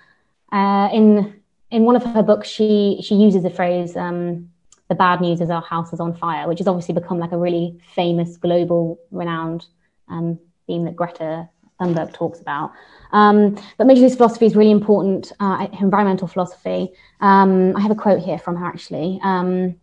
uh, 0.52 0.88
in 0.92 1.40
in 1.70 1.84
one 1.84 1.96
of 1.96 2.04
her 2.04 2.22
books, 2.22 2.48
she 2.48 3.00
she 3.02 3.14
uses 3.14 3.42
the 3.42 3.50
phrase 3.50 3.96
um, 3.96 4.50
"the 4.88 4.94
bad 4.94 5.20
news 5.20 5.40
is 5.40 5.50
our 5.50 5.62
house 5.62 5.92
is 5.92 6.00
on 6.00 6.14
fire," 6.14 6.48
which 6.48 6.58
has 6.58 6.68
obviously 6.68 6.94
become 6.94 7.18
like 7.18 7.32
a 7.32 7.38
really 7.38 7.78
famous, 7.94 8.36
global, 8.36 8.98
renowned 9.10 9.66
um, 10.08 10.38
theme 10.66 10.84
that 10.84 10.96
Greta 10.96 11.48
Thunberg 11.80 12.12
talks 12.12 12.40
about. 12.40 12.72
Um, 13.12 13.56
but 13.76 13.86
Midgley's 13.86 14.16
philosophy 14.16 14.46
is 14.46 14.56
really 14.56 14.70
important, 14.70 15.32
uh, 15.40 15.68
environmental 15.80 16.28
philosophy. 16.28 16.92
Um, 17.20 17.76
I 17.76 17.80
have 17.80 17.90
a 17.90 17.94
quote 17.96 18.22
here 18.22 18.38
from 18.38 18.56
her 18.56 18.66
actually. 18.66 19.20
Um, 19.22 19.76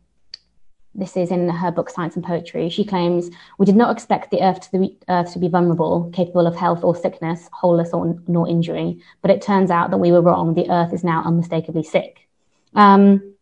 this 0.96 1.18
is 1.18 1.32
in 1.32 1.50
her 1.50 1.72
book 1.72 1.90
Science 1.90 2.16
and 2.16 2.24
Poetry. 2.24 2.70
She 2.70 2.86
claims, 2.86 3.32
We 3.58 3.66
did 3.66 3.76
not 3.76 3.92
expect 3.92 4.30
the 4.30 4.44
earth 4.44 4.62
to, 4.62 4.72
the, 4.72 4.96
earth 5.10 5.34
to 5.34 5.40
be 5.40 5.48
vulnerable, 5.48 6.12
capable 6.14 6.46
of 6.46 6.56
health 6.56 6.84
or 6.84 6.96
sickness, 6.96 7.50
wholeless 7.52 7.90
or 7.94 8.16
nor 8.28 8.48
injury. 8.48 9.02
But 9.24 9.32
it 9.32 9.42
turns 9.42 9.72
out 9.72 9.90
that 9.90 9.98
we 9.98 10.12
were 10.12 10.22
wrong. 10.22 10.54
The 10.54 10.70
earth 10.70 10.94
is 10.94 11.04
now 11.04 11.24
unmistakably 11.26 11.84
sick. 11.84 12.28
Um, 12.76 13.33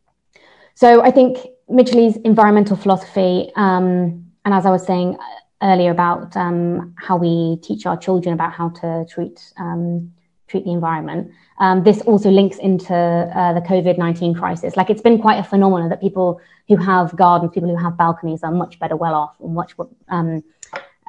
so 0.76 1.02
I 1.04 1.12
think 1.12 1.38
Midgley's 1.70 2.18
environmental 2.18 2.76
philosophy, 2.76 3.52
um, 3.56 4.26
and 4.46 4.54
as 4.54 4.66
I 4.66 4.72
was 4.72 4.86
saying, 4.86 5.18
earlier 5.62 5.92
about 5.92 6.36
um, 6.36 6.94
how 6.98 7.18
we 7.18 7.58
teach 7.62 7.86
our 7.86 7.98
children 7.98 8.34
about 8.34 8.52
how 8.52 8.70
to 8.70 9.06
treat 9.10 9.54
um, 9.58 10.12
treat 10.48 10.66
the 10.66 10.72
environment. 10.72 11.32
Um, 11.60 11.84
this 11.84 12.02
also 12.02 12.30
links 12.30 12.58
into 12.58 12.94
uh, 12.94 13.54
the 13.54 13.62
COVID 13.62 13.98
nineteen 13.98 14.34
crisis. 14.34 14.76
Like 14.76 14.90
it's 14.90 15.02
been 15.02 15.22
quite 15.22 15.38
a 15.38 15.44
phenomenon 15.44 15.90
that 15.90 16.02
people 16.02 16.42
who 16.68 16.78
have 16.78 17.16
gardens, 17.16 17.52
people 17.54 17.70
who 17.70 17.76
have 17.76 17.98
balconies, 17.98 18.44
are 18.44 18.52
much 18.52 18.80
better 18.80 18.96
well 18.96 19.14
off 19.14 19.36
and 19.40 19.54
much 19.54 19.76
um, 20.10 20.44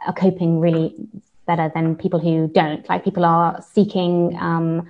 are 0.07 0.13
coping 0.13 0.61
really 0.61 0.95
better 1.47 1.71
than 1.75 1.97
people 1.97 2.21
who 2.21 2.49
don't. 2.49 2.89
Like 2.89 3.05
people 3.05 3.25
are 3.25 3.63
seeking 3.73 4.37
um, 4.39 4.89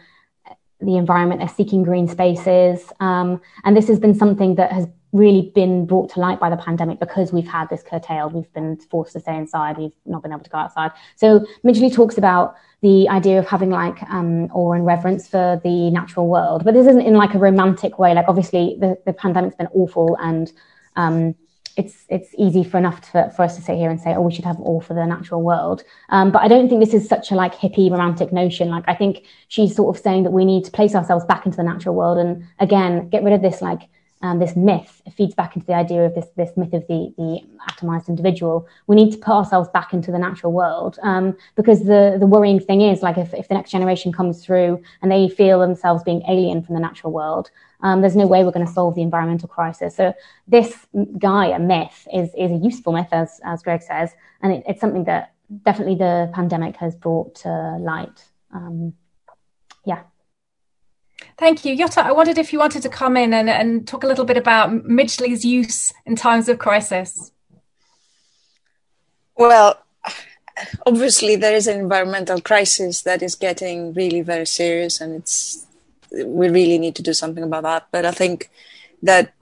the 0.84 0.96
environment, 0.96 1.40
they're 1.40 1.48
seeking 1.48 1.82
green 1.82 2.09
spaces, 2.09 2.92
um, 3.00 3.40
and 3.64 3.76
this 3.76 3.88
has 3.88 3.98
been 3.98 4.14
something 4.14 4.54
that 4.56 4.72
has 4.72 4.86
really 5.12 5.52
been 5.54 5.84
brought 5.84 6.09
to 6.10 6.20
light 6.20 6.40
by 6.40 6.48
the 6.48 6.56
pandemic 6.56 6.98
because 6.98 7.32
we've 7.32 7.46
had 7.46 7.68
this 7.68 7.82
curtailed, 7.82 8.32
we've 8.32 8.52
been 8.54 8.78
forced 8.90 9.12
to 9.12 9.20
stay 9.20 9.36
inside, 9.36 9.76
we've 9.76 9.92
not 10.06 10.22
been 10.22 10.32
able 10.32 10.42
to 10.42 10.50
go 10.50 10.56
outside. 10.56 10.90
So 11.16 11.46
Midgley 11.64 11.92
talks 11.92 12.16
about 12.16 12.56
the 12.80 13.09
idea 13.10 13.38
of 13.38 13.46
having 13.46 13.70
like 13.70 14.02
um, 14.04 14.46
awe 14.52 14.72
and 14.72 14.86
reverence 14.86 15.28
for 15.28 15.60
the 15.62 15.90
natural 15.90 16.28
world, 16.28 16.64
but 16.64 16.72
this 16.72 16.86
isn't 16.86 17.02
in 17.02 17.14
like 17.14 17.34
a 17.34 17.38
romantic 17.38 17.98
way. 17.98 18.14
Like 18.14 18.24
obviously 18.26 18.76
the, 18.80 18.96
the 19.04 19.12
pandemic's 19.12 19.56
been 19.56 19.68
awful 19.74 20.16
and 20.20 20.50
um, 20.96 21.34
it's 21.76 22.04
it's 22.08 22.34
easy 22.38 22.64
for 22.64 22.78
enough 22.78 23.00
to, 23.12 23.30
for 23.34 23.42
us 23.42 23.56
to 23.56 23.62
sit 23.62 23.76
here 23.76 23.90
and 23.90 24.00
say, 24.00 24.14
oh, 24.14 24.20
we 24.22 24.32
should 24.32 24.44
have 24.44 24.60
all 24.60 24.80
for 24.80 24.94
the 24.94 25.06
natural 25.06 25.42
world. 25.42 25.82
Um, 26.10 26.30
but 26.30 26.42
I 26.42 26.48
don't 26.48 26.68
think 26.68 26.84
this 26.84 26.94
is 26.94 27.08
such 27.08 27.30
a 27.30 27.34
like 27.34 27.54
hippie 27.54 27.90
romantic 27.90 28.32
notion. 28.32 28.68
Like 28.68 28.84
I 28.86 28.94
think 28.94 29.24
she's 29.48 29.74
sort 29.74 29.96
of 29.96 30.02
saying 30.02 30.24
that 30.24 30.32
we 30.32 30.44
need 30.44 30.64
to 30.64 30.70
place 30.70 30.94
ourselves 30.94 31.24
back 31.24 31.46
into 31.46 31.56
the 31.56 31.62
natural 31.62 31.94
world 31.94 32.18
and 32.18 32.44
again 32.58 33.08
get 33.08 33.22
rid 33.22 33.32
of 33.32 33.42
this 33.42 33.62
like 33.62 33.88
um, 34.22 34.38
this 34.38 34.54
myth 34.54 35.02
feeds 35.16 35.34
back 35.34 35.56
into 35.56 35.66
the 35.66 35.74
idea 35.74 36.04
of 36.04 36.14
this 36.14 36.26
this 36.36 36.56
myth 36.56 36.72
of 36.72 36.86
the 36.86 37.12
the 37.18 37.40
atomized 37.68 38.08
individual. 38.08 38.66
We 38.86 38.96
need 38.96 39.10
to 39.12 39.18
put 39.18 39.32
ourselves 39.32 39.68
back 39.70 39.92
into 39.92 40.12
the 40.12 40.18
natural 40.18 40.52
world 40.52 40.98
um, 41.02 41.36
because 41.56 41.80
the 41.80 42.16
the 42.18 42.26
worrying 42.26 42.60
thing 42.60 42.80
is 42.82 43.02
like 43.02 43.18
if 43.18 43.34
if 43.34 43.48
the 43.48 43.54
next 43.54 43.70
generation 43.70 44.12
comes 44.12 44.44
through 44.44 44.82
and 45.02 45.10
they 45.10 45.28
feel 45.28 45.58
themselves 45.58 46.02
being 46.04 46.22
alien 46.28 46.62
from 46.62 46.74
the 46.74 46.80
natural 46.80 47.12
world, 47.12 47.50
um, 47.82 48.00
there's 48.00 48.16
no 48.16 48.26
way 48.26 48.44
we're 48.44 48.52
going 48.52 48.66
to 48.66 48.72
solve 48.72 48.94
the 48.94 49.02
environmental 49.02 49.48
crisis. 49.48 49.96
So 49.96 50.14
this 50.46 50.86
Gaia 51.18 51.58
myth 51.58 52.06
is 52.12 52.30
is 52.36 52.52
a 52.52 52.56
useful 52.56 52.92
myth, 52.92 53.08
as 53.12 53.40
as 53.44 53.62
Greg 53.62 53.82
says, 53.82 54.12
and 54.40 54.52
it, 54.52 54.62
it's 54.68 54.80
something 54.80 55.04
that 55.04 55.32
definitely 55.64 55.96
the 55.96 56.30
pandemic 56.32 56.76
has 56.76 56.94
brought 56.94 57.34
to 57.36 57.76
light. 57.80 58.24
Thank 61.43 61.64
you. 61.64 61.77
Yota, 61.77 62.05
I 62.05 62.12
wondered 62.12 62.39
if 62.39 62.52
you 62.52 62.60
wanted 62.60 62.82
to 62.82 62.89
come 62.89 63.16
in 63.16 63.35
and, 63.35 63.51
and 63.51 63.85
talk 63.85 64.05
a 64.05 64.06
little 64.06 64.24
bit 64.24 64.36
about 64.36 64.70
Midgley's 64.70 65.44
use 65.44 65.93
in 66.06 66.14
times 66.14 66.48
of 66.48 66.60
crisis. 66.60 67.32
Well, 69.36 69.82
obviously 70.86 71.35
there 71.35 71.56
is 71.56 71.66
an 71.66 71.81
environmental 71.81 72.40
crisis 72.40 73.02
that 73.02 73.24
is 73.24 73.35
getting 73.35 73.93
really 73.93 74.20
very 74.20 74.47
serious 74.47 75.01
and 75.01 75.16
it's 75.16 75.66
we 76.12 76.48
really 76.48 76.78
need 76.78 76.94
to 76.94 77.02
do 77.02 77.12
something 77.12 77.43
about 77.43 77.64
that. 77.64 77.89
But 77.90 78.06
I 78.06 78.12
think 78.12 78.48
that 79.02 79.35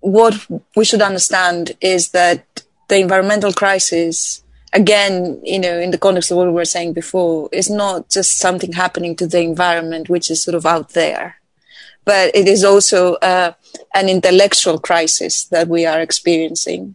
what 0.00 0.46
we 0.74 0.86
should 0.86 1.02
understand 1.02 1.72
is 1.82 2.12
that 2.12 2.62
the 2.88 2.96
environmental 2.96 3.52
crisis 3.52 4.42
again, 4.76 5.40
you 5.42 5.58
know, 5.58 5.78
in 5.80 5.90
the 5.90 6.04
context 6.06 6.30
of 6.30 6.36
what 6.36 6.46
we 6.46 6.52
were 6.52 6.74
saying 6.76 6.92
before, 6.92 7.48
is 7.50 7.70
not 7.70 8.10
just 8.10 8.38
something 8.38 8.72
happening 8.72 9.16
to 9.16 9.26
the 9.26 9.40
environment, 9.40 10.10
which 10.10 10.30
is 10.30 10.42
sort 10.42 10.54
of 10.54 10.66
out 10.66 10.90
there, 10.90 11.36
but 12.04 12.24
it 12.40 12.46
is 12.46 12.62
also 12.62 13.14
uh, 13.14 13.52
an 13.94 14.08
intellectual 14.08 14.78
crisis 14.78 15.44
that 15.44 15.66
we 15.66 15.86
are 15.86 16.00
experiencing. 16.00 16.94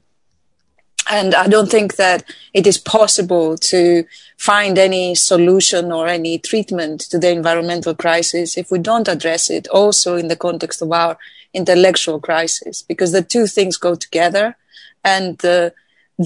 And 1.09 1.33
I 1.33 1.47
don't 1.47 1.71
think 1.71 1.95
that 1.95 2.23
it 2.53 2.67
is 2.67 2.77
possible 2.77 3.57
to 3.71 4.05
find 4.37 4.77
any 4.77 5.15
solution 5.15 5.91
or 5.91 6.07
any 6.07 6.37
treatment 6.37 7.01
to 7.09 7.17
the 7.17 7.31
environmental 7.31 7.95
crisis 7.95 8.57
if 8.57 8.71
we 8.71 8.79
don't 8.79 9.07
address 9.07 9.49
it 9.49 9.67
also 9.69 10.15
in 10.15 10.27
the 10.27 10.41
context 10.47 10.81
of 10.81 10.91
our 10.91 11.17
intellectual 11.53 12.19
crisis, 12.19 12.83
because 12.83 13.11
the 13.11 13.23
two 13.23 13.47
things 13.47 13.75
go 13.77 13.95
together. 13.95 14.55
And 15.03 15.39
the 15.39 15.73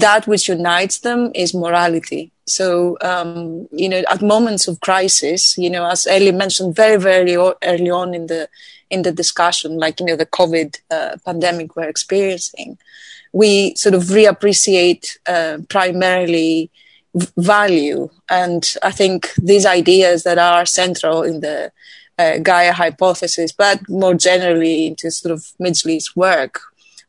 that 0.00 0.26
which 0.26 0.48
unites 0.48 0.98
them 1.00 1.30
is 1.34 1.54
morality. 1.54 2.30
So, 2.46 2.96
um, 3.00 3.66
you 3.72 3.88
know, 3.88 4.02
at 4.08 4.22
moments 4.22 4.68
of 4.68 4.80
crisis, 4.80 5.56
you 5.58 5.70
know, 5.70 5.86
as 5.86 6.06
Ellie 6.06 6.32
mentioned 6.32 6.76
very, 6.76 6.96
very 6.96 7.34
early 7.34 7.90
on 7.90 8.14
in 8.14 8.26
the 8.26 8.48
in 8.88 9.02
the 9.02 9.10
discussion, 9.10 9.78
like 9.78 9.98
you 9.98 10.06
know, 10.06 10.16
the 10.16 10.26
COVID 10.26 10.78
uh, 10.90 11.16
pandemic 11.24 11.74
we're 11.74 11.88
experiencing, 11.88 12.78
we 13.32 13.74
sort 13.74 13.94
of 13.94 14.04
reappreciate 14.04 15.18
uh, 15.26 15.58
primarily 15.68 16.70
v- 17.14 17.26
value, 17.36 18.08
and 18.30 18.74
I 18.84 18.92
think 18.92 19.32
these 19.42 19.66
ideas 19.66 20.22
that 20.22 20.38
are 20.38 20.66
central 20.66 21.24
in 21.24 21.40
the 21.40 21.72
uh, 22.18 22.38
Gaia 22.38 22.72
hypothesis, 22.72 23.50
but 23.50 23.88
more 23.88 24.14
generally 24.14 24.86
into 24.86 25.10
sort 25.10 25.32
of 25.32 25.40
Midgley's 25.60 26.14
work 26.14 26.60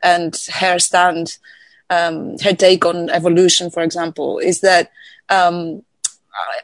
and 0.02 0.36
her 0.54 0.80
stand 0.80 1.38
um, 1.90 2.38
her 2.40 2.54
take 2.54 2.86
on 2.86 3.10
evolution, 3.10 3.70
for 3.70 3.84
example, 3.84 4.40
is 4.40 4.62
that 4.62 4.92
um, 5.30 5.84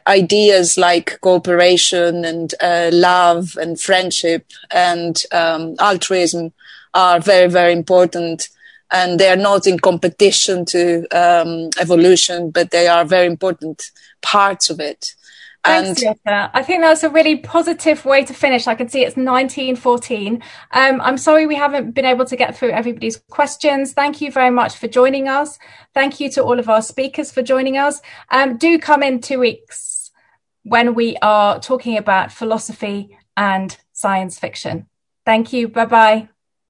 ideas 0.06 0.76
like 0.78 1.20
cooperation 1.20 2.24
and 2.24 2.54
uh, 2.60 2.90
love 2.92 3.56
and 3.60 3.80
friendship 3.80 4.46
and 4.70 5.22
um, 5.32 5.74
altruism 5.80 6.52
are 6.92 7.20
very, 7.20 7.48
very 7.48 7.72
important. 7.72 8.48
And 8.90 9.18
they 9.18 9.28
are 9.28 9.36
not 9.36 9.66
in 9.66 9.80
competition 9.80 10.64
to 10.66 11.06
um, 11.10 11.70
evolution, 11.80 12.50
but 12.50 12.70
they 12.70 12.86
are 12.86 13.04
very 13.04 13.26
important 13.26 13.90
parts 14.22 14.70
of 14.70 14.78
it. 14.78 15.14
Thanks, 15.64 16.02
and 16.02 16.18
I 16.26 16.62
think 16.62 16.82
that's 16.82 17.02
a 17.04 17.08
really 17.08 17.36
positive 17.36 18.04
way 18.04 18.24
to 18.24 18.34
finish. 18.34 18.66
I 18.66 18.74
can 18.74 18.88
see 18.88 19.00
it's 19.00 19.16
1914. 19.16 20.42
Um, 20.72 21.00
I'm 21.00 21.16
sorry 21.16 21.46
we 21.46 21.54
haven't 21.54 21.92
been 21.92 22.04
able 22.04 22.26
to 22.26 22.36
get 22.36 22.56
through 22.56 22.70
everybody's 22.70 23.16
questions. 23.30 23.94
Thank 23.94 24.20
you 24.20 24.30
very 24.30 24.50
much 24.50 24.76
for 24.76 24.88
joining 24.88 25.26
us. 25.28 25.58
Thank 25.94 26.20
you 26.20 26.30
to 26.32 26.42
all 26.42 26.58
of 26.58 26.68
our 26.68 26.82
speakers 26.82 27.32
for 27.32 27.42
joining 27.42 27.78
us. 27.78 28.02
Um, 28.30 28.58
do 28.58 28.78
come 28.78 29.02
in 29.02 29.20
two 29.20 29.38
weeks 29.38 30.10
when 30.64 30.94
we 30.94 31.16
are 31.22 31.58
talking 31.60 31.96
about 31.96 32.30
philosophy 32.30 33.16
and 33.36 33.76
science 33.92 34.38
fiction. 34.38 34.86
Thank 35.24 35.52
you. 35.52 35.68
Bye 35.68 35.86
bye. 35.86 36.28